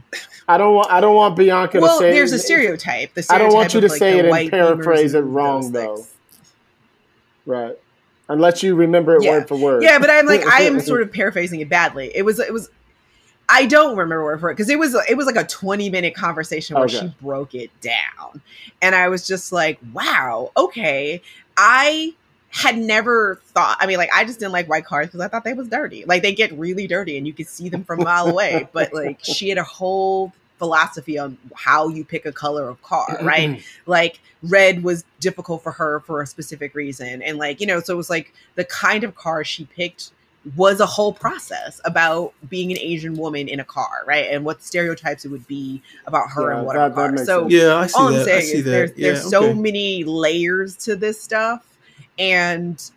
I 0.46 0.58
don't 0.58 0.74
want. 0.74 0.90
I 0.90 1.00
don't 1.00 1.14
want 1.16 1.36
Bianca 1.36 1.80
well 1.80 1.96
to 1.96 1.98
say. 2.00 2.04
Well, 2.08 2.14
there's 2.14 2.32
a 2.32 2.38
stereotype 2.38 3.14
the 3.14 3.26
I 3.30 3.38
don't 3.38 3.54
want 3.54 3.72
you 3.72 3.78
of, 3.78 3.84
to 3.84 3.88
like, 3.88 3.98
say 3.98 4.12
the 4.12 4.18
it 4.18 4.20
and 4.24 4.28
white 4.30 4.50
paraphrase 4.50 5.14
beamers 5.14 5.18
it 5.18 5.20
wrong, 5.22 5.72
though. 5.72 5.96
things. 5.96 6.10
Right. 7.46 7.78
Unless 8.28 8.62
you 8.62 8.74
remember 8.74 9.16
it 9.16 9.22
Yeah. 9.24 9.30
word 9.32 9.48
for 9.48 9.56
word. 9.56 9.82
Yeah, 9.82 9.98
but 9.98 10.10
I'm 10.10 10.26
like 10.26 10.46
I 10.46 10.62
am 10.62 10.80
sort 10.80 11.02
of 11.02 11.12
paraphrasing 11.12 11.60
it 11.60 11.68
badly. 11.70 12.12
It 12.14 12.22
was 12.26 12.38
it 12.38 12.52
was 12.52 12.68
I 13.48 13.66
don't 13.66 13.96
remember 13.96 14.24
word 14.24 14.40
for 14.40 14.50
it 14.50 14.54
because 14.54 14.70
it 14.70 14.78
was 14.78 14.94
it 15.08 15.16
was 15.16 15.26
like 15.26 15.36
a 15.36 15.44
20 15.46 15.90
minute 15.90 16.14
conversation 16.14 16.74
where 16.76 16.84
Okay. 16.84 17.00
she 17.00 17.14
broke 17.20 17.54
it 17.54 17.70
down. 17.80 18.40
And 18.80 18.94
I 18.94 19.08
was 19.08 19.26
just 19.26 19.52
like, 19.52 19.78
wow, 19.92 20.50
okay. 20.56 21.20
I 21.56 22.14
had 22.50 22.76
never 22.78 23.36
thought 23.46 23.76
I 23.80 23.86
mean 23.86 23.98
like 23.98 24.10
I 24.14 24.24
just 24.24 24.38
didn't 24.38 24.52
like 24.52 24.68
white 24.68 24.84
cars 24.84 25.06
because 25.08 25.20
I 25.20 25.28
thought 25.28 25.44
they 25.44 25.52
was 25.54 25.68
dirty. 25.68 26.04
Like 26.04 26.22
they 26.22 26.34
get 26.34 26.52
really 26.52 26.86
dirty 26.86 27.16
and 27.18 27.26
you 27.26 27.32
could 27.32 27.48
see 27.48 27.68
them 27.68 27.84
from 27.84 28.00
a 28.00 28.04
mile 28.04 28.28
away. 28.28 28.68
But 28.72 28.92
like 28.94 29.20
she 29.22 29.48
had 29.48 29.58
a 29.58 29.64
whole 29.64 30.32
philosophy 30.58 31.18
on 31.18 31.36
how 31.56 31.88
you 31.88 32.04
pick 32.04 32.24
a 32.24 32.30
color 32.32 32.68
of 32.68 32.80
car, 32.82 33.18
right? 33.22 33.62
like 33.86 34.20
red 34.44 34.82
was 34.84 35.04
difficult 35.20 35.62
for 35.62 35.72
her 35.72 36.00
for 36.00 36.22
a 36.22 36.26
specific 36.26 36.74
reason 36.74 37.20
and 37.22 37.36
like 37.38 37.60
you 37.60 37.66
know 37.66 37.80
so 37.80 37.92
it 37.92 37.96
was 37.96 38.08
like 38.10 38.32
the 38.54 38.64
kind 38.64 39.02
of 39.04 39.14
car 39.14 39.42
she 39.44 39.64
picked 39.66 40.10
was 40.56 40.80
a 40.80 40.86
whole 40.86 41.12
process 41.12 41.80
about 41.84 42.32
being 42.48 42.72
an 42.72 42.78
asian 42.78 43.14
woman 43.14 43.46
in 43.48 43.60
a 43.60 43.64
car 43.64 44.02
right 44.06 44.26
and 44.30 44.44
what 44.44 44.60
stereotypes 44.62 45.24
it 45.24 45.28
would 45.28 45.46
be 45.46 45.80
about 46.06 46.28
her 46.30 46.50
Yeah, 46.50 46.56
and 46.58 46.66
whatever 46.66 46.88
that- 46.88 46.96
that 46.96 47.00
car 47.02 47.12
makes 47.12 47.26
so 47.26 47.40
sense. 47.42 47.52
yeah, 47.52 47.76
I 47.76 47.86
see 47.86 47.94
all 47.98 48.06
i'm 48.08 48.12
that. 48.14 48.22
I 48.22 48.24
saying 48.24 48.42
see 48.46 48.58
is 48.58 48.64
that. 48.64 48.70
there's, 48.70 48.90
yeah, 48.96 49.06
there's 49.12 49.30
so 49.30 49.54
many 49.54 50.02
layers 50.04 50.76
to 50.78 50.96
this 50.96 51.20
stuff 51.22 51.64
and 52.18 52.90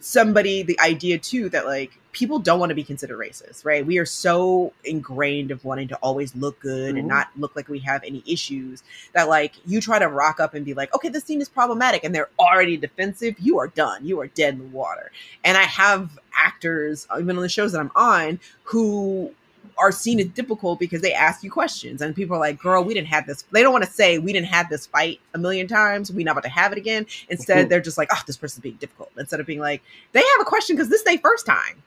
somebody 0.00 0.62
the 0.62 0.78
idea 0.80 1.18
too 1.18 1.48
that 1.50 1.64
like 1.66 1.98
people 2.14 2.38
don't 2.38 2.58
want 2.60 2.70
to 2.70 2.74
be 2.74 2.84
considered 2.84 3.18
racist 3.18 3.64
right? 3.64 3.84
We 3.84 3.98
are 3.98 4.06
so 4.06 4.72
ingrained 4.84 5.50
of 5.50 5.64
wanting 5.64 5.88
to 5.88 5.96
always 5.96 6.34
look 6.34 6.58
good 6.60 6.94
Mhm. 6.94 7.00
and 7.00 7.08
not 7.08 7.28
look 7.36 7.54
like 7.56 7.68
we 7.68 7.80
have 7.80 8.02
any 8.04 8.22
issues 8.26 8.82
that 9.12 9.28
like 9.28 9.52
you 9.66 9.80
try 9.80 9.98
to 9.98 10.08
rock 10.08 10.40
up 10.40 10.54
and 10.54 10.64
be 10.64 10.72
like 10.74 10.94
okay 10.94 11.08
this 11.10 11.24
scene 11.24 11.40
is 11.42 11.48
problematic 11.48 12.04
and 12.04 12.14
they're 12.14 12.30
already 12.38 12.76
defensive 12.76 13.34
you 13.38 13.58
are 13.58 13.68
done 13.68 14.06
you 14.06 14.20
are 14.20 14.28
dead 14.28 14.54
in 14.54 14.60
the 14.60 14.66
water. 14.76 15.10
And 15.44 15.58
i 15.58 15.62
have 15.62 16.18
actors 16.36 17.06
even 17.18 17.36
on 17.36 17.42
the 17.42 17.48
shows 17.48 17.72
that 17.72 17.80
i'm 17.80 17.92
on 17.94 18.38
who 18.64 19.30
are 19.78 19.90
seen 19.90 20.20
as 20.20 20.26
difficult 20.26 20.78
because 20.78 21.00
they 21.02 21.12
ask 21.12 21.42
you 21.42 21.50
questions 21.50 22.00
and 22.00 22.14
people 22.14 22.36
are 22.36 22.40
like 22.40 22.58
girl 22.60 22.84
we 22.84 22.94
didn't 22.94 23.08
have 23.08 23.26
this 23.26 23.42
they 23.50 23.62
don't 23.62 23.72
want 23.72 23.84
to 23.84 23.90
say 23.90 24.18
we 24.18 24.32
didn't 24.32 24.46
have 24.46 24.68
this 24.68 24.86
fight 24.86 25.18
a 25.34 25.38
million 25.38 25.66
times 25.66 26.12
we 26.12 26.22
not 26.22 26.32
about 26.32 26.44
to 26.44 26.48
have 26.50 26.70
it 26.70 26.78
again. 26.78 27.04
Instead 27.28 27.68
they're 27.68 27.80
just 27.80 27.98
like 27.98 28.08
oh 28.12 28.22
this 28.26 28.36
person's 28.36 28.62
being 28.62 28.76
difficult 28.76 29.10
instead 29.18 29.40
of 29.40 29.46
being 29.46 29.58
like 29.60 29.82
they 30.12 30.20
have 30.20 30.40
a 30.40 30.44
question 30.44 30.76
because 30.76 30.88
this 30.90 31.00
is 31.00 31.04
their 31.04 31.18
first 31.18 31.44
time 31.46 31.82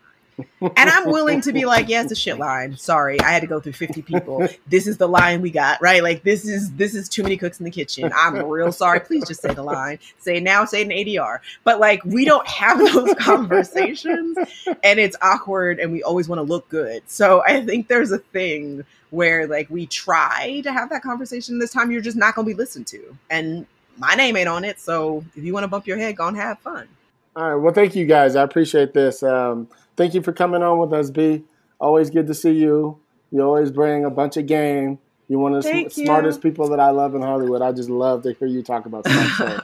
and 0.61 0.89
I'm 0.89 1.05
willing 1.11 1.41
to 1.41 1.53
be 1.53 1.65
like, 1.65 1.89
yeah, 1.89 2.03
it's 2.03 2.11
a 2.11 2.15
shit 2.15 2.37
line. 2.37 2.77
Sorry, 2.77 3.19
I 3.21 3.31
had 3.31 3.41
to 3.41 3.47
go 3.47 3.59
through 3.59 3.73
50 3.73 4.01
people. 4.03 4.47
This 4.67 4.87
is 4.87 4.97
the 4.97 5.07
line 5.07 5.41
we 5.41 5.49
got, 5.49 5.81
right? 5.81 6.03
Like 6.03 6.23
this 6.23 6.45
is 6.47 6.71
this 6.73 6.93
is 6.93 7.09
too 7.09 7.23
many 7.23 7.37
cooks 7.37 7.59
in 7.59 7.63
the 7.63 7.71
kitchen. 7.71 8.11
I'm 8.15 8.43
real 8.45 8.71
sorry. 8.71 8.99
Please 8.99 9.27
just 9.27 9.41
say 9.41 9.53
the 9.53 9.63
line. 9.63 9.99
Say 10.19 10.37
it 10.37 10.43
now, 10.43 10.65
say 10.65 10.81
it 10.81 10.91
in 10.91 11.05
ADR. 11.05 11.39
But 11.63 11.79
like 11.79 12.03
we 12.05 12.25
don't 12.25 12.47
have 12.47 12.79
those 12.79 13.13
conversations 13.19 14.37
and 14.83 14.99
it's 14.99 15.15
awkward 15.21 15.79
and 15.79 15.91
we 15.91 16.03
always 16.03 16.27
want 16.27 16.39
to 16.39 16.43
look 16.43 16.67
good. 16.69 17.03
So 17.07 17.43
I 17.45 17.65
think 17.65 17.87
there's 17.87 18.11
a 18.11 18.19
thing 18.19 18.83
where 19.09 19.47
like 19.47 19.69
we 19.69 19.85
try 19.85 20.61
to 20.61 20.71
have 20.71 20.89
that 20.89 21.01
conversation 21.01 21.59
this 21.59 21.71
time 21.71 21.91
you're 21.91 22.01
just 22.01 22.17
not 22.17 22.35
gonna 22.35 22.45
be 22.45 22.53
listened 22.53 22.87
to. 22.87 23.17
And 23.29 23.65
my 23.97 24.13
name 24.15 24.37
ain't 24.37 24.49
on 24.49 24.63
it. 24.63 24.79
So 24.79 25.23
if 25.35 25.43
you 25.43 25.53
want 25.53 25.63
to 25.63 25.67
bump 25.67 25.87
your 25.87 25.97
head, 25.97 26.17
go 26.17 26.27
and 26.27 26.37
have 26.37 26.59
fun. 26.59 26.87
All 27.35 27.51
right. 27.51 27.55
Well, 27.55 27.73
thank 27.73 27.95
you 27.95 28.05
guys. 28.05 28.35
I 28.35 28.43
appreciate 28.43 28.93
this. 28.93 29.21
Um, 29.21 29.67
thank 29.97 30.13
you 30.13 30.21
for 30.21 30.31
coming 30.31 30.63
on 30.63 30.77
with 30.79 30.93
us, 30.93 31.09
B. 31.09 31.43
Always 31.79 32.09
good 32.09 32.27
to 32.27 32.33
see 32.33 32.51
you. 32.51 32.97
You 33.31 33.41
always 33.41 33.71
bring 33.71 34.05
a 34.05 34.09
bunch 34.09 34.37
of 34.37 34.45
game. 34.45 34.99
You're 35.27 35.39
one 35.39 35.53
of 35.53 35.63
the 35.63 35.69
sm- 35.69 35.99
you. 35.99 36.05
smartest 36.05 36.41
people 36.41 36.69
that 36.69 36.79
I 36.79 36.91
love 36.91 37.13
in 37.13 37.21
Hollywood. 37.21 37.61
I 37.61 37.73
just 37.73 37.89
love 37.89 38.23
to 38.23 38.33
hear 38.33 38.47
you 38.47 38.63
talk 38.63 38.85
about 38.85 39.05
stuff. 39.09 39.31
So 39.37 39.61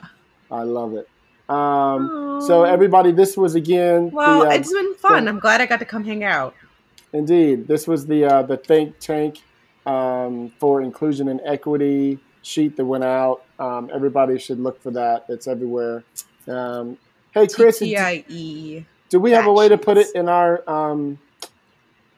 I 0.50 0.62
love 0.64 0.92
it. 0.94 1.08
Um, 1.48 2.40
so 2.46 2.64
everybody, 2.64 3.12
this 3.12 3.36
was 3.36 3.54
again. 3.54 4.10
Well, 4.10 4.40
the, 4.40 4.48
uh, 4.48 4.52
it's 4.54 4.72
been 4.72 4.94
fun. 4.94 5.24
the- 5.24 5.30
I'm 5.30 5.38
glad 5.38 5.60
I 5.60 5.66
got 5.66 5.78
to 5.78 5.84
come 5.86 6.04
hang 6.04 6.24
out. 6.24 6.54
Indeed, 7.12 7.68
this 7.68 7.86
was 7.86 8.06
the 8.06 8.24
uh, 8.24 8.42
the 8.42 8.56
think 8.56 8.98
tank 8.98 9.40
um, 9.86 10.52
for 10.58 10.82
inclusion 10.82 11.28
and 11.28 11.40
equity 11.44 12.18
sheet 12.42 12.76
that 12.76 12.84
went 12.84 13.04
out. 13.04 13.44
Um, 13.58 13.88
everybody 13.94 14.38
should 14.38 14.58
look 14.58 14.82
for 14.82 14.90
that. 14.90 15.24
It's 15.28 15.46
everywhere. 15.46 16.02
Um, 16.48 16.98
hey, 17.32 17.46
Chris, 17.46 17.78
do, 17.78 17.86
TIE. 17.86 18.84
Do 19.14 19.20
we 19.20 19.30
have 19.30 19.46
a 19.46 19.52
way 19.52 19.68
to 19.68 19.78
put 19.78 19.96
it 19.96 20.08
in 20.16 20.28
our 20.28 20.68
um, 20.68 21.16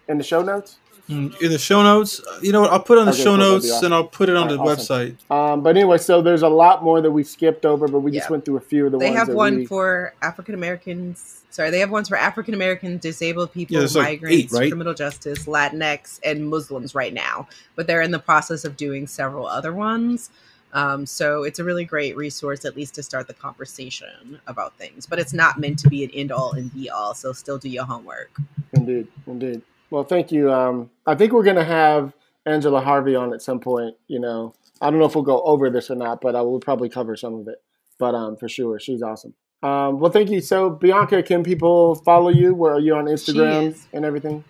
in 0.09 0.17
the 0.17 0.25
show 0.25 0.43
notes? 0.43 0.79
Mm, 1.11 1.39
In 1.43 1.53
the 1.53 1.59
show 1.59 1.83
notes, 1.83 2.23
you 2.41 2.53
know 2.53 2.63
what? 2.63 2.73
I'll 2.73 2.81
put 2.83 2.97
it 2.97 3.03
on 3.03 3.07
the 3.09 3.13
Okay, 3.13 3.23
show 3.23 3.37
cool, 3.37 3.37
notes 3.37 3.71
awesome. 3.71 3.85
and 3.85 3.95
I'll 3.95 4.05
put 4.09 4.31
it 4.31 4.35
on 4.37 4.49
All 4.51 4.57
the 4.57 4.59
awesome. 4.73 5.17
website. 5.29 5.31
Um, 5.31 5.63
but 5.63 5.77
anyway, 5.77 5.99
so 5.99 6.23
there's 6.23 6.41
a 6.43 6.49
lot 6.49 6.83
more 6.83 7.03
that 7.03 7.11
we 7.11 7.23
skipped 7.23 7.67
over, 7.67 7.87
but 7.87 8.01
we 8.01 8.13
just 8.13 8.31
went 8.31 8.47
through 8.47 8.57
a 8.57 8.61
few 8.61 8.87
of 8.87 8.93
the 8.93 8.99
They 8.99 9.09
ones 9.09 9.19
have 9.19 9.27
that 9.29 9.37
one 9.37 9.57
we, 9.59 9.67
for 9.67 10.15
African 10.23 10.55
Americans. 10.55 11.43
Sorry, 11.51 11.69
they 11.71 11.81
have 11.81 11.91
ones 11.91 12.09
for 12.09 12.17
African 12.17 12.55
American, 12.55 12.97
disabled 12.97 13.53
people, 13.53 13.75
Yeah, 13.75 13.81
there's 13.81 13.95
like 13.95 14.23
migrants, 14.23 14.37
eight, 14.37 14.53
right? 14.53 14.71
criminal 14.71 14.95
justice, 14.95 15.45
Latinx, 15.45 16.19
and 16.25 16.49
Muslims 16.49 16.95
right 16.95 17.13
now. 17.13 17.47
But 17.77 17.87
they're 17.87 18.01
in 18.03 18.11
the 18.11 18.19
process 18.19 18.65
of 18.65 18.77
doing 18.79 19.07
several 19.07 19.47
other 19.47 19.75
ones. 19.75 20.31
Um, 20.73 21.07
so 21.07 21.43
it's 21.43 21.59
a 21.59 21.65
really 21.65 21.85
great 21.85 22.17
resource, 22.17 22.65
at 22.65 22.77
least 22.77 22.95
to 22.97 23.03
start 23.03 23.27
the 23.27 23.35
conversation 23.35 24.41
about 24.47 24.75
things. 24.75 25.07
But 25.07 25.19
it's 25.19 25.33
not 25.33 25.59
meant 25.59 25.79
to 25.81 25.89
be 25.89 26.05
an 26.05 26.11
end 26.11 26.33
all 26.33 26.53
and 26.53 26.73
be 26.73 26.91
all. 26.91 27.15
So 27.15 27.33
still 27.33 27.59
do 27.59 27.69
your 27.69 27.85
homework. 27.85 28.31
Indeed, 28.73 29.09
indeed. 29.27 29.63
Well, 29.91 30.05
thank 30.05 30.33
you. 30.33 30.53
Um, 30.53 30.91
I 31.07 31.15
think 31.15 31.33
we're 31.33 31.45
going 31.45 31.57
to 31.57 31.65
have 31.65 32.13
Angela 32.45 32.81
Harvey 32.81 33.15
on 33.15 33.33
at 33.33 33.43
some 33.43 33.61
point. 33.61 33.97
You 34.09 34.21
know, 34.21 34.55
I 34.81 34.91
don't 34.91 34.99
know 34.99 35.07
if 35.07 35.15
we'll 35.15 35.25
go 35.25 35.41
over 35.43 35.71
this 35.71 35.91
or 35.91 35.95
not, 35.95 36.21
but 36.21 36.35
I 36.37 36.43
will 36.43 36.61
probably 36.61 36.89
cover 36.89 37.17
some 37.17 37.35
of 37.35 37.49
it. 37.49 37.63
But 37.99 38.15
um, 38.15 38.37
for 38.37 38.49
sure, 38.49 38.79
she's 38.79 39.03
awesome. 39.03 39.35
Um, 39.63 40.01
well, 40.01 40.13
thank 40.13 40.31
you. 40.31 40.41
So, 40.41 40.71
Bianca, 40.71 41.23
can 41.23 41.43
people 41.43 41.95
follow 41.97 42.29
you? 42.29 42.55
Where 42.55 42.75
are 42.75 42.81
you 42.81 42.95
on 42.95 43.07
Instagram 43.07 43.79
and 43.93 44.05
everything? 44.05 44.45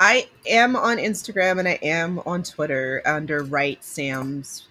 I 0.00 0.28
am 0.48 0.74
on 0.74 0.96
Instagram 0.96 1.60
and 1.60 1.68
I 1.68 1.78
am 1.82 2.20
on 2.26 2.42
Twitter 2.42 3.02
under 3.06 3.44
Right 3.44 3.82
Sam's 3.84 4.66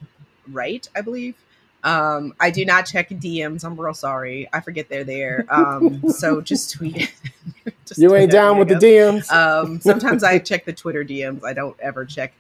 Right, 0.50 0.88
I 0.96 1.02
believe. 1.02 1.36
Um, 1.84 2.34
I 2.40 2.52
do 2.52 2.64
not 2.64 2.86
check 2.86 3.10
DMs. 3.10 3.64
I'm 3.64 3.80
real 3.80 3.94
sorry. 3.94 4.48
I 4.54 4.60
forget 4.60 4.88
they're 4.90 5.04
there. 5.04 5.46
Um, 5.50 6.10
so 6.10 6.42
just 6.42 6.72
tweet. 6.72 6.96
it. 6.98 7.12
Just 7.86 8.00
You 8.00 8.10
tweet 8.10 8.22
ain't 8.22 8.32
down 8.32 8.58
with 8.58 8.68
the. 8.70 8.76
DMs. 8.76 9.30
Um, 9.32 9.82
sometimes 9.82 10.24
I 10.24 10.40
check 10.40 10.64
the 10.66 10.74
Twitter 10.74 11.04
DMs. 11.04 11.44
I 11.44 11.54
don't 11.54 11.78
ever 11.80 12.06
check. 12.06 12.34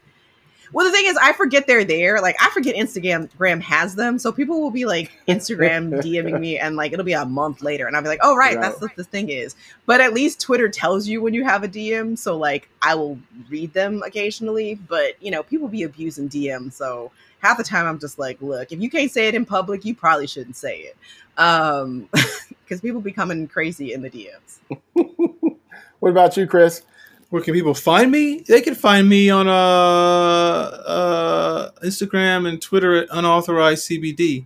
Well, 0.73 0.85
the 0.85 0.91
thing 0.91 1.06
is, 1.06 1.18
I 1.18 1.34
forget 1.34 1.68
they're 1.68 1.84
there. 1.84 2.22
Like, 2.22 2.35
I 2.41 2.49
forget 2.52 2.76
Instagram 2.76 3.30
Gram 3.38 3.60
has 3.61 3.95
them, 3.95 4.18
so 4.18 4.31
people 4.31 4.61
will 4.61 4.72
be 4.72 4.85
like 4.85 5.11
Instagram 5.27 6.02
DMing 6.02 6.39
me, 6.39 6.57
and 6.57 6.76
like 6.76 6.93
it'll 6.93 7.06
be 7.06 7.14
a 7.14 7.26
month 7.26 7.61
later, 7.61 7.88
and 7.88 7.95
I'll 7.95 8.02
be 8.02 8.07
like, 8.07 8.19
"Oh, 8.22 8.35
right, 8.35 8.60
that's 8.60 8.80
what 8.80 8.95
the 8.95 9.03
thing 9.03 9.30
is." 9.30 9.56
But 9.85 10.02
at 10.02 10.14
least 10.14 10.39
Twitter 10.39 10.69
tells 10.69 11.07
you 11.07 11.22
when 11.22 11.34
you 11.34 11.43
have 11.43 11.64
a 11.64 11.68
DM, 11.68 12.18
so 12.18 12.38
like 12.38 12.69
I 12.81 12.95
will 12.95 13.19
read 13.49 13.73
them 13.73 14.02
occasionally. 14.06 14.76
But 14.76 15.22
you 15.22 15.31
know, 15.31 15.43
people 15.43 15.68
be 15.68 15.84
abusing 15.84 16.30
DMs, 16.30 16.73
so 16.73 17.11
half 17.39 17.57
the 17.57 17.64
time 17.64 17.85
I'm 17.85 17.99
just 17.99 18.18
like, 18.18 18.41
"Look, 18.41 18.72
if 18.72 18.80
you 18.80 18.89
can't 18.89 19.11
say 19.11 19.27
it 19.27 19.35
in 19.35 19.45
public, 19.45 19.84
you 19.84 19.93
probably 19.93 20.27
shouldn't 20.27 20.56
say 20.56 20.77
it," 20.77 20.98
um, 21.38 22.07
because 22.64 22.81
people 22.81 23.02
be 23.02 23.11
coming 23.11 23.48
crazy 23.48 23.93
in 23.93 24.02
the 24.02 24.10
DMs. 24.10 24.60
what 25.99 26.10
about 26.10 26.38
you, 26.38 26.48
Chris? 26.48 26.84
Where 27.32 27.41
can 27.41 27.53
people 27.53 27.74
find 27.74 28.12
me? 28.12 28.41
They 28.41 28.60
can 28.60 28.76
find 28.76 29.08
me 29.08 29.30
on 29.30 29.48
uh, 29.48 29.52
uh, 29.52 31.72
Instagram 31.82 32.48
and 32.48 32.62
Twitter 32.62 32.98
at 32.98 33.08
unauthorized 33.10 33.90
CBD. 33.90 34.45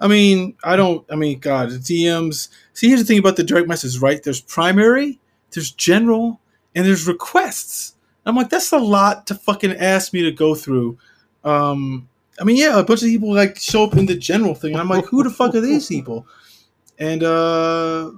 I 0.00 0.08
mean, 0.08 0.56
I 0.64 0.74
don't. 0.74 1.06
I 1.08 1.14
mean, 1.14 1.38
God, 1.38 1.68
DMs. 1.68 2.48
See, 2.72 2.88
here's 2.88 2.98
the 2.98 3.06
thing 3.06 3.20
about 3.20 3.36
the 3.36 3.44
direct 3.44 3.68
message, 3.68 4.00
right? 4.00 4.20
There's 4.20 4.40
primary, 4.40 5.20
there's 5.52 5.70
general, 5.70 6.40
and 6.74 6.84
there's 6.84 7.06
requests. 7.06 7.94
I'm 8.26 8.34
like, 8.34 8.48
that's 8.48 8.72
a 8.72 8.78
lot 8.78 9.28
to 9.28 9.36
fucking 9.36 9.76
ask 9.76 10.12
me 10.12 10.22
to 10.22 10.32
go 10.32 10.56
through. 10.56 10.98
Um, 11.44 12.08
I 12.40 12.42
mean, 12.42 12.56
yeah, 12.56 12.80
a 12.80 12.82
bunch 12.82 13.02
of 13.02 13.10
people 13.10 13.32
like 13.32 13.60
show 13.60 13.84
up 13.84 13.94
in 13.94 14.06
the 14.06 14.16
general 14.16 14.56
thing, 14.56 14.72
and 14.72 14.80
I'm 14.80 14.88
like, 14.88 15.04
who 15.04 15.22
the 15.22 15.30
fuck 15.30 15.54
are 15.54 15.60
these 15.60 15.86
people? 15.86 16.26
And 16.98 17.22
uh, 17.22 18.10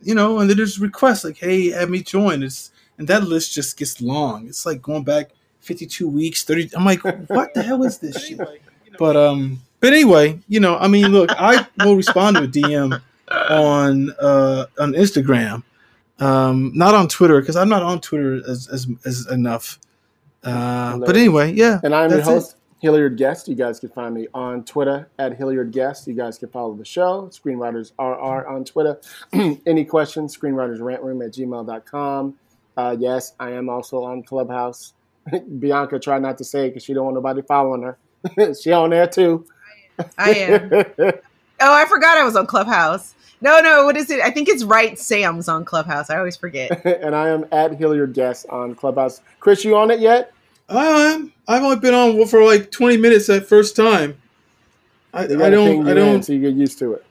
you 0.00 0.14
know, 0.14 0.38
and 0.38 0.48
then 0.48 0.56
there's 0.56 0.80
requests 0.80 1.24
like, 1.24 1.36
hey, 1.36 1.72
have 1.72 1.90
me 1.90 2.02
join. 2.02 2.42
It's 2.42 2.70
and 3.02 3.08
that 3.08 3.24
list 3.24 3.52
just 3.52 3.76
gets 3.76 4.00
long. 4.00 4.46
It's 4.46 4.64
like 4.64 4.80
going 4.80 5.02
back 5.02 5.30
52 5.58 6.08
weeks, 6.08 6.44
30. 6.44 6.70
I'm 6.76 6.84
like, 6.84 7.02
what 7.28 7.52
the 7.52 7.60
hell 7.60 7.82
is 7.82 7.98
this 7.98 8.24
shit? 8.28 8.38
But 8.96 9.16
um, 9.16 9.60
but 9.80 9.92
anyway, 9.92 10.38
you 10.46 10.60
know, 10.60 10.76
I 10.78 10.86
mean, 10.86 11.08
look, 11.08 11.30
I 11.32 11.66
will 11.84 11.96
respond 11.96 12.36
to 12.36 12.44
a 12.44 12.46
DM 12.46 13.02
on 13.50 14.12
uh 14.20 14.66
on 14.78 14.92
Instagram, 14.92 15.64
um, 16.20 16.70
not 16.76 16.94
on 16.94 17.08
Twitter 17.08 17.40
because 17.40 17.56
I'm 17.56 17.68
not 17.68 17.82
on 17.82 18.00
Twitter 18.00 18.36
as 18.48 18.68
as, 18.68 18.86
as 19.04 19.26
enough. 19.32 19.80
Uh, 20.44 20.98
but 20.98 21.16
anyway, 21.16 21.52
yeah, 21.52 21.80
And 21.82 21.92
I'm 21.92 22.08
your 22.10 22.18
that's 22.18 22.28
it. 22.30 22.32
host, 22.32 22.56
Hilliard 22.80 23.16
Guess. 23.16 23.48
You 23.48 23.56
guys 23.56 23.80
can 23.80 23.88
find 23.88 24.14
me 24.14 24.28
on 24.32 24.64
Twitter 24.64 25.08
at 25.18 25.36
Hilliard 25.36 25.72
Guess. 25.72 26.06
You 26.06 26.14
guys 26.14 26.38
can 26.38 26.50
follow 26.50 26.74
the 26.74 26.84
show, 26.84 27.28
Screenwriters 27.32 27.90
RR 27.98 28.46
on 28.46 28.64
Twitter. 28.64 29.00
Any 29.66 29.84
questions, 29.84 30.36
screenwritersrantroom 30.36 31.24
at 31.24 31.32
gmail.com. 31.32 32.34
Uh, 32.76 32.96
yes, 32.98 33.32
I 33.38 33.50
am 33.52 33.68
also 33.68 34.02
on 34.04 34.22
Clubhouse. 34.22 34.94
Bianca 35.58 35.98
tried 35.98 36.22
not 36.22 36.38
to 36.38 36.44
say 36.44 36.66
it 36.66 36.70
because 36.70 36.84
she 36.84 36.94
don't 36.94 37.04
want 37.04 37.14
nobody 37.14 37.42
following 37.42 37.82
her. 37.82 37.98
she 38.62 38.72
on 38.72 38.90
there 38.90 39.06
too. 39.06 39.46
I 40.18 40.30
am. 40.34 41.12
Oh, 41.64 41.72
I 41.72 41.84
forgot 41.84 42.18
I 42.18 42.24
was 42.24 42.34
on 42.34 42.44
Clubhouse. 42.46 43.14
No, 43.40 43.60
no, 43.60 43.84
what 43.84 43.96
is 43.96 44.10
it? 44.10 44.18
I 44.20 44.32
think 44.32 44.48
it's 44.48 44.64
Right 44.64 44.98
Sam's 44.98 45.48
on 45.48 45.64
Clubhouse. 45.64 46.10
I 46.10 46.18
always 46.18 46.36
forget. 46.36 46.84
and 46.84 47.14
I 47.14 47.28
am 47.28 47.46
at 47.52 47.76
Hilliard 47.78 48.14
Guess 48.14 48.44
on 48.46 48.74
Clubhouse. 48.74 49.20
Chris, 49.38 49.64
you 49.64 49.76
on 49.76 49.92
it 49.92 50.00
yet? 50.00 50.32
I 50.68 50.86
am. 50.86 51.32
I've 51.46 51.62
only 51.62 51.76
been 51.76 51.94
on 51.94 52.26
for 52.26 52.44
like 52.44 52.72
20 52.72 52.96
minutes 52.96 53.28
that 53.28 53.46
first 53.46 53.76
time. 53.76 54.20
I, 55.14 55.24
I 55.24 55.50
don't. 55.50 55.86
I 55.86 55.94
don't. 55.94 56.24
so 56.24 56.32
you 56.32 56.40
get 56.40 56.54
used 56.54 56.80
to 56.80 56.94
it. 56.94 57.04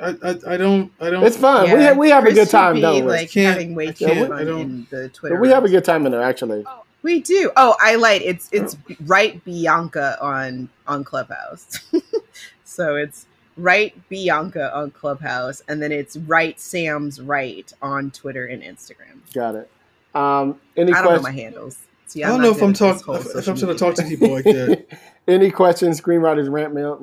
I, 0.00 0.08
I, 0.22 0.54
I 0.54 0.56
don't. 0.56 0.92
I 1.00 1.10
don't. 1.10 1.24
It's 1.24 1.36
fun. 1.36 1.64
we, 1.64 1.70
Yeah, 1.70 1.92
ha- 1.94 1.98
we 1.98 2.10
have 2.10 2.22
Chris 2.24 2.36
a 2.38 2.40
good 2.42 2.50
time, 2.50 2.74
be, 2.76 2.80
don't 2.80 3.04
we? 3.04 3.10
Like 3.10 3.30
Can't- 3.30 3.54
having 3.54 3.74
way 3.74 3.92
too 3.92 4.06
much 4.06 4.30
I 4.30 4.42
in 4.42 4.86
the 4.90 5.08
Twitter. 5.08 5.36
but 5.36 5.40
we 5.42 5.48
have 5.48 5.64
a 5.64 5.68
good 5.68 5.84
time 5.84 6.06
in 6.06 6.12
there, 6.12 6.22
actually. 6.22 6.64
We 7.02 7.20
do. 7.20 7.50
Oh, 7.56 7.76
I 7.80 7.94
light. 7.96 8.22
It's 8.22 8.48
it's 8.52 8.76
right 9.06 9.42
Bianca 9.44 10.18
on 10.20 10.68
on 10.86 11.04
Clubhouse. 11.04 11.78
so 12.64 12.96
it's 12.96 13.26
right 13.56 13.94
Bianca 14.08 14.74
on 14.76 14.90
Clubhouse, 14.90 15.62
and 15.68 15.80
then 15.82 15.92
it's 15.92 16.16
right 16.16 16.58
Sam's 16.60 17.20
right 17.20 17.72
on 17.82 18.10
Twitter 18.10 18.46
and 18.46 18.62
Instagram. 18.62 19.20
Got 19.32 19.54
it. 19.56 19.70
Um, 20.14 20.60
any 20.76 20.92
I 20.92 20.96
don't 20.96 21.04
know 21.04 21.08
questions? 21.20 21.22
my 21.22 21.30
handles. 21.32 21.78
See, 22.06 22.24
I 22.24 22.28
don't 22.28 22.40
know 22.40 22.50
if 22.50 22.62
I'm 22.62 22.72
good 22.72 22.82
at 22.82 22.94
this 22.94 23.02
talking. 23.02 23.14
If, 23.30 23.36
if 23.36 23.48
I'm 23.48 23.56
trying 23.56 23.72
to 23.72 23.78
talk 23.78 23.94
to 23.96 24.02
people 24.04 24.30
like 24.32 24.44
that. 24.44 24.86
Any 25.28 25.50
questions, 25.50 26.00
screenwriters 26.00 26.50
rant 26.50 26.72
mail, 26.72 26.96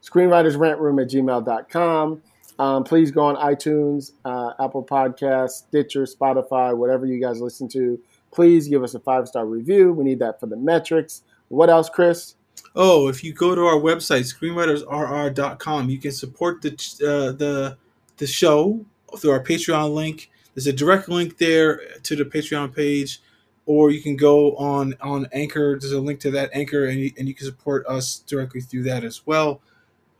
risk, 0.00 0.12
screenwriters 0.12 0.58
rant 0.58 0.80
room 0.80 0.98
at 0.98 1.08
gmail.com. 1.08 2.22
Um, 2.58 2.82
please 2.82 3.10
go 3.12 3.22
on 3.22 3.36
iTunes, 3.36 4.12
uh, 4.24 4.52
Apple 4.60 4.84
Podcasts, 4.84 5.68
Stitcher, 5.68 6.04
Spotify, 6.04 6.76
whatever 6.76 7.06
you 7.06 7.20
guys 7.20 7.40
listen 7.40 7.68
to. 7.68 8.00
Please 8.32 8.68
give 8.68 8.82
us 8.82 8.94
a 8.94 9.00
five 9.00 9.28
star 9.28 9.46
review. 9.46 9.92
We 9.92 10.04
need 10.04 10.18
that 10.18 10.40
for 10.40 10.46
the 10.46 10.56
metrics. 10.56 11.22
What 11.48 11.70
else, 11.70 11.88
Chris? 11.88 12.34
Oh, 12.74 13.08
if 13.08 13.22
you 13.22 13.32
go 13.32 13.54
to 13.54 13.62
our 13.62 13.76
website, 13.76 14.32
screenwritersrr.com, 14.32 15.88
you 15.88 15.98
can 15.98 16.12
support 16.12 16.60
the 16.60 16.70
uh, 17.02 17.32
the 17.32 17.76
the 18.16 18.26
show 18.26 18.84
through 19.16 19.30
our 19.30 19.42
Patreon 19.42 19.94
link. 19.94 20.30
There's 20.54 20.66
a 20.66 20.72
direct 20.72 21.08
link 21.08 21.38
there 21.38 21.80
to 22.02 22.16
the 22.16 22.24
Patreon 22.24 22.74
page, 22.74 23.22
or 23.66 23.90
you 23.90 24.02
can 24.02 24.16
go 24.16 24.56
on 24.56 24.94
on 25.00 25.28
Anchor. 25.32 25.78
There's 25.78 25.92
a 25.92 26.00
link 26.00 26.18
to 26.20 26.30
that 26.32 26.50
Anchor, 26.52 26.86
and 26.86 26.98
you, 26.98 27.12
and 27.16 27.28
you 27.28 27.34
can 27.34 27.46
support 27.46 27.86
us 27.86 28.18
directly 28.26 28.60
through 28.60 28.82
that 28.84 29.04
as 29.04 29.24
well. 29.26 29.60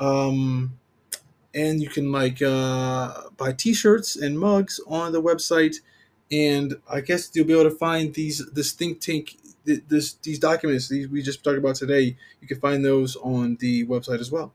Um, 0.00 0.78
and 1.54 1.80
you 1.82 1.88
can 1.88 2.12
like 2.12 2.40
uh, 2.42 3.22
buy 3.36 3.52
T-shirts 3.52 4.16
and 4.16 4.38
mugs 4.38 4.80
on 4.86 5.12
the 5.12 5.22
website, 5.22 5.76
and 6.30 6.76
I 6.90 7.00
guess 7.00 7.30
you'll 7.34 7.46
be 7.46 7.54
able 7.54 7.70
to 7.70 7.76
find 7.76 8.14
these 8.14 8.44
this 8.52 8.72
think 8.72 9.00
tank 9.00 9.36
this 9.64 10.14
these 10.14 10.38
documents 10.38 10.88
these 10.88 11.08
we 11.08 11.22
just 11.22 11.42
talked 11.42 11.58
about 11.58 11.76
today. 11.76 12.16
You 12.40 12.48
can 12.48 12.60
find 12.60 12.84
those 12.84 13.16
on 13.16 13.56
the 13.60 13.86
website 13.86 14.20
as 14.20 14.30
well. 14.30 14.52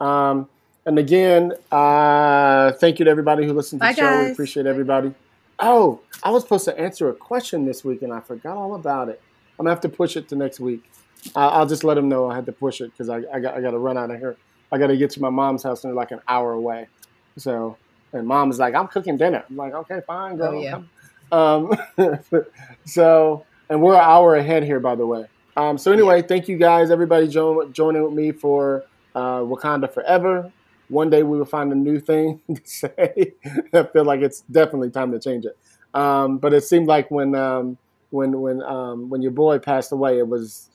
Um, 0.00 0.48
and 0.86 0.98
again, 0.98 1.52
uh, 1.70 2.72
thank 2.72 2.98
you 2.98 3.04
to 3.04 3.10
everybody 3.10 3.44
who 3.44 3.52
listened 3.52 3.80
to 3.80 3.86
Bye, 3.86 3.92
the 3.92 4.00
show. 4.00 4.24
We 4.24 4.32
appreciate 4.32 4.66
everybody. 4.66 5.12
Oh, 5.58 6.00
I 6.22 6.30
was 6.30 6.44
supposed 6.44 6.64
to 6.66 6.78
answer 6.78 7.08
a 7.08 7.14
question 7.14 7.66
this 7.66 7.84
week 7.84 8.02
and 8.02 8.12
I 8.12 8.20
forgot 8.20 8.56
all 8.56 8.74
about 8.74 9.08
it. 9.08 9.20
I'm 9.58 9.64
gonna 9.64 9.70
have 9.70 9.80
to 9.82 9.88
push 9.88 10.16
it 10.16 10.28
to 10.28 10.36
next 10.36 10.60
week. 10.60 10.88
I 11.34 11.46
I'll 11.48 11.66
just 11.66 11.84
let 11.84 11.94
them 11.94 12.08
know 12.08 12.30
I 12.30 12.36
had 12.36 12.46
to 12.46 12.52
push 12.52 12.80
it 12.80 12.92
because 12.92 13.08
I, 13.08 13.22
I 13.32 13.40
got 13.40 13.54
I 13.54 13.60
got 13.60 13.72
to 13.72 13.78
run 13.78 13.98
out 13.98 14.10
of 14.10 14.18
here. 14.18 14.36
I 14.70 14.78
got 14.78 14.88
to 14.88 14.96
get 14.96 15.10
to 15.12 15.20
my 15.20 15.30
mom's 15.30 15.62
house 15.62 15.84
and 15.84 15.90
they're 15.90 15.96
like 15.96 16.10
an 16.10 16.20
hour 16.28 16.52
away. 16.52 16.88
So, 17.36 17.76
and 18.12 18.26
mom's 18.26 18.58
like, 18.58 18.74
I'm 18.74 18.88
cooking 18.88 19.16
dinner. 19.16 19.44
I'm 19.48 19.56
like, 19.56 19.74
okay, 19.74 20.00
fine, 20.06 20.36
girl. 20.36 20.54
Oh, 20.54 20.60
yeah. 20.60 20.82
Um, 21.30 21.72
so, 22.84 23.44
and 23.68 23.82
we're 23.82 23.94
an 23.94 24.00
hour 24.00 24.36
ahead 24.36 24.64
here, 24.64 24.80
by 24.80 24.94
the 24.94 25.06
way. 25.06 25.26
Um, 25.56 25.76
so 25.76 25.92
anyway, 25.92 26.22
thank 26.22 26.48
you 26.48 26.56
guys, 26.56 26.90
everybody 26.90 27.26
join, 27.28 27.72
joining 27.72 28.02
with 28.04 28.12
me 28.12 28.32
for 28.32 28.84
uh, 29.14 29.40
Wakanda 29.40 29.92
Forever. 29.92 30.52
One 30.88 31.10
day 31.10 31.22
we 31.22 31.36
will 31.36 31.44
find 31.44 31.72
a 31.72 31.74
new 31.74 31.98
thing 32.00 32.40
to 32.54 32.60
say. 32.64 33.34
I 33.72 33.82
feel 33.82 34.04
like 34.04 34.20
it's 34.20 34.42
definitely 34.42 34.90
time 34.90 35.12
to 35.12 35.18
change 35.18 35.44
it. 35.44 35.56
Um, 35.94 36.38
but 36.38 36.54
it 36.54 36.62
seemed 36.62 36.86
like 36.86 37.10
when 37.10 37.34
um, 37.34 37.76
when 38.10 38.40
when 38.40 38.62
um, 38.62 39.10
when 39.10 39.20
your 39.20 39.32
boy 39.32 39.58
passed 39.58 39.92
away, 39.92 40.18
it 40.18 40.28
was 40.28 40.68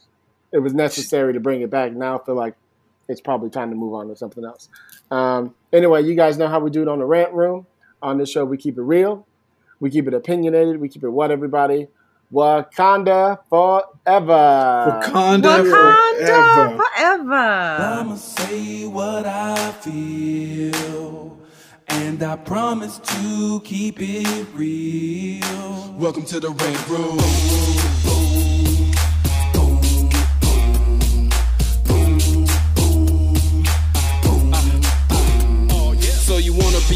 it 0.52 0.60
was 0.60 0.74
necessary 0.74 1.34
to 1.34 1.40
bring 1.40 1.62
it 1.62 1.70
back. 1.70 1.94
Now 1.94 2.20
I 2.20 2.26
feel 2.26 2.36
like 2.36 2.56
it's 3.08 3.22
probably 3.22 3.50
time 3.50 3.70
to 3.70 3.76
move 3.76 3.94
on 3.94 4.08
to 4.08 4.16
something 4.16 4.44
else. 4.46 4.70
Um, 5.12 5.54
anyway, 5.72 6.04
you 6.04 6.16
guys 6.16 6.38
know 6.38 6.48
how 6.48 6.60
we 6.60 6.70
do 6.72 6.82
it 6.82 6.88
on 6.88 7.00
the 7.00 7.06
rant 7.06 7.34
room. 7.34 7.68
On 8.02 8.18
this 8.18 8.30
show, 8.30 8.44
we 8.44 8.58
keep 8.58 8.78
it 8.78 8.82
real, 8.82 9.26
we 9.80 9.90
keep 9.90 10.08
it 10.08 10.14
opinionated, 10.14 10.80
we 10.80 10.90
keep 10.90 11.04
it 11.04 11.10
what 11.10 11.32
everybody. 11.32 11.88
Wakanda 12.34 13.40
forever. 13.50 13.94
Wakanda, 14.04 15.64
Wakanda 15.64 15.70
forever. 15.70 16.84
forever. 16.84 17.34
I'ma 17.34 18.16
say 18.16 18.88
what 18.88 19.26
I 19.26 19.72
feel, 19.74 21.38
and 21.88 22.24
I 22.24 22.36
promise 22.38 22.98
to 22.98 23.62
keep 23.64 23.98
it 24.00 24.48
real. 24.54 25.94
Welcome 25.98 26.26
to 26.26 26.40
the 26.40 26.50
Red 26.50 26.90
Room. 26.90 28.33